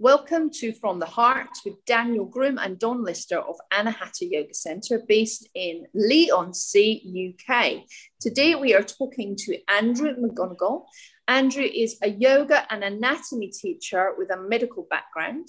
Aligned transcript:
Welcome 0.00 0.50
to 0.60 0.72
From 0.72 1.00
the 1.00 1.06
Heart 1.06 1.48
with 1.64 1.84
Daniel 1.84 2.24
Groom 2.24 2.56
and 2.56 2.78
Dawn 2.78 3.02
Lister 3.02 3.38
of 3.38 3.56
Anahata 3.72 4.30
Yoga 4.30 4.54
Centre 4.54 5.02
based 5.08 5.48
in 5.56 5.88
Leigh-on-Sea, 5.92 7.34
UK. 7.50 7.82
Today 8.20 8.54
we 8.54 8.76
are 8.76 8.84
talking 8.84 9.34
to 9.34 9.58
Andrew 9.66 10.14
McGonigal. 10.14 10.84
Andrew 11.26 11.64
is 11.64 11.98
a 12.00 12.10
yoga 12.10 12.72
and 12.72 12.84
anatomy 12.84 13.48
teacher 13.48 14.12
with 14.16 14.30
a 14.30 14.40
medical 14.40 14.86
background. 14.88 15.48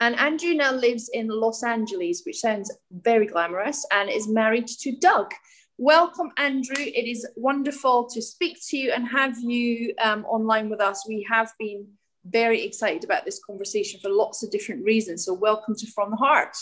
And 0.00 0.16
Andrew 0.16 0.52
now 0.52 0.74
lives 0.74 1.08
in 1.14 1.28
Los 1.28 1.62
Angeles, 1.62 2.24
which 2.26 2.40
sounds 2.40 2.70
very 2.90 3.24
glamorous, 3.24 3.86
and 3.90 4.10
is 4.10 4.28
married 4.28 4.66
to 4.66 4.96
Doug. 4.96 5.32
Welcome, 5.78 6.32
Andrew. 6.36 6.76
It 6.76 7.08
is 7.08 7.26
wonderful 7.36 8.06
to 8.10 8.20
speak 8.20 8.58
to 8.68 8.76
you 8.76 8.92
and 8.92 9.08
have 9.08 9.38
you 9.40 9.94
um, 10.02 10.26
online 10.26 10.68
with 10.68 10.82
us. 10.82 11.06
We 11.08 11.26
have 11.30 11.54
been 11.58 11.86
very 12.30 12.62
excited 12.64 13.04
about 13.04 13.24
this 13.24 13.40
conversation 13.44 14.00
for 14.00 14.10
lots 14.10 14.42
of 14.42 14.50
different 14.50 14.84
reasons. 14.84 15.24
So, 15.24 15.34
welcome 15.34 15.74
to 15.76 15.86
From 15.92 16.10
the 16.10 16.16
Heart. 16.16 16.56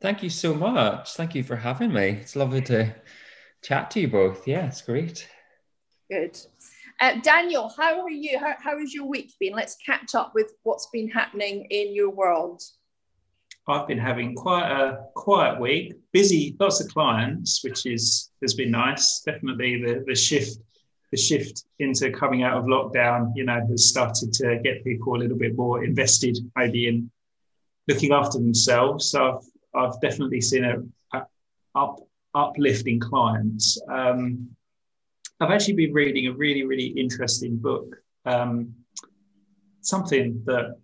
Thank 0.00 0.22
you 0.22 0.30
so 0.30 0.54
much. 0.54 1.14
Thank 1.14 1.34
you 1.34 1.42
for 1.42 1.56
having 1.56 1.92
me. 1.92 2.18
It's 2.20 2.36
lovely 2.36 2.62
to 2.62 2.94
chat 3.62 3.90
to 3.92 4.00
you 4.00 4.08
both. 4.08 4.46
Yeah, 4.48 4.66
it's 4.66 4.82
great. 4.82 5.28
Good. 6.10 6.38
Uh, 7.00 7.14
Daniel, 7.22 7.72
how 7.76 8.02
are 8.02 8.10
you? 8.10 8.38
How, 8.38 8.54
how 8.58 8.78
has 8.78 8.92
your 8.92 9.06
week 9.06 9.32
been? 9.40 9.54
Let's 9.54 9.76
catch 9.84 10.14
up 10.14 10.32
with 10.34 10.52
what's 10.62 10.88
been 10.92 11.08
happening 11.08 11.66
in 11.70 11.94
your 11.94 12.10
world. 12.10 12.62
I've 13.68 13.86
been 13.86 13.98
having 13.98 14.34
quite 14.34 14.68
a 14.70 15.04
quiet 15.14 15.60
week, 15.60 15.94
busy, 16.12 16.56
lots 16.58 16.80
of 16.80 16.92
clients, 16.92 17.62
which 17.62 17.86
is 17.86 18.30
has 18.42 18.54
been 18.54 18.72
nice. 18.72 19.22
Definitely 19.24 19.82
the 19.82 20.04
the 20.06 20.14
shift 20.14 20.58
the 21.12 21.18
shift 21.18 21.64
into 21.78 22.10
coming 22.10 22.42
out 22.42 22.56
of 22.56 22.64
lockdown, 22.64 23.32
you 23.36 23.44
know, 23.44 23.64
has 23.68 23.88
started 23.88 24.32
to 24.32 24.58
get 24.64 24.82
people 24.82 25.14
a 25.14 25.18
little 25.18 25.36
bit 25.36 25.56
more 25.56 25.84
invested, 25.84 26.38
maybe 26.56 26.88
in 26.88 27.10
looking 27.86 28.12
after 28.12 28.38
themselves. 28.38 29.10
So 29.10 29.40
I've, 29.74 29.80
I've 29.80 30.00
definitely 30.00 30.40
seen 30.40 30.64
a, 30.64 30.76
a 31.16 31.26
up 31.74 32.00
uplifting 32.34 32.98
clients. 32.98 33.80
Um, 33.88 34.48
I've 35.38 35.50
actually 35.50 35.74
been 35.74 35.92
reading 35.92 36.28
a 36.28 36.32
really, 36.32 36.64
really 36.64 36.86
interesting 36.86 37.58
book. 37.58 37.94
Um, 38.24 38.74
something 39.82 40.42
that 40.46 40.76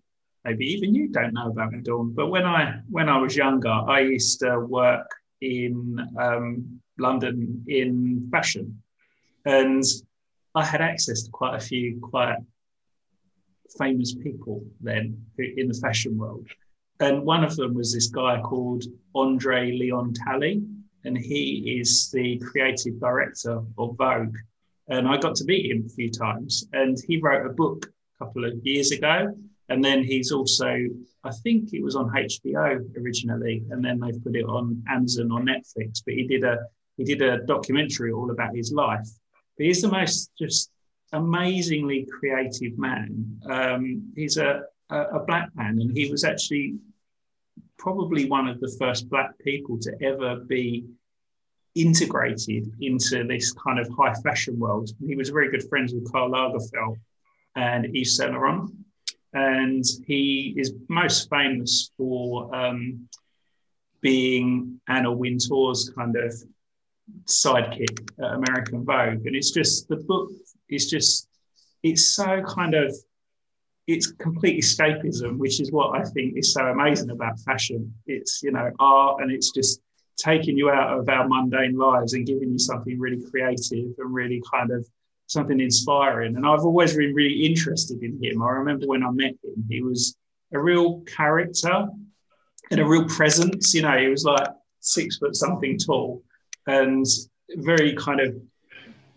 maybe 0.45 0.67
even 0.67 0.95
you 0.95 1.09
don't 1.09 1.33
know 1.33 1.49
about 1.49 1.73
Dawn. 1.85 2.13
But 2.15 2.29
when 2.29 2.45
I 2.45 2.81
when 2.91 3.09
I 3.09 3.17
was 3.19 3.35
younger, 3.35 3.71
I 3.71 4.01
used 4.01 4.41
to 4.41 4.61
work 4.61 5.09
in 5.41 5.99
um, 6.21 6.81
London 6.99 7.65
in 7.67 8.29
fashion, 8.31 8.83
and 9.47 9.85
I 10.59 10.65
had 10.65 10.81
access 10.81 11.23
to 11.23 11.31
quite 11.31 11.55
a 11.55 11.61
few 11.61 12.01
quite 12.01 12.37
famous 13.79 14.13
people 14.13 14.65
then 14.81 15.25
in 15.39 15.69
the 15.69 15.81
fashion 15.81 16.19
world. 16.19 16.49
And 16.99 17.25
one 17.25 17.45
of 17.45 17.55
them 17.55 17.75
was 17.75 17.93
this 17.93 18.09
guy 18.09 18.41
called 18.41 18.83
Andre 19.15 19.71
Leon 19.71 20.15
Talley, 20.15 20.65
and 21.05 21.17
he 21.17 21.79
is 21.81 22.11
the 22.11 22.39
creative 22.39 22.99
director 22.99 23.63
of 23.79 23.97
Vogue. 23.97 24.37
And 24.89 25.07
I 25.07 25.17
got 25.17 25.37
to 25.37 25.45
meet 25.45 25.71
him 25.71 25.85
a 25.87 25.91
few 25.91 26.11
times, 26.11 26.65
and 26.73 26.99
he 27.07 27.19
wrote 27.19 27.47
a 27.47 27.51
book 27.51 27.87
a 27.87 28.25
couple 28.25 28.45
of 28.45 28.55
years 28.65 28.91
ago. 28.91 29.33
And 29.69 29.85
then 29.85 30.03
he's 30.03 30.33
also, 30.33 30.75
I 31.23 31.31
think 31.45 31.73
it 31.73 31.85
was 31.85 31.95
on 31.95 32.11
HBO 32.11 32.81
originally, 33.01 33.63
and 33.71 33.85
then 33.85 34.01
they've 34.01 34.25
put 34.25 34.35
it 34.35 34.47
on 34.47 34.83
Amazon 34.89 35.31
or 35.31 35.41
Netflix. 35.41 36.03
But 36.05 36.15
he 36.15 36.27
did 36.27 36.43
a 36.43 36.57
he 36.97 37.05
did 37.05 37.23
a 37.23 37.47
documentary 37.47 38.11
all 38.11 38.33
about 38.33 38.57
his 38.57 38.73
life 38.73 39.09
but 39.59 39.67
he's 39.67 39.83
the 39.83 39.91
most 39.91 40.31
just 40.39 40.71
amazingly 41.13 42.07
creative 42.11 42.79
man. 42.79 43.41
Um, 43.51 44.13
he's 44.15 44.37
a, 44.37 44.63
a, 44.89 45.01
a 45.01 45.25
black 45.25 45.51
man, 45.57 45.81
and 45.81 45.97
he 45.97 46.11
was 46.11 46.25
actually 46.25 46.77
probably 47.77 48.29
one 48.29 48.49
of 48.49 48.61
the 48.61 48.75
first 48.79 49.09
black 49.11 49.37
people 49.39 49.79
to 49.81 49.93
ever 50.03 50.37
be 50.37 50.85
integrated 51.75 52.73
into 52.81 53.25
this 53.25 53.53
kind 53.53 53.79
of 53.79 53.89
high 53.97 54.15
fashion 54.15 54.59
world. 54.59 54.91
He 55.07 55.17
was 55.17 55.29
very 55.29 55.51
good 55.51 55.69
friends 55.69 55.93
with 55.93 56.11
Karl 56.11 56.31
Lagerfeld 56.31 56.97
and 57.55 57.87
Yves 57.95 58.17
Saint 58.17 58.33
Laurent. 58.33 58.71
And 59.35 59.85
he 60.07 60.55
is 60.57 60.75
most 60.89 61.29
famous 61.29 61.91
for 61.97 62.55
um, 62.55 63.09
being 64.01 64.81
Anna 64.89 65.13
Wintour's 65.13 65.93
kind 65.95 66.17
of 66.17 66.35
sidekick 67.27 68.11
at 68.19 68.35
American 68.35 68.85
Vogue, 68.85 69.27
and 69.27 69.37
it's 69.37 69.51
just 69.51 69.89
the 69.89 69.97
book 69.97 70.31
is 70.69 70.91
just 70.91 71.29
it's 71.83 72.15
so 72.15 72.43
kind 72.43 72.75
of 72.75 72.95
it's 73.87 74.13
complete 74.13 74.63
escapism, 74.63 75.39
which 75.39 75.61
is 75.61 75.73
what 75.73 75.99
I 75.99 76.05
think 76.05 76.37
is 76.37 76.53
so 76.53 76.67
amazing 76.67 77.11
about 77.11 77.41
fashion. 77.41 77.95
It's 78.07 78.43
you 78.43 78.53
know 78.53 78.71
art, 78.79 79.23
and 79.23 79.33
it's 79.33 79.51
just 79.51 79.81
taking 80.19 80.57
you 80.57 80.71
out 80.71 80.99
of 80.99 81.09
our 81.09 81.29
mundane 81.29 81.77
lives 81.77 82.13
and 82.13 82.27
giving 82.27 82.51
you 82.51 82.59
something 82.59 82.99
really 82.99 83.23
creative 83.31 83.93
and 83.99 84.13
really 84.13 84.43
kind 84.53 84.71
of 84.73 84.87
something 85.27 85.61
inspiring. 85.61 86.37
And 86.37 86.47
I've 86.47 86.65
always 86.65 86.97
been 86.97 87.15
really 87.15 87.47
interested 87.47 88.03
in 88.03 88.19
him. 88.23 88.43
I 88.43 88.51
remember 88.51 88.87
when 88.87 89.05
I 89.05 89.11
met 89.11 89.35
him, 89.45 89.65
he 89.69 89.81
was 89.81 90.17
a 90.53 90.59
real 90.59 91.01
character 91.03 91.87
and 92.71 92.81
a 92.81 92.85
real 92.85 93.07
presence. 93.07 93.75
You 93.75 93.83
know, 93.83 93.97
he 93.97 94.09
was 94.09 94.25
like 94.25 94.49
six 94.81 95.19
foot 95.19 95.37
something 95.37 95.79
tall 95.79 96.23
and 96.69 97.05
very 97.57 97.95
kind 97.95 98.21
of 98.21 98.37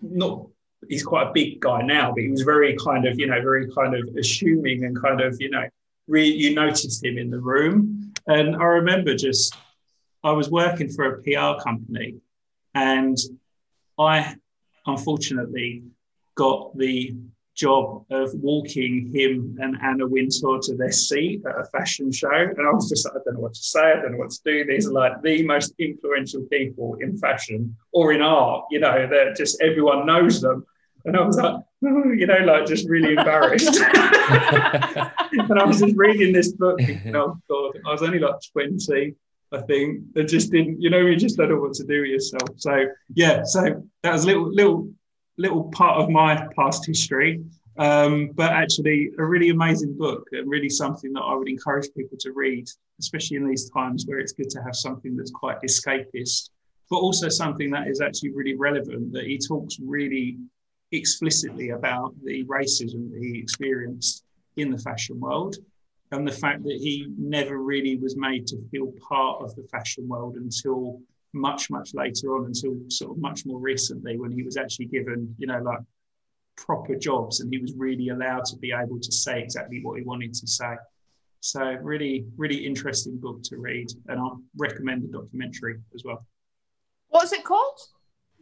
not 0.01 0.47
he's 0.89 1.03
quite 1.03 1.27
a 1.27 1.31
big 1.31 1.59
guy 1.59 1.81
now, 1.81 2.11
but 2.11 2.21
he 2.21 2.29
was 2.29 2.41
very 2.41 2.75
kind 2.77 3.05
of, 3.05 3.19
you 3.19 3.27
know, 3.27 3.39
very 3.41 3.69
kind 3.71 3.95
of 3.95 4.15
assuming 4.17 4.83
and 4.83 4.99
kind 4.99 5.21
of, 5.21 5.39
you 5.39 5.49
know, 5.49 5.63
re- 6.07 6.29
you 6.29 6.55
noticed 6.55 7.03
him 7.03 7.17
in 7.17 7.29
the 7.29 7.39
room. 7.39 8.11
And 8.27 8.55
I 8.55 8.63
remember 8.63 9.15
just, 9.15 9.55
I 10.23 10.31
was 10.31 10.49
working 10.49 10.89
for 10.89 11.05
a 11.05 11.21
PR 11.21 11.61
company 11.63 12.15
and 12.73 13.17
I 13.99 14.35
unfortunately 14.85 15.83
got 16.35 16.75
the 16.77 17.15
job 17.61 18.03
of 18.09 18.33
walking 18.33 19.11
him 19.13 19.57
and 19.61 19.77
Anna 19.83 20.07
Wintour 20.07 20.59
to 20.63 20.75
their 20.75 20.91
seat 20.91 21.43
at 21.45 21.59
a 21.59 21.65
fashion 21.65 22.11
show. 22.11 22.29
And 22.31 22.67
I 22.67 22.71
was 22.71 22.89
just 22.89 23.05
like, 23.05 23.15
I 23.15 23.19
don't 23.23 23.35
know 23.35 23.41
what 23.41 23.53
to 23.53 23.63
say, 23.63 23.91
I 23.91 24.01
don't 24.01 24.13
know 24.13 24.17
what 24.17 24.31
to 24.31 24.39
do. 24.43 24.65
These 24.65 24.87
are 24.87 24.93
like 24.93 25.21
the 25.21 25.45
most 25.45 25.73
influential 25.77 26.41
people 26.51 26.97
in 26.99 27.17
fashion 27.17 27.75
or 27.93 28.13
in 28.13 28.21
art, 28.21 28.65
you 28.71 28.79
know, 28.79 29.07
that 29.07 29.35
just 29.37 29.61
everyone 29.61 30.07
knows 30.07 30.41
them. 30.41 30.65
And 31.05 31.15
I 31.15 31.21
was 31.21 31.37
like, 31.37 31.53
oh, 31.53 32.11
you 32.11 32.25
know, 32.27 32.39
like 32.39 32.65
just 32.65 32.89
really 32.89 33.13
embarrassed. 33.15 33.79
and 33.79 35.59
I 35.59 35.65
was 35.65 35.79
just 35.79 35.95
reading 35.95 36.33
this 36.33 36.53
book, 36.53 36.79
thinking, 36.79 37.15
oh 37.15 37.37
God, 37.47 37.79
I 37.85 37.91
was 37.91 38.01
only 38.01 38.19
like 38.19 38.35
20. 38.53 39.15
I 39.53 39.61
think 39.61 40.03
I 40.17 40.21
just 40.23 40.51
didn't, 40.51 40.81
you 40.81 40.89
know, 40.89 40.99
you 40.99 41.15
just 41.15 41.37
don't 41.37 41.49
know 41.49 41.59
what 41.59 41.73
to 41.73 41.83
do 41.83 42.01
with 42.01 42.09
yourself. 42.09 42.49
So 42.57 42.85
yeah, 43.13 43.43
so 43.43 43.83
that 44.03 44.13
was 44.13 44.23
a 44.23 44.27
little 44.27 44.49
little 44.53 44.89
little 45.37 45.65
part 45.71 45.99
of 45.99 46.09
my 46.09 46.47
past 46.55 46.85
history. 46.85 47.43
Um, 47.77 48.31
but 48.35 48.51
actually, 48.51 49.11
a 49.17 49.25
really 49.25 49.49
amazing 49.49 49.97
book 49.97 50.27
and 50.33 50.49
really 50.49 50.69
something 50.69 51.13
that 51.13 51.21
I 51.21 51.33
would 51.35 51.47
encourage 51.47 51.87
people 51.95 52.17
to 52.19 52.31
read, 52.33 52.67
especially 52.99 53.37
in 53.37 53.47
these 53.47 53.69
times 53.69 54.05
where 54.05 54.19
it's 54.19 54.33
good 54.33 54.49
to 54.51 54.61
have 54.61 54.75
something 54.75 55.15
that's 55.15 55.31
quite 55.31 55.61
escapist, 55.61 56.49
but 56.89 56.97
also 56.97 57.29
something 57.29 57.71
that 57.71 57.87
is 57.87 58.01
actually 58.01 58.31
really 58.31 58.55
relevant. 58.55 59.13
That 59.13 59.23
he 59.23 59.39
talks 59.39 59.77
really 59.79 60.37
explicitly 60.91 61.69
about 61.69 62.13
the 62.23 62.43
racism 62.45 63.09
that 63.11 63.21
he 63.21 63.39
experienced 63.39 64.23
in 64.57 64.69
the 64.69 64.77
fashion 64.77 65.19
world 65.19 65.55
and 66.11 66.27
the 66.27 66.31
fact 66.31 66.63
that 66.63 66.77
he 66.77 67.07
never 67.17 67.57
really 67.57 67.95
was 67.97 68.17
made 68.17 68.45
to 68.47 68.57
feel 68.69 68.93
part 69.07 69.41
of 69.41 69.55
the 69.55 69.63
fashion 69.71 70.07
world 70.07 70.35
until 70.35 70.99
much 71.33 71.69
much 71.69 71.93
later 71.93 72.35
on 72.35 72.45
until 72.45 72.77
sort 72.89 73.11
of 73.11 73.17
much 73.17 73.45
more 73.45 73.59
recently 73.59 74.17
when 74.17 74.31
he 74.31 74.43
was 74.43 74.57
actually 74.57 74.85
given 74.85 75.33
you 75.37 75.47
know 75.47 75.59
like 75.61 75.79
proper 76.57 76.95
jobs 76.95 77.39
and 77.39 77.51
he 77.51 77.59
was 77.59 77.73
really 77.75 78.09
allowed 78.09 78.45
to 78.45 78.57
be 78.57 78.71
able 78.71 78.99
to 78.99 79.11
say 79.11 79.41
exactly 79.41 79.79
what 79.81 79.97
he 79.97 80.03
wanted 80.03 80.33
to 80.33 80.47
say. 80.47 80.75
So 81.39 81.63
really 81.81 82.25
really 82.37 82.65
interesting 82.65 83.17
book 83.17 83.41
to 83.43 83.57
read 83.57 83.87
and 84.07 84.19
i 84.19 84.27
recommend 84.57 85.03
the 85.03 85.07
documentary 85.07 85.79
as 85.95 86.03
well. 86.03 86.25
What's 87.09 87.31
it 87.31 87.43
called? 87.43 87.79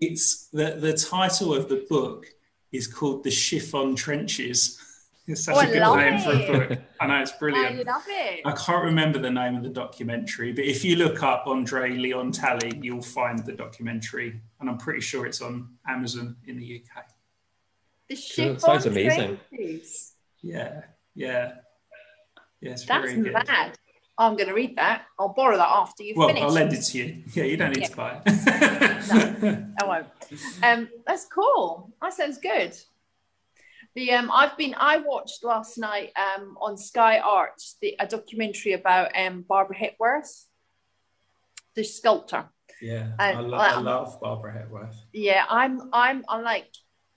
It's 0.01 0.47
the 0.49 0.71
the 0.71 0.93
title 0.93 1.53
of 1.53 1.69
the 1.69 1.85
book 1.89 2.25
is 2.71 2.87
called 2.87 3.23
the 3.23 3.31
chiffon 3.31 3.95
trenches 3.95 4.79
it's 5.29 5.43
such 5.43 5.55
oh, 5.55 5.59
a 5.59 5.65
good 5.65 5.97
name 5.97 6.13
it. 6.15 6.23
for 6.23 6.31
a 6.31 6.67
book. 6.67 6.79
I 6.99 7.07
know 7.07 7.21
it's 7.21 7.31
brilliant. 7.33 7.87
I 7.87 7.91
love 7.91 8.03
it. 8.07 8.41
I 8.45 8.51
can't 8.51 8.83
remember 8.83 9.19
the 9.19 9.29
name 9.29 9.55
of 9.55 9.63
the 9.63 9.69
documentary, 9.69 10.51
but 10.51 10.65
if 10.65 10.83
you 10.83 10.95
look 10.95 11.21
up 11.21 11.45
Andre 11.45 11.91
Leon 11.91 12.31
Talley, 12.31 12.79
you'll 12.81 13.01
find 13.01 13.45
the 13.45 13.53
documentary, 13.53 14.41
and 14.59 14.69
I'm 14.69 14.77
pretty 14.77 15.01
sure 15.01 15.25
it's 15.25 15.41
on 15.41 15.69
Amazon 15.87 16.35
in 16.45 16.57
the 16.57 16.83
UK. 16.83 17.05
The 18.09 18.17
cool. 18.35 18.59
sounds 18.59 18.85
amazing. 18.87 19.39
Yeah, 20.41 20.81
yeah, 21.13 21.53
yeah. 22.61 22.75
That's 22.87 22.87
mad. 22.87 23.77
I'm 24.17 24.35
going 24.35 24.49
to 24.49 24.53
read 24.53 24.75
that. 24.75 25.03
I'll 25.17 25.29
borrow 25.29 25.55
that 25.55 25.69
after 25.69 26.03
you 26.03 26.13
well, 26.17 26.27
finish. 26.27 26.43
I'll 26.43 26.51
lend 26.51 26.73
it 26.73 26.81
to 26.81 26.97
you. 26.97 27.23
Yeah, 27.33 27.45
you 27.45 27.55
don't 27.55 27.69
need 27.69 27.83
yeah. 27.83 27.87
to 27.87 27.95
buy 27.95 28.21
it. 28.25 29.41
no, 29.41 29.65
I 29.81 29.85
won't. 29.87 30.07
Um, 30.61 30.89
that's 31.07 31.25
cool. 31.25 31.93
That 32.01 32.13
sounds 32.13 32.37
good. 32.37 32.75
The 33.95 34.11
um, 34.11 34.31
I've 34.33 34.57
been 34.57 34.75
I 34.77 34.97
watched 34.97 35.43
last 35.43 35.77
night 35.77 36.11
um 36.15 36.57
on 36.61 36.77
Sky 36.77 37.19
Arts 37.19 37.77
the 37.81 37.95
a 37.99 38.07
documentary 38.07 38.73
about 38.73 39.11
um 39.17 39.43
Barbara 39.47 39.77
Hepworth, 39.77 40.45
the 41.75 41.83
sculptor. 41.83 42.49
Yeah, 42.81 43.11
And, 43.19 43.37
I, 43.37 43.41
lo- 43.41 43.57
like, 43.57 43.77
I 43.77 43.81
love 43.81 44.21
Barbara 44.21 44.53
Hepworth. 44.53 44.95
Yeah, 45.11 45.43
I'm 45.49 45.89
I'm 45.91 46.23
I'm 46.29 46.43
like 46.43 46.67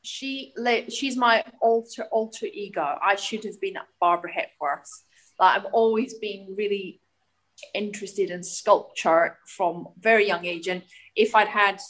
she 0.02 0.52
she's 0.88 1.16
my 1.16 1.44
alter 1.60 2.04
alter 2.10 2.46
ego. 2.46 2.98
I 3.00 3.14
should 3.14 3.44
have 3.44 3.60
been 3.60 3.74
Barbara 4.00 4.32
Hepworth. 4.32 4.90
Like 5.38 5.56
I've 5.56 5.66
always 5.72 6.14
been 6.14 6.54
really 6.56 7.00
interested 7.74 8.30
in 8.30 8.42
sculpture 8.42 9.38
from 9.46 9.88
very 9.98 10.26
young 10.26 10.44
age, 10.46 10.68
and 10.68 10.82
if 11.14 11.34
I'd 11.34 11.48
had 11.48 11.80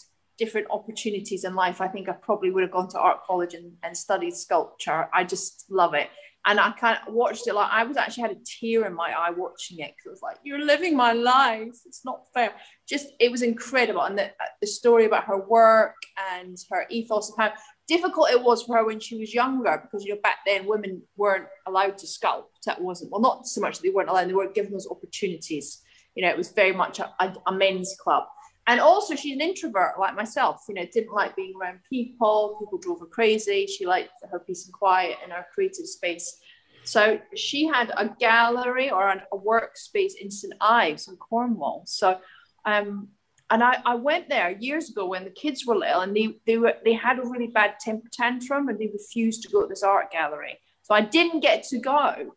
different 0.42 0.66
opportunities 0.70 1.44
in 1.44 1.54
life, 1.54 1.80
I 1.80 1.86
think 1.86 2.08
I 2.08 2.12
probably 2.12 2.50
would 2.50 2.62
have 2.62 2.72
gone 2.72 2.88
to 2.88 2.98
art 2.98 3.22
college 3.24 3.54
and, 3.54 3.72
and 3.84 3.96
studied 3.96 4.34
sculpture. 4.34 5.08
I 5.14 5.22
just 5.22 5.66
love 5.70 5.94
it. 5.94 6.08
And 6.44 6.58
I 6.58 6.72
kind 6.72 6.98
of 6.98 7.14
watched 7.14 7.46
it 7.46 7.54
like 7.54 7.70
I 7.70 7.84
was 7.84 7.96
actually 7.96 8.22
had 8.22 8.32
a 8.32 8.40
tear 8.44 8.84
in 8.86 8.94
my 8.94 9.10
eye 9.16 9.30
watching 9.30 9.78
it 9.78 9.94
because 9.94 10.06
it 10.06 10.10
was 10.10 10.22
like, 10.22 10.38
"You're 10.42 10.64
living 10.64 10.96
my 10.96 11.12
life. 11.12 11.76
It's 11.86 12.04
not 12.04 12.22
fair." 12.34 12.50
Just 12.88 13.06
it 13.20 13.30
was 13.30 13.42
incredible, 13.42 14.02
and 14.02 14.18
the 14.18 14.24
uh, 14.24 14.52
the 14.60 14.66
story 14.66 15.04
about 15.04 15.22
her 15.26 15.38
work 15.38 15.94
and 16.32 16.56
her 16.72 16.84
ethos 16.90 17.30
and 17.30 17.38
how 17.40 17.52
difficult 17.86 18.32
it 18.32 18.42
was 18.42 18.64
for 18.64 18.76
her 18.76 18.84
when 18.84 18.98
she 18.98 19.16
was 19.16 19.32
younger 19.32 19.80
because 19.84 20.04
you 20.04 20.14
know 20.14 20.20
back 20.20 20.38
then 20.44 20.66
women 20.66 21.02
weren't 21.16 21.46
allowed 21.68 21.96
to 21.98 22.06
sculpt. 22.08 22.62
That 22.66 22.82
wasn't 22.82 23.12
well, 23.12 23.20
not 23.20 23.46
so 23.46 23.60
much 23.60 23.76
that 23.76 23.82
they 23.84 23.94
weren't 23.94 24.08
allowed; 24.08 24.28
they 24.28 24.34
weren't 24.34 24.56
given 24.58 24.72
those 24.72 24.90
opportunities. 24.90 25.80
You 26.16 26.24
know, 26.24 26.30
it 26.30 26.36
was 26.36 26.50
very 26.50 26.72
much 26.72 26.98
a, 26.98 27.08
a, 27.20 27.32
a 27.46 27.52
men's 27.52 27.94
club. 28.02 28.24
And 28.66 28.78
also, 28.80 29.16
she's 29.16 29.34
an 29.34 29.40
introvert 29.40 29.98
like 29.98 30.14
myself. 30.14 30.62
You 30.68 30.76
know, 30.76 30.86
didn't 30.92 31.12
like 31.12 31.34
being 31.34 31.54
around 31.60 31.80
people. 31.88 32.58
People 32.60 32.78
drove 32.78 33.00
her 33.00 33.06
crazy. 33.06 33.66
She 33.66 33.86
liked 33.86 34.10
her 34.30 34.38
peace 34.38 34.66
and 34.66 34.72
quiet 34.72 35.16
and 35.22 35.32
her 35.32 35.46
creative 35.52 35.86
space. 35.86 36.38
So 36.84 37.20
she 37.34 37.66
had 37.66 37.92
a 37.96 38.08
gallery 38.20 38.90
or 38.90 39.08
an, 39.08 39.22
a 39.32 39.36
workspace 39.36 40.12
in 40.20 40.30
St 40.30 40.54
Ives 40.60 41.08
in 41.08 41.16
Cornwall. 41.16 41.82
So, 41.86 42.18
um, 42.64 43.08
and 43.50 43.62
I, 43.62 43.78
I 43.84 43.94
went 43.96 44.28
there 44.28 44.50
years 44.50 44.90
ago 44.90 45.06
when 45.06 45.24
the 45.24 45.30
kids 45.30 45.66
were 45.66 45.76
little, 45.76 46.00
and 46.00 46.16
they 46.16 46.38
they 46.46 46.56
were 46.56 46.74
they 46.84 46.94
had 46.94 47.18
a 47.18 47.22
really 47.22 47.48
bad 47.48 47.74
temper 47.80 48.08
tantrum, 48.12 48.68
and 48.68 48.78
they 48.78 48.86
refused 48.86 49.42
to 49.42 49.48
go 49.48 49.62
to 49.62 49.68
this 49.68 49.82
art 49.82 50.10
gallery. 50.10 50.58
So 50.82 50.94
I 50.94 51.02
didn't 51.02 51.40
get 51.40 51.64
to 51.64 51.78
go. 51.78 52.34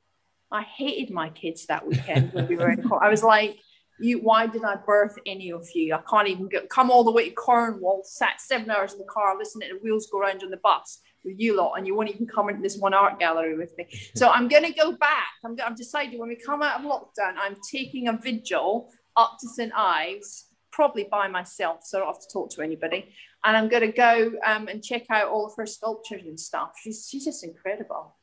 I 0.52 0.62
hated 0.64 1.14
my 1.14 1.30
kids 1.30 1.66
that 1.68 1.88
weekend 1.88 2.34
when 2.34 2.48
we 2.48 2.58
were 2.58 2.70
in. 2.70 2.82
Cornwall. 2.82 3.00
I 3.02 3.10
was 3.10 3.24
like 3.24 3.60
you 4.00 4.20
why 4.20 4.48
did 4.48 4.64
I 4.64 4.76
birth 4.76 5.18
any 5.26 5.52
of 5.52 5.68
you? 5.74 5.94
I 5.94 6.02
can't 6.10 6.28
even 6.28 6.48
get 6.48 6.70
come 6.70 6.92
all 6.92 7.04
the 7.04 7.12
way 7.12 7.30
to 7.30 7.36
Cornwall, 7.36 8.02
sat 8.04 8.42
seven 8.42 8.70
hours 8.70 8.94
in 8.94 9.00
the 9.00 9.06
car 9.06 9.38
listening 9.38 9.70
to 9.70 9.76
the 9.76 9.82
wheels 9.82 10.08
go 10.12 10.20
around 10.20 10.44
on 10.44 10.52
the 10.52 10.58
bus 10.58 11.00
with 11.24 11.36
you 11.40 11.56
lot, 11.58 11.74
and 11.76 11.88
you 11.88 11.96
won't 11.96 12.10
even 12.10 12.28
come 12.28 12.50
into 12.50 12.62
this 12.62 12.78
one 12.78 12.94
art 12.94 13.20
gallery 13.20 13.58
with 13.58 13.76
me. 13.78 13.88
So 14.16 14.30
I'm 14.30 14.48
gonna 14.48 14.72
go 14.72 14.94
back. 14.94 15.30
I'm 15.44 15.58
I've 15.64 15.76
decided 15.76 16.20
when 16.20 16.30
we 16.30 16.36
come 16.36 16.62
out 16.62 16.80
of 16.80 16.86
lockdown, 16.86 17.36
I'm 17.38 17.56
taking 17.72 18.08
a 18.08 18.18
vigil 18.18 18.90
up 19.18 19.38
to 19.42 19.48
St. 19.48 19.72
Ives, 19.76 20.48
probably 20.72 21.08
by 21.10 21.28
myself, 21.28 21.80
so 21.84 21.98
I 21.98 22.02
don't 22.02 22.14
have 22.14 22.22
to 22.22 22.28
talk 22.32 22.50
to 22.52 22.62
anybody. 22.62 23.14
And 23.44 23.56
I'm 23.56 23.70
gonna 23.70 23.92
go 23.92 24.34
um, 24.46 24.68
and 24.68 24.84
check 24.84 25.04
out 25.10 25.30
all 25.30 25.46
of 25.46 25.54
her 25.58 25.66
sculptures 25.66 26.24
and 26.26 26.40
stuff. 26.40 26.72
She's 26.82 27.08
she's 27.10 27.26
just 27.26 27.44
incredible 27.44 28.16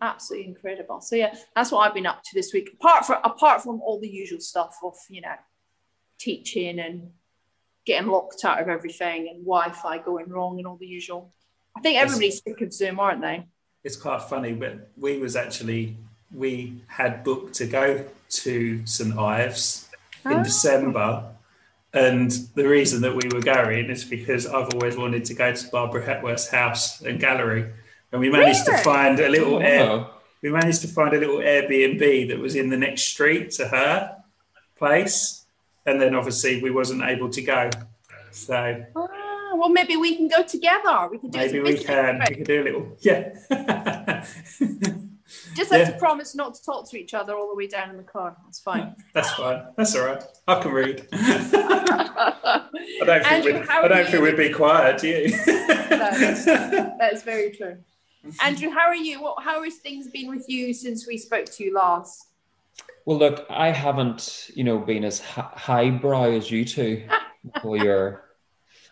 absolutely 0.00 0.48
incredible. 0.48 1.00
So 1.00 1.16
yeah, 1.16 1.34
that's 1.54 1.70
what 1.72 1.80
I've 1.80 1.94
been 1.94 2.06
up 2.06 2.22
to 2.22 2.30
this 2.34 2.52
week. 2.52 2.70
Apart 2.74 3.06
from 3.06 3.18
apart 3.24 3.62
from 3.62 3.80
all 3.82 4.00
the 4.00 4.08
usual 4.08 4.40
stuff 4.40 4.76
of 4.82 4.94
you 5.08 5.20
know 5.20 5.34
teaching 6.18 6.78
and 6.78 7.10
getting 7.86 8.08
locked 8.10 8.44
out 8.44 8.60
of 8.60 8.68
everything 8.68 9.28
and 9.28 9.44
Wi-Fi 9.44 9.98
going 9.98 10.28
wrong 10.28 10.58
and 10.58 10.66
all 10.66 10.76
the 10.76 10.86
usual. 10.86 11.32
I 11.76 11.80
think 11.80 11.98
everybody's 11.98 12.42
sick 12.42 12.60
of 12.60 12.72
Zoom, 12.72 13.00
aren't 13.00 13.22
they? 13.22 13.46
It's 13.84 13.96
quite 13.96 14.22
funny, 14.22 14.52
but 14.52 14.90
we 14.96 15.18
was 15.18 15.36
actually 15.36 15.96
we 16.34 16.82
had 16.88 17.24
booked 17.24 17.54
to 17.54 17.66
go 17.66 18.04
to 18.28 18.86
St 18.86 19.16
Ives 19.18 19.88
in 20.24 20.32
Oh. 20.32 20.44
December. 20.44 21.24
And 21.94 22.30
the 22.54 22.68
reason 22.68 23.00
that 23.00 23.16
we 23.16 23.28
were 23.32 23.40
going 23.40 23.88
is 23.88 24.04
because 24.04 24.46
I've 24.46 24.74
always 24.74 24.96
wanted 24.96 25.24
to 25.26 25.34
go 25.34 25.54
to 25.54 25.68
Barbara 25.70 26.04
Hepworth's 26.04 26.48
house 26.48 27.00
and 27.00 27.18
gallery. 27.18 27.70
And 28.12 28.20
we 28.20 28.30
managed 28.30 28.66
Really? 28.66 28.78
to 28.78 28.84
find 28.84 29.20
a 29.20 29.28
little 29.28 29.56
Oh, 29.56 29.60
air, 29.60 29.86
wow. 29.86 30.10
we 30.42 30.50
managed 30.50 30.80
to 30.82 30.88
find 30.88 31.14
a 31.14 31.18
little 31.18 31.36
Airbnb 31.38 32.28
that 32.28 32.38
was 32.38 32.54
in 32.54 32.70
the 32.70 32.76
next 32.76 33.02
street 33.02 33.50
to 33.52 33.68
her 33.68 34.16
place. 34.76 35.44
And 35.84 36.00
then 36.00 36.14
obviously 36.14 36.62
we 36.62 36.70
wasn't 36.70 37.02
able 37.02 37.28
to 37.30 37.42
go. 37.42 37.70
So 38.30 38.84
Ah, 38.96 39.54
well, 39.56 39.68
maybe 39.70 39.96
we 39.96 40.16
can 40.16 40.28
go 40.28 40.42
together. 40.42 41.08
We 41.10 41.18
can 41.18 41.30
do 41.30 41.38
it 41.38 41.42
as 41.46 41.52
a 41.52 41.54
maybe 41.56 41.64
we 41.72 41.84
can 41.84 42.16
trip. 42.16 42.28
we 42.30 42.34
can 42.36 42.44
do 42.44 42.62
a 42.62 42.64
little 42.64 42.96
yeah. 43.00 44.24
Just 45.54 45.70
have 45.72 45.80
Yeah. 45.80 45.90
to 45.90 45.98
promise 45.98 46.34
not 46.34 46.54
to 46.54 46.64
talk 46.64 46.88
to 46.90 46.98
each 46.98 47.12
other 47.12 47.36
all 47.36 47.48
the 47.48 47.54
way 47.54 47.66
down 47.66 47.90
in 47.90 47.96
the 47.98 48.02
car. 48.02 48.34
That's 48.46 48.60
fine. 48.60 48.94
That's 49.12 49.30
fine. 49.34 49.62
That's 49.76 49.94
all 49.94 50.06
right. 50.06 50.22
I 50.46 50.60
can 50.62 50.72
read. 50.72 51.06
I 51.12 52.64
don't 53.04 53.06
think 53.22 53.26
Andrew, 53.32 53.52
we'd, 53.60 53.68
I 53.68 53.88
don't 53.88 54.08
think 54.08 54.22
we'd 54.22 54.36
be 54.36 54.52
quiet, 54.52 54.98
do 54.98 55.08
you? 55.08 55.28
that's- 55.30 56.44
that 56.46 57.12
is 57.12 57.22
very 57.22 57.50
true. 57.50 57.76
Andrew, 58.42 58.70
how 58.70 58.86
are 58.86 58.94
you? 58.94 59.22
What, 59.22 59.42
how 59.42 59.62
has 59.62 59.76
things 59.76 60.08
been 60.08 60.28
with 60.28 60.48
you 60.48 60.72
since 60.72 61.06
we 61.06 61.16
spoke 61.16 61.46
to 61.46 61.64
you 61.64 61.74
last? 61.74 62.26
Well, 63.04 63.18
look, 63.18 63.46
I 63.48 63.70
haven't, 63.70 64.50
you 64.54 64.64
know, 64.64 64.78
been 64.78 65.04
as 65.04 65.20
hi- 65.20 65.50
highbrow 65.54 66.32
as 66.32 66.50
you 66.50 66.64
two 66.64 67.04
for 67.62 67.76
your 67.76 68.24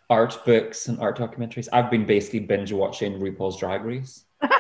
art 0.09 0.41
books 0.47 0.89
and 0.89 0.99
art 1.01 1.19
documentaries. 1.19 1.69
I've 1.73 1.91
been 1.91 2.07
basically 2.07 2.41
binge 2.41 2.73
watching 2.73 3.21
RuPaul's 3.21 3.59
Drag 3.59 3.85
Race. 3.85 4.25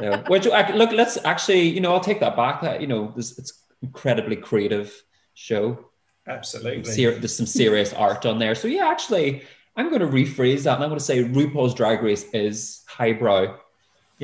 Yeah. 0.00 0.28
Which, 0.28 0.46
look, 0.46 0.90
let's 0.90 1.16
actually, 1.24 1.68
you 1.68 1.80
know, 1.80 1.92
I'll 1.92 2.00
take 2.00 2.18
that 2.20 2.34
back. 2.34 2.60
That 2.62 2.80
you 2.80 2.88
know, 2.88 3.12
this 3.14 3.38
it's 3.38 3.62
incredibly 3.82 4.34
creative 4.34 4.92
show. 5.34 5.90
Absolutely. 6.26 6.92
Ser- 6.92 7.18
there's 7.18 7.36
some 7.36 7.46
serious 7.46 7.92
art 7.92 8.26
on 8.26 8.38
there. 8.38 8.56
So 8.56 8.66
yeah, 8.66 8.88
actually, 8.88 9.42
I'm 9.76 9.90
going 9.90 10.00
to 10.00 10.08
rephrase 10.08 10.64
that, 10.64 10.74
and 10.74 10.84
I'm 10.84 10.90
going 10.90 10.98
to 10.98 11.04
say 11.04 11.22
RuPaul's 11.22 11.74
Drag 11.74 12.02
Race 12.02 12.24
is 12.32 12.82
highbrow. 12.88 13.58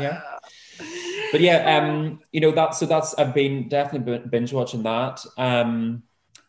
Yeah. 0.02 0.22
But 1.30 1.42
yeah, 1.42 1.76
um, 1.76 2.20
you 2.32 2.40
know 2.40 2.52
that. 2.52 2.74
So 2.74 2.86
that's 2.86 3.12
I've 3.14 3.34
been 3.34 3.68
definitely 3.68 4.18
binge 4.30 4.50
watching 4.52 4.82
that. 4.84 5.22
Um, 5.36 6.02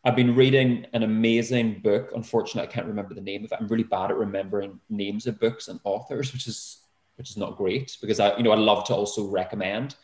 I've 0.06 0.16
been 0.16 0.36
reading 0.36 0.86
an 0.94 1.04
amazing 1.04 1.82
book. 1.82 2.14
Unfortunately, 2.16 2.70
I 2.70 2.72
can't 2.72 2.88
remember 2.88 3.14
the 3.14 3.22
name 3.22 3.44
of 3.44 3.52
it. 3.52 3.58
I'm 3.60 3.68
really 3.68 3.84
bad 3.84 4.12
at 4.12 4.18
remembering 4.18 4.80
names 4.90 5.28
of 5.28 5.38
books 5.40 5.68
and 5.68 5.82
authors, 5.84 6.32
which 6.32 6.48
is 6.48 6.80
which 7.18 7.30
is 7.30 7.38
not 7.38 7.58
great 7.58 7.98
because 8.00 8.22
I, 8.22 8.38
you 8.38 8.44
know, 8.44 8.52
I 8.52 8.56
love 8.56 8.86
to 8.86 8.96
also 8.96 9.28
recommend. 9.28 9.96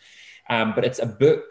Um, 0.50 0.74
but 0.76 0.84
it's 0.84 1.00
a 1.00 1.06
book 1.06 1.46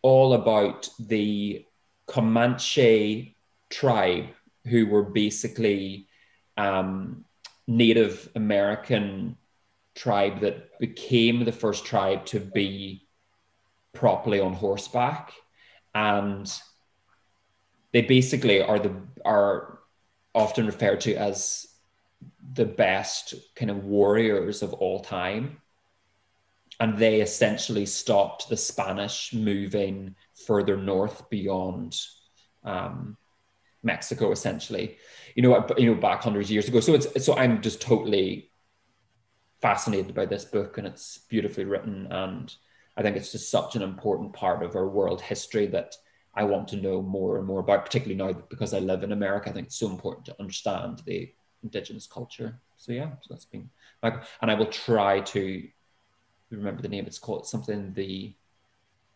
all 0.00 0.32
about 0.32 0.88
the 0.98 1.66
Comanche 2.06 3.36
tribe 3.68 4.28
who 4.64 4.86
were 4.86 5.02
basically 5.02 6.08
um, 6.56 7.24
Native 7.66 8.30
American 8.34 9.36
tribe 9.96 10.40
that 10.40 10.78
became 10.78 11.44
the 11.44 11.52
first 11.52 11.84
tribe 11.84 12.24
to 12.26 12.38
be 12.38 13.06
properly 13.92 14.38
on 14.38 14.52
horseback. 14.52 15.32
And 15.94 16.52
they 17.92 18.02
basically 18.02 18.62
are 18.62 18.78
the 18.78 18.94
are 19.24 19.80
often 20.34 20.66
referred 20.66 21.00
to 21.00 21.14
as 21.14 21.66
the 22.52 22.66
best 22.66 23.34
kind 23.56 23.70
of 23.70 23.84
warriors 23.84 24.62
of 24.62 24.74
all 24.74 25.00
time. 25.00 25.62
And 26.78 26.98
they 26.98 27.22
essentially 27.22 27.86
stopped 27.86 28.50
the 28.50 28.56
spanish 28.56 29.32
moving 29.32 30.14
further 30.46 30.76
north 30.76 31.28
beyond 31.30 31.98
um, 32.64 33.16
mexico 33.82 34.32
essentially 34.32 34.96
you 35.36 35.42
know 35.42 35.64
you 35.78 35.86
know 35.86 36.00
back 36.00 36.22
hundreds 36.22 36.48
of 36.48 36.50
years 36.50 36.68
ago. 36.68 36.80
So 36.80 36.94
it's 36.94 37.24
so 37.24 37.34
i'm 37.34 37.62
just 37.62 37.80
totally 37.80 38.50
fascinated 39.60 40.14
by 40.14 40.26
this 40.26 40.44
book 40.44 40.78
and 40.78 40.86
it's 40.86 41.18
beautifully 41.28 41.64
written 41.64 42.06
and 42.10 42.54
i 42.96 43.02
think 43.02 43.16
it's 43.16 43.32
just 43.32 43.50
such 43.50 43.76
an 43.76 43.82
important 43.82 44.32
part 44.32 44.62
of 44.62 44.76
our 44.76 44.88
world 44.88 45.20
history 45.20 45.66
that 45.66 45.94
i 46.34 46.44
want 46.44 46.68
to 46.68 46.76
know 46.76 47.00
more 47.00 47.38
and 47.38 47.46
more 47.46 47.60
about 47.60 47.84
particularly 47.84 48.14
now 48.14 48.38
because 48.48 48.74
i 48.74 48.78
live 48.78 49.02
in 49.02 49.12
america 49.12 49.48
i 49.48 49.52
think 49.52 49.66
it's 49.66 49.78
so 49.78 49.88
important 49.88 50.26
to 50.26 50.36
understand 50.40 51.02
the 51.06 51.30
indigenous 51.62 52.06
culture. 52.06 52.60
So 52.76 52.92
yeah 52.92 53.10
so 53.22 53.28
that's 53.30 53.46
been 53.46 53.70
my, 54.02 54.20
and 54.40 54.50
i 54.50 54.54
will 54.54 54.66
try 54.66 55.20
to 55.20 55.66
remember 56.50 56.82
the 56.82 56.88
name. 56.88 57.06
It's 57.06 57.18
called 57.18 57.46
something 57.46 57.92
the 57.94 58.34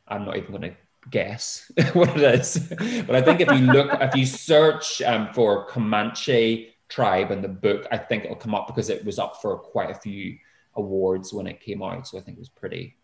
i'm 0.09 0.25
not 0.25 0.37
even 0.37 0.51
going 0.51 0.63
to 0.63 0.77
guess 1.11 1.71
what 1.95 2.11
it 2.17 2.41
is 2.41 2.59
but 3.07 3.17
i 3.17 3.23
think 3.23 3.41
if 3.41 3.49
you 3.49 3.67
look 3.73 3.91
if 4.01 4.15
you 4.15 4.27
search 4.27 5.01
um, 5.03 5.33
for 5.33 5.67
comanche 5.67 6.70
tribe 6.91 7.31
in 7.31 7.41
the 7.41 7.49
book 7.49 7.87
i 7.93 7.97
think 7.97 8.25
it'll 8.25 8.37
come 8.37 8.55
up 8.55 8.67
because 8.67 8.91
it 8.91 9.05
was 9.05 9.19
up 9.19 9.41
for 9.41 9.57
quite 9.57 9.91
a 9.91 9.95
few 9.95 10.37
awards 10.75 11.33
when 11.33 11.47
it 11.47 11.61
came 11.61 11.83
out 11.83 12.07
so 12.07 12.19
i 12.19 12.21
think 12.21 12.37
it 12.37 12.41
was 12.41 12.49
pretty 12.49 12.97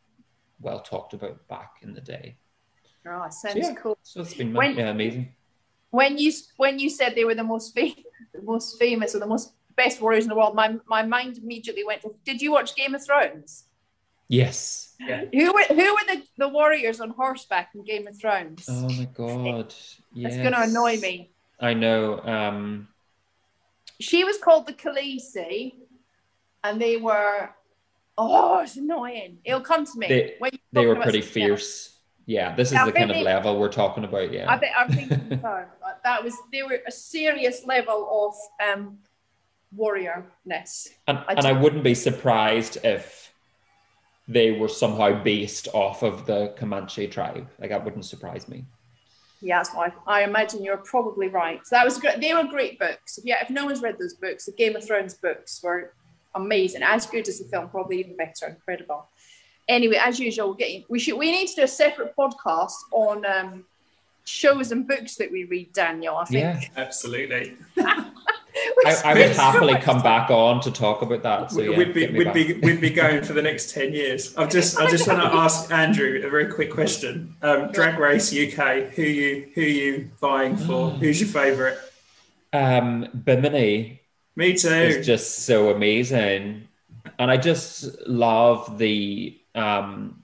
well 0.60 0.80
talked 0.80 1.14
about 1.14 1.46
back 1.48 1.70
in 1.82 1.94
the 1.94 2.00
day 2.00 2.36
Oh, 3.08 3.22
it 3.22 3.32
sounds 3.32 3.54
yeah. 3.56 3.72
cool. 3.74 3.96
so 4.02 4.20
it's 4.20 4.34
been 4.34 4.52
When- 4.52 4.74
yeah, 4.76 4.90
amazing 4.90 5.32
When 5.90 6.18
you 6.18 6.32
when 6.56 6.80
you 6.80 6.90
said 6.90 7.14
they 7.14 7.24
were 7.24 7.36
the 7.36 7.44
most 7.54 7.72
famous, 7.72 8.02
the 8.34 8.42
most 8.42 8.78
famous 8.80 9.14
or 9.14 9.20
the 9.20 9.28
most 9.34 9.52
best 9.76 10.00
warriors 10.02 10.24
in 10.24 10.30
the 10.30 10.34
world, 10.34 10.56
my 10.56 10.68
my 10.88 11.02
mind 11.04 11.38
immediately 11.38 11.84
went 11.84 12.02
to. 12.02 12.08
Did 12.24 12.42
you 12.42 12.50
watch 12.50 12.74
Game 12.74 12.94
of 12.96 13.02
Thrones? 13.06 13.66
Yes. 14.28 14.94
Yeah. 14.98 15.24
Who 15.32 15.52
were 15.54 15.62
who 15.68 15.88
were 15.94 16.06
the, 16.08 16.22
the 16.36 16.48
warriors 16.48 17.00
on 17.00 17.10
horseback 17.10 17.70
in 17.76 17.84
Game 17.84 18.08
of 18.08 18.18
Thrones? 18.18 18.66
Oh 18.68 18.88
my 18.88 19.08
god. 19.14 19.72
Yes. 20.12 20.34
It's 20.34 20.42
gonna 20.42 20.62
annoy 20.66 20.98
me. 20.98 21.30
I 21.60 21.72
know. 21.74 22.18
Um, 22.26 22.88
She 24.00 24.24
was 24.24 24.38
called 24.38 24.66
the 24.66 24.72
Khaleesi, 24.72 25.74
and 26.62 26.80
they 26.80 26.96
were 26.96 27.50
oh, 28.18 28.60
it's 28.60 28.76
annoying. 28.76 29.38
It'll 29.44 29.60
come 29.60 29.84
to 29.84 29.98
me. 29.98 30.08
They- 30.08 30.36
they 30.72 30.86
were 30.86 30.96
pretty 30.96 31.18
else. 31.18 31.28
fierce. 31.28 31.92
Yeah, 32.26 32.56
this 32.56 32.72
is 32.72 32.84
the 32.84 32.92
kind 32.92 33.10
of 33.10 33.18
level 33.18 33.58
we're 33.58 33.70
talking 33.70 34.02
about. 34.02 34.32
Yeah. 34.32 34.50
I 34.50 34.56
bet 34.56 34.72
I'm 34.76 34.88
thinking 34.88 35.38
so. 35.40 35.64
That 36.04 36.22
was 36.22 36.34
they 36.52 36.62
were 36.62 36.78
a 36.86 36.92
serious 36.92 37.64
level 37.64 38.30
of 38.60 38.68
um 38.68 38.98
warriorness. 39.76 40.88
And, 41.08 41.18
I 41.18 41.34
and 41.34 41.46
I 41.46 41.52
wouldn't 41.52 41.82
be 41.82 41.94
surprised 41.94 42.78
if 42.84 43.32
they 44.28 44.52
were 44.52 44.68
somehow 44.68 45.22
based 45.22 45.68
off 45.72 46.02
of 46.02 46.26
the 46.26 46.54
Comanche 46.56 47.08
tribe. 47.08 47.48
Like 47.58 47.70
that 47.70 47.84
wouldn't 47.84 48.04
surprise 48.04 48.48
me. 48.48 48.66
Yeah, 49.40 49.58
that's 49.58 49.74
why 49.74 49.92
I 50.06 50.24
imagine 50.24 50.64
you're 50.64 50.78
probably 50.78 51.28
right. 51.28 51.60
So 51.66 51.76
that 51.76 51.84
was 51.84 51.98
great. 51.98 52.20
They 52.20 52.32
were 52.32 52.44
great 52.44 52.78
books. 52.78 53.18
If 53.18 53.24
yeah, 53.24 53.42
if 53.42 53.50
no 53.50 53.66
one's 53.66 53.82
read 53.82 53.98
those 53.98 54.14
books, 54.14 54.46
the 54.46 54.52
Game 54.52 54.76
of 54.76 54.84
Thrones 54.84 55.14
books 55.14 55.60
were 55.62 55.92
amazing. 56.34 56.82
As 56.82 57.06
good 57.06 57.28
as 57.28 57.38
the 57.38 57.44
film, 57.46 57.68
probably 57.68 58.00
even 58.00 58.16
better. 58.16 58.46
Incredible. 58.46 59.08
Anyway, 59.68 59.96
as 59.96 60.18
usual, 60.18 60.50
we're 60.50 60.56
getting 60.56 60.84
we 60.88 60.98
should 60.98 61.18
we 61.18 61.30
need 61.32 61.48
to 61.48 61.56
do 61.56 61.62
a 61.62 61.68
separate 61.68 62.14
podcast 62.16 62.72
on 62.92 63.26
um, 63.26 63.64
shows 64.24 64.72
and 64.72 64.88
books 64.88 65.16
that 65.16 65.30
we 65.30 65.44
read, 65.44 65.72
Daniel. 65.72 66.16
I 66.16 66.24
think. 66.24 66.62
Yeah. 66.62 66.68
Absolutely. 66.76 67.56
I, 68.86 69.02
I 69.04 69.14
would 69.14 69.36
happily 69.36 69.74
come 69.76 70.02
back 70.02 70.30
on 70.30 70.60
to 70.62 70.70
talk 70.70 71.02
about 71.02 71.22
that. 71.22 71.50
So 71.50 71.60
yeah, 71.62 71.76
we'd 71.76 71.92
be 71.92 72.06
we'd 72.06 72.24
back. 72.24 72.34
be 72.34 72.54
we'd 72.54 72.80
be 72.80 72.90
going 72.90 73.22
for 73.22 73.32
the 73.32 73.42
next 73.42 73.70
ten 73.70 73.92
years. 73.92 74.36
I've 74.36 74.50
just 74.50 74.78
I 74.78 74.88
just 74.90 75.06
want 75.06 75.20
to 75.20 75.26
ask 75.26 75.70
Andrew 75.70 76.22
a 76.24 76.30
very 76.30 76.46
quick 76.46 76.70
question. 76.70 77.36
Um, 77.42 77.70
Drag 77.72 77.98
Race 77.98 78.32
UK, 78.32 78.90
who 78.90 79.02
you 79.02 79.48
who 79.54 79.62
you 79.62 80.10
vying 80.20 80.56
for? 80.56 80.90
Who's 80.90 81.20
your 81.20 81.28
favourite? 81.28 81.76
um, 82.52 83.08
Bimini 83.24 84.00
Me 84.36 84.52
is 84.52 84.62
too. 84.62 85.02
just 85.02 85.40
so 85.40 85.70
amazing, 85.70 86.68
and 87.18 87.30
I 87.30 87.36
just 87.36 88.06
love 88.06 88.78
the. 88.78 89.38
Um, 89.54 90.22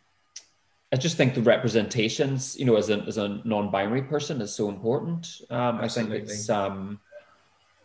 I 0.92 0.96
just 0.96 1.16
think 1.16 1.34
the 1.34 1.40
representations, 1.40 2.58
you 2.58 2.66
know, 2.66 2.76
as 2.76 2.90
a 2.90 2.98
as 3.00 3.16
a 3.16 3.40
non-binary 3.44 4.02
person, 4.02 4.40
is 4.40 4.54
so 4.54 4.68
important. 4.68 5.40
Um, 5.50 5.78
I 5.80 5.88
think 5.88 6.10
it's. 6.10 6.48
Um, 6.48 7.00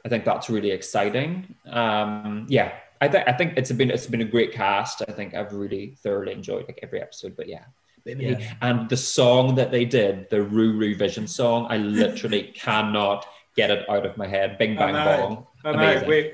I 0.08 0.10
think 0.10 0.24
that's 0.24 0.50
really 0.50 0.72
exciting. 0.72 1.54
Um, 1.70 2.46
yeah, 2.48 2.72
I 3.02 3.10
think 3.10 3.28
I 3.28 3.34
think 3.34 3.58
it's 3.58 3.74
been 3.74 3.92
it's 3.92 4.08
been 4.08 4.22
a 4.22 4.32
great 4.36 4.54
cast. 4.54 5.04
I 5.06 5.12
think 5.12 5.34
I've 5.34 5.52
really 5.52 5.98
thoroughly 6.02 6.32
enjoyed 6.32 6.66
like 6.66 6.80
every 6.82 7.02
episode. 7.02 7.36
But 7.36 7.50
yeah. 7.50 7.66
Yeah. 8.06 8.40
and 8.62 8.88
the 8.88 8.96
song 8.96 9.56
that 9.56 9.70
they 9.70 9.84
did, 9.84 10.30
the 10.30 10.38
Ruru 10.38 10.98
Vision 10.98 11.28
song, 11.28 11.68
I 11.70 11.76
literally 11.76 12.44
cannot 12.56 13.28
get 13.58 13.70
it 13.70 13.90
out 13.90 14.06
of 14.06 14.16
my 14.16 14.28
head. 14.28 14.58
Bing 14.58 14.78
I 14.78 14.80
bang 14.80 14.94
know. 14.94 15.28
bong, 15.28 15.48
I 15.66 15.96
know. 16.00 16.08
We, 16.08 16.32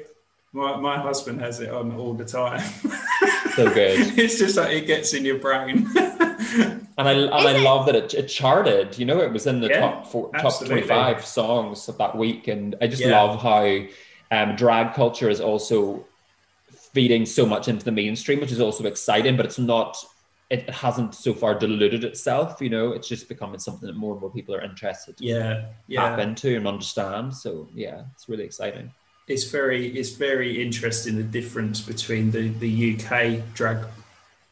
my, 0.51 0.75
my 0.75 0.99
husband 0.99 1.41
has 1.41 1.61
it 1.61 1.71
on 1.71 1.95
all 1.95 2.13
the 2.13 2.25
time. 2.25 2.61
so 3.55 3.73
good. 3.73 3.99
it's 4.19 4.37
just 4.37 4.55
like 4.55 4.69
it 4.69 4.85
gets 4.85 5.15
in 5.15 5.25
your 5.25 5.39
brain. 5.39 5.89
And 6.97 7.07
I 7.07 7.13
and 7.13 7.47
I 7.47 7.53
it? 7.53 7.57
love 7.57 7.87
that 7.87 7.95
it, 7.95 8.13
it 8.13 8.27
charted. 8.27 8.97
You 8.99 9.05
know, 9.05 9.19
it 9.21 9.31
was 9.33 9.47
in 9.47 9.61
the 9.61 9.69
Yeah, 9.69 9.79
top 9.79 10.07
four, 10.07 10.35
top 10.35 10.65
twenty 10.65 10.83
five 10.83 11.25
songs 11.25 11.87
of 11.89 11.97
that 11.97 12.15
week, 12.17 12.47
and 12.47 12.75
I 12.81 12.87
just 12.87 13.05
Yeah. 13.05 13.11
love 13.11 13.41
how 13.41 13.65
um, 14.31 14.55
drag 14.55 14.93
culture 14.93 15.29
is 15.29 15.41
also 15.41 16.09
feeding 16.93 17.25
so 17.25 17.45
much 17.45 17.67
into 17.67 17.85
the 17.85 17.91
mainstream, 17.91 18.39
which 18.39 18.51
is 18.51 18.61
also 18.61 18.85
exciting. 18.85 19.37
But 19.37 19.45
it's 19.47 19.59
not. 19.59 19.97
It 20.49 20.69
hasn't 20.69 21.15
so 21.15 21.33
far 21.33 21.57
diluted 21.57 22.03
itself. 22.03 22.61
You 22.61 22.69
know, 22.69 22.91
it's 22.91 23.07
just 23.07 23.29
becoming 23.29 23.59
something 23.59 23.87
that 23.87 23.95
more 23.95 24.13
and 24.13 24.21
more 24.21 24.31
people 24.31 24.53
are 24.55 24.61
interested 24.61 25.17
to 25.17 25.25
yeah, 25.25 25.65
tap 25.95 26.17
yeah. 26.17 26.19
into 26.19 26.55
and 26.55 26.67
understand. 26.67 27.35
So 27.35 27.69
yeah, 27.73 28.03
it's 28.13 28.29
really 28.29 28.43
exciting. 28.45 28.91
It's 29.27 29.45
very 29.45 29.87
it's 29.97 30.11
very 30.15 30.61
interesting 30.61 31.15
the 31.15 31.23
difference 31.23 31.79
between 31.81 32.31
the 32.31 32.49
the 32.49 32.69
UK 32.69 33.41
drag 33.53 33.85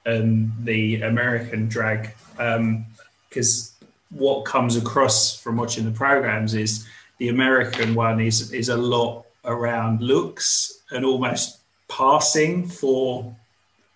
and 0.05 0.51
the 0.63 1.01
American 1.01 1.67
drag 1.67 2.13
um, 2.39 2.85
because 3.29 3.71
what 4.09 4.43
comes 4.45 4.75
across 4.75 5.35
from 5.39 5.57
watching 5.57 5.85
the 5.85 5.91
programs 5.91 6.53
is 6.53 6.87
the 7.17 7.29
American 7.29 7.93
one 7.95 8.19
is 8.19 8.51
is 8.51 8.67
a 8.69 8.77
lot 8.77 9.25
around 9.45 10.01
looks 10.01 10.81
and 10.91 11.05
almost 11.05 11.59
passing 11.87 12.67
for 12.67 13.35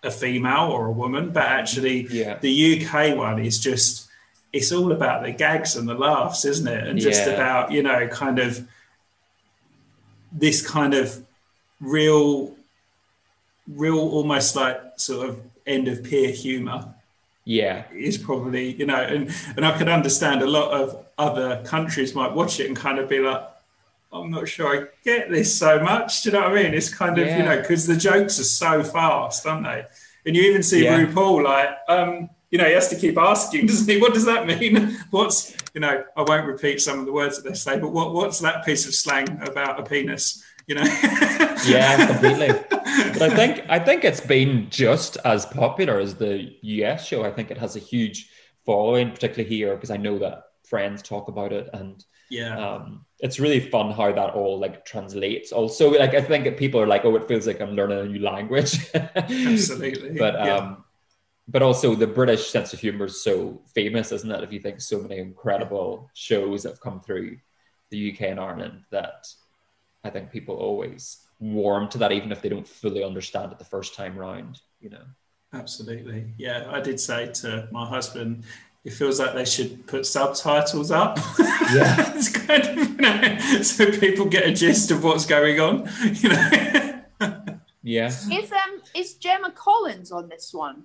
a 0.02 0.10
female 0.10 0.68
or 0.70 0.86
a 0.86 0.92
woman, 0.92 1.30
but 1.30 1.42
actually 1.44 2.06
Yeah. 2.10 2.38
the 2.40 2.50
UK 2.84 3.16
one 3.16 3.38
is 3.38 3.58
just 3.58 4.06
it's 4.52 4.72
all 4.72 4.92
about 4.92 5.22
the 5.22 5.32
gags 5.32 5.76
and 5.76 5.88
the 5.88 5.94
laughs, 5.94 6.44
isn't 6.44 6.68
it? 6.68 6.86
And 6.86 6.98
just 7.00 7.26
Yeah. 7.26 7.32
about 7.34 7.72
you 7.72 7.82
know 7.82 8.06
kind 8.08 8.38
of 8.38 8.66
this 10.32 10.66
kind 10.66 10.94
of 10.94 11.24
real, 11.80 12.54
real 13.68 13.98
almost 13.98 14.56
like 14.56 14.80
sort 14.96 15.28
of 15.28 15.40
end 15.66 15.88
of 15.88 16.02
pier 16.04 16.30
humor 16.30 16.94
Yeah, 17.44 17.84
is 17.92 18.18
probably 18.18 18.74
you 18.74 18.86
know 18.86 19.00
and 19.00 19.30
and 19.56 19.64
I 19.66 19.76
can 19.78 19.88
understand 19.88 20.42
a 20.42 20.46
lot 20.46 20.70
of 20.72 21.04
other 21.18 21.62
countries 21.64 22.14
might 22.14 22.32
watch 22.32 22.60
it 22.60 22.66
and 22.68 22.76
kind 22.76 22.98
of 22.98 23.08
be 23.08 23.18
like 23.20 23.42
I'm 24.12 24.30
not 24.30 24.48
sure 24.48 24.68
I 24.74 24.86
get 25.04 25.30
this 25.30 25.56
so 25.58 25.80
much. 25.80 26.22
Do 26.22 26.28
you 26.30 26.34
know 26.34 26.42
what 26.48 26.56
I 26.58 26.62
mean? 26.62 26.74
It's 26.74 26.92
kind 26.92 27.18
of 27.18 27.26
you 27.26 27.42
know 27.42 27.60
because 27.60 27.86
the 27.86 27.96
jokes 27.96 28.38
are 28.40 28.44
so 28.44 28.82
fast 28.84 29.46
aren't 29.46 29.64
they? 29.64 29.84
And 30.24 30.34
you 30.36 30.42
even 30.42 30.62
see 30.62 30.84
Yeah. 30.84 30.98
RuPaul 31.04 31.44
like 31.44 31.70
um 31.88 32.30
you 32.50 32.58
know 32.58 32.64
he 32.66 32.72
has 32.74 32.88
to 32.88 32.96
keep 32.96 33.18
asking 33.18 33.66
doesn't 33.70 33.88
he? 33.92 34.00
What 34.00 34.14
does 34.14 34.24
that 34.26 34.46
mean? 34.46 34.96
What's 35.10 35.54
you 35.74 35.80
know 35.80 36.04
I 36.16 36.22
won't 36.22 36.46
repeat 36.46 36.80
some 36.80 36.98
of 37.00 37.06
the 37.06 37.12
words 37.12 37.36
that 37.40 37.48
they 37.48 37.54
say 37.56 37.78
but 37.78 37.90
what 37.90 38.14
what's 38.14 38.38
that 38.40 38.64
piece 38.64 38.86
of 38.86 38.94
slang 38.94 39.28
about 39.42 39.80
a 39.80 39.82
penis? 39.82 40.42
You 40.66 40.76
know? 40.76 40.84
Yeah, 41.66 42.06
completely. 42.06 42.50
But 43.18 43.30
I 43.32 43.34
think 43.34 43.64
I 43.68 43.78
think 43.78 44.04
it's 44.04 44.20
been 44.20 44.68
just 44.70 45.16
as 45.24 45.46
popular 45.46 45.98
as 45.98 46.14
the 46.14 46.54
US 46.62 47.06
show. 47.06 47.24
I 47.24 47.32
think 47.32 47.50
it 47.50 47.58
has 47.58 47.76
a 47.76 47.80
huge 47.80 48.30
following, 48.64 49.10
particularly 49.10 49.48
here, 49.48 49.74
because 49.74 49.90
I 49.90 49.96
know 49.96 50.18
that 50.18 50.42
friends 50.64 51.02
talk 51.02 51.28
about 51.28 51.52
it, 51.52 51.68
and 51.72 52.04
yeah 52.28 52.58
um, 52.58 53.04
it's 53.20 53.38
really 53.38 53.60
fun 53.60 53.92
how 53.92 54.10
that 54.12 54.30
all 54.34 54.58
like 54.58 54.84
translates. 54.84 55.52
Also, 55.52 55.90
like 55.90 56.14
I 56.14 56.20
think 56.20 56.56
people 56.56 56.80
are 56.80 56.86
like, 56.86 57.04
"Oh, 57.04 57.16
it 57.16 57.28
feels 57.28 57.46
like 57.46 57.60
I'm 57.60 57.72
learning 57.72 57.98
a 57.98 58.04
new 58.04 58.20
language." 58.20 58.90
absolutely 58.94 60.18
but 60.18 60.34
Yeah. 60.34 60.56
um, 60.56 60.84
but 61.48 61.62
also 61.62 61.94
the 61.94 62.06
British 62.08 62.48
sense 62.48 62.72
of 62.72 62.80
humor 62.80 63.06
is 63.06 63.22
so 63.22 63.62
famous, 63.74 64.10
isn't 64.12 64.30
it? 64.32 64.42
If 64.42 64.52
you 64.52 64.60
think 64.60 64.80
so 64.80 65.00
many 65.00 65.18
incredible 65.18 66.10
shows 66.14 66.64
have 66.64 66.80
come 66.80 67.00
through 67.00 67.38
the 67.90 68.10
UK 68.12 68.22
and 68.22 68.40
Ireland, 68.40 68.82
that 68.90 69.26
I 70.02 70.10
think 70.10 70.32
people 70.32 70.56
always 70.56 71.18
warm 71.38 71.88
to 71.90 71.98
that, 71.98 72.12
even 72.12 72.32
if 72.32 72.42
they 72.42 72.48
don't 72.48 72.66
fully 72.66 73.04
understand 73.04 73.52
it 73.52 73.58
the 73.58 73.64
first 73.64 73.94
time 73.94 74.18
round. 74.18 74.60
You 74.80 74.90
know. 74.90 75.02
Absolutely. 75.52 76.34
Yeah, 76.36 76.66
I 76.70 76.80
did 76.80 77.00
say 77.00 77.30
to 77.32 77.68
my 77.72 77.86
husband, 77.86 78.44
it 78.84 78.92
feels 78.92 79.18
like 79.18 79.34
they 79.34 79.44
should 79.44 79.86
put 79.86 80.06
subtitles 80.06 80.90
up. 80.90 81.18
Yeah. 81.38 82.12
it's 82.14 82.28
kind 82.28 82.62
of, 82.62 82.76
you 82.76 82.96
know, 82.96 83.38
so 83.62 83.90
people 83.98 84.26
get 84.26 84.46
a 84.46 84.52
gist 84.52 84.90
of 84.90 85.02
what's 85.02 85.26
going 85.26 85.58
on, 85.60 85.88
you 86.12 86.28
know. 86.28 87.02
Yeah, 87.82 88.06
Is 88.08 88.50
um 88.50 88.82
is 88.96 89.14
Gemma 89.14 89.52
Collins 89.52 90.10
on 90.10 90.28
this 90.28 90.52
one? 90.52 90.84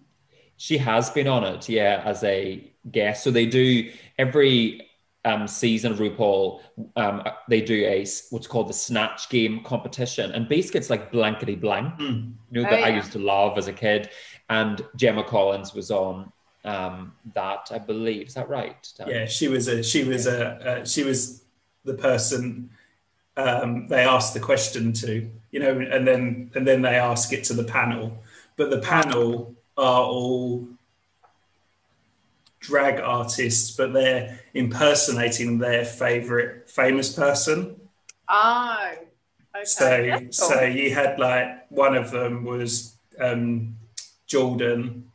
she 0.57 0.77
has 0.77 1.09
been 1.09 1.27
on 1.27 1.43
it. 1.43 1.67
Yeah, 1.67 2.03
as 2.05 2.23
a 2.23 2.71
guest. 2.91 3.23
So 3.23 3.31
they 3.31 3.47
do 3.47 3.91
every 4.19 4.87
um, 5.25 5.47
season 5.47 5.91
of 5.91 5.99
RuPaul. 5.99 6.61
Um, 6.95 7.23
they 7.47 7.61
do 7.61 7.85
a 7.85 8.05
what's 8.29 8.47
called 8.47 8.69
the 8.69 8.73
Snatch 8.73 9.29
Game 9.29 9.63
competition, 9.63 10.31
and 10.31 10.47
basically 10.47 10.79
it's 10.79 10.89
like 10.89 11.11
blankety 11.11 11.55
blank. 11.55 11.93
Mm. 11.95 12.33
You 12.51 12.61
know 12.61 12.67
Oh, 12.67 12.71
that 12.71 12.83
I 12.83 12.89
used 12.89 13.11
to 13.13 13.19
love 13.19 13.57
as 13.57 13.67
a 13.67 13.73
kid, 13.73 14.09
and 14.49 14.81
Gemma 14.95 15.23
Collins 15.23 15.73
was 15.73 15.91
on 15.91 16.31
um, 16.65 17.13
that. 17.33 17.69
I 17.71 17.79
believe 17.79 18.27
is 18.27 18.33
that 18.33 18.49
right? 18.49 18.87
Dan? 18.97 19.09
Yeah, 19.09 19.25
she 19.25 19.47
was 19.47 19.67
a, 19.67 19.83
she 19.83 20.03
was 20.03 20.27
a, 20.27 20.81
uh, 20.81 20.85
she 20.85 21.03
was 21.03 21.43
the 21.85 21.93
person 21.93 22.69
um, 23.37 23.87
they 23.87 24.03
asked 24.03 24.33
the 24.33 24.39
question 24.39 24.93
to, 24.93 25.29
you 25.51 25.59
know, 25.59 25.79
and 25.79 26.07
then, 26.07 26.51
and 26.53 26.67
then 26.67 26.81
they 26.81 26.95
ask 26.95 27.31
it 27.33 27.43
to 27.45 27.53
the 27.53 27.63
panel, 27.63 28.17
but 28.57 28.69
the 28.69 28.79
panel 28.79 29.55
are 29.77 30.03
all 30.03 30.67
drag 32.61 32.99
artists, 33.01 33.75
but 33.75 33.93
they're 33.93 34.39
impersonating 34.53 35.57
their 35.59 35.83
favorite 35.85 36.69
famous 36.69 37.13
person. 37.13 37.75
Oh, 38.29 38.93
okay. 39.55 39.65
So, 39.65 40.19
cool. 40.19 40.31
so 40.31 40.61
you 40.63 40.93
had 40.93 41.19
like 41.19 41.69
one 41.69 41.95
of 41.95 42.11
them 42.11 42.43
was 42.45 42.95
um, 43.19 43.75
Jordan, 44.27 45.11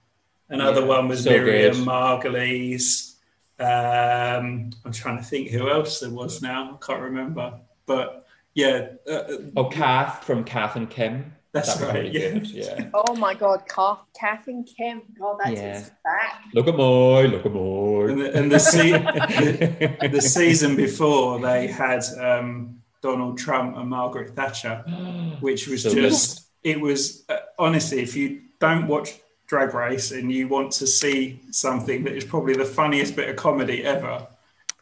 another 0.49 0.83
Yeah, 0.83 0.87
one 0.87 1.09
was 1.09 1.25
so 1.25 1.31
Miriam 1.31 1.75
good. 1.75 1.87
Margolyes. 1.87 3.15
Um, 3.59 4.71
I'm 4.85 4.93
trying 4.93 5.17
to 5.17 5.25
think 5.25 5.49
who 5.51 5.71
else 5.71 6.01
there 6.01 6.11
was 6.11 6.43
now. 6.43 6.79
I 6.81 6.87
can't 6.87 7.01
remember, 7.01 7.61
but 7.87 8.27
Yeah. 8.55 8.89
Uh, 9.11 9.23
oh, 9.57 9.65
Kath 9.67 10.25
from 10.25 10.45
Kath 10.45 10.77
and 10.77 10.91
Kim. 10.91 11.33
That's 11.57 11.75
that 11.77 11.89
right. 11.89 12.13
Really 12.13 12.39
yeah. 12.39 12.75
yeah. 12.79 12.91
Oh 12.93 13.15
my 13.17 13.33
God, 13.33 13.63
Kath, 13.67 14.03
Kath 14.19 14.47
and 14.47 14.67
Kim. 14.67 15.01
God, 15.19 15.39
that 15.43 15.55
yeah. 15.55 15.85
back. 16.05 16.45
Look 16.53 16.69
at 16.69 16.77
my, 16.77 17.23
look 17.23 17.47
at 17.47 17.53
my. 17.53 18.11
And 18.11 18.21
the, 18.21 18.37
and 18.37 18.53
the, 18.53 18.59
se- 18.59 18.91
the, 20.01 20.09
the, 20.13 20.21
season 20.21 20.77
before, 20.77 21.41
they 21.41 21.67
had 21.67 22.05
um, 22.21 22.83
Donald 23.01 23.39
Trump 23.39 23.77
and 23.79 23.89
Margaret 23.89 24.37
Thatcher, 24.37 24.85
which 25.41 25.67
was 25.67 25.85
so 25.85 25.95
just, 25.95 26.47
good. 26.63 26.71
it 26.73 26.81
was 26.81 27.25
uh, 27.31 27.39
honestly, 27.59 28.01
if 28.01 28.15
you 28.15 28.43
don't 28.61 28.87
watch 28.87 29.15
Drag 29.47 29.73
Race 29.73 30.11
and 30.13 30.31
you 30.31 30.49
want 30.49 30.73
to 30.73 30.87
see 30.87 31.41
something 31.51 32.05
that 32.05 32.15
is 32.15 32.25
probably 32.25 32.55
the 32.55 32.67
funniest 32.67 33.17
bit 33.17 33.31
of 33.31 33.37
comedy 33.37 33.83
ever, 33.83 34.27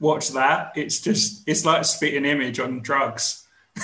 watch 0.01 0.31
that. 0.31 0.73
It's 0.75 1.01
just, 1.01 1.47
it's 1.47 1.65
like 1.65 1.85
spitting 1.85 2.25
image 2.25 2.59
on 2.59 2.81
drugs. 2.81 3.47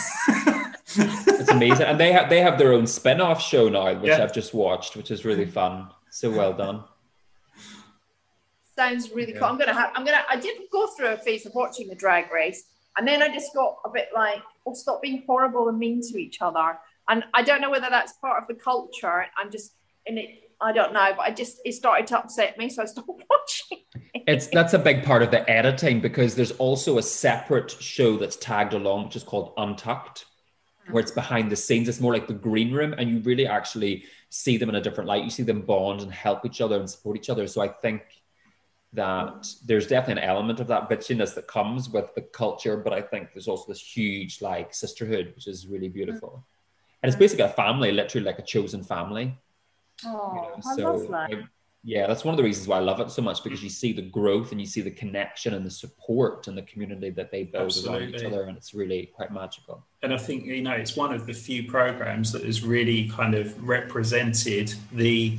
it's 1.51 1.57
amazing, 1.57 1.87
and 1.87 1.99
they 1.99 2.13
have 2.13 2.29
they 2.29 2.41
have 2.41 2.59
their 2.59 2.73
own 2.73 2.87
spin-off 2.87 3.43
show 3.43 3.69
now, 3.69 3.95
which 3.95 4.09
yeah. 4.09 4.23
I've 4.23 4.33
just 4.33 4.55
watched, 4.55 4.97
which 4.97 5.11
is 5.11 5.25
really 5.25 5.47
fun. 5.47 5.89
So 6.11 6.31
well 6.31 6.53
done. 6.53 6.85
Sounds 8.77 9.11
really 9.11 9.33
yeah. 9.33 9.39
cool. 9.39 9.49
I'm 9.49 9.59
gonna 9.59 9.75
have. 9.75 9.93
I'm 9.95 10.05
gonna. 10.05 10.23
I 10.29 10.37
did 10.37 10.59
go 10.73 10.87
through 10.89 11.09
a 11.09 11.17
phase 11.17 11.47
of 11.47 11.55
watching 11.55 11.89
the 11.89 11.95
Drag 11.95 12.31
Race, 12.33 12.65
and 12.97 13.07
then 13.07 13.23
I 13.23 13.29
just 13.29 13.55
got 13.55 13.77
a 13.85 13.91
bit 13.91 14.09
like, 14.15 14.39
"Oh, 14.67 14.75
stop 14.75 15.03
being 15.03 15.23
horrible 15.27 15.69
and 15.69 15.79
mean 15.79 16.01
to 16.03 16.19
each 16.19 16.39
other." 16.41 16.79
And 17.09 17.25
I 17.35 17.43
don't 17.43 17.61
know 17.61 17.71
whether 17.71 17.89
that's 17.91 18.13
part 18.15 18.43
of 18.43 18.49
the 18.49 18.55
culture. 18.55 19.27
I'm 19.37 19.51
just 19.51 19.73
in 20.07 20.19
it. 20.19 20.31
I 20.63 20.73
don't 20.73 20.93
know, 20.93 21.13
but 21.17 21.23
I 21.23 21.31
just 21.31 21.61
it 21.65 21.73
started 21.73 22.07
to 22.09 22.19
upset 22.19 22.59
me, 22.59 22.69
so 22.69 22.83
I 22.83 22.87
stopped 22.87 23.09
watching. 23.31 23.79
it's 24.15 24.47
that's 24.49 24.75
a 24.75 24.79
big 24.79 25.05
part 25.05 25.23
of 25.23 25.31
the 25.31 25.49
editing 25.49 26.01
because 26.01 26.35
there's 26.35 26.53
also 26.53 26.99
a 26.99 27.03
separate 27.03 27.71
show 27.71 28.17
that's 28.17 28.37
tagged 28.37 28.75
along, 28.75 29.05
which 29.05 29.17
is 29.17 29.23
called 29.23 29.53
Untucked, 29.57 30.27
where 30.93 31.03
it's 31.03 31.13
behind 31.13 31.51
the 31.51 31.57
scenes. 31.57 31.89
It's 31.89 32.01
more 32.01 32.13
like 32.13 32.27
the 32.27 32.35
green 32.35 32.73
room, 32.73 32.95
and 32.97 33.09
you 33.09 33.21
really 33.21 33.47
actually 33.47 34.05
see 34.29 34.57
them 34.57 34.69
in 34.69 34.75
a 34.77 34.81
different 34.81 35.09
light. 35.09 35.25
You 35.25 35.31
see 35.31 35.43
them 35.43 35.63
bond 35.63 36.01
and 36.03 36.13
help 36.13 36.45
each 36.45 36.61
other 36.61 36.79
and 36.79 36.89
support 36.89 37.17
each 37.17 37.31
other. 37.31 37.47
So 37.47 37.61
I 37.61 37.69
think 37.69 38.03
that 38.93 39.47
there's 39.65 39.87
definitely 39.87 40.23
an 40.23 40.29
element 40.29 40.59
of 40.61 40.67
that 40.67 40.91
bitchiness 40.91 41.35
that 41.35 41.47
comes 41.47 41.89
with 41.89 42.15
the 42.15 42.23
culture, 42.23 42.77
but 42.77 42.93
I 42.93 43.01
think 43.01 43.33
there's 43.33 43.49
also 43.49 43.67
this 43.69 43.81
huge 43.81 44.43
like 44.43 44.75
sisterhood, 44.75 45.33
which 45.35 45.47
is 45.47 45.67
really 45.67 45.89
beautiful. 45.89 46.45
And 47.03 47.09
it's 47.09 47.19
basically 47.19 47.45
a 47.45 47.51
family, 47.51 47.93
literally 47.93 48.27
like 48.27 48.39
a 48.39 48.43
chosen 48.43 48.83
family. 48.83 49.39
Oh, 50.05 50.33
you 50.35 50.41
know? 50.41 50.77
so 50.77 50.89
I 50.89 50.91
love 50.91 51.09
that 51.31 51.49
yeah, 51.83 52.07
that's 52.07 52.25
one 52.25 52.35
of 52.35 52.37
the 52.37 52.43
reasons 52.43 52.69
why 52.69 52.77
I 52.77 52.81
love 52.81 53.01
it 53.01 53.11
so 53.11 53.23
much 53.23 53.43
because 53.43 53.63
you 53.63 53.71
see 53.71 53.95
the 53.95 54.03
growth 54.03 54.53
and 54.53 54.61
you 54.61 54.67
see 54.67 54.83
the 54.83 54.91
connection 54.91 55.55
and 55.55 55.65
the 55.65 55.71
support 55.71 56.47
and 56.47 56.57
the 56.57 56.63
community 56.63 57.09
that 57.11 57.31
they 57.31 57.45
build 57.45 57.67
Absolutely. 57.67 58.05
around 58.05 58.15
each 58.15 58.25
other, 58.25 58.43
and 58.43 58.57
it's 58.57 58.75
really 58.75 59.07
quite 59.07 59.33
magical. 59.33 59.83
And 60.03 60.13
I 60.13 60.19
think 60.19 60.45
you 60.45 60.61
know 60.61 60.73
it's 60.73 60.95
one 60.95 61.15
of 61.15 61.27
the 61.27 61.33
few 61.33 61.67
programs 61.71 62.33
that 62.33 62.45
has 62.45 62.63
really 62.63 63.09
kind 63.09 63.35
of 63.35 63.67
represented 63.67 64.75
the 64.93 65.39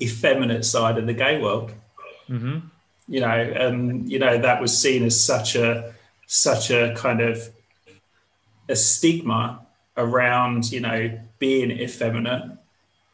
effeminate 0.00 0.64
side 0.64 0.96
of 0.96 1.06
the 1.06 1.14
gay 1.14 1.38
world. 1.38 1.72
Mm-hmm. 2.30 2.66
You 3.06 3.20
know, 3.20 3.26
and 3.28 4.10
you 4.10 4.18
know 4.18 4.38
that 4.38 4.62
was 4.62 4.76
seen 4.76 5.04
as 5.04 5.22
such 5.22 5.56
a 5.56 5.92
such 6.26 6.70
a 6.70 6.94
kind 6.96 7.20
of 7.20 7.50
a 8.66 8.76
stigma 8.76 9.60
around 9.98 10.72
you 10.72 10.80
know 10.80 11.20
being 11.38 11.70
effeminate 11.70 12.58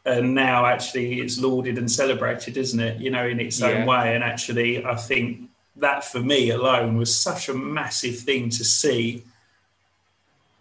and 0.05 0.33
now 0.33 0.65
actually 0.65 1.19
it's 1.19 1.39
lauded 1.39 1.77
and 1.77 1.89
celebrated, 1.89 2.57
isn't 2.57 2.79
it? 2.79 2.99
You 2.99 3.11
know, 3.11 3.25
in 3.25 3.39
its 3.39 3.59
yeah. 3.59 3.67
own 3.67 3.85
way. 3.85 4.15
And 4.15 4.23
actually, 4.23 4.83
I 4.83 4.95
think 4.95 5.49
that 5.75 6.03
for 6.03 6.19
me 6.19 6.49
alone 6.49 6.97
was 6.97 7.15
such 7.15 7.49
a 7.49 7.53
massive 7.53 8.19
thing 8.19 8.49
to 8.49 8.63
see 8.63 9.23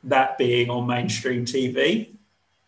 that 0.04 0.38
being 0.38 0.70
on 0.70 0.86
mainstream 0.86 1.44
TV. 1.44 2.10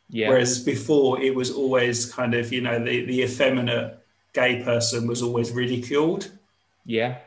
Yeah. 0.09 0.29
Whereas 0.29 0.63
before 0.63 1.21
it 1.21 1.35
was 1.35 1.51
always 1.51 2.11
kind 2.11 2.35
of, 2.35 2.53
you 2.53 2.61
know, 2.61 2.79
the, 2.79 3.05
the 3.05 3.23
effeminate 3.23 3.99
gay 4.35 4.63
person 4.63 5.07
was 5.07 5.23
always 5.23 5.51
ridiculed. 5.51 6.31
Yeah. 6.85 7.19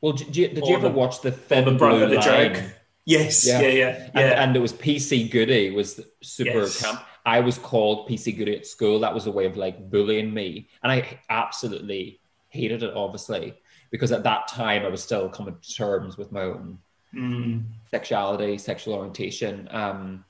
Well, 0.00 0.12
did 0.12 0.36
you, 0.36 0.48
did 0.48 0.66
you 0.66 0.74
ever 0.74 0.88
the, 0.88 0.94
watch 0.94 1.20
the 1.20 1.30
Thin 1.30 1.64
the 1.64 1.72
Blue 1.72 2.08
the 2.08 2.20
joke? 2.20 2.62
Yes. 3.04 3.46
Yeah. 3.46 3.60
Yeah. 3.60 3.68
Yeah. 3.68 4.10
yeah. 4.14 4.20
And, 4.20 4.32
and, 4.32 4.56
it 4.56 4.60
was 4.60 4.72
PC 4.72 5.30
Goody 5.30 5.70
was 5.70 6.00
super 6.22 6.60
yes. 6.60 6.80
camp 6.80 7.02
I 7.24 7.40
was 7.40 7.58
called 7.58 8.08
PC 8.08 8.36
Goody 8.36 8.56
at 8.56 8.66
school. 8.66 9.00
That 9.00 9.14
was 9.14 9.26
a 9.26 9.32
way 9.32 9.46
of 9.46 9.56
like 9.56 9.90
bullying 9.90 10.32
me. 10.32 10.68
And 10.82 10.90
I 10.90 11.20
absolutely 11.30 12.20
hated 12.48 12.82
it, 12.82 12.94
obviously, 12.94 13.54
because 13.90 14.12
at 14.12 14.24
that 14.24 14.48
time 14.48 14.84
I 14.84 14.88
was 14.88 15.02
still 15.02 15.28
coming 15.28 15.56
to 15.60 15.74
terms 15.74 16.18
with 16.18 16.32
my 16.32 16.42
own 16.42 16.78
mm. 17.14 17.62
sexuality, 17.90 18.58
sexual 18.58 18.94
orientation. 18.94 19.68
Um, 19.70 20.24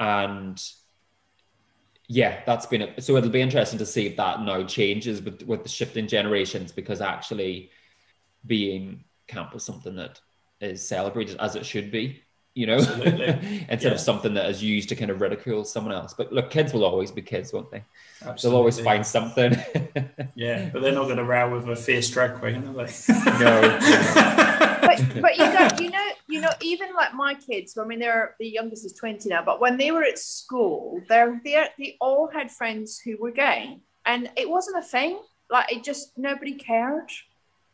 and 0.00 0.60
yeah, 2.08 2.40
that's 2.44 2.66
been 2.66 2.82
it. 2.82 3.04
So 3.04 3.16
it'll 3.16 3.30
be 3.30 3.40
interesting 3.40 3.78
to 3.78 3.86
see 3.86 4.06
if 4.06 4.16
that 4.16 4.42
now 4.42 4.64
changes 4.64 5.22
with, 5.22 5.42
with 5.44 5.62
the 5.62 5.68
shifting 5.68 6.08
generations 6.08 6.72
because 6.72 7.00
actually 7.00 7.70
being 8.44 9.04
camp 9.28 9.54
is 9.54 9.62
something 9.62 9.96
that 9.96 10.20
is 10.60 10.86
celebrated 10.86 11.36
as 11.38 11.54
it 11.56 11.64
should 11.64 11.90
be 11.90 12.23
you 12.54 12.66
know, 12.66 12.76
instead 12.76 13.82
yeah. 13.82 13.88
of 13.90 14.00
something 14.00 14.34
that 14.34 14.48
is 14.48 14.62
used 14.62 14.88
to 14.88 14.96
kind 14.96 15.10
of 15.10 15.20
ridicule 15.20 15.64
someone 15.64 15.92
else. 15.92 16.14
But 16.14 16.32
look, 16.32 16.50
kids 16.50 16.72
will 16.72 16.84
always 16.84 17.10
be 17.10 17.20
kids, 17.20 17.52
won't 17.52 17.70
they? 17.70 17.82
Absolutely. 18.22 18.42
They'll 18.42 18.56
always 18.56 18.80
find 18.80 19.04
something. 19.04 19.56
yeah, 20.36 20.70
but 20.72 20.80
they're 20.80 20.92
not 20.92 21.04
going 21.04 21.16
to 21.16 21.24
row 21.24 21.52
with 21.52 21.68
a 21.68 21.76
fierce 21.76 22.08
drag 22.10 22.34
queen, 22.38 22.64
are 22.66 22.86
they? 22.86 22.92
no. 23.40 23.78
but, 24.80 25.20
but 25.20 25.36
you 25.36 25.52
know, 25.52 25.68
you 25.80 25.90
know, 25.90 26.08
you 26.28 26.40
know, 26.40 26.50
even 26.60 26.94
like 26.94 27.12
my 27.14 27.34
kids. 27.34 27.76
I 27.76 27.84
mean, 27.84 27.98
they're 27.98 28.36
the 28.38 28.48
youngest 28.48 28.86
is 28.86 28.92
twenty 28.92 29.28
now, 29.28 29.42
but 29.44 29.60
when 29.60 29.76
they 29.76 29.90
were 29.90 30.04
at 30.04 30.18
school, 30.18 31.02
they're, 31.08 31.40
they 31.44 31.66
they 31.76 31.96
all 32.00 32.28
had 32.32 32.52
friends 32.52 33.00
who 33.00 33.16
were 33.16 33.32
gay, 33.32 33.78
and 34.06 34.30
it 34.36 34.48
wasn't 34.48 34.78
a 34.78 34.82
thing. 34.82 35.18
Like 35.50 35.72
it 35.72 35.82
just 35.82 36.16
nobody 36.16 36.54
cared. 36.54 37.10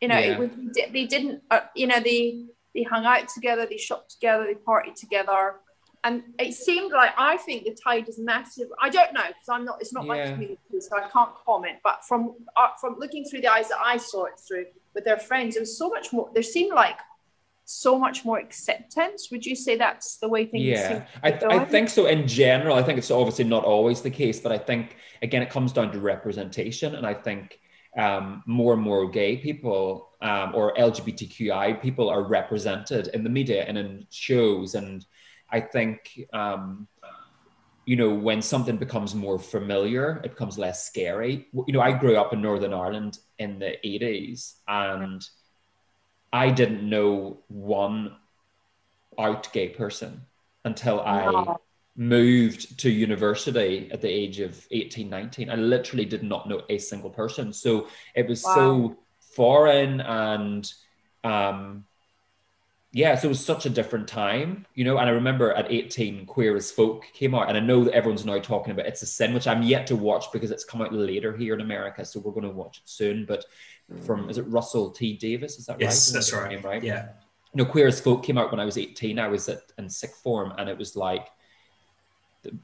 You 0.00 0.08
know, 0.08 0.18
yeah. 0.18 0.32
it 0.32 0.38
was 0.38 0.50
they 0.90 1.04
didn't. 1.04 1.42
Uh, 1.50 1.60
you 1.76 1.86
know, 1.86 2.00
the 2.00 2.46
they 2.74 2.82
hung 2.82 3.04
out 3.04 3.28
together, 3.28 3.66
they 3.66 3.76
shopped 3.76 4.10
together, 4.12 4.44
they 4.44 4.54
partied 4.54 4.94
together. 4.94 5.56
And 6.02 6.22
it 6.38 6.54
seemed 6.54 6.92
like 6.92 7.10
I 7.18 7.36
think 7.36 7.64
the 7.64 7.76
tide 7.84 8.08
is 8.08 8.18
massive. 8.18 8.68
I 8.80 8.88
don't 8.88 9.12
know 9.12 9.26
because 9.26 9.48
I'm 9.50 9.66
not. 9.66 9.82
It's 9.82 9.92
not 9.92 10.04
yeah. 10.04 10.08
my 10.08 10.30
community, 10.30 10.58
so 10.80 10.96
I 10.96 11.06
can't 11.08 11.34
comment. 11.44 11.78
But 11.84 12.04
from 12.08 12.36
uh, 12.56 12.68
from 12.80 12.96
looking 12.98 13.24
through 13.24 13.42
the 13.42 13.48
eyes 13.48 13.68
that 13.68 13.80
I 13.84 13.98
saw 13.98 14.24
it 14.24 14.40
through 14.48 14.66
with 14.94 15.04
their 15.04 15.18
friends, 15.18 15.56
it 15.56 15.60
was 15.60 15.76
so 15.76 15.90
much 15.90 16.10
more. 16.10 16.30
There 16.32 16.42
seemed 16.42 16.72
like 16.72 16.98
so 17.66 17.98
much 17.98 18.24
more 18.24 18.38
acceptance. 18.38 19.28
Would 19.30 19.44
you 19.44 19.54
say 19.54 19.76
that's 19.76 20.16
the 20.16 20.28
way 20.28 20.46
things? 20.46 20.64
Yeah, 20.64 21.06
I, 21.22 21.32
I 21.32 21.64
think 21.66 21.90
so. 21.90 22.06
In 22.06 22.26
general, 22.26 22.76
I 22.76 22.82
think 22.82 22.96
it's 22.98 23.10
obviously 23.10 23.44
not 23.44 23.64
always 23.64 24.00
the 24.00 24.10
case, 24.10 24.40
but 24.40 24.52
I 24.52 24.58
think 24.58 24.96
again 25.20 25.42
it 25.42 25.50
comes 25.50 25.70
down 25.70 25.92
to 25.92 26.00
representation, 26.00 26.94
and 26.94 27.06
I 27.06 27.12
think 27.12 27.59
um, 27.96 28.42
more 28.46 28.74
and 28.74 28.82
more 28.82 29.08
gay 29.08 29.36
people 29.36 30.10
um, 30.22 30.54
or 30.54 30.74
LGBTQI 30.74 31.80
people 31.80 32.08
are 32.08 32.22
represented 32.22 33.08
in 33.08 33.24
the 33.24 33.30
media 33.30 33.64
and 33.64 33.76
in 33.78 34.06
shows. 34.10 34.74
And 34.74 35.04
I 35.50 35.60
think, 35.60 36.26
um, 36.32 36.86
you 37.86 37.96
know, 37.96 38.10
when 38.10 38.42
something 38.42 38.76
becomes 38.76 39.14
more 39.14 39.38
familiar, 39.38 40.20
it 40.24 40.30
becomes 40.30 40.58
less 40.58 40.86
scary. 40.86 41.48
You 41.52 41.72
know, 41.72 41.80
I 41.80 41.92
grew 41.92 42.16
up 42.16 42.32
in 42.32 42.40
Northern 42.40 42.74
Ireland 42.74 43.18
in 43.38 43.58
the 43.58 43.76
80s 43.84 44.54
and 44.68 45.26
I 46.32 46.50
didn't 46.50 46.88
know 46.88 47.42
one 47.48 48.16
out 49.18 49.52
gay 49.52 49.70
person 49.70 50.22
until 50.64 51.00
I 51.00 51.56
moved 52.00 52.78
to 52.78 52.88
university 52.88 53.90
at 53.92 54.00
the 54.00 54.08
age 54.08 54.40
of 54.40 54.66
18, 54.70 55.10
19. 55.10 55.50
I 55.50 55.54
literally 55.54 56.06
did 56.06 56.22
not 56.22 56.48
know 56.48 56.62
a 56.70 56.78
single 56.78 57.10
person. 57.10 57.52
So 57.52 57.88
it 58.14 58.26
was 58.26 58.42
wow. 58.42 58.54
so 58.54 58.96
foreign 59.36 60.00
and 60.00 60.72
um 61.22 61.84
yeah, 62.92 63.14
so 63.14 63.26
it 63.26 63.28
was 63.28 63.44
such 63.44 63.66
a 63.66 63.70
different 63.70 64.08
time, 64.08 64.66
you 64.74 64.82
know. 64.82 64.98
And 64.98 65.08
I 65.08 65.12
remember 65.12 65.52
at 65.52 65.70
18, 65.70 66.26
Queer 66.26 66.56
as 66.56 66.72
Folk 66.72 67.04
came 67.14 67.36
out, 67.36 67.48
and 67.48 67.56
I 67.56 67.60
know 67.60 67.84
that 67.84 67.94
everyone's 67.94 68.26
now 68.26 68.40
talking 68.40 68.72
about 68.72 68.86
It's 68.86 69.02
a 69.02 69.06
Sin, 69.06 69.32
which 69.32 69.46
I'm 69.46 69.62
yet 69.62 69.86
to 69.88 69.94
watch 69.94 70.32
because 70.32 70.50
it's 70.50 70.64
come 70.64 70.82
out 70.82 70.92
later 70.92 71.36
here 71.36 71.54
in 71.54 71.60
America, 71.60 72.04
so 72.04 72.18
we're 72.18 72.32
going 72.32 72.48
to 72.48 72.50
watch 72.50 72.78
it 72.78 72.88
soon. 72.88 73.26
But 73.26 73.44
from 74.00 74.28
is 74.28 74.38
it 74.38 74.42
Russell 74.48 74.90
T 74.90 75.16
Davies? 75.16 75.56
Is 75.56 75.66
that 75.66 75.80
yes, 75.80 75.86
right? 75.86 75.92
Yes, 75.92 76.10
that's 76.10 76.32
right. 76.32 76.50
Name, 76.50 76.62
right. 76.62 76.82
Yeah. 76.82 77.10
You 77.54 77.62
know, 77.62 77.70
Queer 77.70 77.86
as 77.86 78.00
Folk 78.00 78.24
came 78.24 78.38
out 78.38 78.50
when 78.50 78.58
I 78.58 78.64
was 78.64 78.76
18. 78.76 79.20
I 79.20 79.28
was 79.28 79.48
at 79.48 79.70
in 79.78 79.88
sixth 79.88 80.20
form, 80.20 80.52
and 80.58 80.68
it 80.68 80.76
was 80.76 80.96
like 80.96 81.28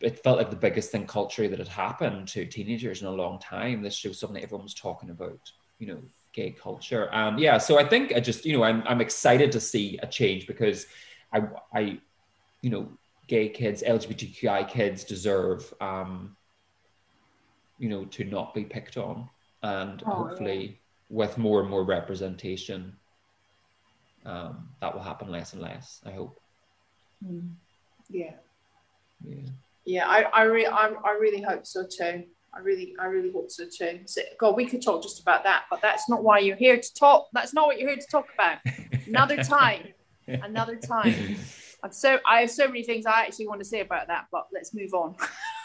it 0.00 0.22
felt 0.22 0.38
like 0.38 0.50
the 0.50 0.56
biggest 0.56 0.90
thing 0.90 1.06
culturally 1.06 1.48
that 1.48 1.58
had 1.58 1.68
happened 1.68 2.28
to 2.28 2.46
teenagers 2.46 3.02
in 3.02 3.08
a 3.08 3.10
long 3.10 3.38
time. 3.38 3.82
This 3.82 3.94
show 3.94 4.08
was 4.08 4.18
something 4.18 4.34
that 4.34 4.44
everyone 4.44 4.64
was 4.64 4.74
talking 4.74 5.10
about, 5.10 5.38
you 5.78 5.86
know, 5.86 5.98
gay 6.32 6.50
culture. 6.50 7.08
And 7.12 7.38
yeah, 7.38 7.58
so 7.58 7.78
I 7.78 7.84
think 7.84 8.12
I 8.14 8.20
just, 8.20 8.44
you 8.44 8.56
know, 8.56 8.62
I'm, 8.62 8.82
I'm 8.86 9.00
excited 9.00 9.52
to 9.52 9.60
see 9.60 9.98
a 10.02 10.06
change 10.06 10.46
because 10.46 10.86
I, 11.32 11.42
I, 11.74 11.98
you 12.62 12.70
know, 12.70 12.88
gay 13.26 13.48
kids, 13.48 13.82
LGBTQI 13.86 14.68
kids 14.68 15.04
deserve, 15.04 15.72
um, 15.80 16.36
you 17.78 17.88
know, 17.88 18.04
to 18.06 18.24
not 18.24 18.54
be 18.54 18.64
picked 18.64 18.96
on 18.96 19.28
and 19.62 20.02
oh, 20.06 20.10
hopefully 20.10 20.64
yeah. 20.64 20.70
with 21.10 21.36
more 21.36 21.60
and 21.60 21.68
more 21.68 21.84
representation, 21.84 22.96
um, 24.24 24.68
that 24.80 24.94
will 24.94 25.02
happen 25.02 25.30
less 25.30 25.52
and 25.52 25.62
less. 25.62 26.00
I 26.04 26.12
hope. 26.12 26.40
Mm. 27.24 27.50
Yeah. 28.08 28.32
Yeah. 29.26 29.48
Yeah, 29.86 30.08
I, 30.08 30.22
I, 30.22 30.42
re- 30.42 30.66
I, 30.66 30.88
I 31.04 31.12
really 31.12 31.40
hope 31.40 31.64
so 31.64 31.86
too. 31.86 32.24
I 32.52 32.60
really, 32.60 32.94
I 32.98 33.06
really 33.06 33.30
hope 33.30 33.50
so 33.50 33.64
too. 33.64 34.00
So, 34.06 34.22
God, 34.38 34.56
we 34.56 34.66
could 34.66 34.82
talk 34.82 35.02
just 35.02 35.20
about 35.20 35.44
that, 35.44 35.64
but 35.70 35.80
that's 35.80 36.08
not 36.08 36.24
why 36.24 36.38
you're 36.40 36.56
here 36.56 36.76
to 36.76 36.94
talk. 36.94 37.28
That's 37.32 37.54
not 37.54 37.66
what 37.66 37.78
you're 37.78 37.90
here 37.90 37.98
to 37.98 38.06
talk 38.10 38.26
about. 38.34 38.58
Another 39.06 39.36
time, 39.42 39.88
another 40.26 40.76
time. 40.76 41.36
I've 41.82 41.94
so 41.94 42.18
I 42.26 42.40
have 42.40 42.50
so 42.50 42.66
many 42.66 42.82
things 42.82 43.06
I 43.06 43.22
actually 43.22 43.48
want 43.48 43.60
to 43.60 43.64
say 43.64 43.80
about 43.80 44.08
that, 44.08 44.26
but 44.32 44.46
let's 44.52 44.74
move 44.74 44.92
on. 44.94 45.16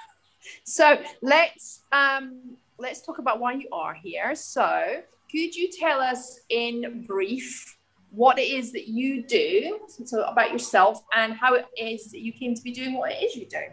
so 0.66 1.02
let's 1.22 1.84
um 1.92 2.58
let's 2.78 3.02
talk 3.02 3.20
about 3.20 3.40
why 3.40 3.54
you 3.54 3.70
are 3.72 3.94
here. 3.94 4.36
So 4.36 5.02
could 5.32 5.56
you 5.56 5.70
tell 5.72 6.02
us 6.02 6.42
in 6.50 7.06
brief 7.08 7.78
what 8.12 8.38
it 8.38 8.50
is 8.50 8.74
that 8.74 8.90
you 8.90 9.24
do, 9.24 9.80
so 9.88 10.24
about 10.24 10.52
yourself, 10.52 11.02
and 11.16 11.34
how 11.34 11.54
it 11.54 11.66
is 11.78 12.12
that 12.12 12.20
you 12.20 12.34
came 12.34 12.54
to 12.54 12.62
be 12.62 12.74
doing 12.74 12.94
what 12.98 13.12
it 13.12 13.24
is 13.24 13.36
you 13.36 13.48
do? 13.48 13.64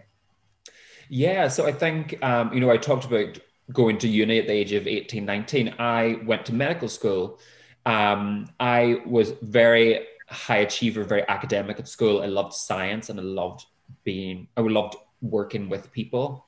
Yeah, 1.09 1.49
so 1.49 1.67
I 1.67 1.73
think, 1.73 2.23
um, 2.23 2.53
you 2.53 2.61
know, 2.61 2.71
I 2.71 2.77
talked 2.77 3.05
about 3.05 3.39
going 3.73 3.99
to 3.99 4.09
uni 4.09 4.39
at 4.39 4.47
the 4.47 4.53
age 4.53 4.73
of 4.73 4.87
18, 4.87 5.25
19. 5.25 5.75
I 5.79 6.21
went 6.25 6.47
to 6.47 6.55
medical 6.55 6.89
school. 6.89 7.39
Um, 7.87 8.49
I 8.61 9.01
was 9.07 9.33
very 9.43 10.07
high 10.29 10.59
achiever, 10.59 11.05
very 11.05 11.27
academic 11.29 11.79
at 11.79 11.89
school. 11.89 12.23
I 12.23 12.27
loved 12.27 12.53
science 12.53 13.09
and 13.09 13.19
I 13.19 13.23
loved 13.23 13.67
being, 14.05 14.49
I 14.57 14.61
loved 14.61 14.97
working 15.23 15.69
with 15.69 15.91
people. 15.93 16.47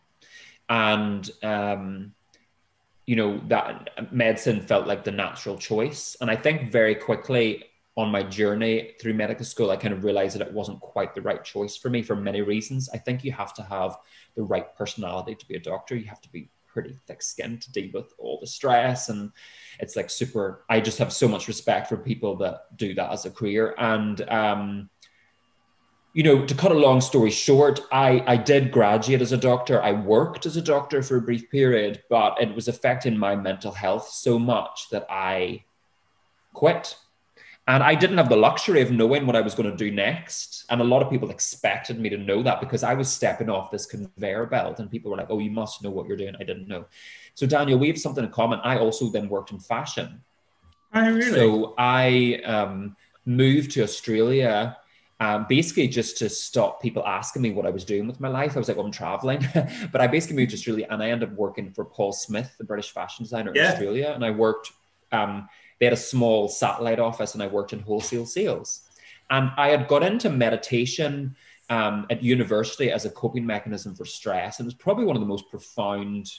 And, 0.68 1.29
um, 1.42 2.14
you 3.07 3.16
know, 3.16 3.40
that 3.49 4.12
medicine 4.12 4.61
felt 4.61 4.87
like 4.87 5.05
the 5.05 5.11
natural 5.11 5.57
choice. 5.57 6.16
And 6.20 6.31
I 6.31 6.37
think 6.37 6.70
very 6.70 6.94
quickly 6.94 7.64
on 8.00 8.10
my 8.10 8.22
journey 8.22 8.92
through 9.00 9.14
medical 9.14 9.44
school, 9.44 9.70
I 9.70 9.76
kind 9.76 9.94
of 9.94 10.04
realized 10.04 10.38
that 10.38 10.46
it 10.46 10.52
wasn't 10.52 10.80
quite 10.80 11.14
the 11.14 11.22
right 11.22 11.42
choice 11.44 11.76
for 11.76 11.90
me 11.90 12.02
for 12.02 12.16
many 12.16 12.40
reasons. 12.40 12.88
I 12.92 12.98
think 12.98 13.24
you 13.24 13.32
have 13.32 13.54
to 13.54 13.62
have 13.62 13.96
the 14.34 14.42
right 14.42 14.74
personality 14.76 15.34
to 15.34 15.46
be 15.46 15.56
a 15.56 15.60
doctor. 15.60 15.96
You 15.96 16.06
have 16.06 16.20
to 16.22 16.32
be 16.32 16.50
pretty 16.66 16.96
thick 17.06 17.22
skinned 17.22 17.60
to 17.62 17.72
deal 17.72 17.90
with 17.92 18.12
all 18.18 18.38
the 18.40 18.46
stress. 18.46 19.08
And 19.08 19.32
it's 19.80 19.96
like 19.96 20.10
super, 20.10 20.64
I 20.68 20.80
just 20.80 20.98
have 20.98 21.12
so 21.12 21.28
much 21.28 21.48
respect 21.48 21.88
for 21.88 21.96
people 21.96 22.36
that 22.36 22.76
do 22.76 22.94
that 22.94 23.12
as 23.12 23.26
a 23.26 23.30
career. 23.30 23.74
And, 23.78 24.20
um, 24.28 24.90
you 26.12 26.22
know, 26.22 26.44
to 26.44 26.54
cut 26.54 26.72
a 26.72 26.78
long 26.78 27.00
story 27.00 27.30
short, 27.30 27.80
I, 27.92 28.22
I 28.26 28.36
did 28.36 28.72
graduate 28.72 29.22
as 29.22 29.32
a 29.32 29.36
doctor. 29.36 29.80
I 29.82 29.92
worked 29.92 30.44
as 30.46 30.56
a 30.56 30.62
doctor 30.62 31.02
for 31.02 31.16
a 31.16 31.22
brief 31.22 31.50
period, 31.50 32.02
but 32.10 32.40
it 32.40 32.54
was 32.54 32.66
affecting 32.66 33.16
my 33.16 33.36
mental 33.36 33.72
health 33.72 34.08
so 34.08 34.38
much 34.38 34.88
that 34.90 35.06
I 35.08 35.64
quit 36.52 36.96
and 37.70 37.85
I 37.85 37.94
didn't 37.94 38.18
have 38.18 38.28
the 38.28 38.37
luxury 38.37 38.80
of 38.80 38.90
knowing 38.90 39.26
what 39.26 39.37
I 39.37 39.40
was 39.40 39.54
going 39.54 39.70
to 39.70 39.76
do 39.76 39.92
next. 39.92 40.64
And 40.70 40.80
a 40.80 40.85
lot 40.85 41.02
of 41.02 41.11
people 41.11 41.30
expected 41.30 42.00
me 42.00 42.09
to 42.09 42.18
know 42.18 42.42
that 42.42 42.61
because 42.61 42.83
I 42.83 42.94
was 42.94 43.09
stepping 43.09 43.48
off 43.48 43.70
this 43.70 43.87
conveyor 43.87 44.46
belt 44.46 44.80
and 44.80 44.90
people 44.90 45.12
were 45.12 45.16
like, 45.16 45.28
oh, 45.30 45.38
you 45.38 45.52
must 45.52 45.80
know 45.85 45.90
what 45.90 46.09
you're 46.09 46.16
doing. 46.16 46.35
I 46.40 46.42
didn't 46.42 46.66
know. 46.66 46.87
So, 47.35 47.46
Daniel, 47.46 47.78
we 47.78 47.87
have 47.87 47.96
something 47.98 48.24
in 48.24 48.30
common. 48.30 48.59
I 48.64 48.78
also 48.78 49.09
then 49.09 49.28
worked 49.28 49.52
in 49.52 49.61
fashion. 49.61 50.20
Oh, 50.92 51.12
really? 51.12 51.30
So 51.30 51.74
I 51.78 52.42
um, 52.44 52.96
moved 53.24 53.70
to 53.72 53.85
Australia 53.85 54.76
um, 55.20 55.46
basically 55.48 55.87
just 55.87 56.18
to 56.18 56.28
stop 56.28 56.83
people 56.83 57.06
asking 57.06 57.42
me 57.42 57.52
what 57.52 57.66
I 57.66 57.70
was 57.70 57.85
doing 57.85 58.09
with 58.09 58.18
my 58.18 58.28
life. 58.28 58.56
I 58.56 58.59
was 58.59 58.66
like, 58.66 58.78
well, 58.78 58.87
I'm 58.87 58.92
traveling. 58.92 59.46
but 59.92 60.00
I 60.00 60.09
basically 60.09 60.38
moved 60.38 60.50
to 60.50 60.56
Australia 60.56 60.88
and 60.90 61.00
I 61.00 61.11
ended 61.11 61.28
up 61.28 61.37
working 61.37 61.70
for 61.70 61.85
Paul 61.85 62.11
Smith, 62.11 62.52
the 62.59 62.64
British 62.64 62.90
fashion 62.90 63.22
designer 63.22 63.52
yeah. 63.54 63.66
in 63.66 63.72
Australia. 63.74 64.12
And 64.12 64.24
I 64.24 64.33
worked 64.33 64.72
um, 65.12 65.48
they 65.80 65.86
had 65.86 65.92
a 65.94 65.96
small 65.96 66.48
satellite 66.48 67.00
office 67.00 67.34
and 67.34 67.42
I 67.42 67.46
worked 67.48 67.72
in 67.72 67.80
wholesale 67.80 68.26
sales. 68.26 68.82
And 69.30 69.50
I 69.56 69.68
had 69.68 69.88
got 69.88 70.02
into 70.02 70.28
meditation 70.28 71.34
um, 71.70 72.06
at 72.10 72.22
university 72.22 72.90
as 72.90 73.06
a 73.06 73.10
coping 73.10 73.46
mechanism 73.46 73.94
for 73.94 74.04
stress. 74.04 74.58
And 74.58 74.66
it 74.66 74.68
was 74.68 74.74
probably 74.74 75.06
one 75.06 75.16
of 75.16 75.20
the 75.20 75.26
most 75.26 75.48
profound 75.48 76.30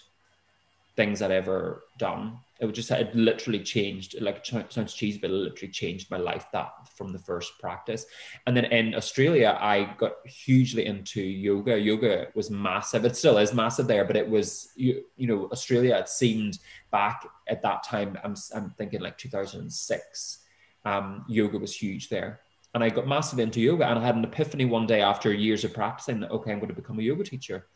things 0.95 1.21
I'd 1.21 1.31
ever 1.31 1.83
done. 1.97 2.37
It 2.59 2.65
would 2.65 2.75
just 2.75 2.91
it 2.91 3.15
literally 3.15 3.59
changed. 3.59 4.15
Like 4.21 4.47
it 4.53 4.71
sounds 4.71 4.93
cheesy, 4.93 5.17
but 5.19 5.31
it 5.31 5.33
literally 5.33 5.71
changed 5.71 6.11
my 6.11 6.17
life. 6.17 6.45
That 6.53 6.71
from 6.95 7.11
the 7.11 7.19
first 7.19 7.57
practice, 7.59 8.05
and 8.45 8.55
then 8.55 8.65
in 8.65 8.93
Australia, 8.93 9.57
I 9.59 9.95
got 9.97 10.13
hugely 10.25 10.85
into 10.85 11.21
yoga. 11.21 11.79
Yoga 11.79 12.27
was 12.35 12.51
massive. 12.51 13.03
It 13.03 13.15
still 13.15 13.39
is 13.39 13.53
massive 13.53 13.87
there, 13.87 14.05
but 14.05 14.15
it 14.15 14.29
was 14.29 14.69
you, 14.75 15.03
you 15.17 15.27
know 15.27 15.49
Australia. 15.51 15.95
It 15.95 16.09
seemed 16.09 16.59
back 16.91 17.25
at 17.47 17.63
that 17.63 17.83
time. 17.83 18.17
I'm 18.23 18.35
I'm 18.53 18.69
thinking 18.71 19.01
like 19.01 19.17
2006. 19.17 20.37
Um, 20.85 21.25
yoga 21.27 21.57
was 21.57 21.75
huge 21.75 22.09
there. 22.09 22.41
And 22.73 22.83
I 22.83 22.89
got 22.89 23.07
massive 23.07 23.39
into 23.39 23.59
yoga 23.59 23.85
and 23.85 23.99
I 23.99 24.05
had 24.05 24.15
an 24.15 24.23
epiphany 24.23 24.65
one 24.65 24.87
day 24.87 25.01
after 25.01 25.33
years 25.33 25.65
of 25.65 25.73
practicing 25.73 26.21
that, 26.21 26.31
okay, 26.31 26.51
I'm 26.51 26.59
going 26.59 26.69
to 26.69 26.75
become 26.75 26.99
a 26.99 27.03
yoga 27.03 27.23
teacher. 27.23 27.67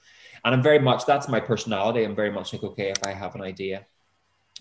And 0.45 0.53
I'm 0.53 0.61
very 0.61 0.79
much, 0.79 1.05
that's 1.05 1.27
my 1.27 1.39
personality. 1.39 2.03
I'm 2.03 2.15
very 2.15 2.31
much 2.31 2.53
like, 2.53 2.63
okay, 2.63 2.89
if 2.91 3.03
I 3.03 3.11
have 3.11 3.33
an 3.33 3.41
idea, 3.41 3.85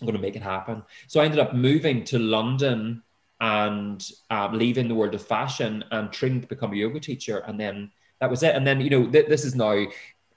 I'm 0.01 0.05
going 0.05 0.17
to 0.17 0.21
make 0.21 0.35
it 0.35 0.41
happen. 0.41 0.83
So 1.07 1.21
I 1.21 1.25
ended 1.25 1.39
up 1.39 1.53
moving 1.53 2.03
to 2.05 2.17
London 2.17 3.03
and 3.39 4.03
um, 4.31 4.57
leaving 4.57 4.87
the 4.87 4.95
world 4.95 5.13
of 5.13 5.25
fashion 5.25 5.83
and 5.91 6.11
training 6.11 6.41
to 6.41 6.47
become 6.47 6.73
a 6.73 6.75
yoga 6.75 6.99
teacher. 6.99 7.37
And 7.37 7.59
then 7.59 7.91
that 8.19 8.29
was 8.29 8.41
it. 8.41 8.55
And 8.55 8.65
then, 8.65 8.81
you 8.81 8.89
know, 8.89 9.09
th- 9.09 9.27
this 9.27 9.45
is 9.45 9.53
now 9.53 9.85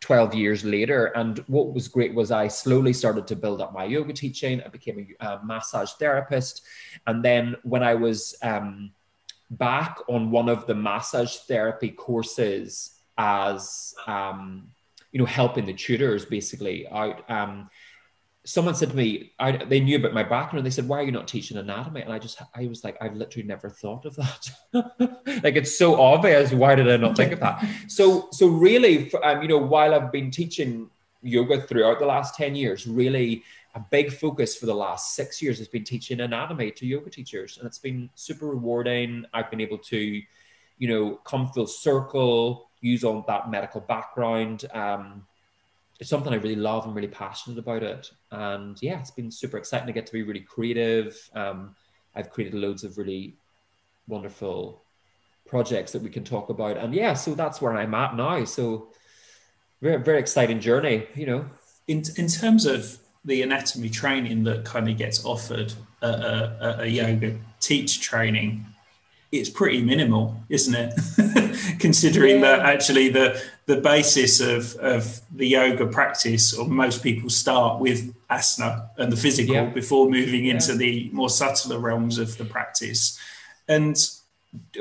12 0.01 0.35
years 0.35 0.65
later. 0.65 1.07
And 1.17 1.39
what 1.47 1.73
was 1.73 1.89
great 1.89 2.15
was 2.15 2.31
I 2.31 2.49
slowly 2.49 2.93
started 2.93 3.27
to 3.29 3.37
build 3.37 3.63
up 3.63 3.73
my 3.73 3.85
yoga 3.85 4.13
teaching. 4.13 4.63
I 4.63 4.69
became 4.69 5.17
a, 5.21 5.27
a 5.27 5.45
massage 5.45 5.93
therapist. 5.93 6.63
And 7.07 7.25
then 7.25 7.57
when 7.63 7.83
I 7.83 7.95
was 7.95 8.37
um, 8.43 8.93
back 9.51 9.99
on 10.09 10.31
one 10.31 10.51
of 10.51 10.67
the 10.67 10.75
massage 10.75 11.37
therapy 11.49 11.89
courses 11.91 13.01
as 13.17 13.95
um, 14.07 14.69
you 15.13 15.19
know, 15.19 15.27
helping 15.27 15.67
the 15.67 15.73
tutors 15.73 16.25
basically 16.25 16.87
out. 16.89 17.29
Um, 17.31 17.71
someone 18.45 18.75
said 18.75 18.91
to 18.91 18.97
me, 18.97 19.33
I, 19.39 19.53
they 19.53 19.79
knew 19.79 19.97
about 19.97 20.15
my 20.15 20.23
background. 20.23 20.65
They 20.65 20.71
said, 20.71 20.89
"Why 20.89 21.01
are 21.01 21.03
you 21.03 21.13
not 21.13 21.29
teaching 21.29 21.59
anatomy?" 21.59 22.01
And 22.01 22.13
I 22.13 22.19
just, 22.19 22.41
I 22.55 22.67
was 22.67 22.83
like, 22.83 22.97
I've 23.01 23.15
literally 23.15 23.47
never 23.47 23.69
thought 23.69 24.07
of 24.07 24.17
that. 24.17 24.51
like 25.43 25.57
it's 25.57 25.77
so 25.77 26.01
obvious. 26.01 26.53
Why 26.53 26.75
did 26.75 26.91
I 26.91 26.97
not 26.97 27.17
think 27.17 27.33
of 27.33 27.41
that? 27.41 27.65
So, 27.89 28.29
so 28.33 28.49
really, 28.49 29.13
um, 29.23 29.43
you 29.43 29.49
know, 29.49 29.59
while 29.59 29.95
I've 29.95 30.11
been 30.11 30.31
teaching 30.31 30.89
yoga 31.23 31.61
throughout 31.61 31.99
the 31.99 32.07
last 32.07 32.37
ten 32.37 32.55
years, 32.55 32.87
really 32.87 33.45
a 33.75 33.81
big 33.91 34.13
focus 34.13 34.57
for 34.57 34.65
the 34.65 34.75
last 34.75 35.15
six 35.15 35.43
years 35.43 35.59
has 35.59 35.69
been 35.69 35.85
teaching 35.85 36.21
anatomy 36.21 36.71
to 36.71 36.87
yoga 36.87 37.11
teachers, 37.11 37.59
and 37.59 37.67
it's 37.67 37.79
been 37.79 38.09
super 38.15 38.47
rewarding. 38.47 39.27
I've 39.35 39.51
been 39.51 39.61
able 39.61 39.79
to, 39.79 40.23
you 40.79 40.89
know, 40.89 41.17
come 41.17 41.49
full 41.49 41.67
circle 41.67 42.68
use 42.81 43.05
all 43.05 43.25
that 43.29 43.51
medical 43.51 43.81
background. 43.81 44.65
Um, 44.73 45.27
it's 46.01 46.11
something 46.11 46.33
I 46.33 46.37
really 46.37 46.57
love 46.57 46.87
and 46.87 46.95
really 46.95 47.09
passionate 47.09 47.59
about 47.59 47.83
it. 47.83 48.11
And 48.31 48.81
yeah, 48.81 49.01
it's 49.01 49.11
been 49.11 49.31
super 49.31 49.59
exciting 49.59 49.87
to 49.89 49.93
get 49.93 50.07
to 50.07 50.13
be 50.13 50.23
really 50.23 50.41
creative. 50.41 51.29
Um, 51.35 51.75
I've 52.15 52.31
created 52.31 52.55
loads 52.55 52.85
of 52.85 52.99
really 52.99 53.35
wonderful 54.07 54.83
projects 55.47 55.93
that 55.93 56.03
we 56.03 56.11
can 56.11 56.25
talk 56.25 56.51
about. 56.51 56.77
And 56.77 56.95
yeah, 56.95 57.15
so 57.15 57.35
that's 57.35 57.61
where 57.61 57.77
I'm 57.77 57.95
at 57.95 58.17
now. 58.17 58.45
So 58.45 58.89
very, 59.81 60.03
very 60.03 60.19
exciting 60.19 60.61
journey, 60.61 61.07
you 61.15 61.27
know. 61.27 61.47
In, 61.89 62.03
in 62.17 62.29
terms 62.29 62.67
of 62.67 62.99
the 63.25 63.43
anatomy 63.43 63.89
training 63.89 64.45
that 64.45 64.65
kind 64.65 64.89
of 64.89 64.97
gets 64.97 65.25
offered 65.25 65.73
at 66.03 66.09
a, 66.11 66.77
a 66.81 66.87
yoga 66.87 67.39
teach 67.61 68.01
training, 68.01 68.67
it's 69.33 69.51
pretty 69.51 69.83
minimal, 69.83 70.43
isn't 70.49 70.75
it? 70.75 70.95
Considering 71.79 72.37
yeah. 72.37 72.57
that 72.57 72.61
actually 72.61 73.09
the 73.09 73.41
the 73.67 73.77
basis 73.77 74.41
of, 74.41 74.75
of 74.77 75.21
the 75.31 75.47
yoga 75.47 75.87
practice, 75.87 76.55
or 76.55 76.67
most 76.67 77.03
people 77.03 77.29
start 77.29 77.81
with 77.81 78.15
asana 78.29 78.89
and 78.97 79.13
the 79.13 79.17
physical 79.17 79.55
yeah. 79.55 79.67
before 79.67 80.09
moving 80.09 80.47
into 80.47 80.73
yeah. 80.73 80.79
the 80.79 81.11
more 81.13 81.29
subtler 81.29 81.79
realms 81.79 82.19
of 82.19 82.39
the 82.39 82.45
practice. 82.45 83.19
And 83.69 83.97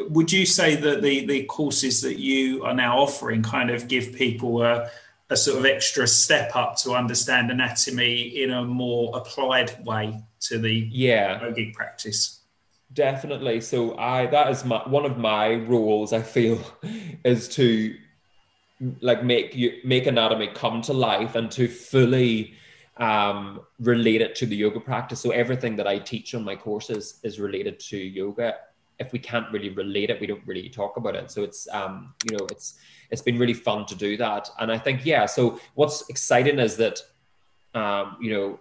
would 0.10 0.32
you 0.32 0.46
say 0.46 0.76
that 0.76 1.02
the, 1.02 1.26
the 1.26 1.44
courses 1.44 2.02
that 2.02 2.18
you 2.18 2.64
are 2.64 2.74
now 2.74 3.00
offering 3.00 3.44
kind 3.44 3.70
of 3.70 3.90
give 3.90 4.14
people 4.14 4.64
a, 4.64 4.90
a 5.30 5.36
sort 5.36 5.60
of 5.60 5.66
extra 5.66 6.08
step 6.08 6.56
up 6.56 6.78
to 6.78 6.94
understand 6.94 7.52
anatomy 7.52 8.42
in 8.42 8.52
a 8.52 8.64
more 8.64 9.18
applied 9.18 9.86
way 9.86 10.18
to 10.40 10.58
the 10.58 10.88
yeah. 10.92 11.40
yogic 11.40 11.74
practice? 11.74 12.37
Definitely. 12.98 13.62
So 13.62 13.96
I 13.96 14.26
that 14.26 14.50
is 14.50 14.66
my 14.66 14.80
one 14.90 15.06
of 15.06 15.20
my 15.20 15.54
roles. 15.54 16.14
I 16.14 16.24
feel 16.24 16.60
is 17.24 17.48
to 17.50 17.96
like 19.02 19.24
make 19.24 19.56
you 19.56 19.74
make 19.84 20.08
anatomy 20.08 20.48
come 20.48 20.82
to 20.82 20.94
life 20.94 21.36
and 21.36 21.52
to 21.52 21.68
fully 21.68 22.56
um, 22.98 23.62
relate 23.80 24.22
it 24.22 24.34
to 24.38 24.48
the 24.48 24.56
yoga 24.56 24.80
practice. 24.80 25.20
So 25.20 25.30
everything 25.30 25.76
that 25.76 25.86
I 25.86 26.00
teach 26.00 26.34
on 26.34 26.44
my 26.44 26.56
courses 26.56 27.20
is 27.22 27.40
related 27.40 27.80
to 27.82 27.98
yoga. 27.98 28.56
If 28.98 29.12
we 29.14 29.20
can't 29.20 29.46
really 29.52 29.70
relate 29.70 30.10
it, 30.10 30.20
we 30.20 30.26
don't 30.26 30.48
really 30.48 30.68
talk 30.68 30.98
about 30.98 31.16
it. 31.16 31.30
So 31.30 31.44
it's 31.44 31.68
um, 31.72 32.16
you 32.28 32.36
know 32.36 32.48
it's 32.50 32.80
it's 33.12 33.22
been 33.22 33.38
really 33.38 33.54
fun 33.54 33.86
to 33.86 33.96
do 33.96 34.18
that. 34.18 34.50
And 34.60 34.72
I 34.72 34.80
think 34.80 35.06
yeah. 35.06 35.28
So 35.28 35.60
what's 35.76 36.10
exciting 36.10 36.58
is 36.58 36.76
that 36.78 37.00
um, 37.76 38.18
you 38.20 38.32
know 38.32 38.60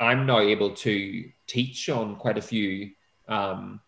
I'm 0.00 0.26
now 0.26 0.40
able 0.40 0.70
to 0.74 1.30
teach 1.46 1.88
on 1.88 2.16
quite 2.16 2.36
a 2.36 2.42
few 2.42 2.90
um, 3.28 3.80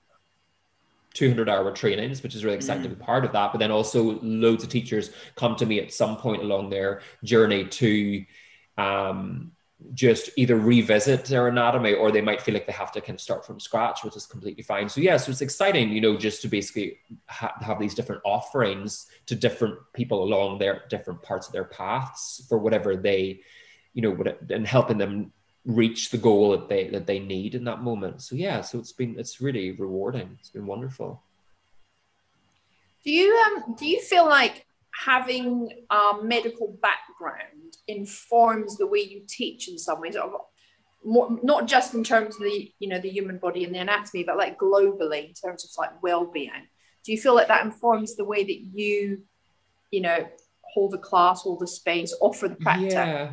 200 1.15 1.49
hour 1.49 1.73
trainings, 1.73 2.23
which 2.23 2.35
is 2.35 2.45
really 2.45 2.57
exciting 2.57 2.83
mm. 2.83 2.91
to 2.91 2.95
be 2.95 3.03
part 3.03 3.25
of 3.25 3.33
that. 3.33 3.53
But 3.53 3.59
then 3.59 3.71
also 3.71 4.21
loads 4.23 4.63
of 4.63 4.71
teachers 4.71 5.11
come 5.35 5.57
to 5.57 5.67
me 5.67 5.81
at 5.81 5.93
some 5.93 6.17
point 6.17 6.43
along 6.43 6.71
their 6.71 7.03
journey 7.25 7.65
to 7.65 8.25
um, 8.77 9.53
just 9.95 10.31
either 10.37 10.57
revisit 10.57 11.25
their 11.25 11.49
anatomy 11.49 11.95
or 11.95 12.11
they 12.11 12.21
might 12.21 12.43
feel 12.43 12.55
like 12.55 12.67
they 12.67 12.73
have 12.73 12.93
to 12.93 13.01
kind 13.01 13.15
of 13.17 13.21
start 13.21 13.47
from 13.47 13.61
scratch, 13.61 14.03
which 14.03 14.17
is 14.17 14.27
completely 14.27 14.63
fine. 14.63 14.89
So 14.89 15.01
yeah, 15.01 15.17
so 15.17 15.31
it's 15.31 15.41
exciting, 15.41 15.91
you 15.91 16.01
know, 16.01 16.17
just 16.17 16.43
to 16.43 16.49
basically 16.49 16.99
ha- 17.27 17.55
have 17.61 17.79
these 17.79 17.95
different 17.95 18.23
offerings 18.25 19.07
to 19.27 19.35
different 19.35 19.77
people 19.95 20.25
along 20.25 20.59
their 20.59 20.83
different 20.89 21.23
parts 21.23 21.47
of 21.47 21.53
their 21.53 21.65
paths 21.65 22.45
for 22.49 22.59
whatever 22.59 22.97
they, 22.97 23.41
you 23.95 24.03
know, 24.03 24.11
would 24.11 24.51
and 24.51 24.67
helping 24.67 24.99
them 24.99 25.33
reach 25.69 26.11
the 26.11 26.19
goal 26.19 26.53
that 26.53 26.69
they 26.69 26.89
that 26.89 27.07
they 27.07 27.19
need 27.19 27.55
in 27.55 27.63
that 27.65 27.83
moment. 27.83 28.23
So 28.23 28.35
yeah, 28.35 28.63
so 28.63 28.79
it's 28.79 28.93
been 28.93 29.17
it's 29.19 29.41
really 29.41 29.73
rewarding. 29.73 30.37
It's 30.41 30.51
been 30.51 30.67
wonderful. 30.67 31.23
Do 33.05 33.13
you 33.13 33.37
um 33.47 33.75
do 33.79 33.87
you 33.87 34.01
feel 34.01 34.27
like 34.27 34.67
having 35.05 35.71
a 35.91 36.15
medical 36.23 36.77
background 36.83 37.77
informs 37.87 38.77
the 38.77 38.87
way 38.87 39.01
you 39.01 39.23
teach 39.29 39.69
in 39.69 39.79
some 39.79 40.01
ways? 40.01 40.17
More, 41.05 41.39
not 41.43 41.69
just 41.69 41.95
in 41.95 42.03
terms 42.03 42.37
of 42.37 42.43
the 42.43 42.73
you 42.79 42.89
know 42.89 42.99
the 42.99 43.11
human 43.11 43.39
body 43.39 43.65
and 43.65 43.75
the 43.75 43.79
anatomy, 43.79 44.25
but 44.25 44.39
like 44.39 44.59
globally 44.59 45.29
in 45.29 45.35
terms 45.35 45.65
of 45.65 45.71
like 45.79 46.03
well-being. 46.03 46.67
Do 47.05 47.13
you 47.13 47.19
feel 47.19 47.35
like 47.35 47.49
that 47.49 47.65
informs 47.65 48.17
the 48.17 48.25
way 48.25 48.43
that 48.43 48.61
you, 48.75 49.23
you 49.91 50.01
know, 50.01 50.29
hold 50.63 50.91
the 50.91 50.99
class, 50.99 51.43
hold 51.43 51.61
the 51.61 51.67
space, 51.67 52.15
offer 52.21 52.49
the 52.49 52.57
practice? 52.57 52.95
Yeah. 52.95 53.33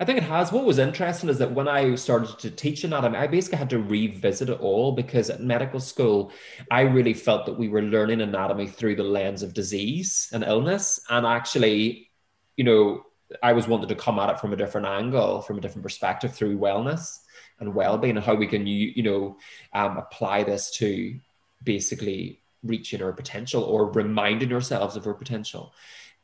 I 0.00 0.04
think 0.04 0.18
it 0.18 0.24
has. 0.24 0.52
What 0.52 0.64
was 0.64 0.78
interesting 0.78 1.28
is 1.28 1.38
that 1.38 1.50
when 1.50 1.66
I 1.66 1.96
started 1.96 2.38
to 2.38 2.50
teach 2.52 2.84
anatomy, 2.84 3.18
I 3.18 3.26
basically 3.26 3.58
had 3.58 3.70
to 3.70 3.80
revisit 3.80 4.48
it 4.48 4.60
all 4.60 4.92
because 4.92 5.28
at 5.28 5.42
medical 5.42 5.80
school, 5.80 6.30
I 6.70 6.82
really 6.82 7.14
felt 7.14 7.46
that 7.46 7.58
we 7.58 7.68
were 7.68 7.82
learning 7.82 8.20
anatomy 8.20 8.68
through 8.68 8.94
the 8.94 9.02
lens 9.02 9.42
of 9.42 9.54
disease 9.54 10.28
and 10.32 10.44
illness. 10.44 11.00
And 11.10 11.26
actually, 11.26 12.10
you 12.56 12.62
know, 12.62 13.02
I 13.42 13.52
was 13.52 13.66
wanted 13.66 13.88
to 13.88 13.96
come 13.96 14.20
at 14.20 14.30
it 14.30 14.38
from 14.38 14.52
a 14.52 14.56
different 14.56 14.86
angle, 14.86 15.42
from 15.42 15.58
a 15.58 15.60
different 15.60 15.82
perspective 15.82 16.32
through 16.32 16.58
wellness 16.58 17.18
and 17.58 17.74
well-being 17.74 18.16
and 18.16 18.24
how 18.24 18.34
we 18.34 18.46
can, 18.46 18.68
you, 18.68 18.92
you 18.94 19.02
know, 19.02 19.36
um, 19.72 19.96
apply 19.96 20.44
this 20.44 20.70
to 20.76 21.18
basically 21.64 22.40
reaching 22.62 23.02
our 23.02 23.12
potential 23.12 23.64
or 23.64 23.90
reminding 23.90 24.52
ourselves 24.52 24.94
of 24.94 25.08
our 25.08 25.14
potential. 25.14 25.74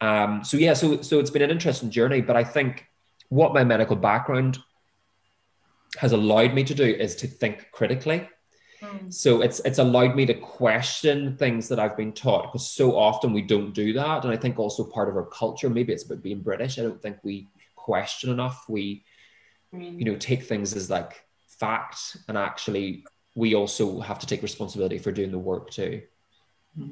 Um, 0.01 0.45
so 0.45 0.57
yeah, 0.57 0.75
so 0.75 1.03
so 1.03 1.19
it's 1.19 1.31
been 1.31 1.43
an 1.43 1.51
interesting 1.51 1.91
journey, 1.91 2.21
but 2.21 2.37
I 2.37 2.45
think 2.45 2.87
what 3.35 3.53
my 3.53 3.65
medical 3.65 3.97
background 3.97 4.59
has 5.99 6.13
allowed 6.13 6.55
me 6.55 6.63
to 6.63 6.75
do 6.75 6.85
is 6.85 7.17
to 7.17 7.27
think 7.27 7.67
critically. 7.73 8.29
Mm. 8.81 9.13
So 9.13 9.43
it's 9.43 9.59
it's 9.61 9.79
allowed 9.79 10.15
me 10.15 10.25
to 10.27 10.35
question 10.35 11.37
things 11.37 11.69
that 11.69 11.81
I've 11.81 11.97
been 11.97 12.13
taught 12.13 12.45
because 12.45 12.69
so 12.69 12.97
often 12.97 13.33
we 13.33 13.43
don't 13.43 13.75
do 13.75 13.93
that, 13.95 14.25
and 14.25 14.33
I 14.33 14.37
think 14.37 14.59
also 14.59 14.85
part 14.85 15.09
of 15.09 15.17
our 15.17 15.27
culture, 15.27 15.69
maybe 15.69 15.93
it's 15.93 16.05
about 16.05 16.23
being 16.23 16.43
British. 16.43 16.79
I 16.79 16.83
don't 16.83 17.03
think 17.03 17.19
we 17.25 17.49
question 17.75 18.31
enough. 18.31 18.67
We, 18.69 19.05
mm. 19.75 19.99
you 19.99 20.05
know, 20.05 20.17
take 20.17 20.45
things 20.45 20.75
as 20.75 20.89
like 20.89 21.25
fact, 21.49 22.17
and 22.29 22.39
actually 22.39 23.05
we 23.35 23.57
also 23.57 23.99
have 23.99 24.21
to 24.21 24.27
take 24.29 24.43
responsibility 24.43 24.99
for 24.99 25.11
doing 25.11 25.33
the 25.33 25.39
work 25.39 25.71
too 25.71 26.03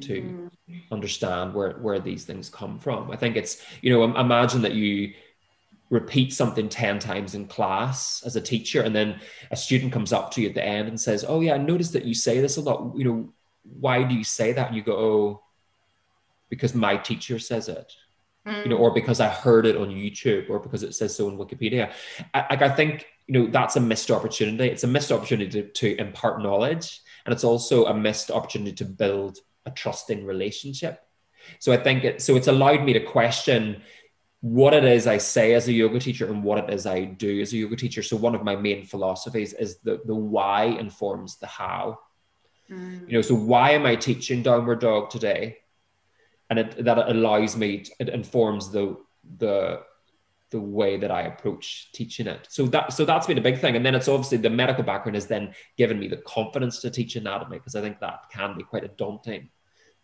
to 0.01 0.23
mm. 0.23 0.51
understand 0.93 1.55
where 1.55 1.73
where 1.73 1.99
these 1.99 2.25
things 2.25 2.49
come 2.49 2.79
from. 2.79 3.11
I 3.11 3.17
think 3.17 3.37
it's 3.37 3.65
you 3.81 3.93
know 3.93 4.17
imagine 4.17 4.63
that 4.63 4.75
you 4.75 5.15
repeat 5.93 6.33
something 6.33 6.71
10 6.71 6.99
times 7.01 7.35
in 7.35 7.47
class 7.47 8.23
as 8.25 8.35
a 8.35 8.41
teacher 8.41 8.81
and 8.81 8.97
then 8.97 9.21
a 9.51 9.57
student 9.57 9.93
comes 9.93 10.11
up 10.11 10.31
to 10.31 10.41
you 10.41 10.49
at 10.49 10.55
the 10.55 10.65
end 10.65 10.89
and 10.89 10.99
says 10.99 11.23
oh 11.29 11.41
yeah 11.41 11.53
i 11.53 11.59
noticed 11.59 11.93
that 11.93 12.07
you 12.07 12.15
say 12.15 12.41
this 12.41 12.57
a 12.57 12.63
lot. 12.63 12.97
You 12.97 13.05
know 13.05 13.33
why 13.79 14.03
do 14.03 14.15
you 14.15 14.25
say 14.25 14.53
that? 14.55 14.69
And 14.69 14.77
you 14.77 14.83
go 14.83 14.97
oh 14.97 15.43
because 16.49 16.75
my 16.75 16.97
teacher 16.97 17.39
says 17.39 17.69
it. 17.69 17.93
Mm. 18.47 18.65
you 18.65 18.71
know 18.71 18.79
mm. 18.79 18.81
or 18.81 18.95
because 18.95 19.21
i 19.21 19.29
heard 19.29 19.67
it 19.67 19.77
on 19.77 19.89
youtube 19.91 20.51
or 20.51 20.59
because 20.59 20.83
it 20.83 20.95
says 20.95 21.15
so 21.15 21.29
in 21.29 21.37
wikipedia. 21.37 21.93
I, 22.33 22.47
like 22.51 22.63
i 22.63 22.71
think 22.71 23.07
you 23.27 23.35
know 23.35 23.47
that's 23.47 23.77
a 23.77 23.81
missed 23.81 24.11
opportunity. 24.11 24.69
It's 24.69 24.85
a 24.85 24.89
missed 24.89 25.13
opportunity 25.13 25.51
to, 25.63 25.69
to 25.69 26.01
impart 26.01 26.43
knowledge 26.43 27.03
and 27.27 27.35
it's 27.35 27.45
also 27.45 27.85
a 27.85 27.95
missed 27.95 28.31
opportunity 28.31 28.73
to 28.77 28.87
build 28.87 29.39
a 29.67 29.71
trusting 29.71 30.25
relationship. 30.25 31.05
So 31.59 31.71
i 31.71 31.77
think 31.77 32.05
it 32.05 32.23
so 32.23 32.35
it's 32.35 32.49
allowed 32.49 32.83
me 32.83 32.95
to 32.95 33.01
question 33.01 33.83
what 34.43 34.75
it 34.75 34.85
is 34.85 35.07
I 35.07 35.19
say 35.19 35.55
as 35.55 35.69
a 35.69 35.73
yoga 35.73 36.01
teacher 36.01 36.27
and 36.27 36.43
what 36.43 36.59
it 36.59 36.75
is 36.75 36.85
I 36.85 37.05
do 37.05 37.41
as 37.41 37.53
a 37.53 37.57
yoga 37.59 37.77
teacher. 37.77 38.03
So 38.03 38.17
one 38.17 38.35
of 38.35 38.43
my 38.43 38.57
main 38.57 38.85
philosophies 38.85 39.53
is 39.53 39.79
that 39.85 40.05
the 40.05 40.17
why 40.17 40.65
informs 40.65 41.39
the 41.39 41.47
how. 41.47 42.01
Mm. 42.69 43.09
You 43.09 43.15
know, 43.19 43.23
so 43.23 43.37
why 43.37 43.71
am 43.71 43.87
I 43.87 43.95
teaching 43.95 44.43
downward 44.43 44.81
dog 44.81 45.11
today? 45.11 45.59
And 46.51 46.59
it, 46.59 46.85
that 46.85 47.09
allows 47.09 47.57
me, 47.57 47.81
to, 47.81 47.91
it 48.01 48.09
informs 48.09 48.71
the 48.71 48.97
the 49.39 49.83
the 50.51 50.61
way 50.61 50.99
that 50.99 51.11
I 51.11 51.23
approach 51.23 51.91
teaching 51.93 52.27
it. 52.27 52.47
So 52.51 52.67
that 52.67 52.93
so 52.93 53.05
that's 53.05 53.29
been 53.29 53.39
a 53.39 53.43
big 53.43 53.61
thing. 53.61 53.77
And 53.77 53.87
then 53.87 53.95
it's 53.95 54.09
obviously 54.09 54.39
the 54.39 54.51
medical 54.51 54.83
background 54.83 55.15
has 55.15 55.29
then 55.29 55.55
given 55.79 56.01
me 56.01 56.09
the 56.09 56.19
confidence 56.19 56.81
to 56.81 56.91
teach 56.91 57.15
anatomy 57.15 57.59
because 57.59 57.77
I 57.77 57.81
think 57.81 58.01
that 58.01 58.25
can 58.31 58.57
be 58.57 58.65
quite 58.65 58.85
a 58.85 58.89
daunting 58.89 59.51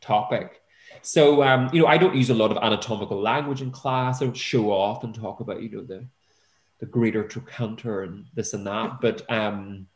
topic. 0.01 0.63
So, 1.03 1.43
um, 1.43 1.71
you 1.73 1.83
know, 1.83 1.87
I 1.87 1.99
don't 1.99 2.17
use 2.17 2.31
a 2.31 2.35
lot 2.35 2.51
of 2.51 2.59
anatomical 2.59 3.21
language 3.21 3.63
in 3.63 3.71
class. 3.71 4.21
I 4.21 4.27
don't 4.27 4.37
show 4.37 4.71
off 4.71 5.05
and 5.05 5.15
talk 5.15 5.41
about, 5.41 5.63
you 5.63 5.71
know, 5.71 5.83
the 5.83 6.07
the 6.81 6.87
greater 6.87 7.25
trochanter 7.25 8.05
and 8.05 8.27
this 8.35 8.55
and 8.55 8.67
that. 8.67 9.01
But 9.01 9.29
um, 9.31 9.89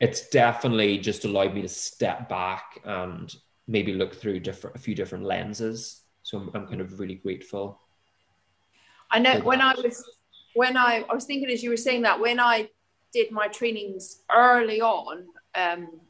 it's 0.00 0.28
definitely 0.28 0.98
just 0.98 1.24
allowed 1.24 1.54
me 1.54 1.62
to 1.62 1.68
step 1.68 2.28
back 2.28 2.80
and 2.84 3.32
maybe 3.68 3.92
look 3.92 4.14
through 4.14 4.40
different 4.40 4.76
a 4.76 4.78
few 4.78 4.94
different 4.94 5.24
lenses. 5.24 6.02
So 6.22 6.38
I'm, 6.38 6.50
I'm 6.54 6.66
kind 6.66 6.80
of 6.80 6.98
really 6.98 7.14
grateful. 7.14 7.80
I 9.10 9.18
know 9.18 9.40
when 9.40 9.60
I 9.60 9.74
was 9.74 10.04
when 10.54 10.76
I 10.76 11.04
I 11.08 11.14
was 11.14 11.24
thinking 11.24 11.50
as 11.50 11.62
you 11.62 11.70
were 11.70 11.76
saying 11.76 12.02
that 12.02 12.18
when 12.18 12.40
I 12.40 12.68
did 13.12 13.30
my 13.30 13.48
trainings 13.48 14.22
early 14.32 14.80
on, 14.80 15.26
um, 15.54 16.00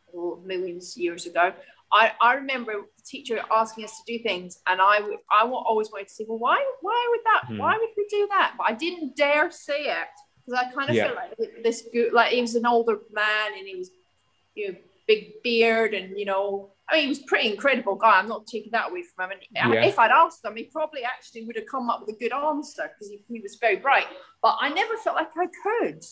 millions 0.45 0.97
years 0.97 1.27
ago, 1.27 1.53
I, 1.93 2.13
I 2.21 2.35
remember 2.35 2.85
teacher 3.11 3.41
asking 3.51 3.85
us 3.85 3.99
to 3.99 4.17
do 4.17 4.23
things, 4.23 4.59
and 4.67 4.81
I 4.81 5.01
would 5.01 5.19
I 5.31 5.47
always 5.47 5.91
wanted 5.91 6.09
to 6.09 6.15
say, 6.15 6.25
well, 6.29 6.39
why 6.39 6.65
why 6.81 7.07
would 7.11 7.21
that? 7.25 7.49
Hmm. 7.49 7.59
Why 7.59 7.77
would 7.77 7.91
we 7.97 8.07
do 8.09 8.29
that? 8.31 8.55
But 8.57 8.65
I 8.69 8.73
didn't 8.73 9.17
dare 9.17 9.51
say 9.51 9.85
it 9.85 10.09
because 10.47 10.65
I 10.65 10.73
kind 10.73 10.91
of 10.91 10.97
yeah. 10.97 11.05
felt 11.07 11.17
like 11.17 11.63
this 11.63 11.89
good, 11.93 12.13
like 12.13 12.33
he 12.33 12.41
was 12.41 12.55
an 12.55 12.67
older 12.67 12.99
man 13.13 13.53
and 13.59 13.67
he 13.67 13.77
was, 13.77 13.91
you 14.55 14.69
know, 14.69 14.79
big 15.07 15.43
beard 15.43 15.95
and 15.95 16.19
you 16.19 16.25
know, 16.25 16.73
I 16.89 16.97
mean, 16.97 17.03
he 17.05 17.09
was 17.09 17.21
pretty 17.21 17.51
incredible 17.51 17.95
guy. 17.95 18.19
I'm 18.19 18.29
not 18.29 18.47
taking 18.47 18.73
that 18.73 18.91
away 18.91 19.05
from 19.15 19.31
him. 19.31 19.39
And 19.55 19.75
yeah. 19.75 19.85
if 19.85 19.99
I'd 19.99 20.11
asked 20.11 20.45
him, 20.45 20.57
he 20.57 20.65
probably 20.65 21.03
actually 21.03 21.45
would 21.47 21.57
have 21.57 21.67
come 21.71 21.89
up 21.89 22.01
with 22.01 22.17
a 22.17 22.19
good 22.19 22.33
answer 22.33 22.91
because 22.93 23.09
he, 23.09 23.25
he 23.29 23.41
was 23.41 23.59
very 23.61 23.77
bright. 23.77 24.07
But 24.43 24.57
I 24.61 24.71
never 24.71 24.97
felt 24.97 25.17
like 25.17 25.31
I 25.37 25.47
could. 25.63 26.03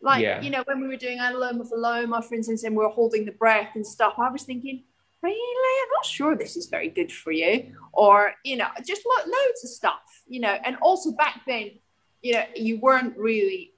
Like, 0.00 0.22
yeah. 0.22 0.40
you 0.40 0.50
know, 0.50 0.62
when 0.64 0.80
we 0.80 0.88
were 0.88 0.96
doing 0.96 1.18
Anuloma 1.18 1.68
Viloma, 1.70 2.24
for 2.24 2.34
instance, 2.34 2.62
and 2.64 2.76
we 2.76 2.84
were 2.84 2.90
holding 2.90 3.24
the 3.24 3.32
breath 3.32 3.70
and 3.74 3.86
stuff, 3.86 4.14
I 4.18 4.30
was 4.30 4.44
thinking, 4.44 4.84
really? 5.22 5.82
I'm 5.82 5.92
not 5.94 6.04
sure 6.04 6.36
this 6.36 6.56
is 6.56 6.66
very 6.66 6.88
good 6.88 7.12
for 7.12 7.32
you. 7.32 7.74
Or 7.92 8.32
you 8.44 8.56
know 8.56 8.68
just 8.86 9.02
lo- 9.06 9.24
loads 9.24 9.64
of 9.64 9.70
stuff 9.70 10.22
you 10.26 10.40
know. 10.40 10.56
And 10.64 10.76
also 10.82 11.12
back 11.12 11.42
then 11.46 11.72
you 12.22 12.34
know 12.34 12.44
you 12.54 12.78
weren't 12.80 13.16
really 13.16 13.72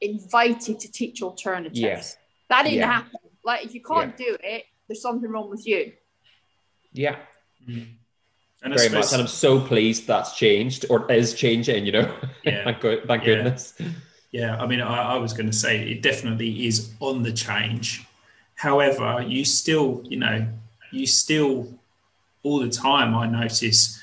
invited 0.00 0.80
to 0.80 0.90
teach 0.90 1.22
alternatives. 1.22 1.78
Yes 1.78 2.16
that 2.50 2.64
didn't 2.64 2.80
yeah. 2.80 2.92
happen. 2.92 3.20
Like 3.42 3.64
if 3.64 3.74
you 3.74 3.80
can't 3.80 4.14
yeah. 4.18 4.26
do 4.26 4.36
it 4.42 4.64
there's 4.86 5.00
something 5.00 5.30
wrong 5.30 5.48
with 5.48 5.66
you. 5.66 5.92
Yeah. 6.92 7.16
Mm. 7.66 7.86
and 8.62 8.74
very 8.74 8.88
much. 8.88 9.12
And 9.12 9.22
i'm 9.22 9.28
so 9.28 9.60
pleased 9.60 10.06
that's 10.06 10.34
changed 10.34 10.86
or 10.90 11.10
is 11.12 11.34
changing 11.34 11.86
you 11.86 11.92
know? 11.92 12.14
Yeah. 12.42 12.64
thank, 12.64 12.80
God, 12.80 12.98
thank 13.06 13.22
yeah. 13.22 13.34
goodness. 13.34 13.74
Yeah 14.32 14.56
i 14.60 14.66
mean 14.66 14.80
I, 14.80 15.14
I 15.14 15.18
was 15.18 15.32
going 15.32 15.46
to 15.46 15.56
say 15.56 15.90
it 15.90 16.02
definitely 16.02 16.66
is 16.66 16.92
on 17.00 17.22
the 17.22 17.32
change. 17.32 18.04
However 18.56 19.24
you 19.26 19.44
still 19.44 20.02
you 20.04 20.18
know 20.18 20.48
you 20.92 21.06
still 21.06 21.68
all 22.42 22.60
the 22.60 22.70
time 22.70 23.14
I 23.14 23.26
notice 23.26 24.00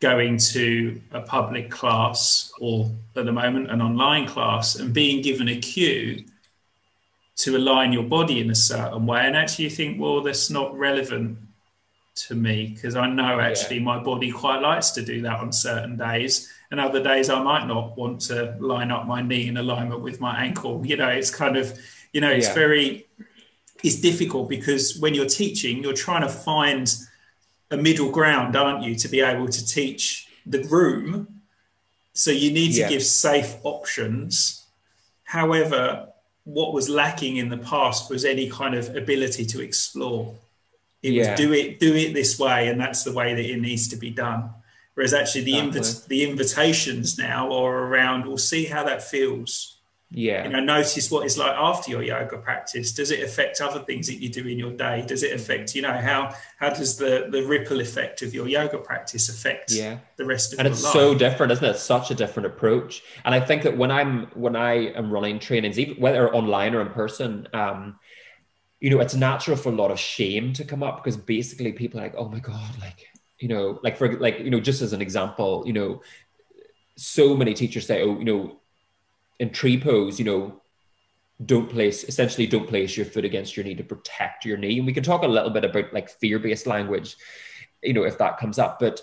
going 0.00 0.36
to 0.36 1.00
a 1.12 1.20
public 1.20 1.70
class 1.70 2.52
or 2.60 2.90
at 3.14 3.24
the 3.24 3.32
moment 3.32 3.70
an 3.70 3.80
online 3.80 4.26
class 4.26 4.74
and 4.74 4.92
being 4.92 5.22
given 5.22 5.48
a 5.48 5.56
cue 5.56 6.24
to 7.36 7.56
align 7.56 7.92
your 7.92 8.02
body 8.02 8.40
in 8.40 8.50
a 8.50 8.54
certain 8.54 9.06
way 9.06 9.20
and 9.24 9.36
actually 9.36 9.64
you 9.64 9.70
think 9.70 10.00
well 10.00 10.20
that's 10.20 10.50
not 10.50 10.76
relevant 10.76 11.38
to 12.14 12.34
me 12.34 12.72
because 12.74 12.96
I 12.96 13.08
know 13.08 13.40
actually 13.40 13.76
yeah. 13.76 13.84
my 13.84 13.98
body 14.02 14.30
quite 14.30 14.60
likes 14.60 14.90
to 14.90 15.02
do 15.02 15.22
that 15.22 15.38
on 15.38 15.52
certain 15.52 15.96
days 15.96 16.52
and 16.70 16.80
other 16.80 17.02
days 17.02 17.30
I 17.30 17.40
might 17.42 17.66
not 17.66 17.96
want 17.96 18.20
to 18.22 18.56
line 18.58 18.90
up 18.90 19.06
my 19.06 19.22
knee 19.22 19.46
in 19.46 19.56
alignment 19.56 20.02
with 20.02 20.20
my 20.20 20.36
ankle 20.42 20.84
you 20.84 20.96
know 20.96 21.08
it's 21.08 21.30
kind 21.30 21.56
of 21.56 21.78
you 22.12 22.20
know 22.20 22.30
it's 22.30 22.48
yeah. 22.48 22.54
very 22.54 23.06
is 23.82 24.00
difficult 24.00 24.48
because 24.48 24.98
when 24.98 25.14
you're 25.14 25.26
teaching, 25.26 25.82
you're 25.82 25.92
trying 25.92 26.22
to 26.22 26.28
find 26.28 26.94
a 27.70 27.76
middle 27.76 28.10
ground, 28.10 28.54
aren't 28.56 28.84
you, 28.84 28.94
to 28.96 29.08
be 29.08 29.20
able 29.20 29.48
to 29.48 29.66
teach 29.66 30.28
the 30.46 30.62
room. 30.64 31.40
So 32.12 32.30
you 32.30 32.52
need 32.52 32.72
to 32.72 32.80
yeah. 32.80 32.88
give 32.88 33.02
safe 33.02 33.56
options. 33.62 34.66
However, 35.24 36.08
what 36.44 36.72
was 36.72 36.88
lacking 36.88 37.36
in 37.36 37.48
the 37.48 37.56
past 37.56 38.10
was 38.10 38.24
any 38.24 38.48
kind 38.50 38.74
of 38.74 38.94
ability 38.94 39.46
to 39.46 39.62
explore. 39.62 40.34
It 41.02 41.12
yeah. 41.12 41.30
was 41.30 41.40
do 41.40 41.52
it 41.52 41.80
do 41.80 41.94
it 41.94 42.14
this 42.14 42.38
way, 42.38 42.68
and 42.68 42.80
that's 42.80 43.02
the 43.02 43.12
way 43.12 43.34
that 43.34 43.44
it 43.44 43.60
needs 43.60 43.88
to 43.88 43.96
be 43.96 44.10
done. 44.10 44.50
Whereas 44.94 45.14
actually 45.14 45.44
the 45.44 45.54
invi- 45.54 46.06
the 46.06 46.22
invitations 46.28 47.18
now 47.18 47.50
are 47.52 47.86
around. 47.86 48.26
We'll 48.26 48.38
see 48.38 48.66
how 48.66 48.84
that 48.84 49.02
feels. 49.02 49.78
Yeah. 50.14 50.44
You 50.44 50.50
know, 50.50 50.60
notice 50.60 51.10
what 51.10 51.24
it's 51.24 51.38
like 51.38 51.54
after 51.56 51.90
your 51.90 52.02
yoga 52.02 52.36
practice. 52.36 52.92
Does 52.92 53.10
it 53.10 53.22
affect 53.22 53.60
other 53.62 53.80
things 53.80 54.08
that 54.08 54.16
you 54.16 54.28
do 54.28 54.46
in 54.46 54.58
your 54.58 54.72
day? 54.72 55.04
Does 55.06 55.22
it 55.22 55.32
affect, 55.32 55.74
you 55.74 55.80
know, 55.80 55.92
how 55.92 56.34
how 56.58 56.68
does 56.68 56.96
the 56.96 57.28
the 57.30 57.42
ripple 57.46 57.80
effect 57.80 58.20
of 58.20 58.34
your 58.34 58.46
yoga 58.46 58.78
practice 58.78 59.30
affect 59.30 59.72
yeah. 59.72 59.98
the 60.16 60.26
rest 60.26 60.52
of 60.52 60.58
and 60.58 60.68
it's 60.68 60.82
life? 60.82 60.92
so 60.92 61.14
different, 61.14 61.52
isn't 61.52 61.64
it? 61.64 61.70
It's 61.70 61.82
such 61.82 62.10
a 62.10 62.14
different 62.14 62.46
approach. 62.46 63.02
And 63.24 63.34
I 63.34 63.40
think 63.40 63.62
that 63.62 63.76
when 63.76 63.90
I'm 63.90 64.26
when 64.34 64.54
I 64.54 64.92
am 64.92 65.10
running 65.10 65.38
trainings, 65.38 65.78
even 65.78 65.96
whether 65.96 66.32
online 66.34 66.74
or 66.74 66.82
in 66.82 66.90
person, 66.90 67.48
um, 67.54 67.98
you 68.80 68.90
know, 68.90 69.00
it's 69.00 69.14
natural 69.14 69.56
for 69.56 69.70
a 69.70 69.76
lot 69.76 69.90
of 69.90 69.98
shame 69.98 70.52
to 70.54 70.64
come 70.64 70.82
up 70.82 71.02
because 71.02 71.16
basically 71.16 71.72
people 71.72 72.00
are 72.00 72.02
like, 72.02 72.14
oh 72.18 72.28
my 72.28 72.40
God, 72.40 72.78
like 72.80 73.06
you 73.38 73.48
know, 73.48 73.80
like 73.82 73.96
for 73.96 74.12
like, 74.20 74.40
you 74.40 74.50
know, 74.50 74.60
just 74.60 74.82
as 74.82 74.92
an 74.92 75.00
example, 75.00 75.64
you 75.66 75.72
know, 75.72 76.02
so 76.96 77.34
many 77.34 77.54
teachers 77.54 77.86
say, 77.86 78.02
oh, 78.02 78.18
you 78.18 78.24
know, 78.24 78.60
in 79.42 79.50
tree 79.50 79.78
pose, 79.78 80.20
you 80.20 80.24
know, 80.24 80.62
don't 81.44 81.68
place 81.68 82.04
essentially 82.04 82.46
don't 82.46 82.68
place 82.68 82.96
your 82.96 83.04
foot 83.04 83.24
against 83.24 83.56
your 83.56 83.64
knee 83.64 83.74
to 83.74 83.82
protect 83.82 84.44
your 84.44 84.56
knee. 84.56 84.78
And 84.78 84.86
we 84.86 84.92
can 84.92 85.02
talk 85.02 85.24
a 85.24 85.26
little 85.26 85.50
bit 85.50 85.64
about 85.64 85.92
like 85.92 86.08
fear-based 86.08 86.68
language, 86.68 87.16
you 87.82 87.92
know, 87.92 88.04
if 88.04 88.18
that 88.18 88.38
comes 88.38 88.60
up. 88.60 88.78
But 88.78 89.02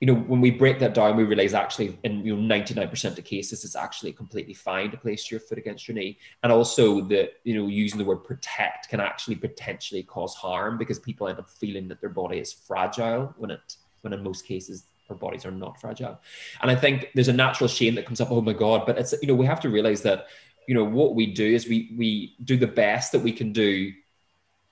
you 0.00 0.06
know, 0.06 0.14
when 0.14 0.40
we 0.40 0.50
break 0.50 0.78
that 0.78 0.94
down, 0.94 1.16
we 1.16 1.24
realize 1.24 1.52
actually 1.52 1.98
in 2.02 2.24
you 2.24 2.34
know 2.34 2.54
99% 2.54 3.18
of 3.18 3.24
cases 3.24 3.62
it's 3.62 3.76
actually 3.76 4.12
completely 4.12 4.54
fine 4.54 4.90
to 4.90 4.96
place 4.96 5.30
your 5.30 5.40
foot 5.40 5.58
against 5.58 5.86
your 5.86 5.96
knee. 5.96 6.18
And 6.42 6.50
also 6.50 7.02
that, 7.02 7.32
you 7.44 7.54
know, 7.54 7.68
using 7.68 7.98
the 7.98 8.06
word 8.06 8.24
protect 8.24 8.88
can 8.88 9.00
actually 9.00 9.36
potentially 9.36 10.02
cause 10.02 10.34
harm 10.34 10.78
because 10.78 10.98
people 10.98 11.28
end 11.28 11.38
up 11.38 11.50
feeling 11.50 11.88
that 11.88 12.00
their 12.00 12.10
body 12.10 12.38
is 12.38 12.54
fragile 12.54 13.34
when 13.36 13.50
it 13.50 13.76
when 14.00 14.14
in 14.14 14.22
most 14.22 14.46
cases 14.46 14.86
our 15.10 15.16
bodies 15.16 15.44
are 15.44 15.50
not 15.50 15.80
fragile. 15.80 16.20
And 16.62 16.70
I 16.70 16.76
think 16.76 17.10
there's 17.14 17.28
a 17.28 17.32
natural 17.32 17.68
shame 17.68 17.94
that 17.96 18.06
comes 18.06 18.20
up, 18.20 18.30
oh 18.30 18.40
my 18.40 18.52
God, 18.52 18.86
but 18.86 18.98
it's 18.98 19.14
you 19.20 19.28
know, 19.28 19.34
we 19.34 19.46
have 19.46 19.60
to 19.60 19.68
realize 19.68 20.02
that, 20.02 20.26
you 20.66 20.74
know, 20.74 20.84
what 20.84 21.14
we 21.14 21.26
do 21.26 21.46
is 21.46 21.68
we 21.68 21.94
we 21.96 22.36
do 22.44 22.56
the 22.56 22.66
best 22.66 23.12
that 23.12 23.20
we 23.20 23.32
can 23.32 23.52
do 23.52 23.92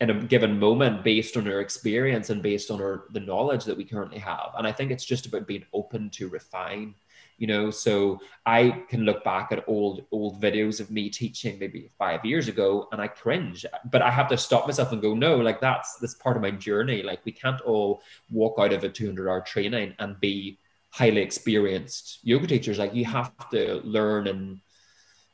in 0.02 0.10
a 0.10 0.14
given 0.14 0.58
moment 0.58 1.04
based 1.04 1.36
on 1.36 1.46
our 1.46 1.60
experience 1.60 2.28
and 2.30 2.42
based 2.42 2.72
on 2.72 2.80
our 2.80 3.04
the 3.12 3.20
knowledge 3.20 3.64
that 3.64 3.76
we 3.76 3.84
currently 3.84 4.18
have 4.18 4.50
and 4.58 4.66
i 4.66 4.72
think 4.72 4.90
it's 4.90 5.04
just 5.04 5.26
about 5.26 5.46
being 5.46 5.64
open 5.72 6.10
to 6.10 6.28
refine 6.28 6.92
you 7.38 7.46
know? 7.46 7.70
So 7.70 8.20
i 8.44 8.82
can 8.88 9.02
look 9.04 9.22
back 9.22 9.52
at 9.52 9.62
old 9.68 10.04
old 10.10 10.42
videos 10.42 10.80
of 10.80 10.90
me 10.90 11.08
teaching 11.08 11.58
maybe 11.60 11.90
five 11.96 12.24
years 12.24 12.48
ago 12.48 12.88
and 12.90 13.00
i 13.00 13.06
cringe 13.06 13.64
but 13.92 14.02
i 14.02 14.10
have 14.10 14.26
to 14.26 14.36
stop 14.36 14.66
myself 14.66 14.90
and 14.90 15.00
go 15.00 15.14
no 15.14 15.36
like 15.36 15.60
that's 15.60 15.96
that's 15.98 16.14
part 16.14 16.36
of 16.36 16.42
my 16.42 16.50
journey. 16.50 17.02
Like 17.02 17.24
we 17.24 17.32
can't 17.32 17.60
all 17.62 18.02
walk 18.30 18.56
out 18.58 18.72
of 18.72 18.84
a 18.84 18.88
200 18.88 19.28
hour 19.28 19.40
training 19.40 19.94
and 19.98 20.20
be 20.20 20.58
highly 20.90 21.22
experienced 21.22 22.18
yoga 22.22 22.46
teachers. 22.46 22.78
Like 22.78 22.94
you 22.94 23.04
have 23.06 23.32
to 23.50 23.80
learn 23.84 24.26
and 24.26 24.60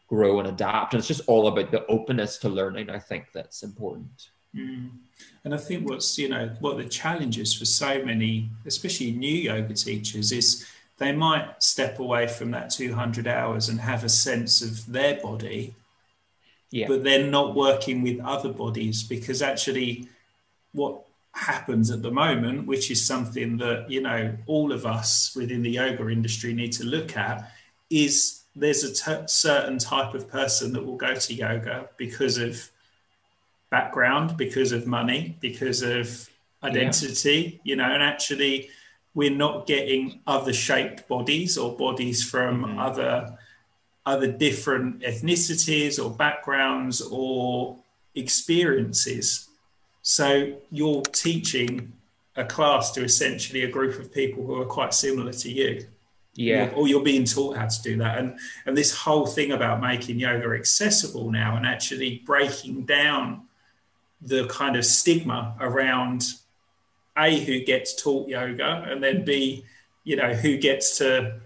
grow 0.08 0.38
and 0.38 0.48
adapt. 0.48 0.94
And 0.94 0.98
it's 0.98 1.08
just 1.08 1.28
all 1.28 1.48
about 1.48 1.70
the 1.70 1.84
openness 1.87 2.38
to 2.38 2.48
learning 2.48 2.90
i 2.90 2.98
think 2.98 3.26
that's 3.32 3.62
important. 3.62 4.30
Mm. 4.56 4.90
And 5.44 5.54
I 5.54 5.58
think 5.58 5.88
what's, 5.88 6.16
you 6.18 6.28
know, 6.30 6.50
what 6.61 6.78
the 6.78 6.84
challenge 6.84 7.38
is 7.38 7.52
for 7.52 7.66
so 7.66 8.02
many, 8.02 8.50
especially 8.64 9.11
new 9.11 9.34
yoga 9.34 9.74
teachers, 9.74 10.32
is 10.32 10.66
they 10.98 11.12
might 11.12 11.62
step 11.62 11.98
away 11.98 12.26
from 12.26 12.50
that 12.50 12.70
200 12.70 13.26
hours 13.26 13.68
and 13.68 13.80
have 13.80 14.04
a 14.04 14.08
sense 14.08 14.61
of 14.62 14.90
their 14.92 15.20
body, 15.20 15.74
yeah. 16.70 16.88
but 16.88 17.04
they're 17.04 17.26
not 17.26 17.54
working 17.54 18.02
with 18.02 18.20
other 18.20 18.52
bodies 18.52 19.02
because 19.02 19.40
actually 19.40 20.08
what 20.72 21.04
happens 21.32 21.90
at 21.90 22.02
the 22.02 22.11
moment, 22.11 22.66
which 22.66 22.90
is 22.90 23.06
something 23.06 23.56
that, 23.58 23.88
you 23.88 24.00
know, 24.00 24.37
all 24.46 24.72
of 24.72 24.84
us 24.84 25.34
within 25.37 25.62
the 25.62 25.70
yoga 25.70 26.08
industry 26.08 26.52
need 26.52 26.72
to 26.72 26.84
look 26.84 27.16
at, 27.16 27.50
is 27.90 28.42
there's 28.56 28.82
a 28.82 28.92
t- 28.92 29.26
certain 29.26 29.78
type 29.78 30.14
of 30.14 30.28
person 30.28 30.72
that 30.72 30.84
will 30.84 30.96
go 30.96 31.14
to 31.14 31.34
yoga 31.34 31.88
because 31.96 32.38
of 32.38 32.70
background 33.70 34.37
because 34.37 34.72
of 34.72 34.87
money, 34.87 35.37
because 35.40 35.82
of 35.82 36.28
identity, 36.62 37.61
yeah. 37.62 37.70
you 37.70 37.76
know, 37.76 37.84
and 37.84 38.02
actually 38.02 38.68
we're 39.18 39.35
not 39.35 39.66
getting 39.66 40.20
other 40.28 40.52
shaped 40.52 41.09
bodies 41.09 41.59
or 41.59 41.76
bodies 41.76 42.22
from 42.22 42.62
mm-hmm. 42.62 42.78
other 42.78 43.37
other 44.07 44.31
different 44.31 45.00
ethnicities 45.00 46.02
or 46.02 46.09
backgrounds 46.09 47.00
or 47.02 47.76
experiences. 48.14 49.48
So 50.02 50.57
you're 50.70 51.02
teaching 51.02 51.94
a 52.37 52.44
class 52.44 52.92
to 52.92 53.02
essentially 53.02 53.64
a 53.64 53.68
group 53.68 53.98
of 53.98 54.14
people 54.14 54.46
who 54.46 54.62
are 54.62 54.70
quite 54.78 54.94
similar 54.94 55.33
to 55.33 55.50
you. 55.50 55.88
Yeah. 56.35 56.70
Or 56.76 56.87
you're 56.87 57.02
being 57.02 57.24
taught 57.24 57.57
how 57.57 57.66
to 57.66 57.83
do 57.83 57.96
that. 57.96 58.18
And 58.18 58.38
and 58.66 58.76
this 58.76 58.94
whole 58.94 59.26
thing 59.26 59.50
about 59.50 59.81
making 59.81 60.20
yoga 60.20 60.50
accessible 60.50 61.33
now 61.33 61.57
and 61.57 61.66
actually 61.66 62.22
breaking 62.24 62.85
down 62.85 63.48
the 64.22 64.46
kind 64.46 64.76
of 64.76 64.85
stigma 64.85 65.57
around 65.59 66.22
a 67.18 67.38
who 67.44 67.61
gets 67.61 68.00
taught 68.00 68.28
yoga 68.28 68.85
and 68.88 69.02
then 69.02 69.24
b 69.24 69.64
you 70.04 70.16
know 70.16 70.33
who 70.35 70.57
gets 70.57 70.98
to 70.98 71.40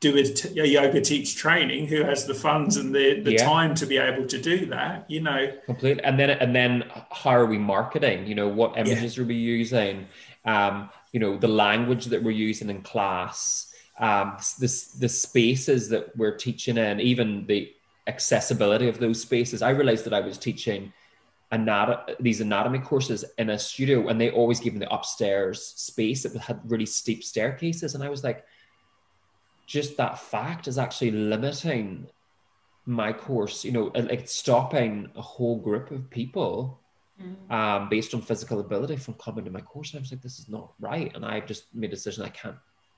do 0.00 0.16
a, 0.16 0.22
t- 0.22 0.60
a 0.60 0.64
yoga 0.64 1.00
teach 1.00 1.36
training 1.36 1.86
who 1.86 2.04
has 2.04 2.26
the 2.26 2.34
funds 2.34 2.76
and 2.76 2.94
the, 2.94 3.20
the 3.20 3.32
yeah. 3.32 3.44
time 3.44 3.74
to 3.74 3.84
be 3.84 3.98
able 3.98 4.26
to 4.26 4.40
do 4.40 4.66
that 4.66 5.10
you 5.10 5.20
know 5.20 5.52
completely 5.66 6.02
and 6.04 6.18
then 6.18 6.30
and 6.30 6.54
then 6.54 6.84
how 7.10 7.30
are 7.30 7.46
we 7.46 7.58
marketing 7.58 8.26
you 8.26 8.34
know 8.34 8.48
what 8.48 8.78
images 8.78 9.16
yeah. 9.16 9.22
are 9.22 9.26
we 9.26 9.34
using 9.34 10.06
um 10.44 10.88
you 11.12 11.18
know 11.18 11.36
the 11.36 11.48
language 11.48 12.06
that 12.06 12.22
we're 12.22 12.30
using 12.30 12.70
in 12.70 12.80
class 12.82 13.72
um 13.98 14.36
this 14.60 14.92
the 14.92 15.08
spaces 15.08 15.88
that 15.88 16.16
we're 16.16 16.36
teaching 16.36 16.76
in 16.76 17.00
even 17.00 17.44
the 17.46 17.72
accessibility 18.06 18.88
of 18.88 18.98
those 18.98 19.20
spaces 19.20 19.62
i 19.62 19.70
realized 19.70 20.04
that 20.04 20.14
i 20.14 20.20
was 20.20 20.38
teaching 20.38 20.92
anat- 21.52 22.16
these 22.20 22.40
anatomy 22.40 22.78
courses 22.78 23.24
in 23.38 23.50
a 23.50 23.58
studio 23.58 24.08
and 24.08 24.20
they 24.20 24.30
always 24.30 24.60
gave 24.60 24.74
me 24.74 24.80
the 24.80 24.92
upstairs 24.92 25.64
space 25.64 26.22
that 26.22 26.36
had 26.36 26.60
really 26.64 26.86
steep 26.86 27.24
staircases. 27.24 27.94
And 27.94 28.04
i 28.04 28.08
was 28.08 28.24
like 28.24 28.44
just 29.66 29.96
that 29.96 30.18
fact 30.18 30.68
is 30.68 30.78
actually 30.78 31.10
limiting 31.10 32.06
my 32.86 33.12
course 33.12 33.66
you 33.66 33.72
know 33.72 33.90
like 33.94 34.26
stopping 34.26 35.10
a 35.14 35.20
whole 35.20 35.58
group 35.58 35.90
of 35.90 36.08
people 36.08 36.80
mm. 37.22 37.52
um, 37.52 37.88
based 37.90 38.14
on 38.14 38.22
physical 38.22 38.60
ability 38.60 38.96
from 38.96 39.14
coming 39.14 39.44
to 39.44 39.50
my 39.50 39.60
course. 39.60 39.90
And 39.90 39.98
i 39.98 40.00
was 40.00 40.10
like 40.10 40.22
this 40.22 40.38
is 40.38 40.48
not 40.48 40.72
right. 40.80 41.14
And 41.14 41.24
I've 41.24 41.46
just 41.46 41.64
made 41.74 41.88
a 41.88 41.96
decision 41.96 42.24
i 42.24 42.28
can't 42.28 42.56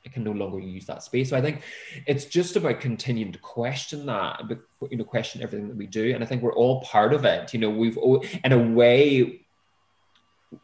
can 0.09 0.25
no 0.25 0.33
longer 0.33 0.59
use 0.59 0.87
that 0.87 1.03
space. 1.03 1.31
So 1.31 1.37
I 1.37 1.43
think 1.43 1.63
it's 2.07 2.25
just 2.25 2.57
about 2.57 2.81
continuing 2.81 3.33
to 3.33 3.39
question 3.39 4.07
that, 4.07 4.43
you 4.91 4.97
know, 4.97 5.05
question 5.05 5.43
everything 5.43 5.69
that 5.69 5.77
we 5.77 5.87
do. 5.87 6.15
And 6.15 6.25
I 6.25 6.27
think 6.27 6.43
we're 6.43 6.55
all 6.55 6.81
part 6.81 7.13
of 7.13 7.25
it. 7.25 7.53
You 7.53 7.61
know, 7.61 7.71
we've 7.71 7.99
all, 7.99 8.25
in 8.45 8.53
a 8.53 8.59
way, 8.59 9.43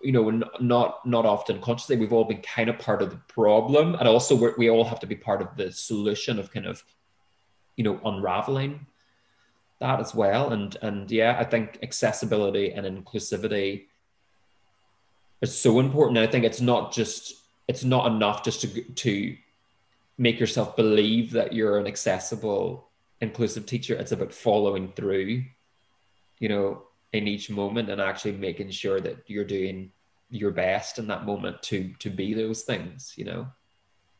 you 0.03 0.13
know, 0.13 0.31
not 0.61 1.07
not 1.07 1.27
often 1.27 1.61
consciously, 1.61 1.97
we've 1.97 2.13
all 2.13 2.25
been 2.25 2.43
kind 2.43 2.69
of 2.69 2.79
part 2.79 3.03
of 3.03 3.11
the 3.11 3.21
problem, 3.29 3.95
and 3.95 4.09
also 4.09 4.35
we 4.35 4.49
we 4.59 4.71
all 4.71 4.85
have 4.85 5.01
to 5.01 5.07
be 5.07 5.15
part 5.15 5.41
of 5.41 5.49
the 5.57 5.71
solution 5.71 6.39
of 6.39 6.53
kind 6.53 6.67
of, 6.67 6.83
you 7.77 7.85
know, 7.85 8.01
unraveling 8.05 8.87
that 9.79 10.01
as 10.01 10.15
well. 10.15 10.53
And 10.53 10.77
and 10.83 11.11
yeah, 11.11 11.37
I 11.39 11.45
think 11.45 11.79
accessibility 11.83 12.73
and 12.73 12.85
inclusivity 12.85 13.85
is 15.41 15.57
so 15.57 15.79
important. 15.79 16.19
And 16.19 16.27
I 16.27 16.31
think 16.33 16.45
it's 16.45 16.61
not 16.61 16.93
just 16.93 17.46
it's 17.69 17.85
not 17.85 18.07
enough 18.13 18.45
just 18.45 18.61
to 18.63 18.83
to 18.83 19.37
make 20.19 20.41
yourself 20.41 20.77
believe 20.77 21.33
that 21.33 21.53
you're 21.53 21.79
an 21.79 21.87
accessible 21.87 22.89
inclusive 23.21 23.67
teacher. 23.67 23.95
It's 23.95 24.13
about 24.13 24.33
following 24.33 24.93
through 24.93 25.45
you 26.39 26.49
know 26.49 26.83
in 27.13 27.27
each 27.27 27.51
moment 27.51 27.89
and 27.89 28.01
actually 28.01 28.33
making 28.33 28.71
sure 28.71 29.01
that 29.01 29.19
you're 29.27 29.45
doing 29.45 29.91
your 30.31 30.51
best 30.51 30.99
in 30.99 31.07
that 31.07 31.25
moment 31.25 31.63
to 31.63 31.93
to 31.99 32.11
be 32.11 32.35
those 32.35 32.63
things 32.63 33.15
you 33.17 33.25
know? 33.25 33.47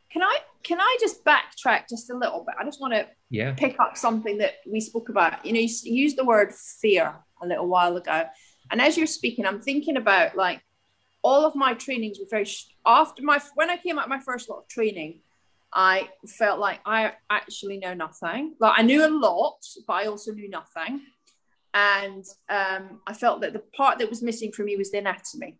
Can 0.09 0.23
i 0.23 0.37
can 0.63 0.79
i 0.79 0.97
just 0.99 1.23
backtrack 1.23 1.83
just 1.89 2.09
a 2.09 2.17
little 2.17 2.43
bit? 2.45 2.55
I 2.59 2.63
just 2.63 2.81
want 2.81 2.93
to 2.93 3.07
yeah. 3.29 3.53
pick 3.53 3.79
up 3.79 3.97
something 3.97 4.37
that 4.39 4.55
we 4.65 4.79
spoke 4.79 5.09
about. 5.09 5.45
You 5.45 5.53
know 5.53 5.59
you 5.59 5.69
used 5.83 6.17
the 6.17 6.25
word 6.25 6.53
fear 6.53 7.13
a 7.41 7.47
little 7.47 7.67
while 7.67 7.95
ago. 7.97 8.23
And 8.71 8.81
as 8.81 8.97
you're 8.97 9.07
speaking 9.07 9.45
i'm 9.45 9.61
thinking 9.61 9.97
about 9.97 10.35
like 10.35 10.61
all 11.27 11.45
of 11.45 11.55
my 11.55 11.73
trainings 11.73 12.19
were 12.19 12.25
very 12.29 12.47
after 12.85 13.21
my 13.21 13.37
when 13.55 13.69
I 13.69 13.75
came 13.75 13.99
out 13.99 14.07
my 14.07 14.19
first 14.19 14.49
lot 14.49 14.59
of 14.59 14.67
training, 14.69 15.19
I 15.73 16.09
felt 16.25 16.57
like 16.57 16.79
I 16.85 17.13
actually 17.29 17.77
know 17.79 17.93
nothing. 17.93 18.55
Like 18.61 18.79
I 18.79 18.81
knew 18.81 19.05
a 19.05 19.11
lot, 19.27 19.59
but 19.85 19.93
I 19.93 20.05
also 20.05 20.31
knew 20.31 20.49
nothing. 20.49 21.01
And 21.73 22.23
um, 22.49 23.01
I 23.05 23.13
felt 23.13 23.41
that 23.41 23.51
the 23.51 23.63
part 23.75 23.99
that 23.99 24.09
was 24.09 24.23
missing 24.23 24.53
for 24.53 24.63
me 24.63 24.77
was 24.77 24.89
the 24.91 24.99
anatomy. 24.99 25.57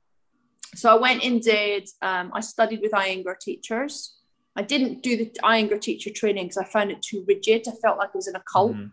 So 0.73 0.89
I 0.89 0.97
went 0.99 1.23
and 1.25 1.41
did. 1.41 1.89
Um, 2.01 2.31
I 2.33 2.39
studied 2.39 2.79
with 2.81 2.93
Iyengar 2.93 3.37
teachers. 3.37 4.15
I 4.55 4.61
didn't 4.61 5.03
do 5.03 5.17
the 5.17 5.29
Iyengar 5.43 5.81
teacher 5.81 6.11
training 6.15 6.45
because 6.45 6.57
I 6.57 6.65
found 6.65 6.91
it 6.91 7.01
too 7.01 7.25
rigid. 7.27 7.67
I 7.67 7.75
felt 7.83 7.97
like 7.97 8.11
it 8.13 8.15
was 8.15 8.29
in 8.29 8.37
a 8.37 8.43
cult. 8.51 8.71
Mm-hmm. 8.71 8.87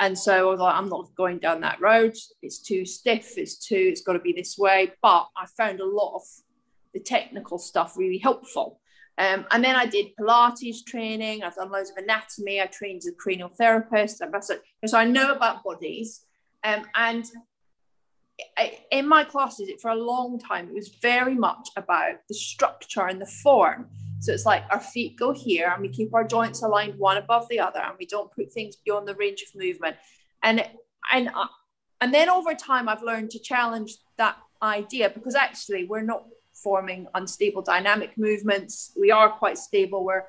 And 0.00 0.16
so 0.16 0.48
I 0.48 0.50
was 0.50 0.60
like, 0.60 0.74
I'm 0.74 0.88
not 0.88 1.08
going 1.16 1.38
down 1.38 1.60
that 1.62 1.80
road. 1.80 2.14
It's 2.42 2.60
too 2.60 2.84
stiff. 2.84 3.36
It's 3.36 3.56
too, 3.58 3.88
it's 3.90 4.02
got 4.02 4.12
to 4.12 4.20
be 4.20 4.32
this 4.32 4.56
way. 4.56 4.92
But 5.02 5.26
I 5.36 5.46
found 5.56 5.80
a 5.80 5.86
lot 5.86 6.16
of 6.16 6.22
the 6.94 7.00
technical 7.00 7.58
stuff 7.58 7.96
really 7.96 8.18
helpful. 8.18 8.80
Um, 9.18 9.46
and 9.50 9.64
then 9.64 9.74
I 9.74 9.86
did 9.86 10.14
Pilates 10.18 10.84
training. 10.86 11.42
I've 11.42 11.56
done 11.56 11.72
loads 11.72 11.90
of 11.90 11.96
anatomy. 11.96 12.60
I 12.60 12.66
trained 12.66 12.98
as 12.98 13.06
a 13.06 13.12
cranial 13.12 13.48
therapist. 13.48 14.22
So 14.86 14.96
I 14.96 15.04
know 15.04 15.32
about 15.32 15.64
bodies. 15.64 16.24
Um, 16.62 16.84
and 16.94 17.24
in 18.92 19.08
my 19.08 19.24
classes, 19.24 19.68
it, 19.68 19.80
for 19.80 19.90
a 19.90 19.96
long 19.96 20.38
time, 20.38 20.68
it 20.68 20.74
was 20.74 20.88
very 21.02 21.34
much 21.34 21.70
about 21.76 22.16
the 22.28 22.34
structure 22.34 23.08
and 23.08 23.20
the 23.20 23.26
form. 23.26 23.88
So 24.20 24.32
it's 24.32 24.46
like 24.46 24.64
our 24.70 24.80
feet 24.80 25.16
go 25.16 25.32
here 25.32 25.70
and 25.72 25.82
we 25.82 25.88
keep 25.88 26.12
our 26.14 26.24
joints 26.24 26.62
aligned 26.62 26.98
one 26.98 27.16
above 27.16 27.48
the 27.48 27.60
other 27.60 27.80
and 27.80 27.94
we 27.98 28.06
don't 28.06 28.32
put 28.32 28.52
things 28.52 28.76
beyond 28.76 29.06
the 29.06 29.14
range 29.14 29.42
of 29.42 29.60
movement. 29.60 29.96
And 30.42 30.68
and 31.12 31.28
uh, 31.28 31.46
and 32.00 32.12
then 32.12 32.28
over 32.28 32.54
time 32.54 32.88
I've 32.88 33.02
learned 33.02 33.30
to 33.30 33.38
challenge 33.38 33.92
that 34.16 34.36
idea 34.62 35.10
because 35.10 35.34
actually 35.34 35.84
we're 35.84 36.02
not 36.02 36.24
forming 36.52 37.06
unstable 37.14 37.62
dynamic 37.62 38.18
movements. 38.18 38.92
We 38.98 39.10
are 39.10 39.30
quite 39.30 39.58
stable. 39.58 40.04
We're 40.04 40.24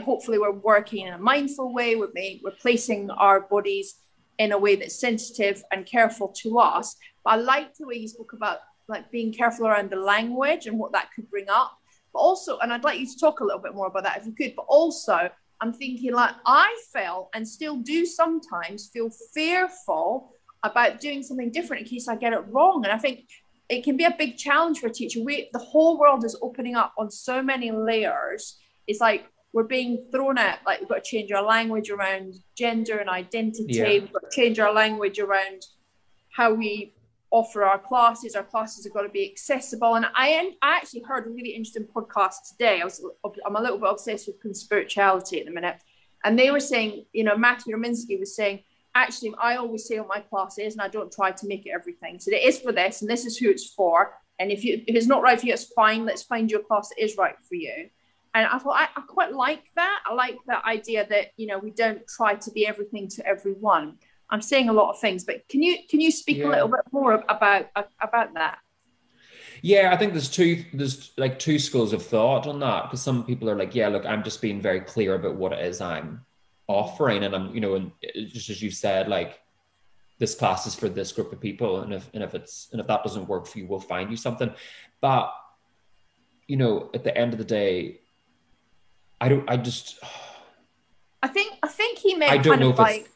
hopefully 0.00 0.38
we're 0.38 0.52
working 0.52 1.06
in 1.06 1.12
a 1.12 1.18
mindful 1.18 1.74
way. 1.74 1.96
We're 1.96 2.12
being, 2.14 2.40
we're 2.42 2.52
placing 2.52 3.10
our 3.10 3.40
bodies 3.40 3.96
in 4.38 4.52
a 4.52 4.58
way 4.58 4.76
that's 4.76 4.98
sensitive 4.98 5.62
and 5.70 5.84
careful 5.84 6.28
to 6.28 6.58
us. 6.58 6.96
But 7.24 7.30
I 7.30 7.36
like 7.36 7.74
the 7.74 7.86
way 7.86 7.96
you 7.96 8.08
spoke 8.08 8.32
about 8.32 8.58
like 8.88 9.10
being 9.10 9.32
careful 9.32 9.66
around 9.66 9.90
the 9.90 9.96
language 9.96 10.66
and 10.66 10.78
what 10.78 10.92
that 10.92 11.10
could 11.14 11.30
bring 11.30 11.48
up 11.48 11.78
but 12.12 12.20
also, 12.20 12.58
and 12.58 12.72
I'd 12.72 12.84
like 12.84 12.98
you 12.98 13.06
to 13.06 13.18
talk 13.18 13.40
a 13.40 13.44
little 13.44 13.60
bit 13.60 13.74
more 13.74 13.86
about 13.86 14.04
that 14.04 14.18
if 14.18 14.26
you 14.26 14.32
could, 14.32 14.54
but 14.56 14.66
also, 14.68 15.30
I'm 15.60 15.72
thinking 15.72 16.12
like 16.12 16.34
I 16.44 16.76
felt 16.92 17.30
and 17.34 17.46
still 17.46 17.76
do 17.76 18.04
sometimes 18.04 18.90
feel 18.92 19.10
fearful 19.32 20.32
about 20.64 21.00
doing 21.00 21.22
something 21.22 21.50
different 21.50 21.82
in 21.82 21.88
case 21.88 22.08
I 22.08 22.16
get 22.16 22.32
it 22.32 22.44
wrong. 22.48 22.84
And 22.84 22.92
I 22.92 22.98
think 22.98 23.28
it 23.68 23.84
can 23.84 23.96
be 23.96 24.04
a 24.04 24.14
big 24.16 24.36
challenge 24.36 24.80
for 24.80 24.88
a 24.88 24.92
teacher. 24.92 25.22
We 25.22 25.48
the 25.52 25.60
whole 25.60 25.98
world 25.98 26.24
is 26.24 26.36
opening 26.42 26.74
up 26.74 26.92
on 26.98 27.10
so 27.10 27.42
many 27.42 27.70
layers. 27.70 28.58
It's 28.86 29.00
like 29.00 29.26
we're 29.52 29.62
being 29.64 30.06
thrown 30.10 30.36
at 30.36 30.60
like 30.66 30.80
we've 30.80 30.88
got 30.88 31.04
to 31.04 31.10
change 31.10 31.30
our 31.30 31.42
language 31.42 31.90
around 31.90 32.34
gender 32.56 32.98
and 32.98 33.08
identity. 33.08 33.74
Yeah. 33.74 33.88
We've 33.88 34.12
got 34.12 34.30
to 34.30 34.36
change 34.36 34.58
our 34.58 34.72
language 34.72 35.18
around 35.18 35.62
how 36.30 36.54
we 36.54 36.92
offer 37.32 37.64
our 37.64 37.78
classes. 37.78 38.36
Our 38.36 38.44
classes 38.44 38.84
have 38.84 38.92
got 38.92 39.02
to 39.02 39.08
be 39.08 39.28
accessible. 39.28 39.94
And 39.94 40.06
I, 40.14 40.54
I 40.62 40.76
actually 40.76 41.02
heard 41.02 41.26
a 41.26 41.30
really 41.30 41.50
interesting 41.50 41.84
podcast 41.84 42.50
today. 42.50 42.80
I 42.80 42.84
was, 42.84 43.04
I'm 43.46 43.56
a 43.56 43.60
little 43.60 43.78
bit 43.78 43.90
obsessed 43.90 44.28
with 44.28 44.56
spirituality 44.56 45.40
at 45.40 45.46
the 45.46 45.52
minute. 45.52 45.78
And 46.24 46.38
they 46.38 46.50
were 46.50 46.60
saying, 46.60 47.06
you 47.12 47.24
know, 47.24 47.36
Matthew 47.36 47.76
Remski 47.76 48.20
was 48.20 48.36
saying, 48.36 48.60
actually, 48.94 49.34
I 49.40 49.56
always 49.56 49.88
say 49.88 49.98
on 49.98 50.06
my 50.06 50.20
classes, 50.20 50.74
and 50.74 50.82
I 50.82 50.88
don't 50.88 51.10
try 51.10 51.32
to 51.32 51.46
make 51.46 51.66
it 51.66 51.72
everything. 51.74 52.20
So 52.20 52.30
it 52.30 52.42
is 52.42 52.60
for 52.60 52.70
this, 52.70 53.00
and 53.00 53.10
this 53.10 53.24
is 53.24 53.38
who 53.38 53.50
it's 53.50 53.66
for. 53.66 54.14
And 54.38 54.52
if, 54.52 54.62
you, 54.64 54.82
if 54.86 54.94
it's 54.94 55.06
not 55.06 55.22
right 55.22 55.40
for 55.40 55.46
you, 55.46 55.54
it's 55.54 55.64
fine. 55.64 56.04
Let's 56.04 56.22
find 56.22 56.50
you 56.50 56.58
a 56.58 56.62
class 56.62 56.90
that 56.90 57.02
is 57.02 57.16
right 57.16 57.34
for 57.48 57.54
you. 57.54 57.88
And 58.34 58.46
I 58.46 58.58
thought 58.58 58.76
I, 58.76 58.88
I 58.96 59.02
quite 59.02 59.32
like 59.32 59.64
that. 59.76 60.00
I 60.06 60.14
like 60.14 60.38
that 60.46 60.64
idea 60.64 61.06
that, 61.08 61.28
you 61.36 61.46
know, 61.46 61.58
we 61.58 61.70
don't 61.70 62.06
try 62.06 62.34
to 62.34 62.50
be 62.50 62.66
everything 62.66 63.08
to 63.08 63.26
everyone. 63.26 63.98
I'm 64.32 64.40
saying 64.40 64.70
a 64.70 64.72
lot 64.72 64.90
of 64.90 64.98
things, 64.98 65.24
but 65.24 65.46
can 65.48 65.62
you 65.62 65.76
can 65.88 66.00
you 66.00 66.10
speak 66.10 66.38
yeah. 66.38 66.46
a 66.46 66.48
little 66.48 66.68
bit 66.68 66.80
more 66.90 67.22
about 67.28 67.66
about 68.00 68.34
that? 68.34 68.58
Yeah, 69.60 69.90
I 69.92 69.96
think 69.98 70.12
there's 70.12 70.30
two 70.30 70.64
there's 70.72 71.12
like 71.18 71.38
two 71.38 71.58
schools 71.58 71.92
of 71.92 72.04
thought 72.04 72.46
on 72.46 72.58
that 72.60 72.84
because 72.84 73.02
some 73.02 73.24
people 73.24 73.50
are 73.50 73.56
like, 73.56 73.74
yeah, 73.74 73.88
look, 73.88 74.06
I'm 74.06 74.24
just 74.24 74.40
being 74.40 74.60
very 74.60 74.80
clear 74.80 75.14
about 75.14 75.36
what 75.36 75.52
it 75.52 75.64
is 75.64 75.82
I'm 75.82 76.24
offering, 76.66 77.24
and 77.24 77.34
I'm 77.34 77.54
you 77.54 77.60
know, 77.60 77.74
and 77.74 77.92
just 78.14 78.48
as 78.48 78.62
you 78.62 78.70
said, 78.70 79.06
like 79.06 79.38
this 80.18 80.34
class 80.34 80.66
is 80.66 80.74
for 80.74 80.88
this 80.88 81.12
group 81.12 81.30
of 81.30 81.40
people, 81.40 81.82
and 81.82 81.92
if 81.92 82.08
and 82.14 82.24
if 82.24 82.34
it's 82.34 82.68
and 82.72 82.80
if 82.80 82.86
that 82.86 83.04
doesn't 83.04 83.28
work 83.28 83.46
for 83.46 83.58
you, 83.58 83.66
we'll 83.66 83.80
find 83.80 84.10
you 84.10 84.16
something. 84.16 84.50
But 85.02 85.30
you 86.48 86.56
know, 86.56 86.90
at 86.94 87.04
the 87.04 87.16
end 87.16 87.34
of 87.34 87.38
the 87.38 87.44
day, 87.44 88.00
I 89.20 89.28
don't. 89.28 89.48
I 89.48 89.58
just. 89.58 90.00
I 91.22 91.28
think 91.28 91.54
I 91.62 91.68
think 91.68 91.98
he 91.98 92.14
meant 92.14 92.32
I 92.32 92.38
don't 92.38 92.58
know 92.58 92.70
if 92.70 92.78
like 92.78 93.11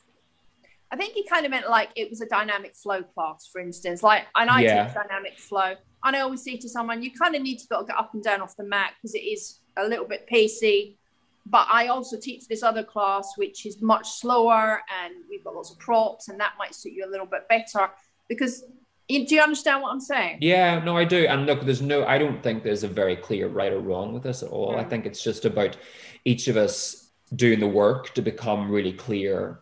I 0.91 0.97
think 0.97 1.15
he 1.15 1.27
kind 1.27 1.45
of 1.45 1.51
meant 1.51 1.69
like 1.69 1.91
it 1.97 2.09
was 2.11 2.21
a 2.21 2.27
dynamic 2.27 2.75
flow 2.75 3.03
class, 3.03 3.49
for 3.53 3.61
instance. 3.61 4.03
Like, 4.03 4.25
and 4.35 4.49
I 4.49 4.61
yeah. 4.61 4.85
teach 4.85 4.95
dynamic 4.95 5.39
flow. 5.39 5.75
And 6.05 6.15
I 6.15 6.21
always 6.21 6.45
say 6.45 6.57
to 6.57 6.69
someone, 6.69 7.03
you 7.03 7.11
kind 7.11 7.35
of 7.35 7.43
need 7.43 7.59
to 7.59 7.67
to 7.69 7.85
get 7.87 7.97
up 7.97 8.15
and 8.15 8.23
down 8.23 8.41
off 8.41 8.57
the 8.57 8.65
mat 8.65 8.93
because 8.97 9.15
it 9.15 9.25
is 9.25 9.61
a 9.77 9.87
little 9.87 10.07
bit 10.07 10.27
pacey. 10.27 10.99
But 11.45 11.67
I 11.71 11.89
also 11.89 12.19
teach 12.19 12.47
this 12.49 12.63
other 12.63 12.83
class, 12.83 13.33
which 13.37 13.67
is 13.67 13.81
much 13.81 14.09
slower 14.09 14.83
and 15.03 15.15
we've 15.29 15.45
got 15.45 15.55
lots 15.55 15.71
of 15.71 15.79
props, 15.79 16.29
and 16.29 16.39
that 16.41 16.55
might 16.59 16.75
suit 16.75 16.93
you 16.93 17.05
a 17.05 17.11
little 17.11 17.27
bit 17.27 17.49
better. 17.49 17.91
Because 18.29 18.65
do 19.09 19.35
you 19.35 19.41
understand 19.41 19.83
what 19.83 19.93
I'm 19.93 20.01
saying? 20.01 20.39
Yeah, 20.41 20.81
no, 20.81 20.97
I 20.97 21.05
do. 21.05 21.27
And 21.27 21.47
look, 21.47 21.65
there's 21.65 21.83
no, 21.83 22.05
I 22.05 22.19
don't 22.19 22.43
think 22.43 22.65
there's 22.65 22.83
a 22.83 22.89
very 22.89 23.17
clear 23.17 23.49
right 23.49 23.73
or 23.73 23.79
wrong 23.79 24.13
with 24.13 24.25
this 24.25 24.43
at 24.43 24.51
all. 24.51 24.75
Mm. 24.75 24.79
I 24.79 24.85
think 24.85 25.07
it's 25.07 25.23
just 25.23 25.45
about 25.45 25.77
each 26.25 26.49
of 26.49 26.57
us 26.57 27.11
doing 27.35 27.61
the 27.61 27.69
work 27.69 28.15
to 28.15 28.23
become 28.23 28.71
really 28.71 28.93
clear 28.93 29.61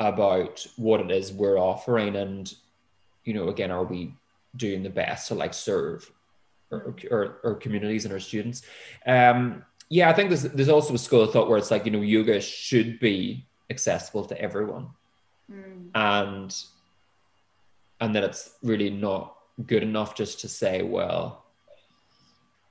about 0.00 0.66
what 0.76 1.00
it 1.00 1.10
is 1.10 1.30
we're 1.30 1.58
offering 1.58 2.16
and 2.16 2.54
you 3.24 3.34
know 3.34 3.48
again 3.48 3.70
are 3.70 3.84
we 3.84 4.14
doing 4.56 4.82
the 4.82 4.90
best 4.90 5.28
to 5.28 5.34
like 5.34 5.54
serve 5.54 6.10
our, 6.72 6.94
our, 7.12 7.40
our 7.44 7.54
communities 7.54 8.04
and 8.06 8.12
our 8.12 8.18
students 8.18 8.62
um 9.06 9.62
yeah 9.90 10.08
i 10.08 10.12
think 10.12 10.30
there's 10.30 10.42
there's 10.42 10.70
also 10.70 10.94
a 10.94 10.98
school 10.98 11.20
of 11.20 11.32
thought 11.32 11.48
where 11.48 11.58
it's 11.58 11.70
like 11.70 11.84
you 11.84 11.92
know 11.92 12.00
yoga 12.00 12.40
should 12.40 12.98
be 12.98 13.46
accessible 13.68 14.24
to 14.24 14.40
everyone 14.40 14.88
mm. 15.52 15.88
and 15.94 16.64
and 18.00 18.14
then 18.14 18.24
it's 18.24 18.56
really 18.62 18.88
not 18.88 19.36
good 19.66 19.82
enough 19.82 20.14
just 20.14 20.40
to 20.40 20.48
say 20.48 20.82
well 20.82 21.44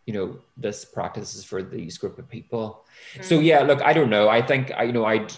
you 0.07 0.13
know 0.13 0.39
this 0.57 0.83
practice 0.83 1.35
is 1.35 1.43
for 1.43 1.61
these 1.61 1.99
group 1.99 2.17
of 2.17 2.27
people 2.27 2.83
mm. 3.13 3.23
so 3.23 3.39
yeah 3.39 3.59
look 3.59 3.83
i 3.83 3.93
don't 3.93 4.09
know 4.09 4.27
i 4.27 4.41
think 4.41 4.71
i 4.71 4.83
you 4.83 4.91
know 4.91 5.05
i'd 5.05 5.31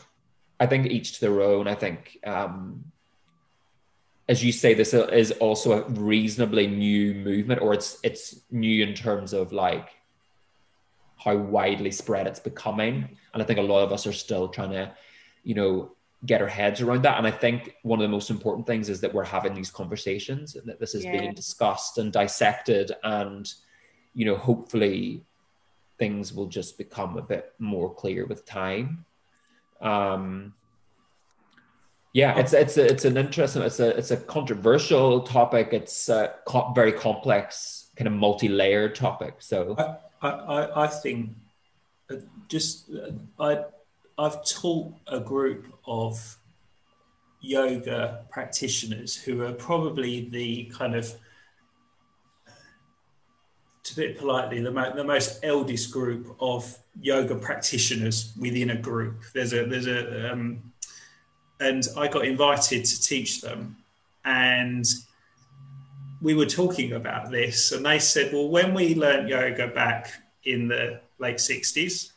I 0.62 0.68
think 0.68 0.86
each 0.86 1.14
to 1.14 1.22
their 1.22 1.42
own. 1.42 1.68
I 1.68 1.74
think, 1.74 2.20
um, 2.24 2.86
as 4.30 4.44
you 4.44 4.52
say, 4.52 4.76
this 4.76 4.94
is 4.94 5.32
also 5.32 5.72
a 5.74 5.90
reasonably 5.90 6.68
new 6.68 7.16
movement, 7.16 7.62
or 7.62 7.74
it's 7.74 7.98
it's 8.04 8.42
new 8.52 8.84
in 8.86 8.94
terms 8.94 9.34
of 9.34 9.52
like 9.52 9.90
how 11.18 11.36
widely 11.36 11.90
spread 11.90 12.28
it's 12.28 12.40
becoming. 12.40 13.18
And 13.34 13.42
I 13.42 13.46
think 13.46 13.58
a 13.58 13.64
lot 13.64 13.84
of 13.84 13.92
us 13.92 14.06
are 14.06 14.14
still 14.14 14.48
trying 14.50 14.72
to, 14.72 14.94
you 15.44 15.56
know, 15.56 15.92
get 16.28 16.42
our 16.42 16.48
heads 16.48 16.80
around 16.80 17.04
that. 17.04 17.18
And 17.18 17.26
I 17.26 17.32
think 17.32 17.76
one 17.82 18.00
of 18.00 18.04
the 18.04 18.16
most 18.18 18.30
important 18.30 18.68
things 18.68 18.88
is 18.88 19.02
that 19.02 19.14
we're 19.14 19.24
having 19.24 19.56
these 19.56 19.72
conversations 19.72 20.56
and 20.56 20.68
that 20.68 20.80
this 20.80 20.94
is 20.94 21.04
yeah. 21.04 21.18
being 21.18 21.34
discussed 21.34 21.98
and 21.98 22.14
dissected 22.14 22.92
and, 23.04 23.52
you 24.14 24.26
know, 24.26 24.36
hopefully 24.36 25.24
things 25.98 26.34
will 26.34 26.48
just 26.48 26.78
become 26.78 27.18
a 27.18 27.22
bit 27.22 27.54
more 27.58 27.94
clear 27.94 28.26
with 28.26 28.46
time. 28.46 29.06
Um, 29.82 30.54
yeah, 32.14 32.38
it's 32.38 32.54
it's 32.54 32.78
a, 32.78 32.86
it's 32.86 33.06
an 33.06 33.18
interesting, 33.18 33.62
it's 33.62 33.80
a 33.80 33.98
it's 33.98 34.12
a 34.12 34.18
controversial 34.18 35.22
topic. 35.22 35.70
It's 35.72 36.10
a 36.10 36.34
co- 36.46 36.74
very 36.74 36.92
complex, 36.92 37.90
kind 37.96 38.08
of 38.08 38.14
multi-layered 38.14 38.96
topic. 38.96 39.36
So 39.40 39.76
I 40.22 40.28
I, 40.28 40.84
I 40.84 40.88
think 40.88 41.32
uh, 42.10 42.16
just 42.50 42.90
uh, 42.92 43.12
I 43.40 43.64
I've 44.18 44.44
taught 44.46 44.94
a 45.08 45.20
group 45.22 45.68
of 45.88 46.38
yoga 47.40 48.26
practitioners 48.30 49.16
who 49.16 49.42
are 49.44 49.54
probably 49.54 50.30
the 50.30 50.66
kind 50.66 50.96
of 50.96 51.14
to 53.84 53.96
put 53.96 54.04
it 54.04 54.18
politely, 54.18 54.62
the, 54.62 54.72
mo- 54.72 54.96
the 54.96 55.04
most 55.04 55.40
eldest 55.44 55.92
group 55.92 56.36
of 56.40 56.78
yoga 57.00 57.36
practitioners 57.36 58.34
within 58.40 58.70
a 58.70 58.76
group. 58.76 59.22
There's 59.34 59.54
a 59.54 59.66
there's 59.66 59.88
a 59.88 60.32
um, 60.32 60.72
and 61.60 61.88
I 61.98 62.08
got 62.08 62.26
invited 62.26 62.86
to 62.86 63.02
teach 63.02 63.42
them, 63.42 63.78
and 64.26 64.86
we 66.22 66.34
were 66.34 66.46
talking 66.46 66.94
about 66.94 67.32
this, 67.32 67.72
and 67.72 67.86
they 67.86 68.00
said, 68.00 68.34
well, 68.34 68.50
when 68.50 68.74
we 68.74 68.96
learned 68.96 69.30
yoga 69.30 69.68
back 69.68 70.12
in 70.44 70.68
the 70.68 71.02
late 71.20 71.38
'60s, 71.38 72.12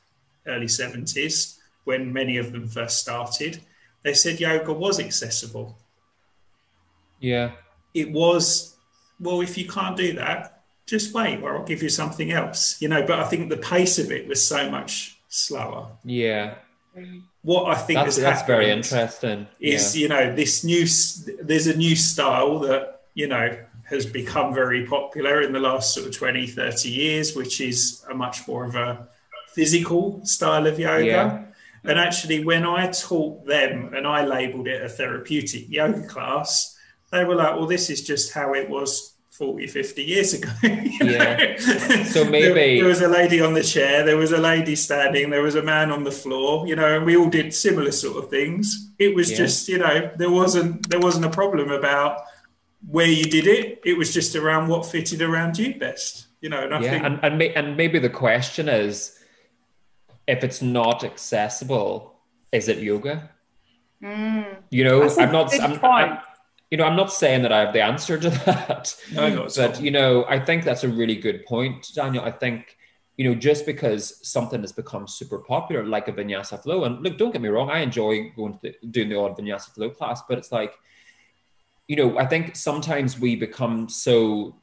early 0.47 0.67
'70s, 0.67 1.59
when 1.85 2.13
many 2.13 2.37
of 2.37 2.53
them 2.53 2.69
first 2.69 2.99
started, 2.99 3.61
they 4.03 4.15
said 4.15 4.41
yoga 4.41 4.73
was 4.73 5.01
accessible. 5.01 5.79
Yeah, 7.21 7.53
it 7.95 8.11
was. 8.13 8.77
Well, 9.21 9.41
if 9.41 9.57
you 9.57 9.67
can't 9.67 9.97
do 9.97 10.13
that, 10.15 10.54
just 10.87 11.15
wait 11.15 11.43
or 11.43 11.57
I'll 11.57 11.65
give 11.65 11.83
you 11.83 11.89
something 11.89 12.31
else. 12.31 12.81
You 12.81 12.89
know, 12.89 13.07
but 13.07 13.19
I 13.19 13.25
think 13.25 13.49
the 13.49 13.57
pace 13.57 13.99
of 13.99 14.11
it 14.11 14.29
was 14.29 14.45
so 14.45 14.71
much 14.71 15.19
slower. 15.29 15.89
Yeah. 16.05 16.57
What 17.43 17.71
I 17.71 17.75
think 17.75 17.99
that's, 17.99 18.17
that's 18.17 18.47
very 18.47 18.71
interesting. 18.71 19.49
Is 19.61 19.97
yeah. 19.97 20.03
you 20.03 20.09
know 20.09 20.35
this 20.35 20.65
new 20.65 20.87
there's 21.43 21.67
a 21.67 21.77
new 21.77 21.97
style 21.97 22.61
that 22.61 23.03
you 23.15 23.27
know 23.29 23.57
has 23.85 24.07
become 24.07 24.55
very 24.55 24.87
popular 24.87 25.43
in 25.43 25.53
the 25.53 25.61
last 25.61 25.95
sort 25.95 26.07
of 26.07 26.17
20 26.17 26.47
30 26.47 26.89
years 26.89 27.37
which 27.37 27.61
is 27.61 28.05
a 28.11 28.15
much 28.15 28.47
more 28.49 28.65
of 28.65 28.75
a 28.75 29.07
physical 29.49 30.25
style 30.25 30.67
of 30.67 30.79
yoga 30.79 31.05
yeah. 31.05 31.45
and 31.85 31.99
actually 31.99 32.45
when 32.45 32.65
i 32.65 32.91
taught 32.91 33.45
them 33.47 33.93
and 33.95 34.07
i 34.07 34.25
labeled 34.25 34.67
it 34.67 34.83
a 34.83 34.89
therapeutic 34.89 35.69
yoga 35.69 36.07
class 36.07 36.77
they 37.13 37.25
were 37.25 37.35
like 37.35 37.55
well 37.55 37.67
this 37.67 37.91
is 37.91 38.03
just 38.03 38.33
how 38.33 38.53
it 38.55 38.69
was 38.69 39.14
40, 39.35 39.67
50 39.67 40.03
years 40.05 40.33
ago. 40.33 40.49
yeah. 40.63 41.57
So 42.05 42.25
maybe 42.25 42.55
there, 42.55 42.77
there, 42.77 42.85
was 42.85 43.01
a 43.01 43.09
lady 43.09 43.41
on 43.41 43.53
the 43.55 43.65
chair, 43.65 44.05
there 44.05 44.17
was 44.17 44.31
a 44.31 44.39
lady 44.39 44.77
standing, 44.77 45.31
there 45.31 45.43
was 45.43 45.57
a 45.57 45.63
man 45.63 45.91
on 45.91 46.05
the 46.05 46.13
floor, 46.13 46.69
you 46.69 46.77
know, 46.77 46.97
and 46.97 47.05
we 47.05 47.17
all 47.17 47.29
did 47.29 47.53
similar 47.53 47.91
sort 47.91 48.23
of 48.23 48.31
things. 48.31 48.93
It 48.97 49.17
was 49.17 49.33
yeah. 49.33 49.39
just, 49.39 49.69
you 49.69 49.79
know, 49.79 50.13
there 50.17 50.31
wasn't 50.31 50.89
there 50.89 51.01
wasn't 51.01 51.25
a 51.25 51.31
problem 51.31 51.73
about 51.73 52.21
where 52.87 53.09
you 53.09 53.25
did 53.25 53.49
it. 53.49 53.81
It 53.85 53.99
was 53.99 54.15
just 54.15 54.37
around 54.37 54.69
what 54.69 54.87
fitted 54.87 55.21
around 55.21 55.59
you 55.59 55.81
best. 55.81 56.29
You 56.41 56.51
know, 56.51 56.63
and 56.63 56.73
I 56.73 56.81
yeah, 56.81 56.91
think 56.91 57.05
and 57.05 57.19
and, 57.25 57.37
may, 57.37 57.53
and 57.55 57.77
maybe 57.77 57.99
the 57.99 58.11
question 58.11 58.69
is 58.69 59.19
if 60.29 60.45
it's 60.45 60.63
not 60.63 61.03
accessible, 61.03 62.15
is 62.53 62.69
it 62.69 62.79
yoga? 62.79 63.31
Mm. 64.01 64.59
You 64.71 64.85
know, 64.85 65.11
I'm 65.19 65.33
not 65.33 65.53
I'm, 65.61 65.85
I'm, 65.85 66.19
you 66.71 66.79
know, 66.79 66.85
I'm 66.85 66.97
not 66.97 67.13
saying 67.13 67.43
that 67.43 67.53
I 67.53 67.61
have 67.61 67.73
the 67.73 67.83
answer 67.83 68.19
to 68.19 68.31
that. 68.47 68.97
No, 69.13 69.49
but 69.55 69.81
you 69.81 69.91
know, 69.91 70.25
I 70.29 70.39
think 70.39 70.65
that's 70.65 70.85
a 70.85 70.89
really 70.89 71.17
good 71.17 71.45
point, 71.47 71.91
Daniel. 71.95 72.25
I 72.25 72.31
think 72.31 72.77
you 73.17 73.29
know, 73.29 73.35
just 73.35 73.65
because 73.65 74.27
something 74.29 74.61
has 74.61 74.73
become 74.73 75.07
super 75.07 75.39
popular, 75.39 75.85
like 75.85 76.09
a 76.09 76.13
vinyasa 76.13 76.61
flow, 76.61 76.85
and 76.85 77.01
look, 77.03 77.17
don't 77.17 77.31
get 77.31 77.43
me 77.43 77.49
wrong, 77.49 77.71
I 77.71 77.79
enjoy 77.79 78.31
going 78.31 78.55
to 78.55 78.59
the, 78.63 78.75
doing 78.89 79.09
the 79.09 79.19
odd 79.19 79.39
vinyasa 79.39 79.71
flow 79.71 79.91
class, 79.91 80.23
but 80.29 80.37
it's 80.37 80.51
like, 80.51 80.75
you 81.87 81.97
know, 81.97 82.19
I 82.19 82.27
think 82.27 82.57
sometimes 82.57 83.19
we 83.19 83.37
become 83.37 83.89
so 83.89 84.57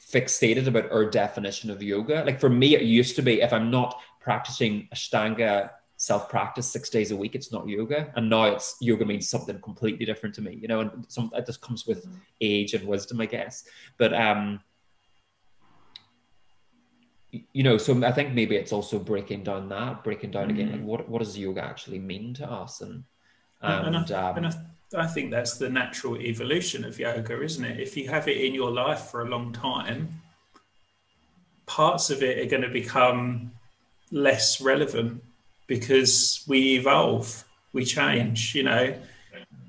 fixated 0.00 0.66
about 0.66 0.90
our 0.90 1.04
definition 1.04 1.70
of 1.70 1.82
yoga. 1.82 2.24
Like 2.26 2.40
for 2.40 2.48
me, 2.48 2.74
it 2.74 2.82
used 2.82 3.14
to 3.16 3.22
be 3.22 3.40
if 3.40 3.52
I'm 3.52 3.70
not 3.70 4.00
practicing 4.20 4.88
Ashtanga 4.92 5.70
self 6.02 6.28
practice 6.28 6.66
six 6.66 6.90
days 6.90 7.12
a 7.12 7.16
week, 7.16 7.36
it's 7.36 7.52
not 7.52 7.68
yoga. 7.68 8.12
And 8.16 8.28
now 8.28 8.46
it's 8.46 8.76
yoga 8.80 9.04
means 9.04 9.28
something 9.28 9.60
completely 9.60 10.04
different 10.04 10.34
to 10.34 10.42
me, 10.42 10.58
you 10.60 10.66
know, 10.66 10.80
and 10.80 11.06
some 11.06 11.30
that 11.32 11.46
just 11.46 11.60
comes 11.60 11.86
with 11.86 12.04
mm-hmm. 12.04 12.16
age 12.40 12.74
and 12.74 12.88
wisdom, 12.88 13.20
I 13.20 13.26
guess. 13.26 13.64
But 13.98 14.12
um 14.12 14.60
you 17.30 17.62
know, 17.62 17.78
so 17.78 18.04
I 18.04 18.10
think 18.10 18.34
maybe 18.34 18.56
it's 18.56 18.72
also 18.72 18.98
breaking 18.98 19.44
down 19.44 19.68
that, 19.68 20.02
breaking 20.02 20.32
down 20.32 20.48
mm-hmm. 20.48 20.56
again, 20.56 20.70
like 20.72 20.80
mm-hmm. 20.80 20.88
what 20.88 21.08
what 21.08 21.20
does 21.20 21.38
yoga 21.38 21.62
actually 21.62 22.00
mean 22.00 22.34
to 22.34 22.50
us? 22.50 22.80
And 22.80 23.04
and, 23.62 23.94
and, 23.94 24.12
I, 24.12 24.30
um, 24.30 24.36
and 24.38 24.46
I, 24.48 25.04
I 25.04 25.06
think 25.06 25.30
that's 25.30 25.56
the 25.56 25.70
natural 25.70 26.16
evolution 26.16 26.84
of 26.84 26.98
yoga, 26.98 27.40
isn't 27.40 27.64
it? 27.64 27.78
If 27.78 27.96
you 27.96 28.08
have 28.08 28.26
it 28.26 28.38
in 28.38 28.54
your 28.54 28.72
life 28.72 29.02
for 29.02 29.22
a 29.22 29.28
long 29.28 29.52
time, 29.52 30.20
parts 31.66 32.10
of 32.10 32.24
it 32.24 32.40
are 32.40 32.50
going 32.50 32.68
to 32.68 32.80
become 32.82 33.52
less 34.10 34.60
relevant 34.60 35.22
because 35.76 36.44
we 36.46 36.74
evolve, 36.74 37.44
we 37.72 37.82
change. 37.82 38.54
You 38.54 38.64
know, 38.64 38.94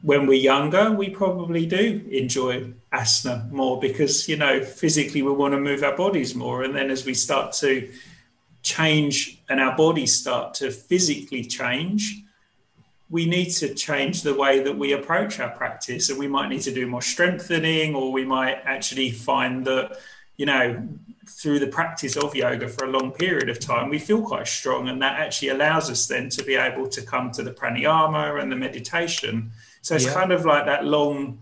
when 0.01 0.27
we're 0.27 0.45
younger, 0.53 0.91
we 0.91 1.09
probably 1.09 1.65
do 1.65 2.03
enjoy 2.11 2.73
asana 2.91 3.49
more 3.51 3.79
because 3.79 4.27
you 4.27 4.35
know 4.35 4.61
physically 4.63 5.21
we 5.21 5.31
want 5.31 5.53
to 5.53 5.59
move 5.59 5.81
our 5.81 5.95
bodies 5.95 6.35
more, 6.35 6.63
and 6.63 6.75
then 6.75 6.91
as 6.91 7.05
we 7.05 7.13
start 7.13 7.53
to 7.53 7.89
change 8.63 9.41
and 9.49 9.61
our 9.61 9.75
bodies 9.77 10.13
start 10.13 10.53
to 10.55 10.71
physically 10.71 11.43
change 11.43 12.23
we 13.09 13.25
need 13.25 13.49
to 13.51 13.73
change 13.75 14.23
the 14.23 14.33
way 14.33 14.63
that 14.63 14.77
we 14.77 14.93
approach 14.93 15.37
our 15.41 15.49
practice 15.49 16.09
and 16.09 16.17
we 16.17 16.29
might 16.29 16.47
need 16.47 16.61
to 16.61 16.73
do 16.73 16.87
more 16.87 17.01
strengthening 17.01 17.93
or 17.93 18.09
we 18.09 18.23
might 18.23 18.57
actually 18.63 19.11
find 19.11 19.67
that 19.67 19.97
you 20.37 20.45
know 20.45 20.87
through 21.27 21.59
the 21.59 21.67
practice 21.67 22.15
of 22.15 22.35
yoga 22.35 22.67
for 22.67 22.85
a 22.85 22.89
long 22.89 23.11
period 23.11 23.49
of 23.49 23.59
time, 23.59 23.89
we 23.89 23.99
feel 23.99 24.21
quite 24.21 24.47
strong, 24.47 24.89
and 24.89 25.01
that 25.01 25.19
actually 25.19 25.49
allows 25.49 25.89
us 25.89 26.07
then 26.07 26.29
to 26.29 26.43
be 26.43 26.55
able 26.55 26.87
to 26.89 27.01
come 27.01 27.31
to 27.31 27.43
the 27.43 27.51
pranayama 27.51 28.41
and 28.41 28.51
the 28.51 28.55
meditation. 28.55 29.51
So 29.81 29.95
it's 29.95 30.05
yeah. 30.05 30.13
kind 30.13 30.31
of 30.31 30.45
like 30.45 30.65
that 30.65 30.85
long 30.85 31.39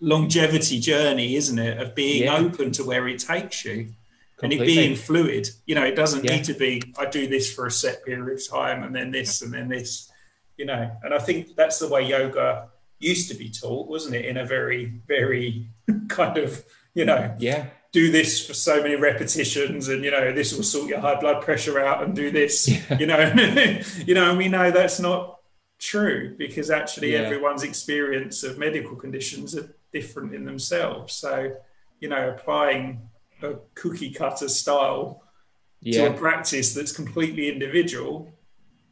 longevity 0.00 0.80
journey, 0.80 1.36
isn't 1.36 1.58
it, 1.58 1.78
of 1.78 1.94
being 1.94 2.24
yeah. 2.24 2.36
open 2.36 2.70
to 2.72 2.84
where 2.84 3.06
it 3.08 3.18
takes 3.18 3.64
you. 3.64 3.94
Completely. 4.36 4.66
And 4.66 4.70
it 4.70 4.74
being 4.74 4.96
fluid, 4.96 5.48
you 5.66 5.74
know, 5.74 5.84
it 5.84 5.96
doesn't 5.96 6.24
yeah. 6.24 6.36
need 6.36 6.44
to 6.44 6.54
be, 6.54 6.94
I 6.96 7.06
do 7.06 7.26
this 7.26 7.52
for 7.52 7.66
a 7.66 7.72
set 7.72 8.04
period 8.04 8.32
of 8.32 8.48
time 8.48 8.84
and 8.84 8.94
then 8.94 9.10
this 9.10 9.42
and 9.42 9.52
then 9.52 9.68
this, 9.68 10.12
you 10.56 10.64
know. 10.64 10.92
And 11.02 11.12
I 11.12 11.18
think 11.18 11.56
that's 11.56 11.80
the 11.80 11.88
way 11.88 12.02
yoga 12.02 12.68
used 13.00 13.28
to 13.30 13.36
be 13.36 13.50
taught, 13.50 13.88
wasn't 13.88 14.14
it? 14.14 14.26
In 14.26 14.36
a 14.36 14.44
very, 14.44 15.00
very 15.08 15.66
kind 16.08 16.38
of, 16.38 16.64
you 16.94 17.04
know, 17.04 17.34
yeah, 17.38 17.66
do 17.92 18.10
this 18.10 18.46
for 18.46 18.54
so 18.54 18.82
many 18.82 18.96
repetitions 18.96 19.88
and 19.88 20.04
you 20.04 20.10
know 20.10 20.32
this 20.32 20.54
will 20.54 20.62
sort 20.62 20.88
your 20.88 21.00
high 21.00 21.18
blood 21.18 21.42
pressure 21.42 21.80
out 21.80 22.02
and 22.02 22.14
do 22.14 22.30
this 22.30 22.68
yeah. 22.90 22.98
you 22.98 23.06
know 23.06 23.18
you 24.06 24.14
know 24.14 24.30
and 24.30 24.38
we 24.38 24.48
know 24.48 24.70
that's 24.70 25.00
not 25.00 25.38
true 25.78 26.34
because 26.36 26.70
actually 26.70 27.12
yeah. 27.12 27.20
everyone's 27.20 27.62
experience 27.62 28.42
of 28.42 28.58
medical 28.58 28.96
conditions 28.96 29.56
are 29.56 29.74
different 29.92 30.34
in 30.34 30.44
themselves 30.44 31.14
so 31.14 31.50
you 32.00 32.08
know 32.08 32.28
applying 32.30 33.08
a 33.42 33.54
cookie 33.74 34.10
cutter 34.10 34.48
style 34.48 35.22
yeah. 35.80 36.08
to 36.08 36.14
a 36.14 36.16
practice 36.16 36.74
that's 36.74 36.92
completely 36.92 37.48
individual 37.48 38.32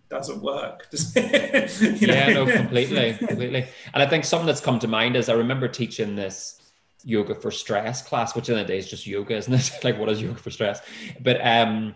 doesn't 0.09 0.40
work. 0.40 0.88
you 1.16 2.07
know? 2.07 2.14
Yeah, 2.14 2.32
no, 2.32 2.47
completely, 2.47 3.14
completely. 3.14 3.66
And 3.92 4.03
I 4.03 4.07
think 4.07 4.24
something 4.24 4.47
that's 4.47 4.61
come 4.61 4.78
to 4.78 4.88
mind 4.88 5.16
is 5.16 5.28
I 5.28 5.34
remember 5.34 5.66
teaching 5.66 6.14
this 6.14 6.61
yoga 7.07 7.36
for 7.36 7.52
stress 7.52 8.02
class, 8.02 8.34
which 8.34 8.48
in 8.50 8.57
the 8.57 8.64
day 8.64 8.76
is 8.76 8.90
just 8.90 9.07
yoga, 9.07 9.36
isn't 9.36 9.54
it? 9.54 9.70
like 9.84 9.98
what 9.98 10.11
is 10.11 10.20
yoga 10.20 10.38
for 10.38 10.50
stress? 10.50 10.80
But 11.20 11.44
um, 11.46 11.94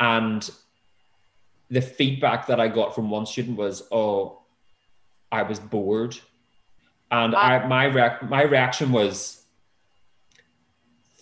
and 0.00 0.48
the 1.68 1.82
feedback 1.82 2.46
that 2.46 2.60
I 2.60 2.68
got 2.68 2.94
from 2.94 3.10
one 3.10 3.26
student 3.26 3.58
was, 3.58 3.82
"Oh, 3.90 4.42
I 5.30 5.42
was 5.42 5.58
bored," 5.58 6.18
and 7.10 7.32
wow. 7.32 7.40
I 7.40 7.66
my 7.66 7.86
reac- 7.86 8.30
my 8.30 8.42
reaction 8.42 8.92
was, 8.92 9.44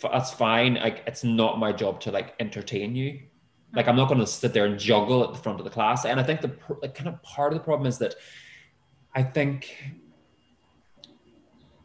"That's 0.03 0.31
fine. 0.31 0.75
Like 0.75 1.03
it's 1.07 1.25
not 1.25 1.59
my 1.59 1.73
job 1.73 2.01
to 2.03 2.13
like 2.13 2.35
entertain 2.39 2.95
you. 2.95 3.21
Like 3.75 3.89
I'm 3.89 3.97
not 3.97 4.09
going 4.09 4.21
to 4.21 4.27
sit 4.27 4.53
there 4.53 4.67
and 4.67 4.79
juggle 4.79 5.25
at 5.25 5.33
the 5.33 5.39
front 5.39 5.59
of 5.59 5.65
the 5.65 5.71
class." 5.71 6.05
And 6.05 6.21
I 6.21 6.23
think 6.23 6.43
the 6.43 6.49
kind 6.89 7.09
of 7.09 7.23
part 7.23 7.55
of 7.55 7.59
the 7.59 7.65
problem 7.65 7.87
is 7.87 7.97
that 7.99 8.17
I 9.15 9.23
think 9.23 9.75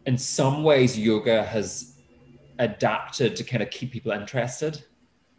in 0.05 0.17
some 0.17 0.63
ways 0.63 0.97
yoga 0.97 1.43
has 1.43 1.97
adapted 2.57 3.35
to 3.35 3.43
kind 3.43 3.63
of 3.63 3.69
keep 3.69 3.91
people 3.91 4.11
interested. 4.11 4.83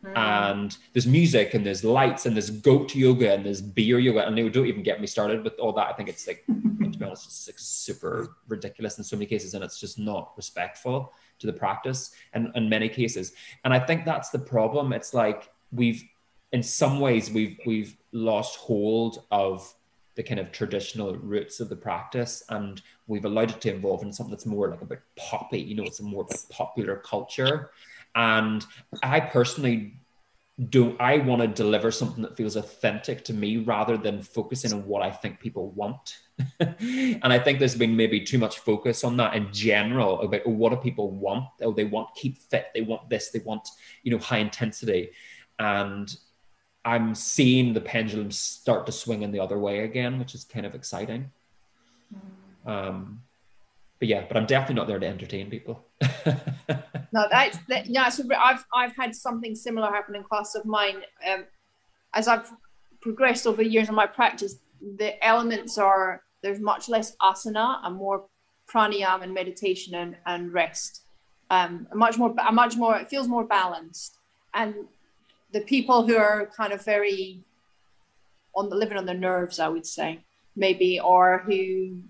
Mm. 0.05 0.17
and 0.17 0.79
there's 0.95 1.07
music 1.07 1.53
and 1.53 1.67
there's 1.67 1.85
lights 1.85 2.25
and 2.25 2.35
there's 2.35 2.49
goat 2.49 2.95
yoga 2.95 3.35
and 3.35 3.45
there's 3.45 3.61
beer 3.61 3.99
yoga. 3.99 4.27
And 4.27 4.37
they 4.37 4.49
don't 4.49 4.67
even 4.67 4.83
get 4.83 4.99
me 4.99 5.07
started 5.07 5.45
with 5.45 5.59
all 5.59 5.73
that. 5.75 5.89
I 5.89 5.93
think 5.93 6.09
it's 6.09 6.27
like 6.27 6.43
to 6.49 6.99
be 6.99 7.05
honest 7.05 7.27
it's 7.27 7.47
like 7.47 7.59
super 7.59 8.37
ridiculous 8.49 8.97
in 8.97 9.05
so 9.05 9.17
many 9.17 9.27
cases 9.27 9.53
and 9.53 9.63
it's 9.63 9.79
just 9.79 9.99
not 9.99 10.33
respectful 10.39 11.13
to 11.39 11.47
the 11.47 11.53
practice 11.53 12.13
and 12.33 12.51
in 12.55 12.69
many 12.69 12.89
cases. 12.89 13.33
And 13.65 13.75
i 13.75 13.79
think 13.79 14.07
that's 14.07 14.31
the 14.31 14.39
problem. 14.39 14.95
It's 14.95 15.13
like 15.13 15.51
we've 15.71 16.03
in 16.53 16.63
some 16.63 16.99
ways 16.99 17.31
we've 17.31 17.59
we've 17.67 17.95
lost 18.13 18.57
hold 18.57 19.25
of 19.31 19.73
the 20.17 20.23
kind 20.23 20.41
of 20.41 20.53
traditional 20.53 21.17
roots 21.17 21.61
of 21.61 21.69
the 21.69 21.77
practice 21.77 22.43
and 22.51 22.83
we've 23.07 23.25
allowed 23.25 23.51
it 23.51 23.61
to 23.61 23.71
evolve 23.71 24.03
in 24.03 24.13
something 24.13 24.31
that's 24.31 24.47
more 24.47 24.69
like 24.69 24.83
a 24.83 24.87
bit 24.87 25.03
poppy 25.17 25.61
you 25.61 25.75
know 25.75 25.85
it's 25.85 26.01
a 26.01 26.05
more 26.05 26.27
popular 26.51 26.97
culture. 26.97 27.71
And 28.15 28.65
i 29.03 29.21
personally 29.21 30.01
do 30.69 30.95
i 30.99 31.17
want 31.17 31.41
to 31.41 31.49
deliver 31.49 31.91
something 31.91 32.23
that 32.23 32.37
feels 32.37 32.57
authentic 32.57 33.25
to 33.25 33.33
me 33.33 33.59
rather 33.59 33.97
than 33.97 34.21
focusing 34.21 34.73
on 34.73 34.85
what 34.87 35.03
i 35.03 35.11
think 35.11 35.41
people 35.41 35.71
want. 35.71 36.19
And 37.23 37.33
i 37.33 37.39
think 37.39 37.59
there's 37.59 37.77
been 37.77 37.97
maybe 37.97 38.21
too 38.21 38.39
much 38.39 38.59
focus 38.59 39.05
on 39.05 39.17
that 39.19 39.35
in 39.35 39.53
general 39.53 40.21
about 40.23 40.43
oh, 40.47 40.51
what 40.51 40.71
do 40.71 40.77
people 40.77 41.11
want? 41.13 41.47
Oh 41.63 41.73
they 41.73 41.85
want 41.85 42.15
keep 42.15 42.39
fit 42.39 42.67
they 42.75 42.83
want 42.83 43.09
this 43.09 43.31
they 43.31 43.41
want 43.41 43.69
you 44.03 44.11
know 44.11 44.19
high 44.19 44.39
intensity. 44.39 45.11
And 45.59 46.15
I'm 46.85 47.15
seeing 47.15 47.75
the 47.75 47.81
pendulum 47.81 48.31
start 48.31 48.87
to 48.87 48.93
swing 48.93 49.23
in 49.23 49.33
the 49.33 49.41
other 49.41 49.59
way 49.59 49.81
again, 49.81 50.19
which 50.19 50.35
is 50.35 50.45
kind 50.45 50.65
of 50.65 50.75
exciting. 50.75 51.31
Um, 52.65 53.23
but 53.99 54.09
yeah, 54.09 54.25
but 54.27 54.37
I'm 54.37 54.47
definitely 54.47 54.77
not 54.77 54.89
there 54.89 54.99
to 54.99 55.07
entertain 55.07 55.51
people. 55.51 55.85
no, 57.13 57.27
that's 57.31 57.59
that, 57.69 57.87
yeah. 57.87 58.09
So 58.09 58.25
I've 58.37 58.65
I've 58.75 58.97
had 58.97 59.15
something 59.15 59.55
similar 59.55 59.89
happen 59.89 60.17
in 60.17 60.25
class 60.25 60.55
of 60.55 60.65
mine. 60.65 61.03
Um, 61.31 61.45
as 62.15 62.27
I've 62.27 62.51
progressed 63.03 63.47
over 63.47 63.63
the 63.63 63.69
years 63.69 63.91
in 63.91 63.95
my 63.95 64.07
practice, 64.07 64.57
the 64.81 65.23
elements 65.25 65.77
are 65.77 66.23
there's 66.43 66.61
much 66.61 66.89
less 66.89 67.15
asana 67.21 67.81
and 67.85 67.97
more 67.97 68.25
pranayama 68.73 69.25
and 69.25 69.35
meditation 69.35 69.95
and, 69.95 70.17
and 70.27 70.53
rest. 70.53 71.03
Um, 71.51 71.87
much 71.93 72.17
more, 72.17 72.35
much 72.53 72.77
more. 72.77 72.97
It 72.97 73.11
feels 73.11 73.29
more 73.29 73.45
balanced, 73.45 74.17
and 74.55 74.75
the 75.53 75.61
people 75.61 76.07
who 76.07 76.17
are 76.17 76.51
kind 76.57 76.73
of 76.73 76.85
very 76.85 77.43
on 78.55 78.69
the 78.69 78.77
living 78.77 78.99
on 78.99 79.07
their 79.07 79.17
nerves, 79.17 79.59
I 79.59 79.69
would 79.69 79.87
say, 79.87 80.21
maybe, 80.57 81.01
or 81.01 81.39
who 81.47 82.01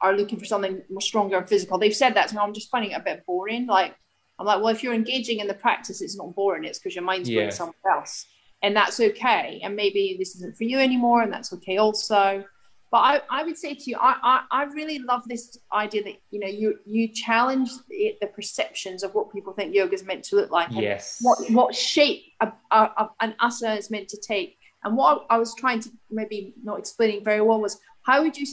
are 0.00 0.14
looking 0.14 0.38
for 0.38 0.44
something 0.44 0.82
more 0.90 1.00
stronger 1.00 1.38
and 1.38 1.48
physical. 1.48 1.78
They've 1.78 1.94
said 1.94 2.14
that 2.14 2.28
to 2.28 2.34
me. 2.34 2.40
I'm 2.40 2.52
just 2.52 2.70
finding 2.70 2.90
it 2.90 2.94
a 2.94 3.00
bit 3.00 3.24
boring. 3.26 3.66
Like 3.66 3.94
I'm 4.38 4.46
like, 4.46 4.58
well, 4.58 4.68
if 4.68 4.82
you're 4.82 4.94
engaging 4.94 5.40
in 5.40 5.46
the 5.46 5.54
practice, 5.54 6.00
it's 6.00 6.16
not 6.16 6.34
boring. 6.34 6.64
It's 6.64 6.78
because 6.78 6.94
your 6.94 7.04
mind's 7.04 7.28
yeah. 7.28 7.42
going 7.42 7.50
somewhere 7.52 7.92
else, 7.92 8.26
and 8.62 8.76
that's 8.76 9.00
okay. 9.00 9.60
And 9.62 9.74
maybe 9.74 10.16
this 10.18 10.34
isn't 10.36 10.56
for 10.56 10.64
you 10.64 10.78
anymore, 10.78 11.22
and 11.22 11.32
that's 11.32 11.52
okay 11.54 11.78
also. 11.78 12.44
But 12.90 12.98
I, 12.98 13.20
I 13.30 13.42
would 13.42 13.58
say 13.58 13.74
to 13.74 13.90
you, 13.90 13.96
I, 14.00 14.16
I, 14.22 14.62
I 14.62 14.64
really 14.64 15.00
love 15.00 15.22
this 15.26 15.58
idea 15.72 16.04
that 16.04 16.14
you 16.30 16.40
know 16.40 16.46
you 16.46 16.78
you 16.84 17.08
challenge 17.08 17.70
the, 17.88 18.16
the 18.20 18.28
perceptions 18.28 19.02
of 19.02 19.14
what 19.14 19.32
people 19.32 19.52
think 19.52 19.74
yoga 19.74 19.94
is 19.94 20.04
meant 20.04 20.24
to 20.24 20.36
look 20.36 20.50
like. 20.50 20.68
Yes. 20.70 21.18
What 21.20 21.38
what 21.50 21.74
shape 21.74 22.24
a, 22.40 22.52
a, 22.70 22.76
a, 22.76 23.10
an 23.20 23.34
asana 23.40 23.76
is 23.76 23.90
meant 23.90 24.08
to 24.10 24.20
take. 24.20 24.58
And 24.84 24.96
what 24.96 25.26
I 25.30 25.38
was 25.38 25.52
trying 25.54 25.80
to 25.80 25.90
maybe 26.10 26.54
not 26.62 26.78
explaining 26.78 27.24
very 27.24 27.40
well 27.40 27.60
was 27.60 27.80
how 28.02 28.22
would 28.22 28.38
you 28.38 28.46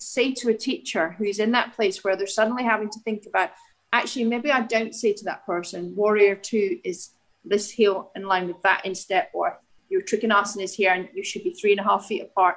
say 0.00 0.32
to 0.34 0.48
a 0.50 0.54
teacher 0.54 1.14
who's 1.16 1.38
in 1.38 1.52
that 1.52 1.74
place 1.76 2.02
where 2.02 2.16
they're 2.16 2.26
suddenly 2.26 2.64
having 2.64 2.90
to 2.90 2.98
think 3.00 3.24
about 3.26 3.50
actually 3.92 4.24
maybe 4.24 4.50
I 4.50 4.62
don't 4.62 4.94
say 4.94 5.12
to 5.12 5.24
that 5.26 5.46
person 5.46 5.94
warrior 5.94 6.34
two 6.34 6.80
is 6.82 7.10
this 7.44 7.70
heel 7.70 8.10
in 8.16 8.24
line 8.24 8.48
with 8.48 8.60
that 8.62 8.84
instep 8.84 9.30
or 9.32 9.60
your 9.88 10.02
trikonasana 10.02 10.62
is 10.62 10.74
here 10.74 10.92
and 10.92 11.08
you 11.14 11.22
should 11.22 11.44
be 11.44 11.52
three 11.52 11.70
and 11.70 11.80
a 11.80 11.84
half 11.84 12.06
feet 12.06 12.22
apart 12.22 12.56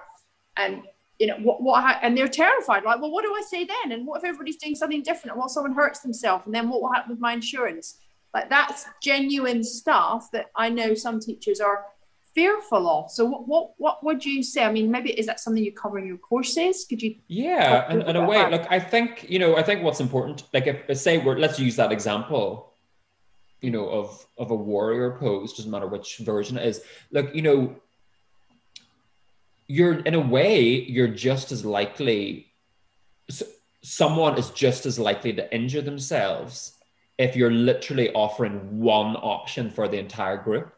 and 0.57 0.81
you 1.19 1.27
know 1.27 1.35
what, 1.37 1.61
what 1.61 1.99
and 2.01 2.17
they're 2.17 2.27
terrified 2.27 2.83
like 2.83 3.01
well 3.01 3.11
what 3.11 3.23
do 3.23 3.33
i 3.33 3.41
say 3.47 3.65
then? 3.65 3.91
And 3.91 4.07
what 4.07 4.17
if 4.17 4.23
everybody's 4.23 4.57
doing 4.57 4.75
something 4.75 5.03
different? 5.03 5.31
And 5.33 5.39
what 5.39 5.47
if 5.47 5.51
someone 5.51 5.73
hurts 5.73 5.99
themselves. 5.99 6.45
And 6.45 6.55
then 6.55 6.69
what 6.69 6.81
will 6.81 6.91
happen 6.91 7.11
with 7.11 7.19
my 7.19 7.33
insurance? 7.33 7.99
Like 8.33 8.49
that's 8.49 8.85
genuine 9.03 9.63
stuff 9.63 10.29
that 10.31 10.47
i 10.55 10.69
know 10.69 10.93
some 10.93 11.19
teachers 11.19 11.59
are 11.59 11.85
fearful 12.33 12.87
of. 12.87 13.11
So 13.11 13.25
what 13.25 13.43
what 13.47 13.73
what 13.77 14.03
would 14.03 14.23
you 14.23 14.41
say? 14.43 14.63
I 14.63 14.71
mean 14.71 14.89
maybe 14.89 15.11
is 15.11 15.25
that 15.25 15.39
something 15.39 15.63
you 15.63 15.73
cover 15.73 15.99
in 15.99 16.07
your 16.07 16.17
courses? 16.17 16.85
Could 16.87 17.01
you 17.01 17.15
yeah 17.27 17.85
and 17.89 18.03
in 18.03 18.15
a 18.15 18.25
way. 18.25 18.37
that? 18.37 18.51
look 18.51 18.67
i 18.69 18.79
think 18.79 19.25
you 19.29 19.39
know 19.39 19.57
i 19.57 19.63
think 19.63 19.83
what's 19.83 19.99
important 19.99 20.43
like 20.53 20.67
if 20.67 20.97
say 20.97 21.17
we're 21.17 21.37
let's 21.37 21.59
use 21.59 21.75
that 21.75 21.91
example 21.91 22.69
you 23.61 23.71
know 23.71 23.89
of 23.89 24.25
of 24.37 24.51
a 24.51 24.55
warrior 24.55 25.17
pose 25.19 25.53
doesn't 25.53 25.71
matter 25.71 25.87
which 25.87 26.17
version 26.19 26.57
it 26.57 26.65
is. 26.65 26.81
Look 27.11 27.33
you 27.35 27.41
know 27.41 27.75
you're 29.69 29.99
in 29.99 30.15
a 30.15 30.19
way 30.19 30.61
you're 30.65 31.07
just 31.07 31.51
as 31.53 31.63
likely 31.63 32.47
someone 33.81 34.37
is 34.37 34.49
just 34.49 34.85
as 34.85 34.99
likely 34.99 35.31
to 35.31 35.55
injure 35.55 35.81
themselves 35.81 36.73
if 37.19 37.35
you're 37.35 37.51
literally 37.51 38.11
offering 38.13 38.79
one 38.79 39.15
option 39.17 39.69
for 39.69 39.87
the 39.87 39.97
entire 39.97 40.37
group 40.37 40.73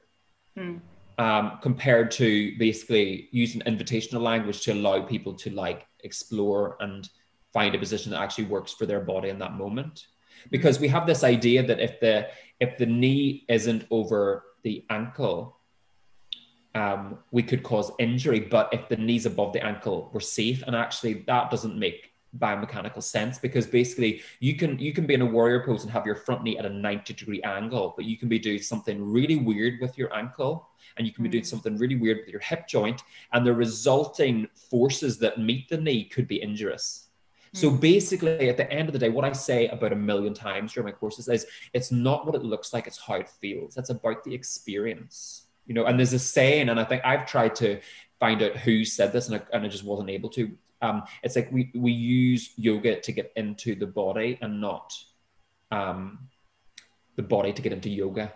mm. 0.57 0.79
um, 1.17 1.57
compared 1.61 2.11
to 2.11 2.55
basically 2.57 3.29
using 3.31 3.61
invitational 3.61 4.21
language 4.21 4.61
to 4.61 4.73
allow 4.73 5.01
people 5.01 5.33
to 5.33 5.49
like 5.51 5.87
explore 6.03 6.75
and 6.81 7.09
find 7.53 7.73
a 7.73 7.79
position 7.79 8.11
that 8.11 8.21
actually 8.21 8.45
works 8.45 8.73
for 8.73 8.85
their 8.85 8.99
body 8.99 9.29
in 9.29 9.39
that 9.39 9.53
moment 9.53 10.07
because 10.49 10.81
we 10.81 10.89
have 10.89 11.07
this 11.07 11.23
idea 11.23 11.65
that 11.65 11.79
if 11.79 11.99
the 12.01 12.27
if 12.59 12.77
the 12.77 12.85
knee 12.85 13.45
isn't 13.47 13.85
over 13.89 14.43
the 14.63 14.83
ankle 14.89 15.60
um, 16.75 17.19
we 17.31 17.43
could 17.43 17.63
cause 17.63 17.91
injury. 17.99 18.39
But 18.39 18.69
if 18.73 18.87
the 18.89 18.97
knees 18.97 19.25
above 19.25 19.53
the 19.53 19.63
ankle 19.63 20.09
were 20.13 20.19
safe, 20.19 20.63
and 20.65 20.75
actually 20.75 21.23
that 21.27 21.51
doesn't 21.51 21.77
make 21.77 22.11
biomechanical 22.37 23.03
sense 23.03 23.37
because 23.37 23.67
basically 23.67 24.21
you 24.39 24.55
can 24.55 24.79
you 24.79 24.93
can 24.93 25.05
be 25.05 25.13
in 25.13 25.21
a 25.21 25.25
warrior 25.25 25.65
pose 25.65 25.83
and 25.83 25.91
have 25.91 26.05
your 26.05 26.15
front 26.15 26.43
knee 26.43 26.57
at 26.57 26.65
a 26.65 26.69
90 26.69 27.13
degree 27.13 27.41
angle 27.41 27.93
but 27.97 28.05
you 28.05 28.17
can 28.17 28.29
be 28.29 28.39
doing 28.39 28.61
something 28.61 29.03
really 29.03 29.35
weird 29.35 29.81
with 29.81 29.97
your 29.97 30.15
ankle 30.15 30.69
and 30.95 31.05
you 31.05 31.11
can 31.11 31.23
be 31.23 31.29
doing 31.29 31.43
mm. 31.43 31.47
something 31.47 31.77
really 31.77 31.97
weird 31.97 32.19
with 32.19 32.29
your 32.29 32.39
hip 32.39 32.69
joint 32.69 33.03
and 33.33 33.45
the 33.45 33.53
resulting 33.53 34.47
forces 34.55 35.19
that 35.19 35.39
meet 35.39 35.67
the 35.67 35.75
knee 35.75 36.05
could 36.05 36.25
be 36.25 36.41
injurious 36.41 37.09
so 37.53 37.69
mm. 37.69 37.81
basically, 37.81 38.47
at 38.49 38.55
the 38.55 38.71
end 38.71 38.87
of 38.87 38.93
the 38.93 38.99
day, 38.99 39.09
what 39.09 39.25
I 39.25 39.33
say 39.33 39.67
about 39.67 39.91
a 39.91 39.95
million 39.95 40.33
times 40.33 40.71
during 40.71 40.85
my 40.85 40.91
courses 40.93 41.27
is 41.27 41.45
it's 41.73 41.91
not 41.91 42.25
what 42.25 42.35
it 42.35 42.43
looks 42.43 42.71
like, 42.71 42.87
it's 42.87 42.97
how 42.97 43.15
it 43.15 43.27
feels. 43.27 43.75
It's 43.75 43.89
about 43.89 44.23
the 44.23 44.33
experience 44.33 45.40
you 45.65 45.73
know 45.73 45.85
and 45.85 45.97
there's 45.97 46.13
a 46.13 46.19
saying 46.19 46.69
and 46.69 46.79
i 46.79 46.83
think 46.83 47.01
i've 47.05 47.25
tried 47.25 47.55
to 47.55 47.79
find 48.21 48.43
out 48.43 48.55
who 48.55 48.85
said 48.85 49.11
this 49.11 49.27
and 49.27 49.37
I, 49.37 49.41
and 49.51 49.65
I 49.65 49.67
just 49.67 49.83
wasn't 49.83 50.11
able 50.11 50.29
to 50.29 50.51
um, 50.83 51.03
it's 51.21 51.35
like 51.35 51.51
we 51.51 51.71
we 51.75 51.91
use 51.91 52.51
yoga 52.55 52.99
to 53.01 53.11
get 53.11 53.31
into 53.35 53.75
the 53.75 53.85
body 53.85 54.37
and 54.41 54.61
not 54.61 54.93
um, 55.71 56.19
the 57.15 57.23
body 57.23 57.51
to 57.51 57.61
get 57.61 57.73
into 57.73 57.89
yoga 57.89 58.31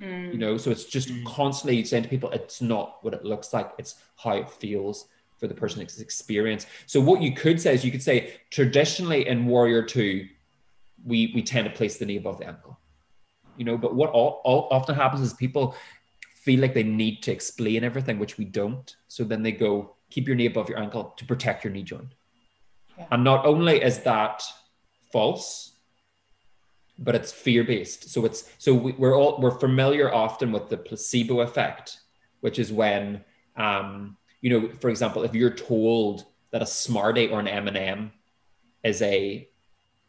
mm. 0.00 0.32
you 0.32 0.38
know 0.38 0.56
so 0.56 0.70
it's 0.70 0.84
just 0.84 1.08
mm. 1.08 1.24
constantly 1.24 1.84
saying 1.84 2.02
to 2.02 2.08
people 2.08 2.30
it's 2.30 2.60
not 2.60 2.98
what 3.02 3.14
it 3.14 3.24
looks 3.24 3.52
like 3.52 3.72
it's 3.78 3.96
how 4.16 4.32
it 4.32 4.50
feels 4.50 5.08
for 5.38 5.46
the 5.46 5.54
person's 5.54 6.00
experience 6.00 6.66
so 6.86 6.98
what 7.00 7.20
you 7.20 7.32
could 7.32 7.60
say 7.60 7.74
is 7.74 7.84
you 7.84 7.90
could 7.90 8.02
say 8.02 8.34
traditionally 8.50 9.26
in 9.28 9.46
warrior 9.46 9.82
2 9.82 10.26
we 11.04 11.30
we 11.34 11.42
tend 11.42 11.66
to 11.68 11.74
place 11.74 11.98
the 11.98 12.06
knee 12.06 12.16
above 12.16 12.38
the 12.38 12.46
ankle 12.46 12.78
you 13.56 13.64
know 13.64 13.76
but 13.76 13.94
what 13.94 14.10
all, 14.10 14.40
all 14.44 14.68
often 14.70 14.94
happens 14.94 15.20
is 15.20 15.34
people 15.34 15.74
feel 16.46 16.60
like 16.60 16.74
they 16.74 16.84
need 16.84 17.24
to 17.24 17.32
explain 17.32 17.82
everything, 17.82 18.20
which 18.20 18.38
we 18.38 18.44
don't. 18.44 18.94
So 19.08 19.24
then 19.24 19.42
they 19.42 19.50
go, 19.50 19.96
keep 20.10 20.28
your 20.28 20.36
knee 20.36 20.46
above 20.46 20.68
your 20.68 20.78
ankle 20.78 21.12
to 21.16 21.24
protect 21.24 21.64
your 21.64 21.72
knee 21.72 21.82
joint. 21.82 22.14
Yeah. 22.96 23.06
And 23.10 23.24
not 23.24 23.44
only 23.44 23.82
is 23.82 23.98
that 24.04 24.44
false, 25.12 25.72
but 27.00 27.16
it's 27.16 27.32
fear 27.32 27.64
based. 27.64 28.10
So 28.10 28.24
it's 28.24 28.48
so 28.58 28.72
we, 28.72 28.92
are 29.04 29.14
all 29.14 29.40
we're 29.40 29.58
familiar 29.58 30.14
often 30.14 30.52
with 30.52 30.68
the 30.68 30.76
placebo 30.76 31.40
effect, 31.40 31.98
which 32.40 32.60
is 32.60 32.72
when 32.72 33.24
um, 33.56 34.16
you 34.40 34.50
know, 34.50 34.68
for 34.80 34.88
example, 34.88 35.24
if 35.24 35.34
you're 35.34 35.50
told 35.50 36.26
that 36.52 36.62
a 36.62 36.66
Smartie 36.66 37.28
or 37.28 37.40
an 37.40 37.48
M 37.48 37.66
and 37.66 37.76
M 37.76 38.12
is 38.84 39.02
a 39.02 39.48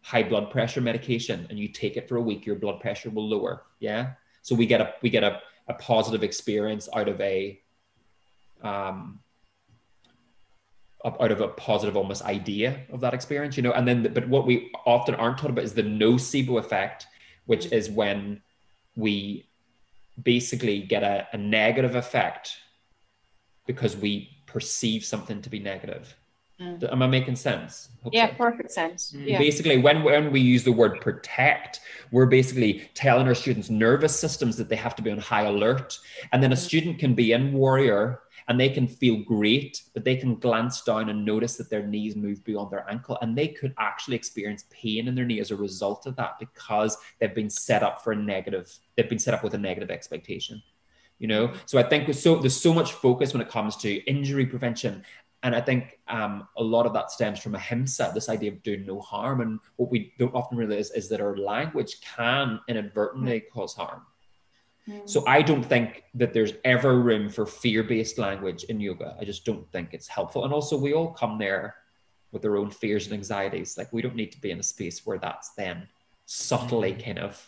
high 0.01 0.23
blood 0.23 0.51
pressure 0.51 0.81
medication 0.81 1.47
and 1.49 1.57
you 1.57 1.67
take 1.67 1.97
it 1.97 2.07
for 2.07 2.17
a 2.17 2.21
week, 2.21 2.45
your 2.45 2.57
blood 2.57 2.79
pressure 2.79 3.09
will 3.09 3.27
lower. 3.27 3.63
Yeah. 3.79 4.11
So 4.43 4.55
we 4.55 4.67
get 4.67 4.81
a 4.81 4.93
we 5.01 5.09
get 5.09 5.23
a 5.23 5.41
a 5.67 5.73
positive 5.73 6.23
experience 6.23 6.87
out 6.93 7.07
of 7.07 7.19
a 7.21 7.59
um, 8.63 9.19
out 11.05 11.31
of 11.31 11.41
a 11.41 11.47
positive 11.49 11.95
almost 11.95 12.23
idea 12.23 12.81
of 12.91 12.99
that 13.01 13.13
experience 13.13 13.55
you 13.55 13.63
know? 13.63 13.71
And 13.71 13.87
then 13.87 14.11
but 14.13 14.27
what 14.27 14.45
we 14.45 14.71
often 14.85 15.15
aren't 15.15 15.37
taught 15.37 15.51
about 15.51 15.63
is 15.63 15.73
the 15.73 15.83
nocebo 15.83 16.59
effect 16.59 17.07
which 17.45 17.71
is 17.71 17.89
when 17.89 18.41
we 18.95 19.47
basically 20.21 20.81
get 20.81 21.03
a, 21.03 21.27
a 21.31 21.37
negative 21.37 21.95
effect 21.95 22.57
because 23.67 23.95
we 23.95 24.29
perceive 24.45 25.05
something 25.05 25.41
to 25.41 25.49
be 25.49 25.59
negative 25.59 26.15
Mm. 26.59 26.91
Am 26.91 27.01
I 27.03 27.07
making 27.07 27.35
sense? 27.35 27.89
Hope 28.03 28.13
yeah, 28.13 28.29
so. 28.29 28.35
perfect 28.35 28.71
sense. 28.71 29.11
Mm. 29.11 29.27
Yeah. 29.27 29.37
Basically, 29.37 29.77
when, 29.77 30.03
when 30.03 30.31
we 30.31 30.39
use 30.39 30.63
the 30.63 30.71
word 30.71 30.99
protect, 31.01 31.81
we're 32.11 32.25
basically 32.25 32.89
telling 32.95 33.27
our 33.27 33.35
students' 33.35 33.69
nervous 33.69 34.19
systems 34.19 34.57
that 34.57 34.67
they 34.67 34.75
have 34.75 34.95
to 34.95 35.01
be 35.01 35.11
on 35.11 35.19
high 35.19 35.43
alert. 35.43 35.99
And 36.31 36.41
then 36.41 36.51
a 36.51 36.55
mm. 36.55 36.59
student 36.59 36.99
can 36.99 37.13
be 37.13 37.33
in 37.33 37.53
warrior 37.53 38.21
and 38.47 38.59
they 38.59 38.69
can 38.69 38.87
feel 38.87 39.17
great, 39.23 39.83
but 39.93 40.03
they 40.03 40.15
can 40.15 40.35
glance 40.35 40.81
down 40.81 41.09
and 41.09 41.25
notice 41.25 41.57
that 41.57 41.69
their 41.69 41.85
knees 41.85 42.15
move 42.15 42.43
beyond 42.43 42.71
their 42.71 42.89
ankle. 42.89 43.17
And 43.21 43.37
they 43.37 43.49
could 43.49 43.75
actually 43.77 44.15
experience 44.15 44.65
pain 44.71 45.07
in 45.07 45.15
their 45.15 45.25
knee 45.25 45.41
as 45.41 45.51
a 45.51 45.55
result 45.55 46.07
of 46.07 46.15
that 46.15 46.39
because 46.39 46.97
they've 47.19 47.35
been 47.35 47.49
set 47.49 47.83
up 47.83 48.03
for 48.03 48.13
a 48.13 48.15
negative, 48.15 48.73
they've 48.95 49.09
been 49.09 49.19
set 49.19 49.33
up 49.33 49.43
with 49.43 49.53
a 49.53 49.57
negative 49.57 49.91
expectation 49.91 50.63
you 51.19 51.27
know 51.27 51.51
so 51.65 51.79
i 51.79 51.83
think 51.83 52.05
there's 52.05 52.21
so 52.21 52.35
there's 52.35 52.55
so 52.55 52.71
much 52.71 52.93
focus 52.93 53.33
when 53.33 53.41
it 53.41 53.49
comes 53.49 53.75
to 53.75 53.95
injury 54.05 54.45
prevention 54.45 55.03
and 55.43 55.55
I 55.55 55.61
think 55.61 55.99
um, 56.07 56.47
a 56.57 56.63
lot 56.63 56.85
of 56.85 56.93
that 56.93 57.11
stems 57.11 57.39
from 57.39 57.55
ahimsa, 57.55 58.11
this 58.13 58.29
idea 58.29 58.51
of 58.51 58.63
doing 58.63 58.85
no 58.85 58.99
harm. 58.99 59.41
And 59.41 59.59
what 59.75 59.91
we 59.91 60.13
don't 60.17 60.33
often 60.33 60.57
realize 60.57 60.91
is 60.91 61.07
that 61.09 61.21
our 61.21 61.37
language 61.37 62.01
can 62.01 62.59
inadvertently 62.67 63.41
mm. 63.41 63.49
cause 63.53 63.73
harm. 63.75 64.01
Mm. 64.89 65.07
So 65.07 65.23
I 65.27 65.43
don't 65.43 65.63
think 65.63 66.03
that 66.15 66.33
there's 66.33 66.53
ever 66.65 66.99
room 66.99 67.29
for 67.29 67.45
fear-based 67.45 68.17
language 68.17 68.63
in 68.65 68.79
yoga. 68.79 69.15
I 69.19 69.25
just 69.25 69.45
don't 69.45 69.69
think 69.71 69.93
it's 69.93 70.07
helpful. 70.07 70.43
And 70.43 70.53
also, 70.53 70.75
we 70.77 70.93
all 70.93 71.11
come 71.11 71.37
there 71.37 71.75
with 72.31 72.43
our 72.43 72.57
own 72.57 72.71
fears 72.71 73.05
and 73.05 73.13
anxieties. 73.13 73.77
Like 73.77 73.93
we 73.93 74.01
don't 74.01 74.15
need 74.15 74.31
to 74.31 74.41
be 74.41 74.51
in 74.51 74.59
a 74.59 74.63
space 74.63 75.05
where 75.05 75.19
that's 75.19 75.49
then 75.49 75.87
subtly 76.25 76.93
mm. 76.93 77.05
kind 77.05 77.19
of 77.19 77.45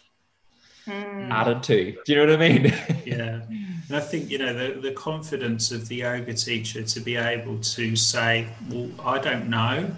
mm. 0.90 1.30
added 1.30 1.64
to. 1.64 1.98
Do 2.06 2.14
you 2.14 2.16
know 2.16 2.34
what 2.34 2.42
I 2.42 2.50
mean? 2.50 2.74
yeah. 3.06 3.42
And 3.90 3.98
I 3.98 4.00
think, 4.00 4.30
you 4.30 4.38
know, 4.38 4.54
the, 4.54 4.80
the 4.80 4.92
confidence 4.92 5.72
of 5.72 5.88
the 5.88 5.98
yoga 5.98 6.34
teacher 6.34 6.84
to 6.84 7.00
be 7.00 7.16
able 7.16 7.58
to 7.60 7.96
say, 7.96 8.48
well, 8.70 8.90
I 9.04 9.18
don't 9.18 9.50
know. 9.50 9.92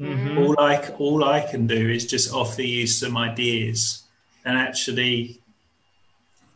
Mm-hmm. 0.00 0.38
All 0.38 0.60
I 0.60 0.76
all 0.98 1.24
I 1.24 1.40
can 1.40 1.66
do 1.66 1.88
is 1.88 2.06
just 2.06 2.32
offer 2.32 2.62
you 2.62 2.86
some 2.86 3.16
ideas, 3.16 4.04
and 4.44 4.56
actually, 4.56 5.40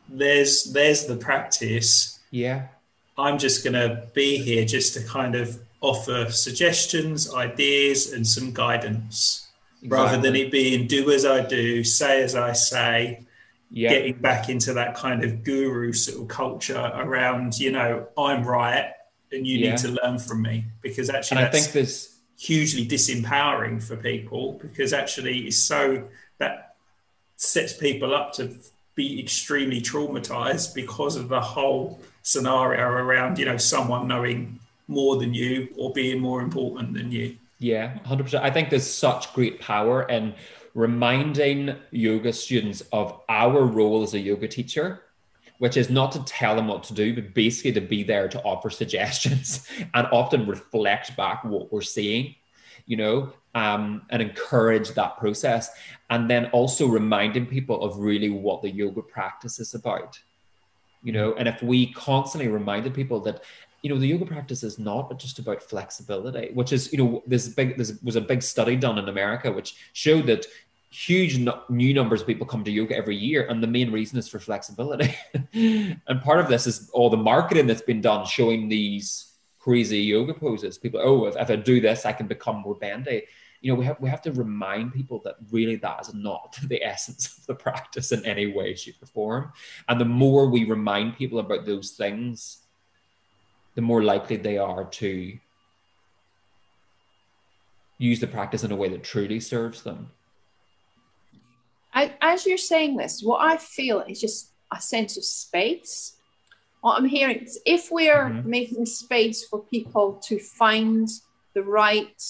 there's 0.09 0.73
there's 0.73 1.07
the 1.07 1.17
practice. 1.17 2.21
Yeah, 2.31 2.69
I'm 3.19 3.39
just 3.39 3.65
going 3.65 3.75
to 3.75 4.07
be 4.15 4.37
here 4.39 4.65
just 4.65 4.95
to 4.95 5.03
kind 5.03 5.35
of 5.35 5.59
offer 5.81 6.31
suggestions, 6.31 7.35
ideas, 7.35 8.13
and 8.13 8.25
some 8.25 8.53
guidance, 8.53 9.49
exactly. 9.83 9.89
rather 9.89 10.23
than 10.23 10.37
it 10.37 10.53
being 10.53 10.87
do 10.87 11.11
as 11.11 11.27
I 11.27 11.45
do, 11.45 11.83
say 11.83 12.23
as 12.23 12.37
I 12.37 12.53
say, 12.53 13.27
yeah. 13.73 13.91
getting 13.91 14.15
back 14.15 14.49
into 14.49 14.75
that 14.75 14.95
kind 14.95 15.25
of 15.25 15.43
guru 15.43 15.93
sort 15.93 16.23
of 16.23 16.29
culture 16.29 16.93
around, 16.95 17.59
you 17.59 17.73
know, 17.73 18.07
I'm 18.17 18.45
right 18.45 18.93
and 19.33 19.47
you 19.47 19.59
yeah. 19.59 19.71
need 19.71 19.79
to 19.79 19.89
learn 20.03 20.19
from 20.19 20.43
me 20.43 20.67
because 20.83 21.09
actually 21.09 21.39
and 21.39 21.47
I 21.47 21.51
think 21.51 21.73
there's 21.73 22.19
hugely 22.39 22.87
disempowering 22.87 23.83
for 23.83 23.97
people 23.97 24.59
because 24.61 24.93
actually 24.93 25.47
it's 25.47 25.59
so 25.59 26.07
that 26.39 26.75
sets 27.37 27.73
people 27.73 28.15
up 28.15 28.35
to 28.35 28.55
be 28.95 29.19
extremely 29.19 29.81
traumatized 29.81 30.75
because 30.75 31.17
of 31.17 31.29
the 31.29 31.41
whole 31.41 32.01
scenario 32.23 32.87
around, 32.87 33.39
you 33.39 33.47
know, 33.47 33.57
someone 33.57 34.07
knowing 34.07 34.61
more 34.87 35.17
than 35.17 35.33
you 35.33 35.69
or 35.77 35.93
being 35.93 36.21
more 36.21 36.43
important 36.43 36.93
than 36.93 37.11
you. 37.11 37.37
Yeah, 37.59 37.99
100%. 38.07 38.43
I 38.43 38.51
think 38.51 38.71
there's 38.71 38.89
such 38.89 39.33
great 39.33 39.61
power 39.61 40.03
in 40.03 40.35
reminding 40.75 41.77
yoga 41.91 42.33
students 42.33 42.83
of 42.93 43.21
our 43.29 43.65
role 43.65 44.03
as 44.03 44.15
a 44.15 44.19
yoga 44.19 44.49
teacher, 44.49 45.03
which 45.59 45.77
is 45.77 45.91
not 45.91 46.13
to 46.13 46.25
tell 46.25 46.57
them 46.57 46.69
what 46.69 46.83
to 46.85 46.95
do, 46.95 47.15
but 47.15 47.35
basically 47.35 47.73
to 47.73 47.81
be 47.81 48.03
there 48.03 48.29
to 48.29 48.43
offer 48.43 48.71
suggestions 48.83 49.67
and 49.95 50.07
often 50.13 50.47
reflect 50.47 51.17
back 51.17 51.45
what 51.45 51.73
we're 51.73 51.83
seeing, 51.83 52.35
you 52.87 52.97
know, 52.97 53.33
um, 53.55 54.03
and 54.11 54.23
encourage 54.23 54.91
that 54.91 55.19
process. 55.19 55.71
And 56.11 56.29
then 56.29 56.47
also 56.47 56.87
reminding 56.87 57.47
people 57.47 57.83
of 57.83 57.99
really 57.99 58.31
what 58.31 58.63
the 58.63 58.71
yoga 58.71 59.03
practice 59.03 59.61
is 59.61 59.75
about 59.75 60.19
you 61.03 61.13
know 61.13 61.35
and 61.35 61.49
if 61.49 61.63
we 61.63 61.93
constantly 61.93 62.49
reminded 62.49 62.95
people 62.95 63.21
that 63.21 63.43
you 63.83 63.91
know 63.91 63.99
the 63.99 64.07
yoga 64.07 64.25
practice 64.25 64.63
is 64.63 64.79
not 64.79 65.19
just 65.19 65.39
about 65.39 65.63
flexibility 65.63 66.51
which 66.55 66.73
is 66.73 66.93
you 66.93 66.99
know 66.99 67.23
this 67.27 67.49
big 67.49 67.77
this 67.77 68.01
was 68.03 68.17
a 68.17 68.21
big 68.21 68.43
study 68.43 68.77
done 68.77 68.99
in 68.99 69.09
america 69.09 69.51
which 69.51 69.77
showed 69.93 70.27
that 70.27 70.47
huge 70.93 71.39
no, 71.39 71.63
new 71.71 71.95
numbers 71.95 72.21
of 72.21 72.27
people 72.27 72.47
come 72.47 72.63
to 72.63 72.71
yoga 72.71 72.95
every 72.95 73.17
year 73.17 73.47
and 73.49 73.63
the 73.63 73.67
main 73.67 73.91
reason 73.91 74.19
is 74.19 74.29
for 74.29 74.39
flexibility. 74.39 75.15
And 75.55 76.21
part 76.23 76.41
of 76.41 76.49
this 76.49 76.67
is 76.67 76.91
all 76.93 77.09
the 77.09 77.17
marketing 77.17 77.67
that's 77.67 77.83
been 77.83 78.03
done 78.03 78.27
showing 78.27 78.69
these 78.69 79.33
crazy 79.59 79.99
yoga 79.99 80.35
poses. 80.35 80.77
People 80.77 81.01
oh 81.03 81.27
if, 81.27 81.37
if 81.37 81.51
i 81.51 81.57
do 81.57 81.81
this 81.81 82.05
i 82.05 82.13
can 82.13 82.27
become 82.27 82.57
more 82.57 82.75
bendy. 82.75 83.23
You 83.63 83.73
know 83.73 83.79
we 83.79 83.87
have 83.87 84.01
we 84.01 84.11
have 84.11 84.23
to 84.23 84.33
remind 84.33 84.93
people 84.93 85.21
that 85.25 85.37
really 85.51 85.77
that 85.77 86.03
is 86.03 86.13
not 86.13 86.59
the 86.69 86.83
essence 86.83 87.39
of 87.39 87.47
the 87.47 87.55
practice 87.55 88.13
in 88.13 88.25
any 88.27 88.47
way 88.53 88.75
shape 88.75 89.03
or 89.03 89.07
form. 89.07 89.53
And 89.89 89.99
the 89.99 90.05
more 90.05 90.47
we 90.49 90.65
remind 90.65 91.17
people 91.17 91.39
about 91.39 91.65
those 91.65 91.93
things 91.93 92.59
the 93.75 93.83
more 93.83 94.03
likely 94.03 94.37
they 94.37 94.59
are 94.59 94.85
to 94.85 95.39
use 97.99 98.21
the 98.21 98.27
practice 98.27 98.65
in 98.65 98.73
a 98.73 98.77
way 98.77 98.89
that 98.89 99.05
truly 99.05 99.41
serves 99.41 99.83
them 99.83 100.11
I, 101.95 102.15
as 102.21 102.47
you're 102.47 102.59
saying 102.59 102.97
this 102.97 103.23
what 103.23 103.41
i 103.41 103.57
feel 103.57 104.01
is 104.01 104.21
just 104.21 104.51
a 104.73 104.81
sense 104.81 105.17
of 105.17 105.25
space 105.25 106.17
what 106.81 106.99
i'm 106.99 107.05
hearing 107.05 107.39
is 107.39 107.61
if 107.65 107.91
we're 107.91 108.31
mm-hmm. 108.31 108.49
making 108.49 108.87
space 108.87 109.45
for 109.45 109.63
people 109.65 110.21
to 110.29 110.39
find 110.39 111.09
the 111.55 111.63
right 111.63 112.21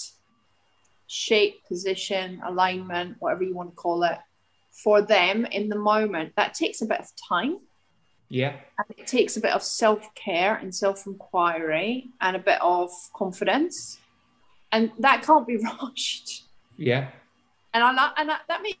shape, 1.13 1.63
position, 1.67 2.41
alignment, 2.45 3.15
whatever 3.19 3.43
you 3.43 3.53
want 3.53 3.69
to 3.69 3.75
call 3.75 4.03
it, 4.03 4.17
for 4.71 5.01
them 5.01 5.45
in 5.45 5.69
the 5.69 5.77
moment, 5.77 6.33
that 6.35 6.55
takes 6.55 6.81
a 6.81 6.85
bit 6.85 6.99
of 6.99 7.11
time. 7.29 7.59
Yeah. 8.33 8.55
And 8.79 8.97
it 8.97 9.05
takes 9.05 9.37
a 9.37 9.41
bit 9.41 9.51
of 9.51 9.61
self 9.61 10.13
care 10.15 10.55
and 10.55 10.73
self 10.73 11.05
inquiry 11.05 12.09
and 12.19 12.35
a 12.35 12.39
bit 12.39 12.59
of 12.61 12.89
confidence. 13.13 13.99
And 14.71 14.91
that 14.97 15.21
can't 15.21 15.45
be 15.45 15.57
rushed. 15.81 16.45
Yeah. 16.75 17.09
And 17.75 17.83
I 17.83 18.11
and 18.17 18.31
I, 18.31 18.37
that 18.47 18.63
makes 18.63 18.79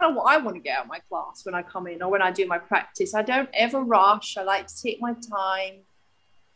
what 0.00 0.34
I 0.34 0.38
want 0.38 0.56
to 0.56 0.62
get 0.62 0.78
out 0.78 0.84
of 0.84 0.88
my 0.88 1.00
class 1.00 1.44
when 1.44 1.54
I 1.54 1.62
come 1.62 1.86
in 1.86 2.02
or 2.02 2.10
when 2.10 2.22
I 2.22 2.30
do 2.30 2.46
my 2.46 2.56
practice. 2.56 3.14
I 3.14 3.20
don't 3.20 3.50
ever 3.52 3.82
rush. 3.82 4.38
I 4.38 4.44
like 4.44 4.66
to 4.68 4.82
take 4.82 5.02
my 5.02 5.12
time. 5.12 5.80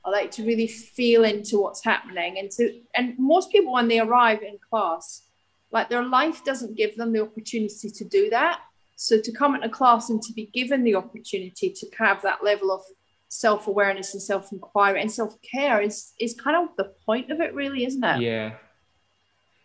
I 0.03 0.11
like 0.11 0.31
to 0.33 0.47
really 0.47 0.67
feel 0.67 1.25
into 1.25 1.61
what's 1.61 1.85
happening. 1.85 2.39
And 2.39 2.51
so, 2.51 2.69
and 2.95 3.19
most 3.19 3.53
people, 3.53 3.75
when 3.75 3.89
they 3.89 4.01
arrive 4.01 4.43
in 4.43 4.57
class, 4.71 5.27
like 5.71 5.91
their 5.91 6.05
life 6.05 6.43
doesn't 6.43 6.75
give 6.75 6.97
them 6.97 7.13
the 7.13 7.21
opportunity 7.21 7.91
to 7.91 8.05
do 8.05 8.31
that. 8.31 8.61
So 8.97 9.21
to 9.21 9.33
come 9.33 9.55
into 9.55 9.69
class 9.69 10.11
and 10.11 10.23
to 10.23 10.33
be 10.33 10.47
given 10.53 10.83
the 10.83 10.95
opportunity 10.95 11.71
to 11.71 11.87
have 11.99 12.23
that 12.23 12.43
level 12.43 12.73
of 12.73 12.83
self-awareness 13.29 14.15
and 14.15 14.23
self-inquiry 14.23 15.01
and 15.01 15.11
self-care 15.11 15.81
is 15.81 16.13
is 16.21 16.35
kind 16.35 16.57
of 16.57 16.75
the 16.77 16.93
point 17.05 17.31
of 17.31 17.41
it 17.41 17.53
really 17.55 17.85
isn't 17.85 18.05
it 18.05 18.21
yeah 18.21 18.55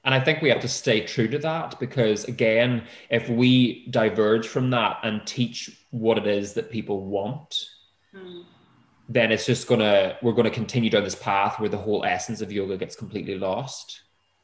and 0.04 0.16
i 0.16 0.20
think 0.20 0.42
we 0.42 0.50
have 0.50 0.60
to 0.60 0.68
stay 0.68 1.06
true 1.06 1.28
to 1.28 1.38
that 1.38 1.80
because 1.80 2.24
again 2.24 2.84
if 3.12 3.30
we 3.30 3.88
diverge 3.92 4.48
from 4.48 4.72
that 4.72 4.98
and 5.04 5.26
teach 5.28 5.86
what 5.92 6.18
it 6.18 6.26
is 6.26 6.54
that 6.54 6.72
people 6.72 7.06
want 7.06 7.64
mm 8.16 8.44
then 9.14 9.32
it's 9.32 9.46
just 9.46 9.68
gonna 9.68 10.18
we're 10.22 10.32
gonna 10.32 10.50
continue 10.50 10.90
down 10.90 11.04
this 11.04 11.16
path 11.16 11.60
where 11.60 11.70
the 11.70 11.78
whole 11.78 12.06
essence 12.06 12.40
of 12.42 12.52
yoga 12.52 12.78
gets 12.78 12.96
completely 12.96 13.38
lost. 13.38 14.02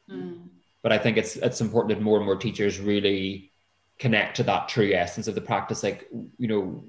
Mm. 0.09 0.49
But 0.83 0.91
I 0.91 0.97
think 0.97 1.17
it's 1.17 1.37
it's 1.37 1.61
important 1.61 1.97
that 1.97 2.03
more 2.03 2.17
and 2.17 2.25
more 2.25 2.35
teachers 2.35 2.79
really 2.79 3.51
connect 3.99 4.37
to 4.37 4.43
that 4.43 4.69
true 4.69 4.93
essence 4.93 5.27
of 5.27 5.35
the 5.35 5.41
practice, 5.41 5.83
like 5.83 6.07
you 6.37 6.47
know, 6.47 6.83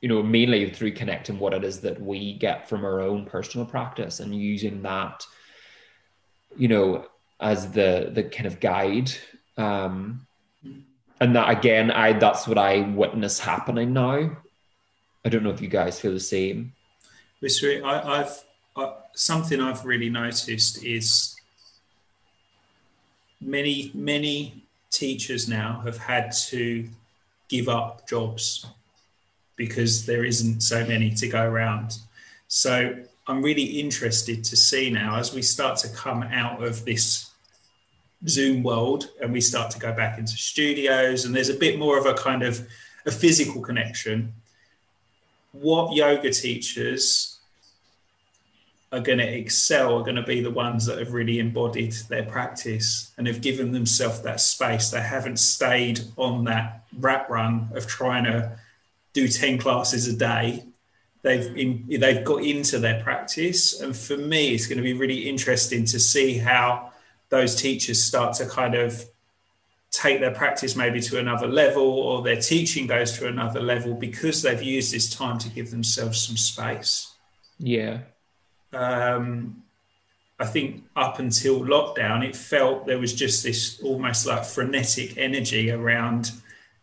you 0.00 0.08
know, 0.08 0.22
mainly 0.22 0.70
through 0.70 0.92
connecting 0.92 1.38
what 1.38 1.54
it 1.54 1.64
is 1.64 1.80
that 1.80 2.00
we 2.00 2.34
get 2.34 2.68
from 2.68 2.84
our 2.84 3.00
own 3.00 3.24
personal 3.24 3.66
practice 3.66 4.20
and 4.20 4.34
using 4.34 4.82
that, 4.82 5.24
you 6.56 6.68
know, 6.68 7.06
as 7.40 7.70
the 7.72 8.10
the 8.12 8.24
kind 8.24 8.46
of 8.46 8.60
guide. 8.60 9.12
Um, 9.56 10.26
and 11.20 11.36
that 11.36 11.50
again, 11.50 11.90
I 11.90 12.14
that's 12.14 12.48
what 12.48 12.58
I 12.58 12.80
witness 12.80 13.38
happening 13.38 13.92
now 13.92 14.42
I 15.24 15.28
don't 15.28 15.44
know 15.44 15.50
if 15.50 15.60
you 15.60 15.68
guys 15.68 16.00
feel 16.00 16.12
the 16.12 16.20
same. 16.20 16.72
I, 17.42 18.18
have 18.18 18.44
I, 18.76 18.94
something 19.14 19.60
I've 19.60 19.84
really 19.84 20.08
noticed 20.08 20.84
is 20.84 21.34
many 23.40 23.90
many 23.94 24.61
teachers 24.92 25.48
now 25.48 25.82
have 25.84 25.98
had 25.98 26.30
to 26.48 26.88
give 27.48 27.68
up 27.68 28.08
jobs 28.08 28.66
because 29.56 30.06
there 30.06 30.24
isn't 30.24 30.60
so 30.60 30.86
many 30.86 31.10
to 31.10 31.28
go 31.28 31.42
around. 31.44 31.98
So 32.48 32.94
I'm 33.26 33.42
really 33.42 33.80
interested 33.80 34.44
to 34.44 34.56
see 34.56 34.90
now 34.90 35.16
as 35.16 35.34
we 35.34 35.42
start 35.42 35.78
to 35.78 35.88
come 35.88 36.22
out 36.22 36.62
of 36.62 36.84
this 36.84 37.30
Zoom 38.28 38.62
world 38.62 39.10
and 39.20 39.32
we 39.32 39.40
start 39.40 39.70
to 39.72 39.78
go 39.78 39.92
back 39.92 40.18
into 40.18 40.32
studios 40.32 41.24
and 41.24 41.34
there's 41.34 41.48
a 41.48 41.54
bit 41.54 41.78
more 41.78 41.98
of 41.98 42.06
a 42.06 42.14
kind 42.14 42.42
of 42.42 42.66
a 43.04 43.10
physical 43.10 43.60
connection 43.60 44.32
what 45.52 45.94
yoga 45.94 46.30
teachers 46.30 47.31
are 48.92 49.00
going 49.00 49.18
to 49.18 49.26
excel 49.26 49.98
are 49.98 50.02
going 50.02 50.16
to 50.16 50.22
be 50.22 50.42
the 50.42 50.50
ones 50.50 50.84
that 50.84 50.98
have 50.98 51.14
really 51.14 51.38
embodied 51.38 51.94
their 52.10 52.24
practice 52.24 53.10
and 53.16 53.26
have 53.26 53.40
given 53.40 53.72
themselves 53.72 54.20
that 54.20 54.40
space. 54.40 54.90
They 54.90 55.00
haven't 55.00 55.38
stayed 55.38 56.00
on 56.18 56.44
that 56.44 56.84
rat 56.98 57.26
run 57.30 57.70
of 57.74 57.86
trying 57.86 58.24
to 58.24 58.58
do 59.14 59.28
10 59.28 59.58
classes 59.58 60.06
a 60.06 60.16
day. 60.16 60.64
They've 61.22 61.56
in, 61.56 61.86
they've 62.00 62.24
got 62.24 62.42
into 62.42 62.78
their 62.78 63.02
practice. 63.02 63.80
And 63.80 63.96
for 63.96 64.16
me, 64.16 64.54
it's 64.54 64.66
going 64.66 64.78
to 64.78 64.82
be 64.82 64.92
really 64.92 65.28
interesting 65.28 65.86
to 65.86 65.98
see 65.98 66.36
how 66.36 66.92
those 67.30 67.54
teachers 67.54 68.02
start 68.02 68.36
to 68.36 68.46
kind 68.46 68.74
of 68.74 69.06
take 69.90 70.20
their 70.20 70.34
practice 70.34 70.74
maybe 70.74 71.00
to 71.00 71.18
another 71.18 71.46
level 71.46 71.82
or 71.82 72.22
their 72.22 72.40
teaching 72.40 72.86
goes 72.86 73.18
to 73.18 73.28
another 73.28 73.60
level 73.60 73.94
because 73.94 74.42
they've 74.42 74.62
used 74.62 74.92
this 74.92 75.14
time 75.14 75.38
to 75.38 75.48
give 75.48 75.70
themselves 75.70 76.26
some 76.26 76.36
space. 76.36 77.14
Yeah. 77.58 78.00
Um, 78.72 79.62
I 80.38 80.46
think 80.46 80.84
up 80.96 81.18
until 81.18 81.60
lockdown, 81.60 82.24
it 82.24 82.34
felt 82.34 82.86
there 82.86 82.98
was 82.98 83.14
just 83.14 83.44
this 83.44 83.80
almost 83.82 84.26
like 84.26 84.44
frenetic 84.44 85.16
energy 85.16 85.70
around 85.70 86.32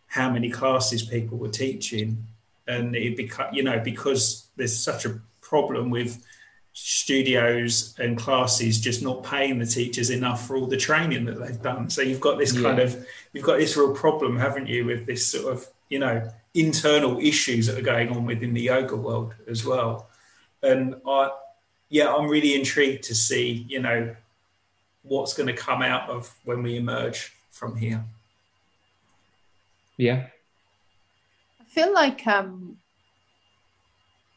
how 0.07 0.29
many 0.31 0.49
classes 0.49 1.03
people 1.03 1.37
were 1.37 1.49
teaching. 1.49 2.25
And 2.67 2.95
it 2.95 3.17
became, 3.17 3.47
you 3.51 3.63
know, 3.63 3.79
because 3.79 4.47
there's 4.55 4.77
such 4.77 5.05
a 5.05 5.19
problem 5.41 5.89
with 5.89 6.23
studios 6.73 7.95
and 7.99 8.17
classes 8.17 8.79
just 8.79 9.01
not 9.01 9.23
paying 9.23 9.59
the 9.59 9.65
teachers 9.65 10.09
enough 10.09 10.47
for 10.47 10.55
all 10.55 10.67
the 10.67 10.77
training 10.77 11.25
that 11.25 11.39
they've 11.39 11.61
done. 11.61 11.89
So 11.89 12.01
you've 12.01 12.21
got 12.21 12.37
this 12.37 12.55
yeah. 12.55 12.61
kind 12.61 12.79
of 12.79 13.05
you've 13.33 13.43
got 13.43 13.57
this 13.57 13.75
real 13.75 13.93
problem, 13.93 14.37
haven't 14.37 14.67
you, 14.67 14.85
with 14.85 15.05
this 15.05 15.27
sort 15.27 15.53
of 15.53 15.67
you 15.89 15.99
know 15.99 16.29
internal 16.53 17.19
issues 17.19 17.67
that 17.67 17.77
are 17.77 17.83
going 17.83 18.09
on 18.09 18.25
within 18.25 18.53
the 18.53 18.61
yoga 18.61 18.95
world 18.95 19.35
as 19.47 19.65
well. 19.65 20.09
And 20.63 20.95
I, 21.05 21.31
yeah, 21.89 22.13
I'm 22.13 22.27
really 22.27 22.55
intrigued 22.55 23.03
to 23.05 23.15
see 23.15 23.65
you 23.67 23.81
know 23.81 24.15
what's 25.03 25.33
going 25.33 25.47
to 25.47 25.53
come 25.53 25.81
out 25.81 26.09
of 26.09 26.33
when 26.45 26.63
we 26.63 26.77
emerge 26.77 27.33
from 27.51 27.75
here. 27.75 28.05
Yeah, 29.97 30.27
I 31.59 31.63
feel 31.65 31.93
like 31.93 32.25
um 32.27 32.77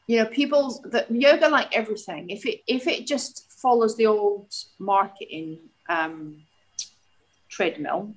you 0.06 0.18
know 0.18 0.26
people's 0.26 0.80
the 0.82 1.06
yoga 1.10 1.48
like 1.48 1.74
everything 1.76 2.30
if 2.30 2.44
it 2.46 2.60
if 2.66 2.86
it 2.86 3.06
just 3.06 3.50
follows 3.52 3.96
the 3.96 4.06
old 4.06 4.52
marketing 4.78 5.58
um 5.88 6.42
treadmill 7.48 8.12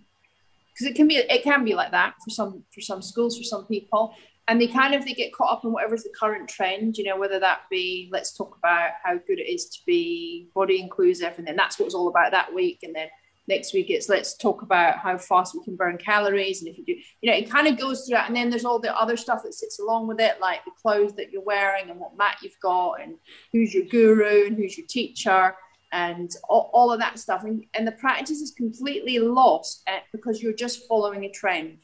because 0.74 0.88
it 0.88 0.96
can 0.96 1.08
be 1.08 1.16
it 1.18 1.44
can 1.44 1.64
be 1.64 1.76
like 1.76 1.92
that 1.92 2.16
for 2.24 2.32
some 2.32 2.64
for 2.74 2.82
some 2.82 3.02
schools 3.02 3.38
for 3.38 3.44
some 3.44 3.66
people 3.66 4.14
and 4.48 4.62
they 4.62 4.68
kind 4.68 4.94
of 4.94 5.04
they 5.06 5.14
get 5.14 5.34
caught 5.34 5.52
up 5.52 5.64
in 5.64 5.72
whatever's 5.72 6.04
the 6.04 6.14
current 6.18 6.48
trend 6.48 6.98
you 6.98 7.04
know 7.04 7.18
whether 7.18 7.40
that 7.40 7.62
be 7.70 8.10
let's 8.12 8.36
talk 8.36 8.56
about 8.58 8.92
how 9.04 9.14
good 9.28 9.40
it 9.40 9.50
is 9.50 9.66
to 9.66 9.80
be 9.86 10.48
body 10.54 10.82
inclusive 10.82 11.34
and 11.38 11.48
then 11.48 11.56
that's 11.56 11.80
what 11.80 11.86
it's 11.86 11.96
all 11.96 12.08
about 12.08 12.32
that 12.32 12.54
week 12.54 12.80
and 12.84 12.96
then 12.96 13.08
next 13.48 13.74
week 13.74 13.90
it's 13.90 14.10
let's 14.10 14.36
talk 14.36 14.62
about 14.62 14.98
how 14.98 15.18
fast 15.18 15.56
we 15.56 15.64
can 15.64 15.76
burn 15.76 15.98
calories 15.98 16.62
and 16.62 16.70
if 16.70 16.78
you 16.78 16.86
do 16.86 16.96
you 17.22 17.30
know 17.30 17.38
it 17.38 17.50
kind 17.50 17.68
of 17.68 17.78
goes 17.78 18.06
through 18.06 18.16
that 18.16 18.28
and 18.28 18.36
then 18.36 18.50
there's 18.50 18.66
all 18.66 18.80
the 18.80 19.00
other 19.00 19.18
stuff 19.18 19.44
that 19.44 19.54
sits 19.54 19.80
along 19.80 20.08
with 20.08 20.20
it 20.20 20.40
like 20.40 20.64
the 20.66 20.72
clothes 20.82 21.14
that 21.14 21.32
you're 21.32 21.44
wearing 21.44 21.90
and 21.90 22.00
what 22.00 22.18
mat 22.18 22.38
you've 22.42 22.60
got 22.62 22.94
and 23.02 23.16
who's 23.52 23.74
your 23.74 23.86
guru 23.86 24.48
and 24.48 24.58
who's 24.58 24.78
your 24.78 24.88
teacher 24.88 25.56
and 25.96 26.36
all, 26.50 26.70
all 26.74 26.92
of 26.92 27.00
that 27.00 27.18
stuff. 27.18 27.44
And, 27.44 27.66
and 27.74 27.88
the 27.88 27.94
practice 27.94 28.42
is 28.42 28.52
completely 28.52 29.18
lost 29.20 29.82
at, 29.88 30.04
because 30.12 30.44
you're 30.44 30.54
just 30.54 30.88
following 30.88 31.24
a 31.24 31.30
trend. 31.30 31.78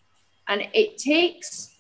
And 0.50 0.68
it 0.74 0.98
takes 0.98 1.71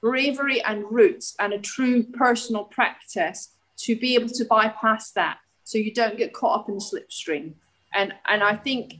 bravery 0.00 0.62
and 0.62 0.84
roots 0.90 1.34
and 1.38 1.52
a 1.52 1.58
true 1.58 2.02
personal 2.02 2.64
practice 2.64 3.54
to 3.76 3.96
be 3.96 4.14
able 4.14 4.28
to 4.28 4.44
bypass 4.44 5.12
that 5.12 5.38
so 5.64 5.78
you 5.78 5.92
don't 5.92 6.16
get 6.16 6.32
caught 6.32 6.60
up 6.60 6.68
in 6.68 6.74
the 6.74 6.80
slipstream 6.80 7.54
and 7.94 8.12
and 8.28 8.42
I 8.42 8.56
think 8.56 8.94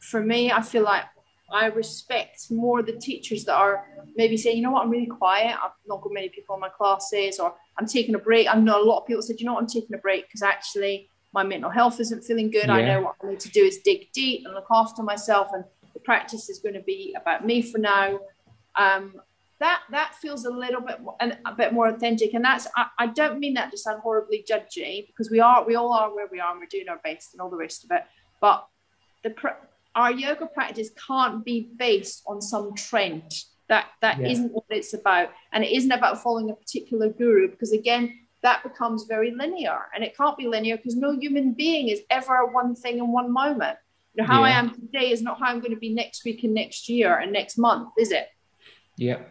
for 0.00 0.20
me, 0.20 0.52
I 0.52 0.60
feel 0.60 0.82
like 0.82 1.04
I 1.50 1.66
respect 1.66 2.50
more 2.50 2.82
the 2.82 2.92
teachers 2.92 3.44
that 3.44 3.54
are 3.54 3.86
maybe 4.16 4.36
saying, 4.36 4.56
you 4.56 4.62
know 4.62 4.70
what, 4.70 4.82
I'm 4.82 4.90
really 4.90 5.06
quiet. 5.06 5.56
I've 5.62 5.72
not 5.86 6.02
got 6.02 6.12
many 6.12 6.28
people 6.28 6.54
in 6.54 6.60
my 6.60 6.68
classes, 6.68 7.38
or 7.38 7.54
I'm 7.78 7.86
taking 7.86 8.14
a 8.14 8.18
break. 8.18 8.48
I 8.48 8.54
know 8.58 8.82
a 8.82 8.84
lot 8.84 9.00
of 9.00 9.06
people 9.06 9.22
said, 9.22 9.40
you 9.40 9.46
know 9.46 9.54
what, 9.54 9.62
I'm 9.62 9.68
taking 9.68 9.94
a 9.94 9.98
break 9.98 10.26
because 10.26 10.42
actually 10.42 11.08
my 11.32 11.42
mental 11.42 11.70
health 11.70 12.00
isn't 12.00 12.22
feeling 12.22 12.50
good. 12.50 12.66
Yeah. 12.66 12.74
I 12.74 12.82
know 12.82 13.00
what 13.02 13.16
I 13.22 13.30
need 13.30 13.40
to 13.40 13.50
do 13.50 13.64
is 13.64 13.78
dig 13.78 14.12
deep 14.12 14.44
and 14.44 14.54
look 14.54 14.66
after 14.70 15.02
myself, 15.02 15.48
and 15.52 15.64
the 15.94 16.00
practice 16.00 16.48
is 16.48 16.58
going 16.58 16.74
to 16.74 16.82
be 16.82 17.14
about 17.18 17.46
me 17.46 17.62
for 17.62 17.78
now. 17.78 18.18
Um, 18.76 19.20
that 19.60 19.82
that 19.90 20.14
feels 20.16 20.44
a 20.44 20.50
little 20.50 20.80
bit 20.80 21.00
more, 21.00 21.16
a 21.20 21.54
bit 21.54 21.72
more 21.72 21.88
authentic, 21.88 22.34
and 22.34 22.44
that's 22.44 22.66
I, 22.76 22.86
I 22.98 23.06
don't 23.06 23.38
mean 23.38 23.54
that 23.54 23.70
to 23.70 23.78
sound 23.78 24.00
horribly 24.00 24.44
judgy 24.48 25.06
because 25.06 25.30
we 25.30 25.40
are 25.40 25.64
we 25.64 25.76
all 25.76 25.92
are 25.92 26.14
where 26.14 26.28
we 26.30 26.40
are 26.40 26.50
and 26.50 26.60
we're 26.60 26.66
doing 26.66 26.88
our 26.88 27.00
best 27.04 27.32
and 27.32 27.40
all 27.40 27.50
the 27.50 27.56
rest 27.56 27.84
of 27.84 27.90
it. 27.92 28.02
But 28.40 28.66
the 29.22 29.34
our 29.94 30.10
yoga 30.10 30.46
practice 30.46 30.90
can't 31.06 31.44
be 31.44 31.70
based 31.76 32.22
on 32.26 32.40
some 32.40 32.74
trend. 32.74 33.32
That 33.68 33.86
that 34.02 34.20
yeah. 34.20 34.38
not 34.38 34.52
what 34.52 34.64
it's 34.70 34.92
about, 34.92 35.30
and 35.52 35.64
it 35.64 35.72
isn't 35.72 35.92
about 35.92 36.22
following 36.22 36.50
a 36.50 36.54
particular 36.54 37.08
guru 37.08 37.48
because 37.48 37.72
again, 37.72 38.18
that 38.42 38.62
becomes 38.62 39.04
very 39.04 39.30
linear, 39.30 39.86
and 39.94 40.04
it 40.04 40.16
can't 40.16 40.36
be 40.36 40.46
linear 40.46 40.76
because 40.76 40.96
no 40.96 41.12
human 41.12 41.52
being 41.52 41.88
is 41.88 42.02
ever 42.10 42.44
one 42.46 42.74
thing 42.74 42.98
in 42.98 43.12
one 43.12 43.32
moment. 43.32 43.78
You 44.14 44.22
know, 44.22 44.28
how 44.28 44.44
yeah. 44.44 44.46
I 44.46 44.58
am 44.58 44.74
today 44.74 45.10
is 45.10 45.22
not 45.22 45.38
how 45.38 45.46
I'm 45.46 45.60
going 45.60 45.72
to 45.72 45.80
be 45.80 45.94
next 45.94 46.24
week 46.24 46.44
and 46.44 46.54
next 46.54 46.88
year 46.88 47.16
and 47.18 47.32
next 47.32 47.56
month, 47.56 47.88
is 47.98 48.12
it? 48.12 48.28
Yeah. 48.96 49.22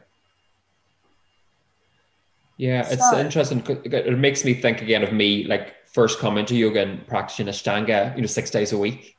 Yeah, 2.64 2.88
it's 2.90 3.10
so, 3.10 3.20
interesting. 3.20 3.62
It 3.68 4.18
makes 4.18 4.46
me 4.46 4.54
think 4.54 4.82
again 4.82 5.04
of 5.04 5.12
me, 5.12 5.44
like 5.44 5.86
first 5.86 6.20
coming 6.20 6.46
to 6.46 6.56
yoga 6.56 6.82
and 6.82 7.06
practicing 7.06 7.48
Ashtanga, 7.48 8.16
you 8.16 8.22
know, 8.22 8.28
six 8.28 8.50
days 8.52 8.72
a 8.72 8.78
week. 8.78 9.18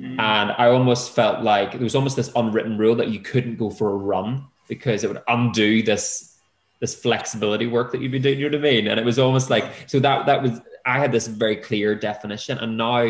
Mm. 0.00 0.18
And 0.18 0.52
I 0.56 0.68
almost 0.70 1.10
felt 1.10 1.42
like 1.42 1.72
there 1.72 1.82
was 1.82 1.94
almost 1.94 2.16
this 2.16 2.30
unwritten 2.34 2.78
rule 2.78 2.94
that 2.94 3.08
you 3.08 3.20
couldn't 3.20 3.56
go 3.56 3.68
for 3.68 3.90
a 3.90 3.96
run 3.96 4.46
because 4.68 5.04
it 5.04 5.08
would 5.08 5.22
undo 5.28 5.82
this 5.82 6.38
this 6.80 6.94
flexibility 6.94 7.66
work 7.66 7.92
that 7.92 8.00
you'd 8.00 8.12
be 8.12 8.20
doing. 8.20 8.38
You 8.38 8.48
know 8.48 8.56
what 8.56 8.66
I 8.66 8.70
mean? 8.70 8.88
And 8.88 8.98
it 8.98 9.04
was 9.04 9.18
almost 9.18 9.50
like 9.50 9.66
so 9.86 10.00
that 10.00 10.24
that 10.24 10.42
was 10.42 10.58
I 10.86 10.98
had 10.98 11.12
this 11.12 11.26
very 11.26 11.56
clear 11.56 11.94
definition, 11.94 12.56
and 12.56 12.78
now 12.78 13.00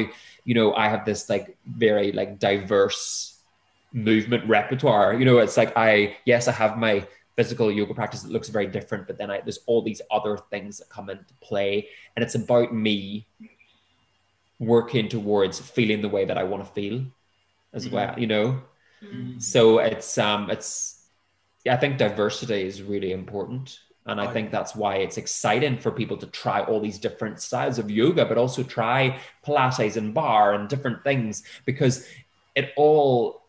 you 0.44 0.54
know 0.54 0.74
I 0.74 0.88
have 0.88 1.04
this 1.04 1.30
like 1.30 1.56
very 1.68 2.10
like 2.10 2.40
diverse 2.40 3.38
movement 3.92 4.48
repertoire. 4.48 5.14
You 5.14 5.24
know, 5.24 5.38
it's 5.38 5.56
like 5.56 5.72
I 5.76 6.16
yes 6.24 6.48
I 6.48 6.52
have 6.52 6.76
my 6.76 7.06
physical 7.38 7.70
yoga 7.70 7.94
practice 7.94 8.22
that 8.22 8.32
looks 8.32 8.48
very 8.48 8.66
different, 8.66 9.06
but 9.06 9.16
then 9.16 9.30
I, 9.30 9.40
there's 9.40 9.60
all 9.66 9.80
these 9.80 10.02
other 10.10 10.36
things 10.50 10.78
that 10.78 10.88
come 10.88 11.08
into 11.08 11.32
play, 11.40 11.88
and 12.16 12.24
it's 12.24 12.34
about 12.34 12.74
me 12.74 13.28
working 14.58 15.08
towards 15.08 15.60
feeling 15.60 16.02
the 16.02 16.08
way 16.08 16.24
that 16.24 16.36
I 16.36 16.42
want 16.42 16.64
to 16.64 16.72
feel 16.72 17.04
as 17.72 17.86
mm-hmm. 17.86 17.94
well. 17.94 18.18
You 18.18 18.26
know, 18.26 18.60
mm-hmm. 19.04 19.38
so 19.38 19.78
it's 19.78 20.18
um 20.18 20.50
it's 20.50 21.06
yeah, 21.64 21.74
I 21.74 21.76
think 21.76 21.96
diversity 21.96 22.62
is 22.62 22.82
really 22.82 23.12
important. 23.12 23.78
And 24.06 24.20
I 24.20 24.32
think 24.32 24.50
that's 24.50 24.74
why 24.74 24.96
it's 24.96 25.18
exciting 25.18 25.76
for 25.76 25.90
people 25.90 26.16
to 26.16 26.26
try 26.26 26.62
all 26.62 26.80
these 26.80 26.98
different 26.98 27.42
styles 27.42 27.78
of 27.78 27.90
yoga, 27.90 28.24
but 28.24 28.38
also 28.38 28.62
try 28.62 29.20
Pilates 29.46 29.98
and 29.98 30.14
barre 30.14 30.54
and 30.54 30.66
different 30.66 31.04
things 31.04 31.42
because 31.66 32.08
it 32.54 32.72
all 32.74 33.42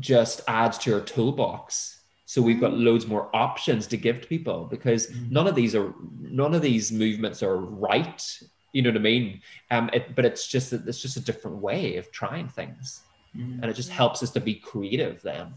just 0.00 0.40
adds 0.48 0.76
to 0.78 0.90
your 0.90 1.00
toolbox 1.00 1.99
so 2.30 2.40
we've 2.40 2.60
got 2.60 2.74
loads 2.74 3.08
more 3.08 3.28
options 3.34 3.88
to 3.88 3.96
give 3.96 4.20
to 4.20 4.28
people 4.28 4.64
because 4.70 5.08
mm. 5.08 5.28
none 5.32 5.48
of 5.48 5.56
these 5.56 5.74
are 5.74 5.92
none 6.20 6.54
of 6.54 6.62
these 6.62 6.92
movements 6.92 7.42
are 7.42 7.56
right 7.56 8.38
you 8.72 8.82
know 8.82 8.90
what 8.90 8.96
i 8.96 9.02
mean 9.02 9.40
um 9.72 9.90
it, 9.92 10.14
but 10.14 10.24
it's 10.24 10.46
just 10.46 10.70
that 10.70 10.86
it's 10.86 11.02
just 11.02 11.16
a 11.16 11.20
different 11.20 11.56
way 11.56 11.96
of 11.96 12.12
trying 12.12 12.46
things 12.46 13.02
mm. 13.36 13.60
and 13.60 13.64
it 13.64 13.74
just 13.74 13.90
helps 13.90 14.22
us 14.22 14.30
to 14.30 14.38
be 14.38 14.54
creative 14.54 15.20
then 15.22 15.52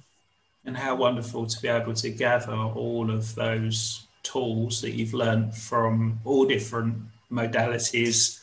and 0.66 0.76
how 0.76 0.96
wonderful 0.96 1.46
to 1.46 1.62
be 1.62 1.68
able 1.68 1.94
to 1.94 2.10
gather 2.10 2.56
all 2.56 3.12
of 3.12 3.36
those 3.36 4.08
tools 4.24 4.82
that 4.82 4.94
you've 4.94 5.14
learned 5.14 5.54
from 5.54 6.20
all 6.26 6.44
different 6.44 6.98
modalities 7.32 8.40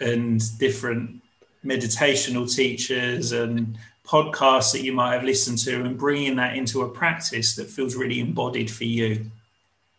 and 0.00 0.40
different 0.58 1.20
meditational 1.62 2.50
teachers 2.50 3.32
and 3.32 3.76
podcasts 4.06 4.72
that 4.72 4.82
you 4.82 4.92
might 4.92 5.14
have 5.14 5.24
listened 5.24 5.58
to 5.58 5.80
and 5.82 5.96
bringing 5.96 6.36
that 6.36 6.56
into 6.56 6.82
a 6.82 6.88
practice 6.88 7.56
that 7.56 7.70
feels 7.70 7.96
really 7.96 8.20
embodied 8.20 8.70
for 8.70 8.84
you. 8.84 9.30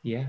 Yeah. 0.03 0.27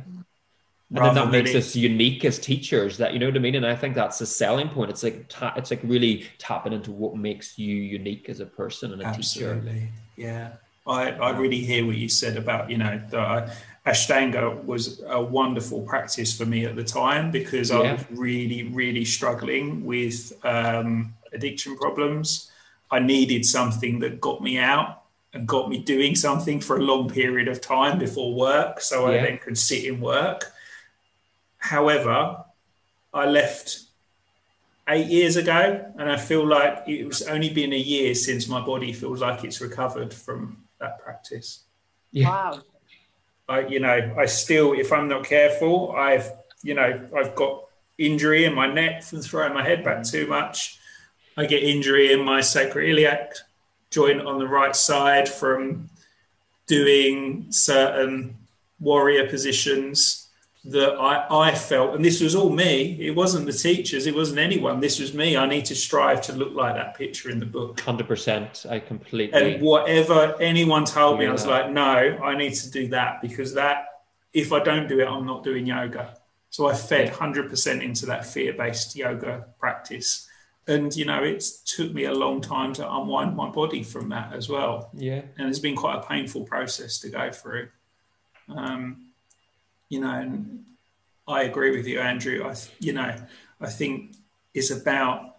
And 0.95 1.05
then 1.05 1.15
that 1.17 1.31
makes 1.31 1.55
us 1.55 1.75
unique 1.75 2.25
as 2.25 2.39
teachers 2.39 2.97
that 2.99 3.13
you 3.13 3.19
know 3.19 3.27
what 3.27 3.35
I 3.35 3.41
mean 3.41 3.57
and 3.57 3.67
I 3.67 3.75
think 3.75 3.97
that's 3.97 4.21
the 4.21 4.27
selling 4.27 4.69
point 4.69 4.89
it's 4.89 5.03
like 5.03 5.27
ta- 5.29 5.53
it's 5.57 5.73
like 5.73 5.81
really 5.83 6.29
tapping 6.39 6.73
into 6.73 6.93
what 6.93 7.17
makes 7.17 7.59
you 7.59 7.75
unique 7.75 8.29
as 8.29 8.39
a 8.39 8.47
person 8.47 8.93
and 8.93 9.03
a 9.03 9.07
Absolutely. 9.07 9.73
teacher 9.73 9.89
yeah 10.17 10.53
I, 10.87 11.11
I 11.11 11.31
really 11.31 11.59
hear 11.59 11.85
what 11.85 11.97
you 11.97 12.09
said 12.09 12.37
about 12.37 12.71
you 12.71 12.79
know 12.79 13.01
the 13.11 13.53
Ashtanga 13.85 14.65
was 14.65 15.03
a 15.09 15.21
wonderful 15.21 15.83
practice 15.83 16.37
for 16.37 16.47
me 16.47 16.67
at 16.67 16.77
the 16.77 16.85
time 16.85 17.33
because 17.33 17.71
yeah. 17.71 17.79
I 17.79 17.93
was 17.95 18.05
really 18.13 18.63
really 18.69 19.05
struggling 19.05 19.85
with 19.85 20.33
um, 20.45 21.15
addiction 21.33 21.77
problems 21.77 22.53
I 22.91 23.01
needed 23.01 23.45
something 23.45 24.01
that 24.01 24.21
got 24.21 24.43
me 24.43 24.59
out 24.59 25.03
and 25.33 25.47
got 25.47 25.69
me 25.69 25.79
doing 25.79 26.15
something 26.15 26.61
for 26.61 26.77
a 26.77 26.83
long 26.83 27.11
period 27.11 27.49
of 27.49 27.61
time 27.61 27.99
before 27.99 28.35
work 28.35 28.81
so 28.81 29.11
yeah. 29.11 29.19
I 29.19 29.23
then 29.23 29.39
could 29.39 29.59
sit 29.59 29.85
in 29.85 30.01
work. 30.01 30.45
However, 31.59 32.45
I 33.13 33.27
left 33.27 33.81
eight 34.89 35.07
years 35.07 35.37
ago 35.37 35.93
and 35.99 36.11
I 36.11 36.17
feel 36.17 36.47
like 36.47 36.85
it 36.87 37.05
was 37.07 37.23
only 37.23 37.51
been 37.51 37.73
a 37.73 37.79
year 37.79 38.15
since 38.15 38.49
my 38.49 38.61
body 38.61 38.93
feels 38.93 39.21
like 39.21 39.45
it's 39.45 39.61
recovered 39.61 40.15
from 40.15 40.65
that 40.79 41.01
practice. 41.01 41.65
Yeah. 42.13 42.29
Wow. 42.29 42.61
I, 43.49 43.67
you 43.67 43.81
know, 43.81 44.15
I 44.19 44.27
still, 44.27 44.73
if 44.73 44.93
I'm 44.93 45.09
not 45.09 45.25
careful, 45.25 45.93
I've, 45.93 46.31
you 46.63 46.75
know, 46.75 47.09
I've 47.17 47.35
got 47.35 47.65
injury 47.99 48.45
in 48.45 48.55
my 48.55 48.73
neck 48.73 49.03
from 49.03 49.23
throwing 49.23 49.55
my 49.55 49.63
head 49.63 49.85
back 49.85 50.05
too 50.05 50.27
much. 50.27 50.76
I 51.37 51.47
get 51.47 51.63
injury 51.63 52.13
in 52.13 52.25
my 52.25 52.41
sacroiliac 52.41 53.35
joint 53.91 54.23
on 54.23 54.39
the 54.39 54.49
right 54.49 54.75
side 54.75 55.29
from 55.29 55.91
doing 56.67 57.47
certain 57.51 58.37
warrior 58.81 59.29
positions 59.29 60.29
that 60.65 60.95
I, 60.99 61.27
I 61.31 61.55
felt, 61.55 61.95
and 61.95 62.05
this 62.05 62.21
was 62.21 62.35
all 62.35 62.51
me. 62.51 62.97
It 63.01 63.15
wasn't 63.15 63.47
the 63.47 63.53
teachers, 63.53 64.07
it 64.07 64.15
wasn't 64.15 64.41
anyone. 64.41 64.81
This 64.81 64.99
was 64.99 65.15
me. 65.15 65.37
I 65.37 65.47
need 65.47 65.65
to 65.67 65.77
strive 65.77 66.23
to 66.23 66.33
look 66.33 66.55
like 66.55 66.75
that 66.75 66.97
picture 66.97 67.31
in 67.31 67.39
the 67.39 67.47
book. 67.47 67.79
Hundred 67.81 68.09
percent. 68.09 68.67
I 68.69 68.81
completely. 68.81 69.41
And 69.41 69.63
whatever 69.63 70.35
anyone 70.41 70.85
told 70.85 71.21
me, 71.21 71.27
I 71.27 71.33
was 71.33 71.45
that. 71.45 71.51
like, 71.51 71.71
no, 71.71 71.85
I 71.85 72.37
need 72.37 72.55
to 72.55 72.71
do 72.71 72.89
that 72.89 73.23
because 73.23 73.55
that. 73.55 73.87
If 74.33 74.53
I 74.53 74.63
don't 74.63 74.87
do 74.87 75.01
it, 75.01 75.07
I'm 75.07 75.25
not 75.25 75.45
doing 75.45 75.65
yoga. 75.67 76.15
So 76.51 76.67
I 76.67 76.75
fed 76.75 77.11
hundred 77.11 77.49
percent 77.49 77.83
into 77.83 78.07
that 78.07 78.27
fear-based 78.27 78.97
yoga 78.97 79.47
practice 79.59 80.26
and 80.69 80.95
you 80.97 81.05
know 81.05 81.23
it 81.23 81.45
took 81.65 81.93
me 81.93 82.05
a 82.05 82.13
long 82.13 82.41
time 82.41 82.73
to 82.75 82.93
unwind 82.93 83.37
my 83.37 83.49
body 83.49 83.83
from 83.83 84.09
that 84.11 84.33
as 84.33 84.49
well. 84.49 84.91
Yeah. 84.95 85.23
And 85.39 85.49
it's 85.49 85.59
been 85.59 85.77
quite 85.77 85.97
a 85.97 86.03
painful 86.07 86.45
process 86.45 86.99
to 87.01 87.09
go 87.09 87.31
through. 87.31 87.69
Um, 88.49 89.07
you 89.89 90.01
know 90.01 90.11
and 90.11 90.65
i 91.29 91.43
agree 91.43 91.77
with 91.77 91.87
you 91.87 92.01
andrew. 92.01 92.45
I 92.45 92.55
you 92.81 92.93
know 92.93 93.15
i 93.61 93.69
think 93.69 94.17
it's 94.55 94.71
about 94.71 95.37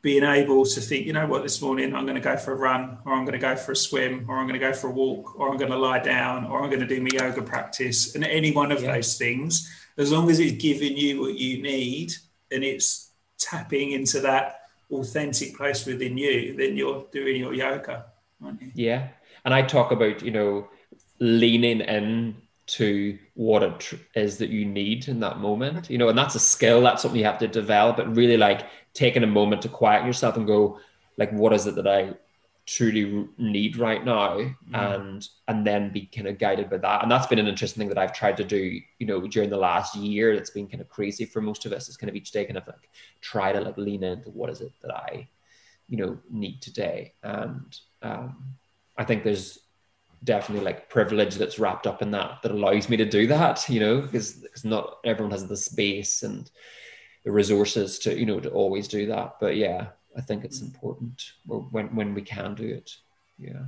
being 0.00 0.24
able 0.24 0.64
to 0.64 0.80
think 0.80 1.06
you 1.06 1.12
know 1.12 1.26
what 1.26 1.42
this 1.42 1.62
morning 1.62 1.94
i'm 1.94 2.04
going 2.04 2.16
to 2.16 2.20
go 2.20 2.36
for 2.36 2.52
a 2.52 2.56
run 2.56 2.98
or 3.04 3.12
i'm 3.12 3.24
going 3.24 3.38
to 3.38 3.38
go 3.38 3.54
for 3.54 3.72
a 3.72 3.76
swim 3.76 4.26
or 4.28 4.36
i'm 4.38 4.46
going 4.48 4.58
to 4.58 4.66
go 4.66 4.72
for 4.72 4.88
a 4.88 4.90
walk 4.90 5.38
or 5.38 5.50
i'm 5.50 5.56
going 5.56 5.70
to 5.70 5.76
lie 5.76 6.00
down 6.00 6.44
or 6.44 6.62
i'm 6.62 6.70
going 6.70 6.80
to 6.80 6.86
do 6.86 7.00
my 7.00 7.08
yoga 7.12 7.42
practice 7.42 8.14
and 8.14 8.24
any 8.24 8.52
one 8.52 8.72
of 8.72 8.82
yeah. 8.82 8.94
those 8.94 9.16
things. 9.16 9.70
As 9.98 10.10
long 10.10 10.30
as 10.30 10.40
it's 10.40 10.60
giving 10.60 10.96
you 10.96 11.20
what 11.20 11.34
you 11.34 11.62
need 11.62 12.14
and 12.50 12.64
it's 12.64 13.11
tapping 13.42 13.92
into 13.92 14.20
that 14.20 14.60
authentic 14.90 15.56
place 15.56 15.86
within 15.86 16.18
you, 16.18 16.56
then 16.56 16.76
you're 16.76 17.04
doing 17.12 17.36
your 17.36 17.54
yoga, 17.54 18.06
aren't 18.44 18.60
you? 18.60 18.70
Yeah. 18.74 19.08
And 19.44 19.52
I 19.54 19.62
talk 19.62 19.90
about, 19.90 20.22
you 20.22 20.30
know, 20.30 20.68
leaning 21.18 21.80
in 21.80 22.36
to 22.66 23.18
what 23.34 23.62
it 23.62 23.92
is 24.14 24.38
that 24.38 24.50
you 24.50 24.64
need 24.64 25.08
in 25.08 25.20
that 25.20 25.38
moment, 25.38 25.90
you 25.90 25.98
know, 25.98 26.08
and 26.08 26.16
that's 26.16 26.34
a 26.34 26.40
skill, 26.40 26.80
that's 26.82 27.02
something 27.02 27.18
you 27.18 27.26
have 27.26 27.38
to 27.38 27.48
develop, 27.48 27.96
but 27.96 28.16
really 28.16 28.36
like 28.36 28.66
taking 28.94 29.22
a 29.22 29.26
moment 29.26 29.62
to 29.62 29.68
quiet 29.68 30.06
yourself 30.06 30.36
and 30.36 30.46
go, 30.46 30.78
like 31.16 31.30
what 31.32 31.52
is 31.52 31.66
it 31.66 31.74
that 31.74 31.86
I 31.86 32.14
truly 32.66 33.28
need 33.38 33.76
right 33.76 34.04
now 34.04 34.36
mm. 34.36 34.54
and 34.72 35.28
and 35.48 35.66
then 35.66 35.92
be 35.92 36.06
kind 36.06 36.28
of 36.28 36.38
guided 36.38 36.70
by 36.70 36.78
that. 36.78 37.02
And 37.02 37.10
that's 37.10 37.26
been 37.26 37.40
an 37.40 37.48
interesting 37.48 37.80
thing 37.80 37.88
that 37.88 37.98
i've 37.98 38.12
tried 38.12 38.36
to 38.36 38.44
do 38.44 38.80
you 38.98 39.06
know 39.06 39.26
during 39.26 39.50
the 39.50 39.56
last 39.56 39.96
year. 39.96 40.34
That's 40.34 40.50
been 40.50 40.68
kind 40.68 40.80
of 40.80 40.88
crazy 40.88 41.24
for 41.24 41.40
most 41.40 41.66
of 41.66 41.72
us. 41.72 41.88
Is 41.88 41.96
kind 41.96 42.10
of 42.10 42.16
each 42.16 42.30
day 42.30 42.44
kind 42.44 42.56
of 42.56 42.66
like 42.66 42.88
try 43.20 43.52
to 43.52 43.60
like 43.60 43.76
lean 43.76 44.04
into 44.04 44.30
what 44.30 44.50
is 44.50 44.60
it 44.60 44.72
that 44.82 44.94
i 44.94 45.28
you 45.88 45.96
know 45.96 46.18
need 46.30 46.62
today. 46.62 47.14
And 47.22 47.76
um 48.02 48.54
i 48.96 49.04
think 49.04 49.24
there's 49.24 49.58
definitely 50.24 50.64
like 50.64 50.88
privilege 50.88 51.34
that's 51.34 51.58
wrapped 51.58 51.88
up 51.88 52.00
in 52.00 52.12
that 52.12 52.42
that 52.42 52.52
allows 52.52 52.88
me 52.88 52.96
to 52.96 53.04
do 53.04 53.26
that 53.26 53.68
you 53.68 53.80
know 53.80 54.02
because 54.02 54.34
because 54.34 54.64
not 54.64 54.98
everyone 55.04 55.32
has 55.32 55.48
the 55.48 55.56
space 55.56 56.22
and 56.22 56.48
the 57.24 57.32
resources 57.32 57.98
to 57.98 58.16
you 58.16 58.26
know 58.26 58.38
to 58.40 58.50
always 58.50 58.86
do 58.88 59.06
that. 59.06 59.36
But 59.40 59.56
yeah 59.56 59.88
I 60.16 60.20
think 60.20 60.44
it's 60.44 60.60
important 60.60 61.32
when 61.46 61.94
when 61.94 62.14
we 62.14 62.22
can 62.22 62.54
do 62.54 62.66
it. 62.66 62.90
Yeah. 63.38 63.64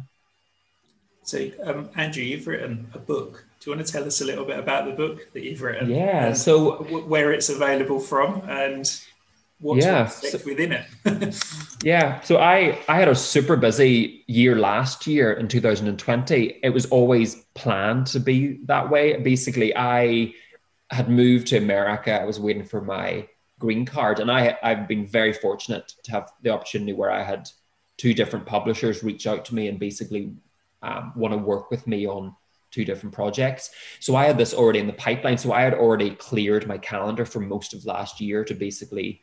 So, 1.24 1.50
um, 1.64 1.88
Andrew, 1.96 2.22
you've 2.22 2.46
written 2.46 2.86
a 2.92 2.98
book. 2.98 3.46
Do 3.58 3.70
you 3.70 3.76
want 3.76 3.86
to 3.86 3.90
tell 3.90 4.04
us 4.04 4.20
a 4.20 4.26
little 4.26 4.44
bit 4.44 4.58
about 4.58 4.84
the 4.84 4.92
book 4.92 5.32
that 5.32 5.42
you've 5.42 5.62
written? 5.62 5.88
Yeah. 5.90 6.34
So, 6.34 6.82
where 6.84 7.32
it's 7.32 7.48
available 7.48 7.98
from 7.98 8.42
and 8.46 8.84
what's 9.60 9.86
yeah, 9.86 10.06
so, 10.06 10.38
within 10.44 10.72
it? 10.72 11.42
yeah. 11.82 12.20
So, 12.20 12.36
I 12.36 12.78
I 12.88 12.98
had 12.98 13.08
a 13.08 13.14
super 13.14 13.56
busy 13.56 14.22
year 14.26 14.56
last 14.56 15.06
year 15.06 15.32
in 15.32 15.48
2020. 15.48 16.60
It 16.62 16.70
was 16.70 16.84
always 16.86 17.36
planned 17.54 18.06
to 18.08 18.20
be 18.20 18.58
that 18.66 18.90
way. 18.90 19.16
Basically, 19.16 19.74
I 19.74 20.34
had 20.90 21.08
moved 21.08 21.46
to 21.48 21.56
America. 21.56 22.20
I 22.20 22.24
was 22.24 22.38
waiting 22.38 22.64
for 22.64 22.82
my 22.82 23.26
green 23.64 23.86
card. 23.86 24.20
And 24.20 24.30
I, 24.30 24.58
I've 24.62 24.86
been 24.86 25.06
very 25.06 25.32
fortunate 25.32 25.94
to 26.02 26.10
have 26.10 26.32
the 26.42 26.50
opportunity 26.50 26.92
where 26.92 27.10
I 27.10 27.22
had 27.22 27.48
two 27.96 28.12
different 28.12 28.44
publishers 28.44 29.02
reach 29.02 29.26
out 29.26 29.46
to 29.46 29.54
me 29.54 29.68
and 29.68 29.78
basically 29.78 30.34
um, 30.82 31.12
want 31.16 31.32
to 31.32 31.38
work 31.38 31.70
with 31.70 31.86
me 31.86 32.06
on 32.06 32.36
two 32.70 32.84
different 32.84 33.14
projects. 33.14 33.70
So 34.00 34.16
I 34.16 34.26
had 34.26 34.36
this 34.36 34.52
already 34.52 34.80
in 34.80 34.86
the 34.86 34.92
pipeline. 35.06 35.38
So 35.38 35.52
I 35.52 35.62
had 35.62 35.72
already 35.72 36.10
cleared 36.10 36.66
my 36.66 36.76
calendar 36.76 37.24
for 37.24 37.40
most 37.40 37.72
of 37.72 37.86
last 37.86 38.20
year 38.20 38.44
to 38.44 38.54
basically 38.54 39.22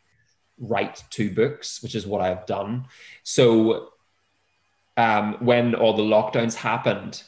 write 0.57 1.03
two 1.11 1.29
books, 1.29 1.83
which 1.83 1.93
is 1.93 2.07
what 2.07 2.21
I've 2.21 2.47
done. 2.47 2.85
So 3.21 3.89
um, 4.97 5.37
when 5.39 5.75
all 5.75 5.95
the 5.95 6.01
lockdowns 6.15 6.55
happened, 6.55 7.21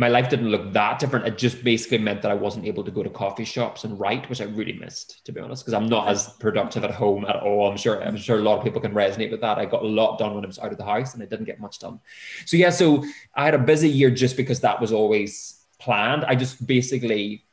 my 0.00 0.08
life 0.08 0.30
didn't 0.30 0.48
look 0.48 0.72
that 0.72 0.98
different. 0.98 1.26
It 1.26 1.36
just 1.36 1.62
basically 1.62 1.98
meant 1.98 2.22
that 2.22 2.30
I 2.30 2.34
wasn't 2.34 2.64
able 2.64 2.82
to 2.84 2.90
go 2.90 3.02
to 3.02 3.10
coffee 3.10 3.44
shops 3.44 3.84
and 3.84 4.00
write, 4.00 4.30
which 4.30 4.40
I 4.40 4.44
really 4.44 4.72
missed, 4.72 5.22
to 5.26 5.30
be 5.30 5.42
honest, 5.42 5.62
because 5.62 5.74
I'm 5.74 5.90
not 5.90 6.08
as 6.08 6.30
productive 6.38 6.84
at 6.84 6.90
home 6.90 7.26
at 7.26 7.36
all. 7.36 7.70
I'm 7.70 7.76
sure 7.76 8.02
I'm 8.02 8.16
sure 8.16 8.38
a 8.38 8.42
lot 8.42 8.56
of 8.56 8.64
people 8.64 8.80
can 8.80 8.94
resonate 8.94 9.30
with 9.30 9.42
that. 9.42 9.58
I 9.58 9.66
got 9.66 9.82
a 9.82 9.86
lot 9.86 10.18
done 10.18 10.34
when 10.34 10.42
I 10.42 10.46
was 10.46 10.58
out 10.58 10.72
of 10.72 10.78
the 10.78 10.86
house 10.86 11.12
and 11.12 11.22
I 11.22 11.26
didn't 11.26 11.44
get 11.44 11.60
much 11.60 11.80
done. 11.80 12.00
So 12.46 12.56
yeah, 12.56 12.70
so 12.70 13.04
I 13.34 13.44
had 13.44 13.52
a 13.52 13.58
busy 13.58 13.90
year 13.90 14.10
just 14.10 14.38
because 14.38 14.60
that 14.60 14.80
was 14.80 14.90
always 14.90 15.66
planned. 15.78 16.24
I 16.24 16.34
just 16.34 16.66
basically 16.66 17.44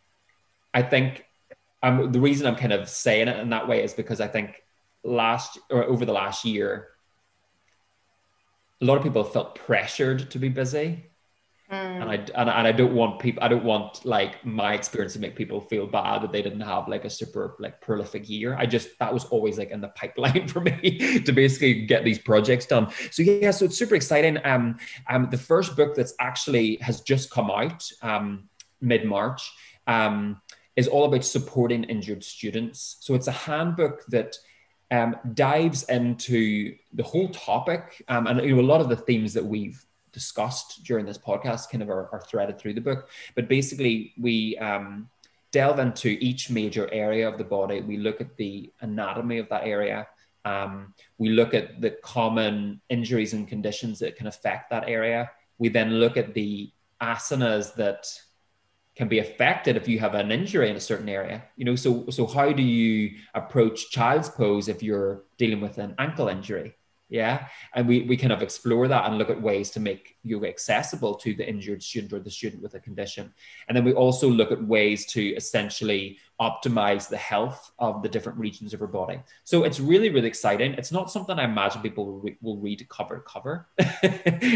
I 0.74 0.84
think 0.84 1.26
I'm 1.84 2.14
the 2.14 2.22
reason 2.22 2.48
I'm 2.48 2.56
kind 2.56 2.72
of 2.72 2.88
saying 2.88 3.28
it 3.28 3.42
in 3.42 3.50
that 3.50 3.68
way 3.68 3.84
is 3.84 3.94
because 3.94 4.22
I 4.22 4.28
think 4.30 4.64
last 5.04 5.60
or 5.70 5.84
over 5.84 6.06
the 6.06 6.14
last 6.14 6.46
year, 6.46 6.88
a 8.80 8.86
lot 8.86 8.96
of 8.96 9.04
people 9.04 9.26
felt 9.26 9.56
pressured 9.56 10.32
to 10.32 10.40
be 10.40 10.48
busy 10.48 11.08
Mm. 11.72 12.02
And 12.02 12.10
I 12.10 12.16
and, 12.16 12.50
and 12.50 12.68
I 12.68 12.72
don't 12.72 12.96
want 12.96 13.20
people 13.20 13.44
I 13.44 13.50
don't 13.50 13.66
want 13.66 14.06
like 14.06 14.46
my 14.46 14.74
experience 14.74 15.14
to 15.14 15.20
make 15.20 15.36
people 15.36 15.60
feel 15.60 15.86
bad 15.86 16.22
that 16.22 16.32
they 16.32 16.42
didn't 16.42 16.62
have 16.62 16.88
like 16.88 17.04
a 17.04 17.10
super 17.10 17.56
like 17.60 17.82
prolific 17.82 18.30
year. 18.30 18.56
I 18.56 18.66
just 18.66 18.98
that 19.00 19.14
was 19.14 19.26
always 19.26 19.58
like 19.58 19.72
in 19.72 19.82
the 19.82 19.90
pipeline 19.90 20.48
for 20.54 20.62
me 20.62 21.20
to 21.20 21.32
basically 21.34 21.86
get 21.86 22.06
these 22.06 22.20
projects 22.20 22.66
done. 22.68 22.88
So 23.12 23.22
yeah, 23.22 23.52
so 23.52 23.66
it's 23.66 23.78
super 23.78 23.96
exciting. 23.96 24.38
Um, 24.46 24.78
um 25.10 25.28
the 25.30 25.38
first 25.38 25.76
book 25.76 25.94
that's 25.94 26.14
actually 26.20 26.78
has 26.78 27.02
just 27.02 27.32
come 27.32 27.52
out 27.52 27.84
um 28.02 28.48
mid-March 28.80 29.52
um 29.88 30.42
is 30.78 30.88
all 30.88 31.06
about 31.06 31.26
supporting 31.26 31.84
injured 31.86 32.24
students. 32.24 32.98
So 33.02 33.14
it's 33.16 33.28
a 33.28 33.32
handbook 33.32 34.06
that 34.08 34.38
um, 34.90 35.18
dives 35.34 35.84
into 35.84 36.76
the 36.94 37.04
whole 37.04 37.28
topic 37.30 38.02
um, 38.08 38.28
and 38.28 38.42
you 38.42 38.56
know 38.56 38.62
a 38.62 38.64
lot 38.64 38.80
of 38.80 38.88
the 38.88 38.96
themes 38.96 39.34
that 39.34 39.44
we've 39.44 39.84
discussed 40.20 40.84
during 40.84 41.06
this 41.06 41.20
podcast 41.30 41.70
kind 41.72 41.84
of 41.84 41.90
are, 41.90 42.10
are 42.12 42.24
threaded 42.30 42.58
through 42.58 42.74
the 42.74 42.88
book. 42.90 43.10
But 43.36 43.48
basically, 43.48 44.14
we 44.20 44.58
um, 44.58 45.10
delve 45.52 45.80
into 45.80 46.10
each 46.30 46.50
major 46.50 46.86
area 46.92 47.30
of 47.30 47.38
the 47.38 47.44
body. 47.44 47.82
We 47.82 47.98
look 47.98 48.20
at 48.20 48.36
the 48.38 48.72
anatomy 48.82 49.38
of 49.38 49.50
that 49.50 49.64
area. 49.66 50.08
Um, 50.44 50.94
we 51.18 51.30
look 51.30 51.54
at 51.54 51.82
the 51.82 51.92
common 52.16 52.82
injuries 52.90 53.34
and 53.34 53.48
conditions 53.48 54.00
that 54.00 54.16
can 54.16 54.28
affect 54.28 54.72
that 54.72 54.90
area. 54.90 55.30
We 55.60 55.70
then 55.70 55.90
look 56.04 56.18
at 56.18 56.34
the 56.34 56.72
asanas 57.02 57.76
that 57.76 58.08
can 58.98 59.08
be 59.08 59.20
affected 59.20 59.78
if 59.78 59.88
you 59.88 60.00
have 60.00 60.16
an 60.16 60.32
injury 60.32 60.72
in 60.72 60.76
a 60.76 60.80
certain 60.92 61.08
area 61.08 61.44
you 61.56 61.64
know 61.64 61.76
so 61.76 62.10
so 62.10 62.26
how 62.26 62.52
do 62.52 62.64
you 62.64 63.16
approach 63.36 63.92
child's 63.92 64.28
pose 64.28 64.68
if 64.68 64.82
you're 64.82 65.22
dealing 65.38 65.62
with 65.62 65.78
an 65.78 65.94
ankle 66.00 66.28
injury 66.28 66.76
yeah 67.10 67.48
and 67.74 67.88
we, 67.88 68.04
we 68.04 68.18
kind 68.18 68.34
of 68.34 68.42
explore 68.42 68.88
that 68.88 69.06
and 69.06 69.18
look 69.18 69.30
at 69.30 69.42
ways 69.42 69.70
to 69.72 69.80
make 69.80 70.18
yoga 70.24 70.48
accessible 70.48 71.16
to 71.16 71.34
the 71.34 71.48
injured 71.48 71.82
student 71.82 72.14
or 72.14 72.20
the 72.20 72.30
student 72.30 72.62
with 72.62 72.74
a 72.74 72.80
condition. 72.80 73.34
And 73.68 73.76
then 73.76 73.86
we 73.86 73.94
also 73.94 74.30
look 74.30 74.52
at 74.52 74.62
ways 74.64 75.06
to 75.14 75.22
essentially 75.36 76.18
optimize 76.40 77.08
the 77.08 77.18
health 77.18 77.72
of 77.80 78.04
the 78.04 78.10
different 78.10 78.38
regions 78.38 78.74
of 78.74 78.82
our 78.82 78.88
body. 78.88 79.20
So 79.44 79.64
it's 79.64 79.80
really 79.80 80.10
really 80.10 80.28
exciting. 80.28 80.74
It's 80.74 80.92
not 80.92 81.12
something 81.12 81.38
i 81.40 81.46
imagine 81.46 81.82
people 81.82 82.06
will, 82.06 82.20
re- 82.20 82.38
will 82.42 82.58
read 82.58 82.88
cover 82.90 83.16
to 83.16 83.22
cover. 83.22 83.68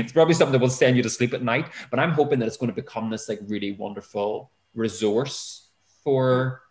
It's 0.01 0.11
probably 0.11 0.33
something 0.33 0.53
that 0.53 0.61
will 0.61 0.69
send 0.69 0.97
you 0.97 1.03
to 1.03 1.09
sleep 1.09 1.33
at 1.33 1.43
night 1.43 1.67
but 1.89 1.99
i'm 1.99 2.11
hoping 2.11 2.39
that 2.39 2.47
it's 2.47 2.57
going 2.57 2.69
to 2.69 2.75
become 2.75 3.09
this 3.09 3.29
like 3.29 3.39
really 3.47 3.71
wonderful 3.73 4.51
resource 4.73 5.67
for 6.03 6.61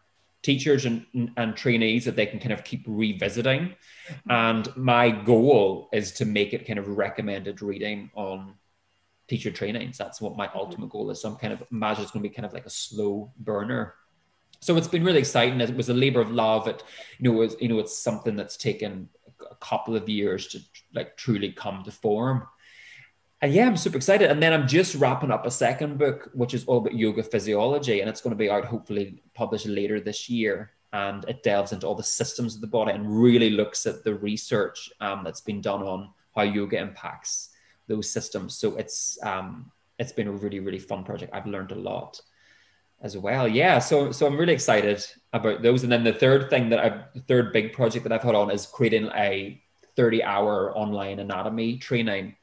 teachers 0.43 0.87
and, 0.87 1.05
and 1.37 1.57
trainees 1.57 2.05
that 2.05 2.17
they 2.17 2.27
can 2.27 2.39
kind 2.39 2.53
of 2.53 2.65
keep 2.65 2.85
revisiting. 2.87 3.75
Mm-hmm. 4.09 4.31
And 4.31 4.77
my 4.77 5.11
goal 5.11 5.89
is 5.93 6.13
to 6.13 6.25
make 6.25 6.53
it 6.53 6.67
kind 6.67 6.79
of 6.79 6.89
recommended 6.89 7.63
reading 7.63 8.11
on 8.15 8.55
teacher 9.29 9.51
trainings. 9.51 9.99
That's 9.99 10.21
what 10.21 10.37
my 10.37 10.47
mm-hmm. 10.47 10.59
ultimate 10.59 10.91
goal 10.91 11.11
is. 11.11 11.21
So 11.21 11.29
I'm 11.29 11.37
kind 11.37 11.53
of 11.53 11.63
imagine 11.71 12.03
it's 12.03 12.13
going 12.13 12.23
to 12.23 12.29
be 12.29 12.35
kind 12.35 12.47
of 12.47 12.53
like 12.53 12.67
a 12.67 12.71
slow 12.71 13.33
burner. 13.39 13.95
So 14.61 14.77
it's 14.77 14.89
been 14.89 15.05
really 15.05 15.21
exciting. 15.21 15.61
It 15.61 15.75
was 15.75 15.89
a 15.89 15.95
labor 15.95 16.21
of 16.21 16.31
love. 16.31 16.69
It, 16.69 16.83
you 17.19 17.31
know, 17.31 17.39
was, 17.39 17.57
you 17.61 17.69
know, 17.69 17.79
it's 17.79 17.97
something 17.97 18.37
that's 18.37 18.57
taken 18.57 19.09
a 19.51 19.55
couple 19.57 19.97
of 19.97 20.09
years 20.09 20.49
to 20.49 20.61
like 20.95 21.17
truly 21.17 21.53
come 21.53 21.83
to 21.85 21.91
form 21.91 22.47
and 23.43 23.53
yeah, 23.53 23.67
I'm 23.67 23.77
super 23.77 23.97
excited. 23.97 24.31
And 24.31 24.43
then 24.43 24.53
I'm 24.53 24.69
just 24.69 24.95
wrapping 24.95 25.31
up 25.31 25.47
a 25.47 25.51
second 25.51 25.99
book, 25.99 26.31
which 26.35 26.53
is 26.53 26.65
all 26.67 26.79
about 26.79 26.95
yoga 26.95 27.23
physiology, 27.23 28.01
and 28.01 28.11
it's 28.11 28.21
going 28.21 28.33
to 28.33 28.37
be 28.37 28.51
out 28.51 28.67
hopefully 28.67 29.23
published 29.35 29.67
later 29.67 29.99
this 29.99 30.29
year. 30.29 30.73
And 30.93 31.25
it 31.29 31.43
delves 31.43 31.73
into 31.73 31.87
all 31.87 31.95
the 31.95 32.03
systems 32.03 32.55
of 32.55 32.61
the 32.61 32.67
body 32.67 32.93
and 32.93 33.23
really 33.23 33.51
looks 33.51 33.87
at 33.87 34.03
the 34.03 34.15
research 34.15 34.91
um, 35.01 35.23
that's 35.25 35.41
been 35.41 35.61
done 35.61 35.83
on 35.83 36.11
how 36.35 36.43
yoga 36.43 36.79
impacts 36.79 37.51
those 37.87 38.11
systems. 38.11 38.57
So 38.57 38.77
it's 38.77 39.19
um, 39.23 39.71
it's 39.99 40.13
been 40.13 40.29
a 40.29 40.33
really 40.33 40.61
really 40.61 40.79
fun 40.79 41.05
project. 41.05 41.33
I've 41.33 41.47
learned 41.47 41.73
a 41.73 41.77
lot 41.77 42.21
as 43.03 43.17
well. 43.17 43.49
Yeah, 43.49 43.79
so 43.79 44.13
so 44.13 44.27
I'm 44.27 44.37
really 44.37 44.53
excited 44.53 45.05
about 45.33 45.63
those. 45.63 45.85
And 45.85 45.93
then 45.93 46.05
the 46.05 46.13
third 46.13 46.51
thing 46.51 46.69
that 46.71 46.81
I, 46.81 47.05
the 47.15 47.21
third 47.21 47.53
big 47.53 47.73
project 47.73 48.03
that 48.03 48.13
I've 48.13 48.23
had 48.23 48.35
on 48.35 48.51
is 48.51 48.67
creating 48.67 49.11
a 49.15 49.63
30 49.97 50.23
hour 50.23 50.77
online 50.77 51.21
anatomy 51.21 51.79
training 51.79 52.37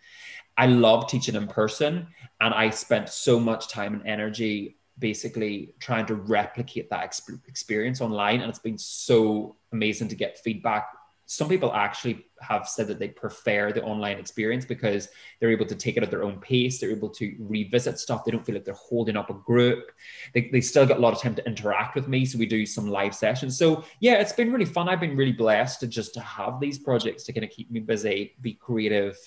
I 0.58 0.66
love 0.66 1.08
teaching 1.08 1.36
in 1.36 1.48
person, 1.48 2.08
and 2.42 2.54
I 2.54 2.70
spent 2.72 3.10
so 3.10 3.40
much 3.40 3.70
time 3.70 3.94
and 3.94 4.06
energy 4.08 4.78
basically 5.00 5.76
trying 5.80 6.08
to 6.08 6.16
replicate 6.16 6.90
that 6.90 7.20
experience 7.48 8.02
online, 8.02 8.42
and 8.42 8.50
it's 8.50 8.60
been 8.60 8.78
so 8.78 9.56
amazing 9.72 10.08
to 10.08 10.16
get 10.16 10.40
feedback. 10.40 10.88
Some 11.30 11.50
people 11.50 11.74
actually 11.74 12.26
have 12.40 12.70
said 12.70 12.88
that 12.88 13.00
they 13.00 13.10
prefer 13.10 13.74
the 13.74 13.84
online 13.84 14.18
experience 14.18 14.64
because 14.64 15.10
they're 15.40 15.52
able 15.52 15.66
to 15.66 15.76
take 15.76 15.98
it 15.98 16.04
at 16.04 16.10
their 16.10 16.24
own 16.24 16.40
pace. 16.40 16.80
They're 16.80 16.90
able 16.90 17.10
to 17.10 17.36
revisit 17.38 18.00
stuff. 18.00 18.24
They 18.24 18.32
don't 18.32 18.46
feel 18.46 18.56
like 18.56 18.64
they're 18.64 18.74
holding 18.76 19.18
up 19.18 19.30
a 19.30 19.34
group. 19.34 19.92
They, 20.34 20.50
they 20.54 20.62
still 20.62 20.86
get 20.86 20.98
a 20.98 21.00
lot 21.02 21.14
of 21.14 21.22
time 21.22 21.36
to 21.36 21.46
interact 21.46 21.96
with 21.96 22.08
me. 22.08 22.26
So 22.26 22.40
we 22.40 22.46
do 22.46 22.66
some 22.66 22.90
live 22.90 23.14
sessions. 23.14 23.58
So 23.58 23.84
yeah, 24.00 24.14
it's 24.22 24.32
been 24.32 24.54
really 24.54 24.66
fun. 24.66 24.88
I've 24.88 25.02
been 25.02 25.18
really 25.18 25.34
blessed 25.34 25.82
to 25.82 25.88
just 25.88 26.14
to 26.14 26.22
have 26.22 26.62
these 26.62 26.80
projects 26.80 27.26
to 27.26 27.34
kind 27.34 27.44
of 27.44 27.50
keep 27.50 27.70
me 27.70 27.82
busy, 27.82 28.36
be 28.40 28.54
creative, 28.54 29.18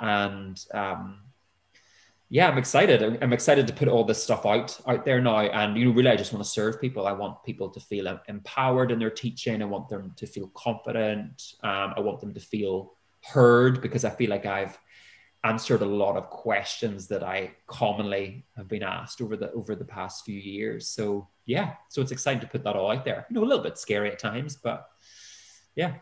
and 0.00 0.64
um, 0.72 1.20
yeah, 2.30 2.48
I'm 2.48 2.58
excited. 2.58 3.18
I'm 3.22 3.32
excited 3.32 3.66
to 3.68 3.72
put 3.72 3.88
all 3.88 4.04
this 4.04 4.22
stuff 4.22 4.44
out 4.44 4.78
out 4.86 5.04
there 5.04 5.20
now. 5.20 5.38
And 5.38 5.76
you 5.76 5.86
know, 5.86 5.92
really, 5.92 6.10
I 6.10 6.16
just 6.16 6.32
want 6.32 6.44
to 6.44 6.50
serve 6.50 6.80
people. 6.80 7.06
I 7.06 7.12
want 7.12 7.42
people 7.42 7.70
to 7.70 7.80
feel 7.80 8.18
empowered 8.28 8.90
in 8.90 8.98
their 8.98 9.10
teaching. 9.10 9.62
I 9.62 9.66
want 9.66 9.88
them 9.88 10.12
to 10.16 10.26
feel 10.26 10.48
confident. 10.48 11.54
Um, 11.62 11.94
I 11.96 12.00
want 12.00 12.20
them 12.20 12.34
to 12.34 12.40
feel 12.40 12.92
heard 13.24 13.80
because 13.80 14.04
I 14.04 14.10
feel 14.10 14.30
like 14.30 14.44
I've 14.44 14.78
answered 15.44 15.82
a 15.82 15.86
lot 15.86 16.16
of 16.16 16.28
questions 16.28 17.06
that 17.08 17.22
I 17.22 17.52
commonly 17.66 18.44
have 18.56 18.68
been 18.68 18.82
asked 18.82 19.22
over 19.22 19.36
the 19.36 19.50
over 19.52 19.74
the 19.74 19.84
past 19.84 20.24
few 20.26 20.38
years. 20.38 20.88
So 20.88 21.28
yeah, 21.46 21.74
so 21.88 22.02
it's 22.02 22.12
exciting 22.12 22.40
to 22.40 22.46
put 22.46 22.62
that 22.64 22.76
all 22.76 22.90
out 22.90 23.06
there. 23.06 23.26
You 23.30 23.36
know, 23.36 23.44
a 23.44 23.48
little 23.48 23.64
bit 23.64 23.78
scary 23.78 24.10
at 24.12 24.18
times, 24.18 24.56
but 24.56 24.86
yeah. 25.74 25.94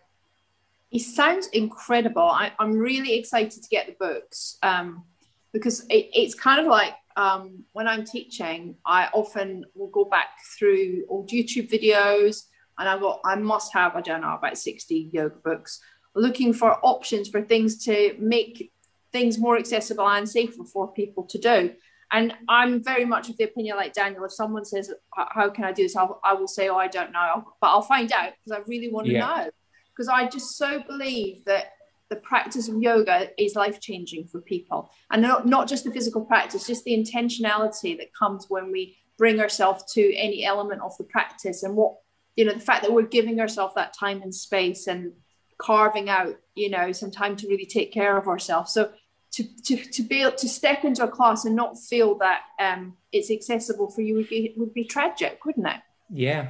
He 0.97 1.03
sounds 1.03 1.49
incredible. 1.49 2.23
I, 2.23 2.53
am 2.59 2.73
really 2.73 3.19
excited 3.19 3.63
to 3.63 3.69
get 3.69 3.87
the 3.87 3.97
books 4.01 4.57
um, 4.63 5.05
because 5.53 5.81
it, 5.91 6.09
it's 6.15 6.35
kind 6.35 6.59
of 6.59 6.67
like 6.67 6.95
um, 7.19 7.65
when 7.75 7.87
I'm 7.87 8.03
teaching, 8.03 8.77
I 8.87 9.11
often 9.13 9.67
will 9.75 9.91
go 9.91 10.07
back 10.07 10.29
through 10.59 11.05
old 11.11 11.29
YouTube 11.29 11.71
videos 11.71 12.45
and 12.79 12.89
I've 12.89 13.03
got, 13.03 13.21
I 13.27 13.37
must 13.37 13.75
have, 13.75 13.95
I 13.95 14.01
don't 14.01 14.23
know, 14.23 14.33
about 14.33 14.57
60 14.57 15.11
yoga 15.13 15.35
books 15.45 15.81
looking 16.15 16.55
for 16.55 16.79
options 16.83 17.29
for 17.29 17.43
things 17.43 17.85
to 17.85 18.17
make 18.19 18.73
things 19.13 19.39
more 19.39 19.59
accessible 19.59 20.09
and 20.09 20.27
safer 20.27 20.65
for 20.65 20.91
people 20.95 21.25
to 21.25 21.37
do. 21.37 21.75
And 22.11 22.33
I'm 22.49 22.83
very 22.83 23.05
much 23.05 23.29
of 23.29 23.37
the 23.37 23.45
opinion, 23.45 23.77
like 23.77 23.93
Daniel, 23.93 24.25
if 24.25 24.33
someone 24.33 24.65
says, 24.65 24.91
How 25.15 25.51
can 25.51 25.65
I 25.65 25.73
do 25.73 25.83
this? 25.83 25.95
I'll, 25.95 26.21
I 26.25 26.33
will 26.33 26.49
say, 26.49 26.71
Oh, 26.71 26.77
I 26.77 26.89
don't 26.89 27.13
know, 27.13 27.53
but 27.61 27.67
I'll 27.67 27.83
find 27.83 28.11
out 28.13 28.33
because 28.43 28.59
I 28.59 28.65
really 28.67 28.91
want 28.91 29.09
to 29.09 29.13
yeah. 29.13 29.21
know. 29.21 29.51
Because 29.97 30.09
I 30.09 30.29
just 30.29 30.57
so 30.59 30.83
believe 30.83 31.45
that 31.47 31.73
the 32.09 32.17
practice 32.17 32.69
of 32.69 32.81
yoga 32.81 33.31
is 33.43 33.57
life 33.57 33.81
changing 33.81 34.27
for 34.27 34.41
people. 34.41 34.91
And 35.11 35.23
not, 35.23 35.47
not 35.47 35.69
just 35.69 35.85
the 35.85 35.91
physical 35.91 36.25
practice, 36.25 36.67
just 36.67 36.85
the 36.85 36.97
intentionality 36.97 37.97
that 37.99 38.15
comes 38.15 38.47
when 38.49 38.71
we 38.71 38.97
bring 39.19 39.41
ourselves 39.41 39.93
to 39.95 40.15
any 40.15 40.45
element 40.45 40.83
of 40.83 40.97
the 40.99 41.05
practice 41.05 41.63
and 41.63 41.75
what, 41.75 41.95
you 42.37 42.45
know, 42.45 42.53
the 42.53 42.61
fact 42.61 42.83
that 42.83 42.93
we're 42.93 43.03
giving 43.03 43.41
ourselves 43.41 43.75
that 43.75 43.95
time 43.95 44.23
and 44.23 44.35
space 44.35 44.87
and 44.87 45.13
carving 45.59 46.09
out, 46.09 46.37
you 46.55 46.71
know, 46.71 46.93
some 46.93 47.11
time 47.11 47.35
to 47.37 47.49
really 47.49 47.67
take 47.67 47.93
care 47.93 48.17
of 48.17 48.29
ourselves. 48.29 48.73
So 48.73 48.93
to, 49.33 49.45
to, 49.65 49.77
to 49.77 50.03
be 50.03 50.23
able 50.23 50.37
to 50.37 50.49
step 50.49 50.85
into 50.85 51.03
a 51.05 51.09
class 51.09 51.45
and 51.45 51.57
not 51.57 51.79
feel 51.79 52.17
that 52.19 52.43
um, 52.61 52.97
it's 53.13 53.31
accessible 53.31 53.91
for 53.91 54.03
you 54.03 54.15
would 54.15 54.29
be 54.29 54.55
would 54.57 54.73
be 54.73 54.85
tragic, 54.85 55.45
wouldn't 55.45 55.67
it? 55.67 55.81
Yeah, 56.11 56.49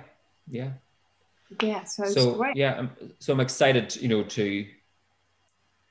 yeah, 0.49 0.71
yeah. 1.63 1.85
So, 1.85 2.05
so 2.05 2.45
yeah, 2.55 2.77
I'm, 2.79 2.91
so 3.19 3.33
I'm 3.33 3.41
excited, 3.41 3.97
you 3.97 4.09
know, 4.09 4.23
to 4.23 4.67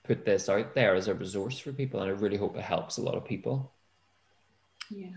put 0.03 0.25
this 0.25 0.49
out 0.49 0.75
there 0.75 0.95
as 0.95 1.07
a 1.07 1.13
resource 1.13 1.57
for 1.57 1.71
people, 1.71 2.01
and 2.01 2.09
I 2.09 2.13
really 2.13 2.37
hope 2.37 2.55
it 2.55 2.63
helps 2.63 2.97
a 2.97 3.01
lot 3.01 3.15
of 3.15 3.25
people. 3.25 3.71
Yeah. 4.89 5.09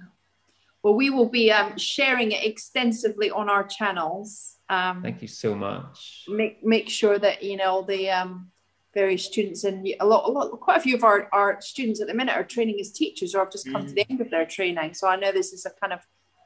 Well, 0.82 0.95
we 0.95 1.11
will 1.11 1.28
be 1.28 1.51
um, 1.51 1.76
sharing 1.76 2.32
it 2.32 2.45
extensively 2.45 3.30
on 3.30 3.51
our 3.51 3.66
channels. 3.66 4.57
Um, 4.68 5.03
Thank 5.03 5.22
you 5.22 5.28
so 5.28 5.55
much. 5.55 6.24
Make 6.28 6.64
make 6.64 6.89
sure 6.89 7.18
that 7.18 7.43
you 7.43 7.57
know 7.57 7.82
the 7.82 8.11
um, 8.11 8.51
various 8.95 9.24
students 9.24 9.64
and 9.64 9.86
a 10.01 10.07
lot, 10.07 10.28
a 10.28 10.32
lot, 10.32 10.61
quite 10.61 10.78
a 10.78 10.80
few 10.80 10.97
of 10.97 11.05
our, 11.05 11.28
our 11.32 11.61
students 11.61 12.01
at 12.01 12.07
the 12.07 12.14
minute 12.14 12.34
are 12.34 12.45
training 12.45 12.78
as 12.80 12.91
teachers 12.91 13.34
or 13.34 13.41
have 13.41 13.53
just 13.53 13.70
come 13.70 13.84
mm. 13.84 13.89
to 13.89 13.95
the 13.95 14.11
end 14.11 14.20
of 14.20 14.30
their 14.30 14.47
training. 14.47 14.95
So 14.95 15.09
I 15.09 15.16
know 15.16 15.32
this 15.32 15.53
is 15.53 15.66
a 15.66 15.70
kind 15.70 15.93
of 15.93 16.01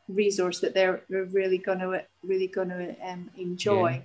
resource 0.09 0.61
that 0.61 0.75
they're, 0.75 1.03
they're 1.09 1.25
really 1.25 1.59
going 1.59 1.79
to 1.79 2.05
really 2.23 2.49
going 2.49 2.69
to 2.69 2.97
um, 3.05 3.31
enjoy. 3.37 3.91
Yeah. 3.91 4.01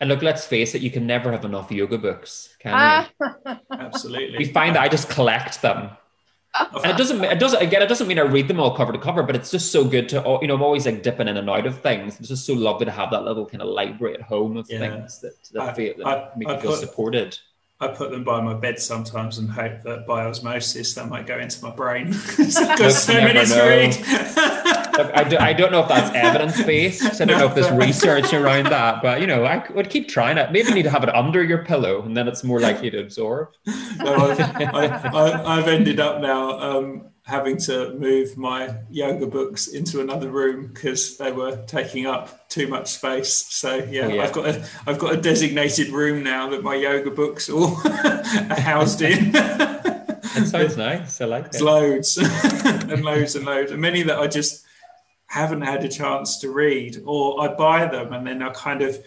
And 0.00 0.08
look, 0.08 0.22
let's 0.22 0.46
face 0.46 0.74
it, 0.74 0.82
you 0.82 0.90
can 0.90 1.06
never 1.06 1.30
have 1.30 1.44
enough 1.44 1.70
yoga 1.70 1.98
books, 1.98 2.56
can 2.58 3.06
you? 3.20 3.56
Absolutely. 3.70 4.38
We 4.38 4.44
find 4.46 4.74
that 4.74 4.82
I 4.82 4.88
just 4.88 5.08
collect 5.08 5.62
them. 5.62 5.90
and 6.60 6.92
it 6.92 6.98
doesn't 6.98 7.24
it 7.24 7.38
doesn't 7.38 7.62
again 7.62 7.80
it 7.80 7.88
doesn't 7.88 8.06
mean 8.06 8.18
I 8.18 8.22
read 8.22 8.46
them 8.46 8.60
all 8.60 8.76
cover 8.76 8.92
to 8.92 8.98
cover, 8.98 9.22
but 9.22 9.34
it's 9.34 9.50
just 9.50 9.72
so 9.72 9.84
good 9.84 10.08
to 10.10 10.38
you 10.42 10.48
know 10.48 10.54
I'm 10.54 10.62
always 10.62 10.84
like 10.84 11.02
dipping 11.02 11.28
in 11.28 11.38
and 11.38 11.48
out 11.48 11.66
of 11.66 11.80
things. 11.80 12.18
It's 12.18 12.28
just 12.28 12.44
so 12.44 12.52
lovely 12.52 12.84
to 12.84 12.90
have 12.90 13.10
that 13.12 13.24
little 13.24 13.46
kind 13.46 13.62
of 13.62 13.68
library 13.68 14.14
at 14.14 14.22
home 14.22 14.58
of 14.58 14.66
yeah. 14.68 14.80
things 14.80 15.20
that 15.20 15.32
that, 15.52 15.62
I, 15.62 15.72
feel, 15.72 15.94
that 15.96 16.06
I, 16.06 16.30
make 16.36 16.48
I 16.48 16.54
you 16.56 16.60
feel 16.60 16.70
put, 16.72 16.80
supported. 16.80 17.38
I 17.82 17.88
put 17.88 18.12
them 18.12 18.22
by 18.22 18.40
my 18.40 18.54
bed 18.54 18.78
sometimes 18.78 19.38
and 19.38 19.50
hope 19.50 19.82
that 19.82 20.06
by 20.06 20.24
osmosis 20.24 20.94
that 20.94 21.08
might 21.08 21.26
go 21.26 21.36
into 21.36 21.64
my 21.64 21.70
brain. 21.70 22.12
Got 22.36 22.92
so 22.92 23.14
many 23.14 23.44
to 23.44 23.62
read. 23.62 23.96
I, 24.94 25.24
do, 25.28 25.36
I 25.38 25.52
don't 25.52 25.72
know 25.72 25.80
if 25.80 25.88
that's 25.88 26.14
evidence 26.14 26.62
based. 26.62 27.20
I 27.20 27.24
don't 27.24 27.38
know 27.38 27.46
if 27.46 27.56
there's 27.56 27.70
research 27.72 28.32
around 28.32 28.66
that, 28.66 29.02
but 29.02 29.20
you 29.20 29.26
know, 29.26 29.44
I 29.44 29.66
would 29.72 29.90
keep 29.90 30.08
trying 30.08 30.38
it. 30.38 30.52
Maybe 30.52 30.68
you 30.68 30.74
need 30.76 30.82
to 30.84 30.90
have 30.90 31.02
it 31.02 31.12
under 31.12 31.42
your 31.42 31.64
pillow, 31.64 32.02
and 32.02 32.16
then 32.16 32.28
it's 32.28 32.44
more 32.44 32.60
likely 32.60 32.88
to 32.90 33.00
absorb. 33.00 33.48
No, 33.98 34.14
I've, 34.14 34.40
I, 35.14 35.56
have 35.56 35.66
ended 35.68 35.98
up 35.98 36.20
now 36.20 36.60
um, 36.60 37.11
having 37.24 37.56
to 37.56 37.94
move 37.94 38.36
my 38.36 38.74
yoga 38.90 39.26
books 39.26 39.68
into 39.68 40.00
another 40.00 40.28
room 40.28 40.66
because 40.66 41.16
they 41.18 41.30
were 41.30 41.64
taking 41.66 42.06
up 42.06 42.48
too 42.48 42.66
much 42.66 42.90
space. 42.90 43.46
So 43.48 43.76
yeah, 43.76 44.08
yeah, 44.08 44.22
I've 44.22 44.32
got 44.32 44.46
a 44.46 44.66
I've 44.86 44.98
got 44.98 45.14
a 45.14 45.20
designated 45.20 45.90
room 45.90 46.22
now 46.22 46.50
that 46.50 46.62
my 46.62 46.74
yoga 46.74 47.10
books 47.10 47.48
all 47.48 47.76
are 47.86 48.60
housed 48.60 49.02
in. 49.02 49.32
It 49.34 50.46
sounds 50.46 50.76
nice. 50.76 51.20
I 51.20 51.26
like 51.26 51.54
it. 51.54 51.60
loads 51.60 52.16
and 52.64 53.04
loads 53.04 53.36
and 53.36 53.44
loads, 53.44 53.70
and 53.70 53.80
many 53.80 54.02
that 54.02 54.18
I 54.18 54.26
just 54.26 54.64
haven't 55.26 55.62
had 55.62 55.84
a 55.84 55.88
chance 55.88 56.38
to 56.40 56.50
read, 56.50 57.02
or 57.06 57.40
I 57.40 57.54
buy 57.54 57.86
them 57.86 58.12
and 58.12 58.26
then 58.26 58.42
I 58.42 58.50
kind 58.50 58.82
of 58.82 58.98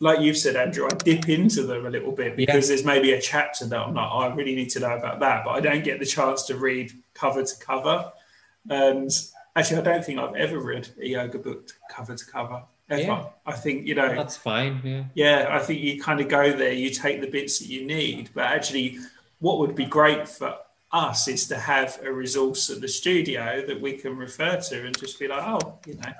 like 0.00 0.20
you've 0.20 0.36
said, 0.36 0.56
Andrew, 0.56 0.86
I 0.86 0.94
dip 0.94 1.28
into 1.28 1.62
them 1.62 1.86
a 1.86 1.90
little 1.90 2.12
bit 2.12 2.36
because 2.36 2.68
yeah. 2.68 2.68
there's 2.68 2.84
maybe 2.84 3.12
a 3.12 3.20
chapter 3.20 3.64
that 3.66 3.78
I'm 3.78 3.94
like, 3.94 4.10
oh, 4.10 4.18
I 4.18 4.34
really 4.34 4.54
need 4.54 4.70
to 4.70 4.80
know 4.80 4.94
about 4.96 5.20
that, 5.20 5.44
but 5.44 5.52
I 5.52 5.60
don't 5.60 5.84
get 5.84 5.98
the 5.98 6.06
chance 6.06 6.42
to 6.44 6.56
read 6.56 6.92
cover 7.14 7.42
to 7.42 7.58
cover. 7.58 8.12
And 8.68 9.10
actually, 9.54 9.78
I 9.78 9.82
don't 9.82 10.04
think 10.04 10.18
I've 10.18 10.34
ever 10.34 10.58
read 10.58 10.88
a 11.00 11.06
yoga 11.06 11.38
book 11.38 11.70
cover 11.90 12.14
to 12.14 12.26
cover 12.26 12.62
ever. 12.90 13.02
Yeah. 13.02 13.24
I 13.46 13.52
think 13.52 13.86
you 13.86 13.94
know 13.94 14.14
that's 14.14 14.36
fine. 14.36 14.80
Yeah, 14.84 15.04
yeah. 15.14 15.48
I 15.50 15.60
think 15.60 15.80
you 15.80 16.00
kind 16.00 16.20
of 16.20 16.28
go 16.28 16.52
there, 16.52 16.72
you 16.72 16.90
take 16.90 17.20
the 17.20 17.30
bits 17.30 17.58
that 17.60 17.68
you 17.68 17.86
need, 17.86 18.30
but 18.34 18.44
actually, 18.44 18.98
what 19.38 19.58
would 19.60 19.74
be 19.74 19.86
great 19.86 20.28
for 20.28 20.56
us 20.92 21.26
is 21.26 21.48
to 21.48 21.58
have 21.58 21.98
a 22.04 22.12
resource 22.12 22.68
at 22.70 22.80
the 22.80 22.88
studio 22.88 23.64
that 23.66 23.80
we 23.80 23.94
can 23.94 24.16
refer 24.16 24.60
to 24.60 24.86
and 24.86 24.98
just 24.98 25.18
be 25.18 25.26
like, 25.26 25.42
oh, 25.42 25.78
you 25.86 25.94
know 25.94 26.12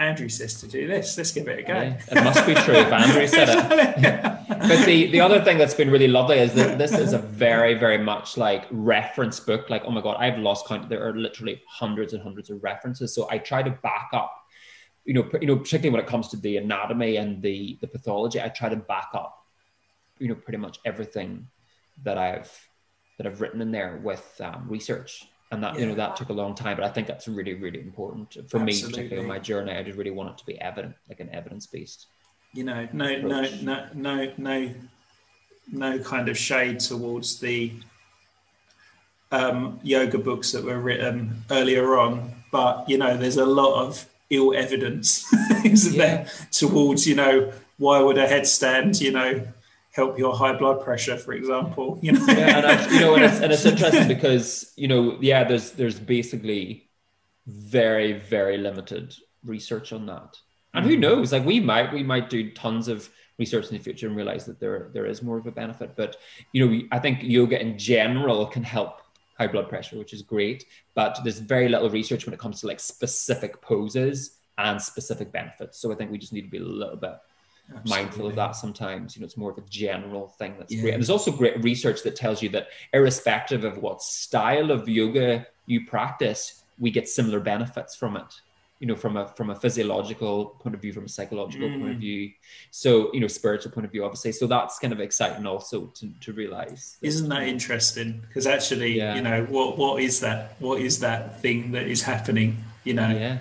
Andrew 0.00 0.30
says 0.30 0.54
to 0.60 0.66
do 0.66 0.86
this. 0.86 1.18
Let's 1.18 1.30
give 1.30 1.46
it 1.46 1.58
a 1.58 1.62
go. 1.62 1.74
Yeah, 1.74 2.00
it 2.10 2.24
must 2.24 2.46
be 2.46 2.54
true 2.54 2.74
if 2.74 2.90
Andrew 2.90 3.26
said 3.26 3.48
it. 3.50 4.48
but 4.48 4.86
the, 4.86 5.08
the 5.08 5.20
other 5.20 5.44
thing 5.44 5.58
that's 5.58 5.74
been 5.74 5.90
really 5.90 6.08
lovely 6.08 6.38
is 6.38 6.54
that 6.54 6.78
this 6.78 6.92
is 6.92 7.12
a 7.12 7.18
very, 7.18 7.74
very 7.74 7.98
much 7.98 8.38
like 8.38 8.64
reference 8.70 9.38
book. 9.40 9.68
Like, 9.68 9.82
oh 9.84 9.90
my 9.90 10.00
God, 10.00 10.16
I've 10.18 10.38
lost 10.38 10.66
count. 10.66 10.88
There 10.88 11.06
are 11.06 11.14
literally 11.14 11.60
hundreds 11.68 12.14
and 12.14 12.22
hundreds 12.22 12.48
of 12.48 12.64
references. 12.64 13.14
So 13.14 13.28
I 13.30 13.36
try 13.36 13.62
to 13.62 13.70
back 13.70 14.08
up, 14.14 14.34
you 15.04 15.12
know, 15.12 15.28
you 15.38 15.46
know, 15.46 15.56
particularly 15.56 15.90
when 15.90 16.00
it 16.00 16.08
comes 16.08 16.28
to 16.28 16.38
the 16.38 16.56
anatomy 16.56 17.16
and 17.16 17.42
the, 17.42 17.76
the 17.82 17.86
pathology, 17.86 18.40
I 18.40 18.48
try 18.48 18.70
to 18.70 18.76
back 18.76 19.10
up, 19.12 19.44
you 20.18 20.28
know, 20.28 20.34
pretty 20.34 20.58
much 20.58 20.78
everything 20.86 21.46
that 22.04 22.16
I've 22.16 22.50
that 23.18 23.26
I've 23.26 23.42
written 23.42 23.60
in 23.60 23.70
there 23.70 24.00
with 24.02 24.40
um, 24.42 24.64
research 24.66 25.26
and 25.50 25.62
that 25.62 25.74
yeah. 25.74 25.80
you 25.80 25.86
know 25.86 25.94
that 25.94 26.16
took 26.16 26.28
a 26.28 26.32
long 26.32 26.54
time 26.54 26.76
but 26.76 26.84
i 26.84 26.88
think 26.88 27.06
that's 27.06 27.26
really 27.28 27.54
really 27.54 27.80
important 27.80 28.32
for 28.48 28.58
Absolutely. 28.58 28.72
me 28.72 28.82
particularly 28.82 29.18
on 29.18 29.26
my 29.26 29.38
journey 29.38 29.72
i 29.72 29.82
just 29.82 29.98
really 29.98 30.10
want 30.10 30.30
it 30.30 30.38
to 30.38 30.46
be 30.46 30.60
evident 30.60 30.94
like 31.08 31.20
an 31.20 31.30
evidence-based 31.30 32.06
you 32.52 32.64
know 32.64 32.88
no 32.92 33.10
approach. 33.10 33.62
no 33.62 33.86
no 33.92 33.92
no 33.94 34.32
no 34.36 34.74
no 35.72 35.98
kind 36.00 36.28
of 36.28 36.36
shade 36.36 36.80
towards 36.80 37.38
the 37.40 37.72
um, 39.32 39.78
yoga 39.84 40.18
books 40.18 40.50
that 40.50 40.64
were 40.64 40.80
written 40.80 41.44
earlier 41.50 41.96
on 41.96 42.32
but 42.50 42.88
you 42.88 42.98
know 42.98 43.16
there's 43.16 43.36
a 43.36 43.46
lot 43.46 43.80
of 43.86 44.06
ill 44.30 44.52
evidence 44.54 45.32
isn't 45.64 45.94
yeah. 45.94 45.98
there 45.98 46.26
towards 46.50 47.06
you 47.06 47.14
know 47.14 47.52
why 47.78 48.00
would 48.00 48.18
a 48.18 48.26
headstand 48.26 49.00
you 49.00 49.12
know 49.12 49.46
help 49.92 50.18
your 50.18 50.34
high 50.34 50.56
blood 50.56 50.80
pressure, 50.82 51.16
for 51.16 51.32
example. 51.32 51.98
You 52.02 52.12
know, 52.12 52.24
yeah, 52.26 52.58
and 52.58 52.66
I, 52.66 52.92
you 52.92 53.00
know, 53.00 53.14
and 53.14 53.24
it's, 53.24 53.40
and 53.40 53.52
it's 53.52 53.66
interesting 53.72 54.08
because 54.08 54.72
you 54.76 54.88
know, 54.88 55.18
yeah, 55.20 55.44
there's 55.44 55.72
there's 55.72 55.98
basically 55.98 56.88
very 57.46 58.12
very 58.14 58.58
limited 58.58 59.14
research 59.44 59.92
on 59.92 60.06
that, 60.06 60.36
and 60.74 60.84
who 60.84 60.92
mm-hmm. 60.92 61.00
knows? 61.00 61.32
Like 61.32 61.44
we 61.44 61.60
might 61.60 61.92
we 61.92 62.02
might 62.02 62.30
do 62.30 62.50
tons 62.52 62.88
of 62.88 63.08
research 63.38 63.68
in 63.68 63.76
the 63.76 63.82
future 63.82 64.06
and 64.06 64.16
realize 64.16 64.44
that 64.46 64.60
there 64.60 64.90
there 64.92 65.06
is 65.06 65.22
more 65.22 65.38
of 65.38 65.46
a 65.46 65.52
benefit. 65.52 65.96
But 65.96 66.16
you 66.52 66.66
know, 66.66 66.82
I 66.92 66.98
think 66.98 67.20
yoga 67.22 67.60
in 67.60 67.78
general 67.78 68.46
can 68.46 68.62
help 68.62 69.00
high 69.38 69.46
blood 69.46 69.68
pressure, 69.68 69.96
which 69.96 70.12
is 70.12 70.22
great. 70.22 70.66
But 70.94 71.18
there's 71.24 71.38
very 71.38 71.68
little 71.68 71.88
research 71.88 72.26
when 72.26 72.34
it 72.34 72.40
comes 72.40 72.60
to 72.60 72.66
like 72.66 72.78
specific 72.78 73.60
poses 73.62 74.36
and 74.58 74.80
specific 74.80 75.32
benefits. 75.32 75.80
So 75.80 75.90
I 75.90 75.94
think 75.94 76.10
we 76.10 76.18
just 76.18 76.34
need 76.34 76.42
to 76.42 76.50
be 76.50 76.58
a 76.58 76.62
little 76.62 76.96
bit 76.96 77.14
Absolutely. 77.76 78.02
mindful 78.02 78.26
of 78.26 78.34
that 78.34 78.56
sometimes. 78.56 79.14
You 79.14 79.20
know, 79.20 79.26
it's 79.26 79.36
more 79.36 79.50
of 79.50 79.58
a 79.58 79.62
general 79.68 80.28
thing 80.28 80.56
that's 80.58 80.74
yeah. 80.74 80.80
great. 80.82 80.94
And 80.94 81.02
there's 81.02 81.10
also 81.10 81.30
great 81.30 81.62
research 81.62 82.02
that 82.02 82.16
tells 82.16 82.42
you 82.42 82.48
that 82.50 82.68
irrespective 82.92 83.64
of 83.64 83.78
what 83.78 84.02
style 84.02 84.70
of 84.70 84.88
yoga 84.88 85.46
you 85.66 85.86
practice, 85.86 86.64
we 86.78 86.90
get 86.90 87.08
similar 87.08 87.38
benefits 87.40 87.94
from 87.94 88.16
it. 88.16 88.34
You 88.80 88.86
know, 88.86 88.96
from 88.96 89.18
a 89.18 89.28
from 89.28 89.50
a 89.50 89.54
physiological 89.54 90.56
point 90.58 90.74
of 90.74 90.80
view, 90.80 90.94
from 90.94 91.04
a 91.04 91.08
psychological 91.08 91.68
mm. 91.68 91.78
point 91.78 91.90
of 91.90 91.96
mm. 91.98 92.00
view. 92.00 92.30
So, 92.70 93.12
you 93.12 93.20
know, 93.20 93.26
spiritual 93.26 93.72
point 93.72 93.84
of 93.84 93.92
view, 93.92 94.04
obviously. 94.06 94.32
So 94.32 94.46
that's 94.46 94.78
kind 94.78 94.94
of 94.94 95.00
exciting 95.00 95.46
also 95.46 95.88
to, 95.88 96.10
to 96.20 96.32
realize. 96.32 96.96
That, 97.00 97.08
Isn't 97.08 97.28
that 97.28 97.42
interesting? 97.42 98.22
Because 98.26 98.46
actually, 98.46 98.96
yeah. 98.96 99.16
you 99.16 99.20
know, 99.20 99.44
what 99.50 99.76
what 99.76 100.02
is 100.02 100.20
that? 100.20 100.56
What 100.60 100.80
is 100.80 101.00
that 101.00 101.42
thing 101.42 101.72
that 101.72 101.88
is 101.88 102.02
happening? 102.02 102.64
You 102.84 102.94
know, 102.94 103.10
yeah 103.10 103.40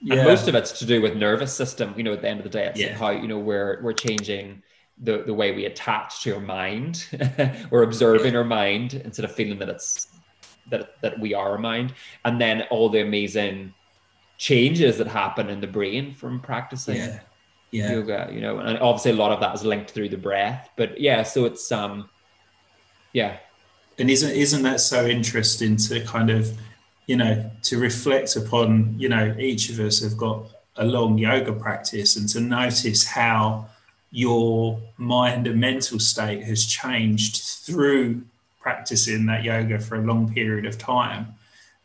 yeah. 0.00 0.14
and 0.14 0.24
most 0.24 0.48
of 0.48 0.54
it's 0.54 0.78
to 0.78 0.86
do 0.86 1.00
with 1.00 1.16
nervous 1.16 1.54
system 1.54 1.94
you 1.96 2.02
know 2.02 2.12
at 2.12 2.22
the 2.22 2.28
end 2.28 2.40
of 2.40 2.44
the 2.44 2.50
day 2.50 2.66
it's 2.66 2.80
yeah. 2.80 2.96
how 2.96 3.10
you 3.10 3.28
know 3.28 3.38
we're 3.38 3.80
we're 3.82 3.92
changing 3.92 4.62
the 5.02 5.22
the 5.24 5.34
way 5.34 5.52
we 5.52 5.64
attach 5.64 6.22
to 6.22 6.34
our 6.34 6.40
mind 6.40 7.06
we're 7.70 7.82
observing 7.82 8.36
our 8.36 8.44
mind 8.44 8.94
instead 8.94 9.24
of 9.24 9.32
feeling 9.32 9.58
that 9.58 9.68
it's 9.68 10.08
that 10.70 11.00
that 11.02 11.18
we 11.18 11.34
are 11.34 11.56
a 11.56 11.58
mind 11.58 11.94
and 12.24 12.40
then 12.40 12.62
all 12.70 12.88
the 12.88 13.00
amazing 13.00 13.72
changes 14.38 14.98
that 14.98 15.06
happen 15.06 15.48
in 15.48 15.60
the 15.60 15.66
brain 15.66 16.14
from 16.14 16.40
practicing 16.40 16.96
yeah 16.96 17.20
yeah. 17.70 17.92
yoga, 17.92 18.30
you 18.32 18.40
know, 18.40 18.58
and 18.58 18.78
obviously 18.78 19.12
a 19.12 19.14
lot 19.14 19.32
of 19.32 19.40
that 19.40 19.54
is 19.54 19.64
linked 19.64 19.90
through 19.90 20.08
the 20.08 20.16
breath. 20.16 20.70
But 20.76 21.00
yeah, 21.00 21.22
so 21.22 21.44
it's 21.44 21.70
um, 21.70 22.08
yeah. 23.12 23.38
And 23.98 24.10
isn't 24.10 24.30
isn't 24.30 24.62
that 24.62 24.80
so 24.80 25.06
interesting 25.06 25.76
to 25.76 26.04
kind 26.04 26.30
of, 26.30 26.56
you 27.10 27.16
know, 27.16 27.50
to 27.62 27.76
reflect 27.76 28.36
upon, 28.36 28.94
you 28.96 29.08
know, 29.08 29.34
each 29.36 29.68
of 29.68 29.80
us 29.80 30.00
have 30.00 30.16
got 30.16 30.44
a 30.76 30.84
long 30.84 31.18
yoga 31.18 31.52
practice 31.52 32.14
and 32.14 32.28
to 32.28 32.40
notice 32.40 33.04
how 33.04 33.66
your 34.12 34.80
mind 34.96 35.48
and 35.48 35.60
mental 35.60 35.98
state 35.98 36.44
has 36.44 36.64
changed 36.64 37.42
through 37.42 38.22
practicing 38.60 39.26
that 39.26 39.42
yoga 39.42 39.80
for 39.80 39.96
a 39.96 40.02
long 40.02 40.32
period 40.32 40.64
of 40.64 40.78
time 40.78 41.34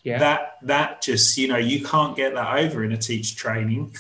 yeah. 0.03 0.19
that 0.19 0.57
that 0.61 1.02
just 1.02 1.38
you 1.38 1.47
know 1.47 1.57
you 1.57 1.84
can't 1.84 2.15
get 2.15 2.35
that 2.35 2.57
over 2.57 2.84
in 2.84 2.91
a 2.91 2.97
teacher 2.97 3.35
training 3.35 3.95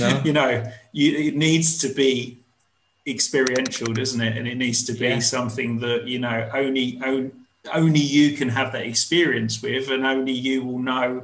no. 0.00 0.20
you 0.24 0.32
know 0.32 0.70
you, 0.92 1.16
it 1.28 1.36
needs 1.36 1.78
to 1.78 1.88
be 1.88 2.38
experiential 3.06 3.92
doesn't 3.94 4.20
it 4.20 4.36
and 4.36 4.46
it 4.46 4.56
needs 4.56 4.84
to 4.84 4.92
be 4.92 5.08
yeah. 5.08 5.18
something 5.20 5.78
that 5.78 6.06
you 6.06 6.18
know 6.18 6.50
only 6.52 7.00
only 7.04 7.30
only 7.72 8.00
you 8.00 8.36
can 8.36 8.48
have 8.48 8.72
that 8.72 8.86
experience 8.86 9.62
with 9.62 9.90
and 9.90 10.04
only 10.04 10.32
you 10.32 10.64
will 10.64 10.78
know 10.78 11.22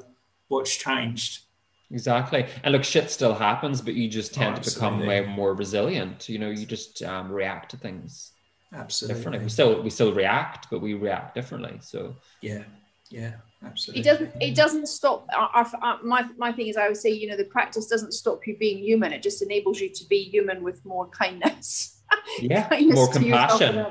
what's 0.49 0.77
changed 0.77 1.43
exactly 1.91 2.47
and 2.63 2.73
look 2.73 2.85
shit 2.85 3.11
still 3.11 3.35
happens 3.35 3.81
but 3.81 3.95
you 3.95 4.09
just 4.09 4.35
tend 4.35 4.59
oh, 4.59 4.61
to 4.61 4.75
become 4.75 5.07
way 5.07 5.25
more 5.25 5.55
resilient 5.55 6.29
you 6.29 6.39
know 6.39 6.51
you 6.51 6.67
just 6.67 7.03
um, 7.03 7.31
react 7.31 7.71
to 7.71 7.77
things 7.77 8.33
absolutely 8.75 9.17
differently 9.17 9.45
we 9.45 9.49
still 9.49 9.83
we 9.83 9.91
still 9.91 10.13
react 10.13 10.67
but 10.71 10.81
we 10.81 10.95
react 10.95 11.35
differently 11.35 11.79
so 11.81 12.15
yeah 12.43 12.65
yeah 13.11 13.33
absolutely. 13.65 14.01
It 14.01 14.05
doesn't. 14.05 14.43
It 14.43 14.55
doesn't 14.55 14.89
stop. 14.89 15.29
Our, 15.37 15.67
our, 15.83 16.03
my 16.03 16.27
my 16.37 16.53
thing 16.53 16.69
is, 16.69 16.77
I 16.77 16.89
would 16.89 16.97
say, 16.97 17.11
you 17.11 17.29
know, 17.29 17.37
the 17.37 17.45
practice 17.45 17.87
doesn't 17.87 18.13
stop 18.13 18.47
you 18.47 18.57
being 18.57 18.79
human. 18.79 19.13
It 19.13 19.23
just 19.23 19.43
enables 19.43 19.81
you 19.81 19.89
to 19.91 20.05
be 20.07 20.25
human 20.25 20.63
with 20.63 20.85
more 20.85 21.09
kindness. 21.09 21.93
Yeah, 22.41 22.69
kindness 22.69 22.95
more 22.95 23.09
compassion. 23.09 23.87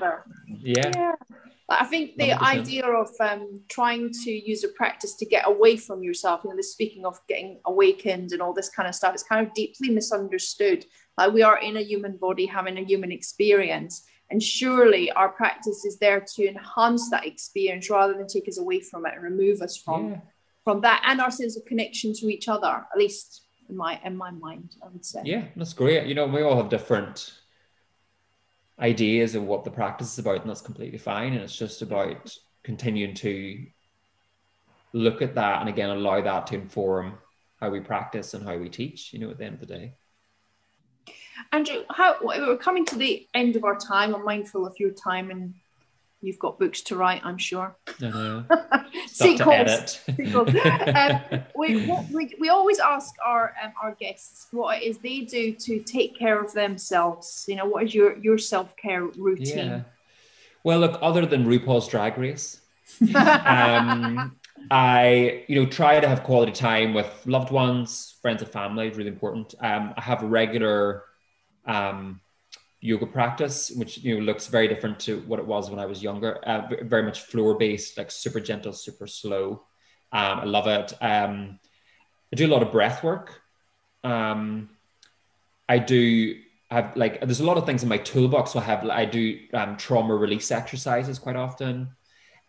Yeah. 0.48 0.92
yeah. 0.96 1.12
I 1.68 1.86
think 1.86 2.18
the 2.18 2.30
100%. 2.30 2.42
idea 2.42 2.86
of 2.86 3.10
um, 3.20 3.62
trying 3.70 4.12
to 4.24 4.32
use 4.32 4.64
a 4.64 4.68
practice 4.70 5.16
to 5.16 5.26
get 5.26 5.48
away 5.48 5.78
from 5.78 6.04
yourself, 6.04 6.42
you 6.44 6.52
know, 6.52 6.56
this 6.56 6.72
speaking 6.72 7.06
of 7.06 7.20
getting 7.28 7.60
awakened 7.66 8.34
and 8.34 8.42
all 8.42 8.54
this 8.54 8.70
kind 8.70 8.88
of 8.88 8.94
stuff, 8.94 9.14
it's 9.14 9.24
kind 9.24 9.46
of 9.46 9.54
deeply 9.56 9.90
misunderstood. 9.90 10.86
Like 11.18 11.34
we 11.34 11.42
are 11.42 11.58
in 11.58 11.78
a 11.78 11.82
human 11.82 12.18
body 12.18 12.46
having 12.46 12.78
a 12.78 12.84
human 12.84 13.12
experience 13.12 14.06
and 14.30 14.42
surely 14.42 15.12
our 15.12 15.30
practice 15.30 15.86
is 15.86 15.98
there 16.00 16.20
to 16.36 16.48
enhance 16.48 17.10
that 17.10 17.26
experience 17.26 17.90
rather 17.90 18.14
than 18.14 18.28
take 18.28 18.48
us 18.48 18.58
away 18.58 18.80
from 18.80 19.06
it 19.06 19.14
and 19.16 19.24
remove 19.24 19.62
us 19.62 19.78
from 19.78 20.12
yeah. 20.12 20.20
from 20.64 20.82
that 20.82 21.04
and 21.06 21.22
our 21.22 21.32
sense 21.32 21.56
of 21.58 21.66
connection 21.66 22.14
to 22.14 22.28
each 22.28 22.48
other, 22.48 22.86
at 22.92 22.98
least 22.98 23.44
in 23.70 23.78
my 23.78 24.00
in 24.04 24.16
my 24.18 24.32
mind, 24.32 24.76
I 24.84 24.88
would 24.88 25.06
say. 25.06 25.22
Yeah, 25.24 25.46
that's 25.56 25.74
great. 25.74 26.08
You 26.08 26.16
know, 26.16 26.26
we 26.26 26.42
all 26.42 26.58
have 26.58 26.70
different 26.70 27.34
ideas 28.80 29.36
of 29.36 29.44
what 29.44 29.64
the 29.64 29.72
practice 29.72 30.14
is 30.14 30.20
about, 30.20 30.42
and 30.42 30.50
that's 30.50 30.62
completely 30.62 30.98
fine. 30.98 31.34
And 31.34 31.42
it's 31.42 31.56
just 31.56 31.82
about 31.82 32.36
continuing 32.64 33.14
to 33.16 33.66
look 34.94 35.22
at 35.22 35.36
that 35.36 35.60
and 35.60 35.70
again 35.70 35.90
allow 35.90 36.22
that 36.22 36.48
to 36.48 36.56
inform 36.56 37.18
how 37.60 37.70
we 37.70 37.80
practice 37.80 38.34
and 38.34 38.46
how 38.46 38.58
we 38.58 38.70
teach, 38.70 39.14
you 39.14 39.20
know, 39.20 39.30
at 39.30 39.38
the 39.38 39.46
end 39.46 39.56
of 39.56 39.60
the 39.60 39.66
day. 39.66 39.94
Andrew, 41.52 41.84
how 41.90 42.18
we're 42.22 42.58
coming 42.58 42.86
to 42.86 42.96
the 42.96 43.28
end 43.34 43.56
of 43.56 43.64
our 43.64 43.78
time. 43.78 44.16
I'm 44.16 44.26
mindful 44.26 44.66
of 44.66 44.76
your 44.80 44.92
time 44.92 45.32
and 45.32 45.54
you've 46.22 46.40
got 46.40 46.60
books 46.60 46.82
to 46.84 46.96
write, 46.96 47.22
I'm 47.24 47.38
sure. 47.38 47.76
Uh-huh. 48.02 48.44
Sequels. 49.08 50.00
um, 50.10 51.22
we, 51.56 51.86
we, 52.12 52.36
we 52.40 52.50
always 52.50 52.80
ask 52.80 53.14
our 53.26 53.54
um, 53.64 53.74
our 53.82 53.96
guests 53.96 54.48
what 54.52 54.82
it 54.82 54.86
is 54.86 54.98
they 55.00 55.22
do 55.22 55.54
to 55.54 55.80
take 55.84 56.18
care 56.18 56.42
of 56.42 56.54
themselves. 56.54 57.46
You 57.48 57.56
know, 57.56 57.66
what 57.66 57.86
is 57.86 57.96
your 57.96 58.18
your 58.18 58.38
self 58.38 58.76
care 58.78 59.06
routine? 59.06 59.58
Yeah. 59.58 59.82
Well, 60.64 60.80
look, 60.80 60.98
other 61.02 61.26
than 61.26 61.46
RuPaul's 61.46 61.88
Drag 61.88 62.18
Race, 62.18 62.60
um, 63.16 64.36
I 64.72 65.44
you 65.48 65.62
know 65.62 65.66
try 65.68 66.00
to 66.00 66.08
have 66.08 66.24
quality 66.24 66.52
time 66.52 66.94
with 66.94 67.08
loved 67.26 67.52
ones, 67.52 68.16
friends, 68.22 68.42
and 68.42 68.52
family. 68.52 68.88
It's 68.88 68.98
Really 68.98 69.10
important. 69.10 69.54
Um, 69.60 69.94
I 69.96 70.02
have 70.02 70.24
a 70.24 70.28
regular 70.28 71.04
um, 71.66 72.22
yoga 72.82 73.06
practice, 73.06 73.72
which 73.72 74.00
you 74.00 74.16
know 74.16 74.22
looks 74.24 74.48
very 74.48 74.68
different 74.68 75.00
to 75.02 75.22
what 75.22 75.40
it 75.40 75.46
was 75.46 75.70
when 75.70 75.80
I 75.80 75.86
was 75.86 76.04
younger. 76.04 76.40
Uh, 76.48 76.68
very 76.84 77.04
much 77.04 77.22
floor 77.22 77.58
based, 77.58 77.98
like 77.98 78.12
super 78.12 78.40
gentle, 78.40 78.74
super 78.74 79.08
slow. 79.08 79.64
Um, 80.12 80.40
I 80.40 80.44
love 80.46 80.68
it. 80.68 80.94
Um, 81.02 81.60
I 82.32 82.36
do 82.36 82.48
a 82.48 82.54
lot 82.54 82.64
of 82.64 82.72
breath 82.72 83.04
work. 83.04 83.42
Um, 84.04 84.70
I 85.68 85.80
do 85.80 86.40
have 86.72 86.96
like 86.96 87.20
there's 87.22 87.40
a 87.40 87.46
lot 87.46 87.58
of 87.58 87.66
things 87.66 87.84
in 87.84 87.90
my 87.90 87.98
toolbox. 87.98 88.52
So 88.52 88.60
I 88.60 88.64
have 88.64 88.88
I 88.90 89.06
do 89.06 89.40
um, 89.54 89.78
trauma 89.78 90.16
release 90.16 90.52
exercises 90.52 91.20
quite 91.20 91.36
often. 91.36 91.90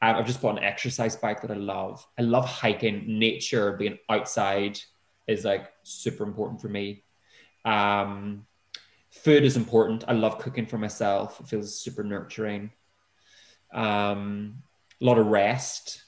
Um, 0.02 0.16
I've 0.16 0.26
just 0.26 0.42
bought 0.42 0.58
an 0.58 0.64
exercise 0.64 1.16
bike 1.16 1.40
that 1.42 1.50
I 1.50 1.54
love. 1.54 2.06
I 2.18 2.22
love 2.22 2.44
hiking. 2.44 3.18
Nature, 3.18 3.72
being 3.72 3.98
outside, 4.10 4.78
is 5.26 5.44
like 5.44 5.72
super 5.82 6.24
important 6.24 6.60
for 6.60 6.68
me. 6.68 7.02
Um, 7.64 8.46
food 9.22 9.44
is 9.44 9.56
important. 9.56 10.04
I 10.06 10.12
love 10.12 10.38
cooking 10.38 10.66
for 10.66 10.78
myself. 10.78 11.40
It 11.40 11.48
feels 11.48 11.78
super 11.78 12.04
nurturing. 12.04 12.70
Um, 13.72 14.62
a 15.00 15.04
lot 15.04 15.18
of 15.18 15.26
rest. 15.26 16.02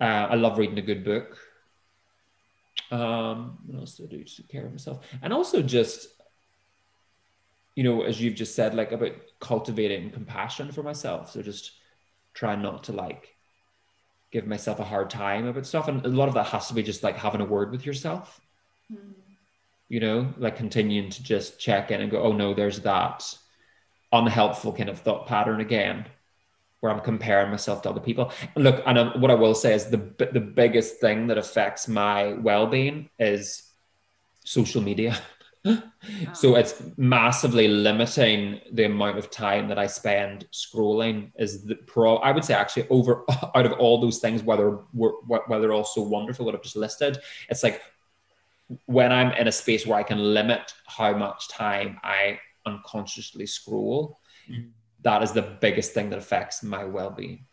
Uh, 0.00 0.28
I 0.30 0.34
love 0.34 0.58
reading 0.58 0.78
a 0.78 0.82
good 0.82 1.04
book. 1.04 1.38
Um, 2.90 3.58
what 3.66 3.80
else 3.80 3.96
do 3.96 4.04
I 4.04 4.06
do 4.06 4.22
to 4.22 4.36
take 4.36 4.48
care 4.48 4.66
of 4.66 4.72
myself? 4.72 5.04
And 5.22 5.32
also 5.32 5.62
just, 5.62 6.08
you 7.74 7.82
know, 7.82 8.02
as 8.02 8.20
you've 8.20 8.34
just 8.34 8.54
said, 8.54 8.74
like 8.74 8.92
about 8.92 9.12
cultivating 9.40 10.10
compassion 10.10 10.70
for 10.70 10.82
myself. 10.82 11.32
So 11.32 11.42
just 11.42 11.72
try 12.34 12.54
not 12.54 12.84
to 12.84 12.92
like 12.92 13.34
give 14.30 14.46
myself 14.46 14.78
a 14.80 14.84
hard 14.84 15.10
time 15.10 15.46
about 15.46 15.66
stuff. 15.66 15.88
And 15.88 16.04
a 16.04 16.08
lot 16.08 16.28
of 16.28 16.34
that 16.34 16.46
has 16.48 16.68
to 16.68 16.74
be 16.74 16.82
just 16.82 17.02
like 17.02 17.16
having 17.16 17.40
a 17.40 17.44
word 17.44 17.70
with 17.70 17.86
yourself. 17.86 18.40
Mm 18.92 19.25
you 19.88 20.00
know, 20.00 20.32
like 20.36 20.56
continuing 20.56 21.10
to 21.10 21.22
just 21.22 21.58
check 21.58 21.90
in 21.90 22.00
and 22.00 22.10
go, 22.10 22.22
oh 22.22 22.32
no, 22.32 22.54
there's 22.54 22.80
that 22.80 23.24
unhelpful 24.12 24.72
kind 24.72 24.88
of 24.88 25.00
thought 25.00 25.26
pattern 25.26 25.60
again, 25.60 26.06
where 26.80 26.92
I'm 26.92 27.00
comparing 27.00 27.50
myself 27.50 27.82
to 27.82 27.90
other 27.90 28.00
people. 28.00 28.32
look, 28.56 28.82
and 28.86 28.98
um, 28.98 29.20
what 29.20 29.30
I 29.30 29.34
will 29.34 29.54
say 29.54 29.74
is 29.74 29.86
the 29.86 30.28
the 30.32 30.40
biggest 30.40 31.00
thing 31.00 31.28
that 31.28 31.38
affects 31.38 31.88
my 31.88 32.32
well 32.34 32.66
being 32.66 33.10
is 33.18 33.62
social 34.44 34.82
media. 34.82 35.18
so 36.32 36.54
it's 36.54 36.80
massively 36.96 37.66
limiting 37.66 38.60
the 38.72 38.84
amount 38.84 39.18
of 39.18 39.30
time 39.30 39.68
that 39.68 39.78
I 39.78 39.86
spend 39.86 40.46
scrolling. 40.52 41.32
Is 41.38 41.64
the 41.64 41.74
pro? 41.74 42.16
I 42.16 42.32
would 42.32 42.44
say 42.44 42.54
actually 42.54 42.88
over 42.88 43.24
out 43.54 43.66
of 43.66 43.72
all 43.72 44.00
those 44.00 44.18
things, 44.18 44.42
whether 44.42 44.70
whether 44.92 45.60
they're 45.60 45.72
all 45.72 45.84
so 45.84 46.02
wonderful 46.02 46.44
what 46.44 46.54
I've 46.54 46.62
just 46.62 46.76
listed, 46.76 47.18
it's 47.48 47.62
like 47.62 47.82
when 48.86 49.12
I'm 49.12 49.32
in 49.32 49.48
a 49.48 49.52
space 49.52 49.86
where 49.86 49.98
I 49.98 50.02
can 50.02 50.18
limit 50.34 50.72
how 50.86 51.16
much 51.16 51.48
time 51.48 51.98
I 52.02 52.40
unconsciously 52.64 53.46
scroll, 53.46 54.20
mm-hmm. 54.50 54.68
that 55.02 55.22
is 55.22 55.32
the 55.32 55.42
biggest 55.42 55.92
thing 55.92 56.10
that 56.10 56.18
affects 56.18 56.62
my 56.62 56.84
well-being. 56.84 57.46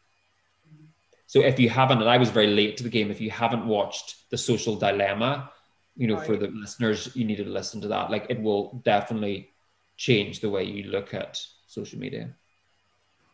So 1.27 1.41
if 1.41 1.60
you 1.60 1.69
haven't, 1.69 1.99
and 1.99 2.10
I 2.10 2.18
was 2.18 2.30
very 2.30 2.48
late 2.48 2.77
to 2.77 2.84
the 2.84 2.90
game, 2.90 3.10
if 3.10 3.22
you 3.22 3.31
haven't 3.31 3.65
watched 3.65 4.30
The 4.30 4.38
Social 4.38 4.76
Dilemma, 4.76 5.52
you 5.95 6.07
know, 6.07 6.15
right. 6.15 6.26
for 6.26 6.38
the 6.38 6.48
listeners, 6.48 7.15
you 7.15 7.26
need 7.26 7.38
to 7.38 7.45
listen 7.45 7.81
to 7.81 7.88
that. 7.90 8.11
Like 8.11 8.27
it 8.30 8.41
will 8.41 8.81
definitely 8.84 9.49
change 9.98 10.40
the 10.40 10.49
way 10.49 10.64
you 10.64 10.85
look 10.85 11.14
at 11.14 11.44
social 11.68 11.99
media. 11.99 12.35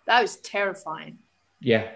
That 0.06 0.22
was 0.22 0.38
terrifying. 0.38 1.20
Yeah. 1.62 1.90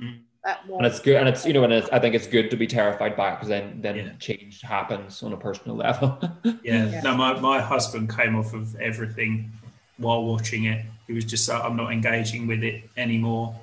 Mm 0.00 0.20
and 0.46 0.86
it's 0.86 1.00
good 1.00 1.16
and 1.16 1.28
it's 1.28 1.44
you 1.44 1.52
know 1.52 1.64
and 1.64 1.72
it's, 1.72 1.88
i 1.90 1.98
think 1.98 2.14
it's 2.14 2.26
good 2.26 2.50
to 2.50 2.56
be 2.56 2.66
terrified 2.66 3.16
by 3.16 3.30
it 3.30 3.34
because 3.34 3.48
then 3.48 3.80
then 3.80 3.96
yeah. 3.96 4.12
change 4.18 4.60
happens 4.62 5.22
on 5.22 5.32
a 5.32 5.36
personal 5.36 5.76
level 5.86 6.18
yeah. 6.62 6.86
yeah. 6.86 7.00
no 7.02 7.14
my, 7.14 7.38
my 7.40 7.60
husband 7.60 8.14
came 8.14 8.36
off 8.36 8.54
of 8.54 8.74
everything 8.76 9.50
while 9.98 10.24
watching 10.24 10.64
it 10.64 10.84
he 11.06 11.12
was 11.12 11.24
just 11.24 11.48
like 11.48 11.62
i'm 11.64 11.76
not 11.76 11.92
engaging 11.92 12.46
with 12.46 12.62
it 12.62 12.88
anymore 12.96 13.58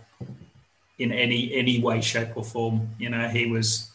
in 0.99 1.11
any 1.11 1.53
any 1.53 1.81
way 1.81 2.01
shape 2.01 2.35
or 2.35 2.43
form 2.43 2.89
you 2.99 3.10
know 3.10 3.27
he 3.30 3.45
was 3.45 3.93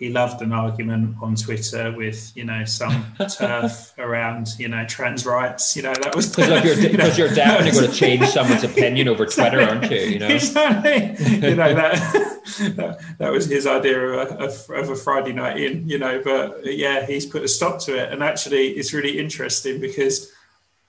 he 0.00 0.08
loved 0.08 0.40
an 0.40 0.50
argument 0.50 1.14
on 1.20 1.36
Twitter 1.36 1.92
with 1.92 2.32
you 2.34 2.42
know 2.42 2.64
some 2.64 3.04
TERF 3.20 3.96
around 3.98 4.58
you 4.58 4.66
know 4.66 4.84
trans 4.86 5.26
rights. 5.26 5.76
You 5.76 5.82
know 5.82 5.92
that 5.92 6.16
was 6.16 6.34
because 6.34 6.64
you're, 6.64 6.74
you 6.90 6.96
know, 6.96 7.06
you're, 7.08 7.28
definitely 7.34 7.78
going 7.78 7.90
to 7.92 7.96
change 8.04 8.26
someone's 8.28 8.64
opinion 8.64 9.08
over 9.08 9.26
Twitter, 9.26 9.60
aren't 9.60 9.90
you? 9.90 9.98
You 9.98 10.18
know, 10.18 10.28
exactly. 10.28 11.14
you 11.48 11.54
know 11.54 11.74
that, 11.74 11.92
that, 12.76 12.98
that 13.18 13.30
was 13.30 13.46
his 13.46 13.66
idea 13.66 14.00
of 14.00 14.40
a, 14.40 14.72
of 14.72 14.88
a 14.88 14.96
Friday 14.96 15.34
night 15.34 15.60
in. 15.60 15.86
You 15.86 15.98
know, 15.98 16.22
but 16.24 16.64
yeah, 16.64 17.04
he's 17.04 17.26
put 17.26 17.42
a 17.42 17.48
stop 17.48 17.78
to 17.82 18.02
it, 18.02 18.10
and 18.10 18.22
actually, 18.22 18.68
it's 18.70 18.94
really 18.94 19.18
interesting 19.18 19.82
because 19.82 20.32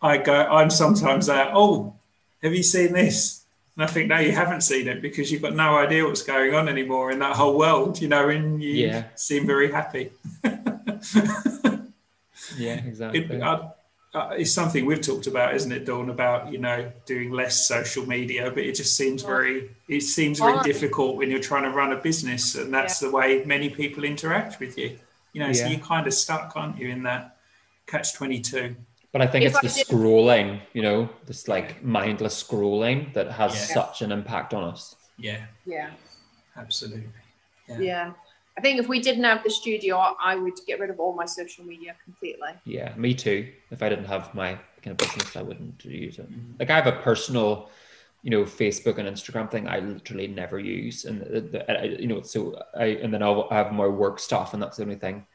I 0.01 0.19
go, 0.19 0.33
I'm 0.33 0.69
sometimes 0.69 1.25
there. 1.25 1.51
Oh, 1.53 1.95
have 2.41 2.55
you 2.55 2.63
seen 2.63 2.93
this? 2.93 3.40
And 3.75 3.83
I 3.83 3.87
think 3.87 4.09
no, 4.09 4.19
you 4.19 4.33
haven't 4.33 4.61
seen 4.61 4.87
it 4.87 5.01
because 5.01 5.31
you've 5.31 5.41
got 5.41 5.55
no 5.55 5.77
idea 5.77 6.05
what's 6.05 6.23
going 6.23 6.53
on 6.53 6.67
anymore 6.67 7.11
in 7.11 7.19
that 7.19 7.35
whole 7.35 7.57
world, 7.57 8.01
you 8.01 8.07
know, 8.09 8.29
and 8.29 8.61
you 8.61 8.71
yeah. 8.71 9.05
seem 9.15 9.47
very 9.47 9.71
happy. 9.71 10.11
yeah, 12.57 12.75
exactly. 12.85 13.21
It, 13.21 13.41
I, 13.41 13.71
uh, 14.13 14.31
it's 14.37 14.51
something 14.51 14.85
we've 14.85 15.01
talked 15.01 15.27
about, 15.27 15.55
isn't 15.55 15.71
it, 15.71 15.85
Dawn? 15.85 16.09
About 16.09 16.51
you 16.51 16.57
know 16.57 16.91
doing 17.05 17.31
less 17.31 17.65
social 17.65 18.05
media, 18.05 18.51
but 18.51 18.63
it 18.63 18.75
just 18.75 18.97
seems 18.97 19.23
very 19.23 19.69
it 19.87 20.01
seems 20.01 20.39
very 20.39 20.59
difficult 20.63 21.15
when 21.15 21.31
you're 21.31 21.39
trying 21.39 21.63
to 21.63 21.69
run 21.69 21.93
a 21.93 21.95
business, 21.95 22.55
and 22.55 22.73
that's 22.73 23.01
yeah. 23.01 23.07
the 23.07 23.15
way 23.15 23.43
many 23.45 23.69
people 23.69 24.03
interact 24.03 24.59
with 24.59 24.77
you. 24.77 24.99
You 25.31 25.39
know, 25.39 25.47
yeah. 25.47 25.53
so 25.53 25.65
you're 25.67 25.79
kind 25.79 26.07
of 26.07 26.13
stuck, 26.13 26.51
aren't 26.57 26.77
you, 26.77 26.89
in 26.89 27.03
that 27.03 27.37
catch 27.87 28.13
twenty 28.13 28.41
two. 28.41 28.75
But 29.11 29.21
I 29.21 29.27
think 29.27 29.45
if 29.45 29.51
it's 29.51 29.57
I 29.57 29.61
the 29.61 29.73
did... 29.73 29.87
scrolling, 29.87 30.61
you 30.73 30.81
know, 30.81 31.09
this 31.25 31.47
like 31.47 31.83
mindless 31.83 32.41
scrolling 32.41 33.13
that 33.13 33.29
has 33.31 33.53
yeah. 33.53 33.73
such 33.73 34.01
an 34.01 34.11
impact 34.11 34.53
on 34.53 34.63
us. 34.63 34.95
Yeah. 35.17 35.41
Yeah. 35.65 35.91
Absolutely. 36.55 37.09
Yeah. 37.67 37.79
yeah. 37.79 38.13
I 38.57 38.61
think 38.61 38.79
if 38.79 38.87
we 38.87 38.99
didn't 38.99 39.23
have 39.23 39.43
the 39.43 39.49
studio, 39.49 39.97
I 39.97 40.35
would 40.35 40.53
get 40.67 40.79
rid 40.79 40.89
of 40.89 40.99
all 40.99 41.13
my 41.13 41.25
social 41.25 41.63
media 41.63 41.95
completely. 42.03 42.49
Yeah, 42.65 42.93
me 42.97 43.13
too. 43.13 43.49
If 43.71 43.81
I 43.81 43.89
didn't 43.89 44.05
have 44.05 44.33
my 44.35 44.59
kind 44.83 44.91
of 44.91 44.97
business, 44.97 45.35
I 45.35 45.41
wouldn't 45.41 45.83
use 45.85 46.19
it. 46.19 46.29
Mm-hmm. 46.29 46.57
Like 46.59 46.69
I 46.69 46.75
have 46.75 46.87
a 46.87 46.99
personal, 47.01 47.69
you 48.23 48.29
know, 48.29 48.43
Facebook 48.43 48.97
and 48.97 49.07
Instagram 49.07 49.49
thing. 49.49 49.67
I 49.67 49.79
literally 49.79 50.27
never 50.27 50.59
use, 50.59 51.05
and 51.05 51.21
the, 51.21 51.41
the, 51.41 51.97
you 51.99 52.07
know, 52.07 52.21
so 52.21 52.61
I 52.77 52.85
and 53.01 53.13
then 53.13 53.23
I'll 53.23 53.49
have 53.49 53.71
my 53.71 53.87
work 53.87 54.19
stuff, 54.19 54.53
and 54.53 54.61
that's 54.61 54.77
the 54.77 54.83
only 54.83 54.95
thing. 54.95 55.25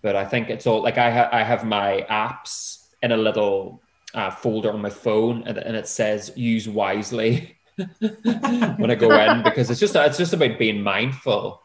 But 0.00 0.14
I 0.14 0.24
think 0.24 0.48
it's 0.48 0.66
all 0.66 0.80
like 0.80 0.96
I 0.96 1.10
ha- 1.10 1.28
I 1.32 1.42
have 1.42 1.64
my 1.64 2.06
apps 2.08 2.83
in 3.04 3.12
a 3.12 3.16
little 3.16 3.82
uh, 4.14 4.30
folder 4.30 4.72
on 4.72 4.80
my 4.80 4.90
phone, 4.90 5.42
and, 5.46 5.58
and 5.58 5.76
it 5.76 5.86
says 5.86 6.32
use 6.34 6.68
wisely. 6.68 7.56
When 7.76 8.88
I 8.88 8.94
go 8.94 9.10
in 9.10 9.42
because 9.42 9.68
it's 9.68 9.80
just 9.80 9.96
it's 9.96 10.16
just 10.16 10.32
about 10.32 10.60
being 10.60 10.80
mindful. 10.80 11.60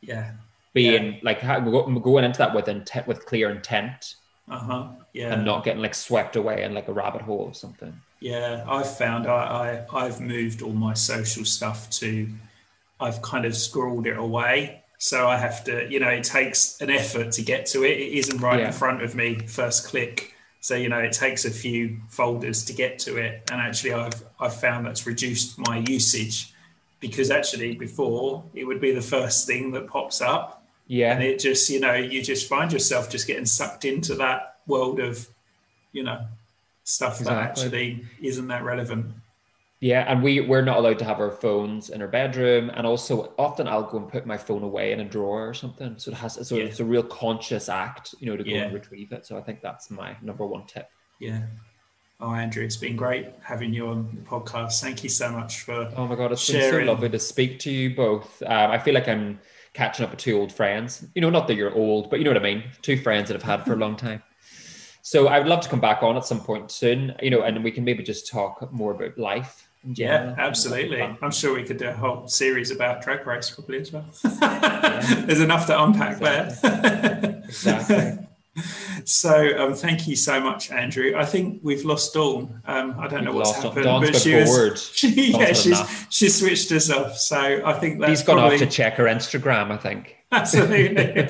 Yeah. 0.00 0.32
Being 0.72 1.14
yeah. 1.14 1.18
like 1.22 1.42
going 1.42 2.24
into 2.24 2.38
that 2.38 2.52
with 2.52 2.66
intent 2.66 3.06
with 3.06 3.24
clear 3.24 3.50
intent. 3.50 4.16
Uh-huh. 4.48 4.88
Yeah. 5.12 5.32
And 5.32 5.44
not 5.44 5.62
getting 5.62 5.80
like 5.80 5.94
swept 5.94 6.34
away 6.34 6.64
in 6.64 6.74
like 6.74 6.88
a 6.88 6.92
rabbit 6.92 7.22
hole 7.22 7.46
or 7.46 7.54
something. 7.54 7.94
Yeah 8.18 8.64
i've 8.66 8.96
found 8.96 9.26
I, 9.26 9.84
I 9.92 10.06
i've 10.06 10.20
moved 10.20 10.62
all 10.62 10.72
my 10.72 10.94
social 10.94 11.44
stuff 11.44 11.90
to 11.90 12.26
i've 12.98 13.20
kind 13.22 13.44
of 13.44 13.54
scrolled 13.54 14.06
it 14.08 14.18
away. 14.18 14.82
So 14.98 15.28
i 15.28 15.36
have 15.36 15.62
to 15.64 15.88
you 15.88 16.00
know 16.00 16.08
it 16.08 16.24
takes 16.24 16.80
an 16.80 16.90
effort 16.90 17.30
to 17.32 17.42
get 17.42 17.66
to 17.66 17.84
it. 17.84 17.92
It 17.92 18.18
isn't 18.18 18.38
right 18.40 18.58
yeah. 18.58 18.66
in 18.66 18.72
front 18.72 19.02
of 19.02 19.14
me 19.14 19.38
first 19.46 19.86
click 19.86 20.33
so 20.64 20.74
you 20.74 20.88
know 20.88 20.98
it 20.98 21.12
takes 21.12 21.44
a 21.44 21.50
few 21.50 21.98
folders 22.08 22.64
to 22.64 22.72
get 22.72 22.98
to 22.98 23.18
it 23.18 23.42
and 23.50 23.60
actually 23.60 23.92
i've 23.92 24.22
i've 24.40 24.54
found 24.54 24.86
that's 24.86 25.06
reduced 25.06 25.58
my 25.58 25.84
usage 25.88 26.54
because 27.04 27.30
actually 27.30 27.74
before 27.74 28.42
it 28.54 28.64
would 28.64 28.80
be 28.80 28.90
the 28.90 29.02
first 29.02 29.46
thing 29.46 29.72
that 29.72 29.86
pops 29.86 30.22
up. 30.22 30.64
Yeah. 30.86 31.12
And 31.12 31.22
it 31.22 31.38
just, 31.38 31.68
you 31.68 31.78
know, 31.78 31.92
you 31.92 32.22
just 32.22 32.48
find 32.48 32.72
yourself 32.72 33.10
just 33.10 33.26
getting 33.26 33.44
sucked 33.44 33.84
into 33.84 34.14
that 34.14 34.56
world 34.66 35.00
of, 35.00 35.28
you 35.92 36.02
know, 36.02 36.24
stuff 36.84 37.20
exactly. 37.20 37.34
that 37.34 37.42
actually 37.42 38.04
isn't 38.22 38.48
that 38.48 38.64
relevant. 38.64 39.12
Yeah, 39.84 40.10
and 40.10 40.22
we 40.22 40.40
we're 40.40 40.62
not 40.62 40.78
allowed 40.78 40.98
to 41.00 41.04
have 41.04 41.20
our 41.20 41.30
phones 41.30 41.90
in 41.90 42.00
our 42.00 42.08
bedroom, 42.08 42.70
and 42.70 42.86
also 42.86 43.34
often 43.38 43.68
I'll 43.68 43.82
go 43.82 43.98
and 43.98 44.08
put 44.08 44.24
my 44.24 44.38
phone 44.38 44.62
away 44.62 44.92
in 44.92 45.00
a 45.00 45.04
drawer 45.04 45.46
or 45.46 45.52
something. 45.52 45.98
So 45.98 46.10
it 46.10 46.14
has 46.14 46.48
so 46.48 46.54
yeah. 46.56 46.64
it's 46.64 46.80
a 46.80 46.84
real 46.86 47.02
conscious 47.02 47.68
act, 47.68 48.14
you 48.18 48.26
know, 48.26 48.34
to 48.34 48.42
go 48.42 48.50
yeah. 48.50 48.62
and 48.62 48.72
retrieve 48.72 49.12
it. 49.12 49.26
So 49.26 49.36
I 49.36 49.42
think 49.42 49.60
that's 49.60 49.90
my 49.90 50.16
number 50.22 50.46
one 50.46 50.64
tip. 50.66 50.88
Yeah, 51.20 51.42
Oh, 52.18 52.32
Andrew, 52.32 52.64
it's 52.64 52.78
been 52.78 52.96
great 52.96 53.26
having 53.42 53.74
you 53.74 53.88
on 53.88 54.10
the 54.14 54.22
podcast. 54.22 54.80
Thank 54.80 55.04
you 55.04 55.10
so 55.10 55.30
much 55.30 55.60
for. 55.60 55.92
Oh 55.98 56.06
my 56.06 56.14
God, 56.14 56.32
it's 56.32 56.40
sharing. 56.40 56.70
been 56.70 56.86
so 56.86 56.92
lovely 56.92 57.10
to 57.10 57.18
speak 57.18 57.58
to 57.58 57.70
you 57.70 57.94
both. 57.94 58.42
Um, 58.46 58.70
I 58.70 58.78
feel 58.78 58.94
like 58.94 59.06
I'm 59.06 59.38
catching 59.74 60.06
up 60.06 60.12
with 60.12 60.20
two 60.20 60.38
old 60.38 60.50
friends. 60.50 61.04
You 61.14 61.20
know, 61.20 61.28
not 61.28 61.46
that 61.48 61.56
you're 61.56 61.74
old, 61.74 62.08
but 62.08 62.20
you 62.20 62.24
know 62.24 62.30
what 62.30 62.40
I 62.40 62.42
mean. 62.42 62.64
Two 62.80 62.96
friends 62.96 63.28
that 63.28 63.34
I've 63.34 63.42
had 63.42 63.66
for 63.66 63.74
a 63.74 63.76
long 63.76 63.96
time. 63.96 64.22
So 65.02 65.28
I 65.28 65.38
would 65.38 65.48
love 65.48 65.60
to 65.60 65.68
come 65.68 65.80
back 65.80 66.02
on 66.02 66.16
at 66.16 66.24
some 66.24 66.40
point 66.40 66.70
soon. 66.70 67.14
You 67.20 67.28
know, 67.28 67.42
and 67.42 67.62
we 67.62 67.70
can 67.70 67.84
maybe 67.84 68.02
just 68.02 68.30
talk 68.30 68.72
more 68.72 68.92
about 68.92 69.18
life. 69.18 69.68
Yeah, 69.86 70.34
absolutely. 70.38 71.02
I'm 71.02 71.30
sure 71.30 71.54
we 71.54 71.64
could 71.64 71.78
do 71.78 71.88
a 71.88 71.92
whole 71.92 72.26
series 72.26 72.70
about 72.70 73.02
drag 73.02 73.26
race 73.26 73.50
probably 73.50 73.80
as 73.80 73.92
well. 73.92 74.06
yeah. 74.24 75.00
There's 75.26 75.40
enough 75.40 75.66
to 75.66 75.82
unpack 75.82 76.20
exactly. 76.20 76.70
there. 76.70 77.42
exactly. 77.44 78.18
So 79.04 79.58
um, 79.58 79.74
thank 79.74 80.06
you 80.06 80.16
so 80.16 80.40
much, 80.40 80.70
Andrew. 80.70 81.14
I 81.16 81.26
think 81.26 81.60
we've 81.62 81.84
lost 81.84 82.14
Dawn. 82.14 82.62
Um, 82.64 82.94
I 82.98 83.06
don't 83.06 83.20
we've 83.20 83.24
know 83.24 83.32
what's 83.32 83.52
happened, 83.52 83.84
Dawn's 83.84 84.10
but 84.12 84.20
she 84.20 84.34
was, 84.34 84.90
she, 84.94 85.08
yeah, 85.32 85.52
she's 85.52 85.78
she 86.08 86.28
switched 86.28 86.72
us 86.72 86.90
off. 86.90 87.18
So 87.18 87.36
I 87.36 87.72
think 87.74 88.00
that's 88.00 88.10
he's 88.10 88.22
gone 88.22 88.36
probably, 88.36 88.54
off 88.54 88.60
to 88.60 88.66
check 88.66 88.94
her 88.94 89.04
Instagram. 89.04 89.70
I 89.70 89.76
think 89.76 90.16
absolutely. 90.32 91.22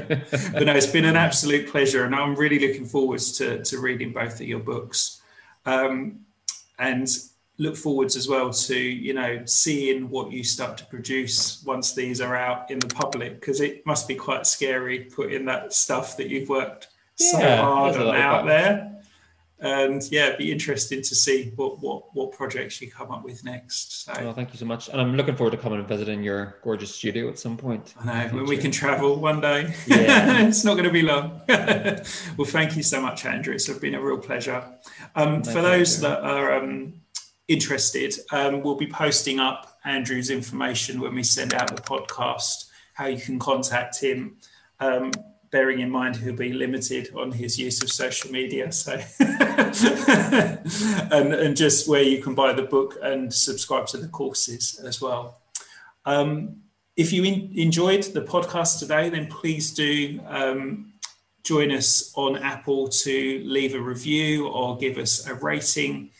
but 0.53 0.65
no, 0.65 0.75
it's 0.75 0.87
been 0.87 1.05
an 1.05 1.17
absolute 1.17 1.69
pleasure, 1.69 2.05
and 2.05 2.15
I'm 2.15 2.37
really 2.37 2.59
looking 2.59 2.87
forward 2.87 3.21
to 3.21 3.65
to 3.65 3.79
reading 3.79 4.13
both 4.13 4.35
of 4.35 4.47
your 4.47 4.61
books, 4.61 5.21
um, 5.67 6.21
and 6.79 7.09
look 7.59 7.77
forwards 7.77 8.17
as 8.17 8.29
well 8.29 8.53
to 8.53 8.77
you 8.77 9.15
know 9.15 9.43
seeing 9.47 10.11
what 10.11 10.33
you 10.33 10.43
start 10.43 10.77
to 10.77 10.85
produce 10.87 11.63
once 11.65 11.93
these 11.93 12.21
are 12.21 12.35
out 12.35 12.69
in 12.71 12.81
the 12.81 12.89
public 12.89 13.41
because 13.41 13.61
it 13.61 13.87
must 13.87 14.09
be 14.09 14.15
quite 14.15 14.47
scary 14.47 15.01
putting 15.01 15.45
that 15.45 15.73
stuff 15.73 16.17
that 16.17 16.29
you've 16.29 16.49
worked 16.49 16.89
so 17.17 17.39
hard 17.39 17.97
and 17.97 18.11
out 18.11 18.47
there. 18.47 18.91
And 19.61 20.03
yeah, 20.11 20.27
it'd 20.27 20.39
be 20.39 20.53
interesting 20.53 21.01
to 21.01 21.15
see 21.15 21.53
what, 21.57 21.81
what, 21.81 22.15
what 22.15 22.33
projects 22.33 22.83
you 22.83 22.91
come 22.91 23.11
up 23.11 23.25
with 23.25 23.45
next. 23.45 24.05
So 24.05 24.13
well, 24.21 24.35
thank 24.35 24.53
you 24.53 24.59
so 24.59 24.67
much. 24.67 24.89
And 24.89 25.01
I'm 25.01 25.17
looking 25.17 25.37
forward 25.37 25.53
to 25.53 25.57
coming 25.57 25.79
and 25.79 25.89
visiting 25.89 26.23
your 26.23 26.59
gorgeous 26.63 26.95
studio 26.95 27.31
at 27.31 27.39
some 27.39 27.57
point. 27.57 27.95
I 27.99 28.27
know, 28.27 28.35
when 28.35 28.47
we 28.47 28.59
can 28.59 28.71
travel 28.71 29.17
one 29.17 29.41
day. 29.41 29.73
Yeah. 29.87 30.43
it's 30.47 30.65
not 30.65 30.73
going 30.73 30.85
to 30.85 30.93
be 30.93 31.03
long. 31.03 31.41
well, 31.49 32.47
thank 32.47 32.77
you 32.77 32.83
so 32.83 33.01
much, 33.01 33.25
Andrew. 33.25 33.55
It's 33.55 33.69
been 33.79 33.95
a 33.95 34.03
real 34.03 34.19
pleasure. 34.19 34.65
Um, 35.15 35.43
for 35.43 35.63
those 35.63 36.01
that 36.01 36.21
are 36.21 36.57
um, 36.57 36.95
interested, 37.49 38.15
um, 38.33 38.63
we'll 38.63 38.77
be 38.77 38.87
posting 38.87 39.41
up 39.41 39.79
Andrew's 39.85 40.31
information 40.31 41.01
when 41.01 41.15
we 41.15 41.23
send 41.23 41.55
out 41.55 41.75
the 41.75 41.83
podcast, 41.83 42.71
how 42.95 43.07
you 43.07 43.21
can 43.21 43.39
contact 43.39 44.01
him. 44.01 44.37
Um, 44.81 45.13
bearing 45.51 45.79
in 45.79 45.89
mind 45.89 46.17
he'll 46.17 46.35
be 46.35 46.53
limited 46.53 47.15
on 47.15 47.31
his 47.31 47.57
use 47.57 47.81
of 47.81 47.89
social 47.89 48.29
media. 48.33 48.73
So, 48.73 49.01
and, 49.21 51.33
and 51.33 51.57
just 51.57 51.89
where 51.89 52.03
you 52.03 52.21
can 52.21 52.35
buy 52.35 52.53
the 52.53 52.65
book 52.65 52.97
and 53.01 53.33
subscribe 53.33 53.87
to 53.89 53.99
the 53.99 54.09
courses 54.09 54.81
as 54.85 55.01
well. 55.01 55.43
Um, 56.05 56.57
if 56.97 57.13
you 57.13 57.23
in, 57.23 57.53
enjoyed 57.55 58.03
the 58.03 58.23
podcast 58.23 58.81
today, 58.81 59.11
then 59.11 59.29
please 59.29 59.73
do 59.73 60.21
um, 60.27 60.95
join 61.45 61.71
us 61.71 62.13
on 62.17 62.37
Apple 62.37 62.89
to 62.89 63.43
leave 63.45 63.75
a 63.75 63.81
review 63.81 64.49
or 64.49 64.77
give 64.77 64.99
us 64.99 65.25
a 65.29 65.35
rating. 65.35 66.11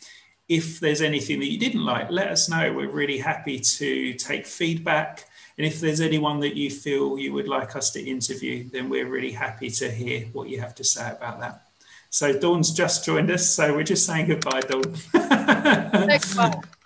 If 0.47 0.79
there's 0.79 1.01
anything 1.01 1.39
that 1.39 1.51
you 1.51 1.57
didn't 1.57 1.83
like, 1.83 2.11
let 2.11 2.27
us 2.27 2.49
know. 2.49 2.71
We're 2.71 2.89
really 2.89 3.17
happy 3.17 3.59
to 3.59 4.13
take 4.13 4.45
feedback. 4.45 5.25
And 5.57 5.65
if 5.65 5.79
there's 5.79 6.01
anyone 6.01 6.39
that 6.41 6.55
you 6.55 6.69
feel 6.69 7.17
you 7.17 7.33
would 7.33 7.47
like 7.47 7.75
us 7.75 7.89
to 7.91 8.01
interview, 8.01 8.69
then 8.69 8.89
we're 8.89 9.07
really 9.07 9.31
happy 9.31 9.69
to 9.69 9.89
hear 9.89 10.27
what 10.33 10.49
you 10.49 10.59
have 10.59 10.75
to 10.75 10.83
say 10.83 11.09
about 11.09 11.39
that. 11.39 11.65
So 12.09 12.37
Dawn's 12.37 12.71
just 12.71 13.03
joined 13.03 13.29
us, 13.29 13.49
so 13.49 13.73
we're 13.75 13.83
just 13.83 14.05
saying 14.05 14.27
goodbye, 14.27 14.61
Dawn. 14.61 14.95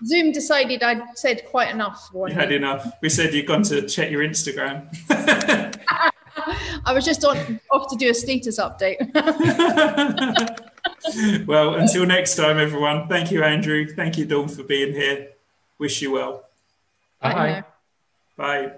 Zoom 0.03 0.31
decided 0.31 0.81
I'd 0.81 1.03
said 1.15 1.45
quite 1.45 1.69
enough. 1.71 2.09
You 2.13 2.33
had 2.33 2.51
enough. 2.51 2.93
We 3.01 3.09
said 3.09 3.33
you've 3.33 3.45
gone 3.45 3.61
to 3.63 3.87
check 3.87 4.09
your 4.09 4.23
Instagram. 4.23 4.87
I 6.85 6.93
was 6.93 7.05
just 7.05 7.23
on 7.25 7.59
off 7.71 7.91
to 7.91 7.95
do 7.95 8.09
a 8.09 8.13
status 8.13 8.59
update. 8.59 8.97
well, 11.45 11.75
until 11.75 12.05
next 12.05 12.35
time, 12.35 12.57
everyone. 12.57 13.07
Thank 13.07 13.31
you, 13.31 13.43
Andrew. 13.43 13.87
Thank 13.87 14.17
you, 14.17 14.25
Dawn, 14.25 14.47
for 14.47 14.63
being 14.63 14.93
here. 14.93 15.29
Wish 15.77 16.01
you 16.01 16.11
well. 16.11 16.43
Bye. 17.21 17.33
Bye. 17.33 17.63
Bye. 18.37 18.71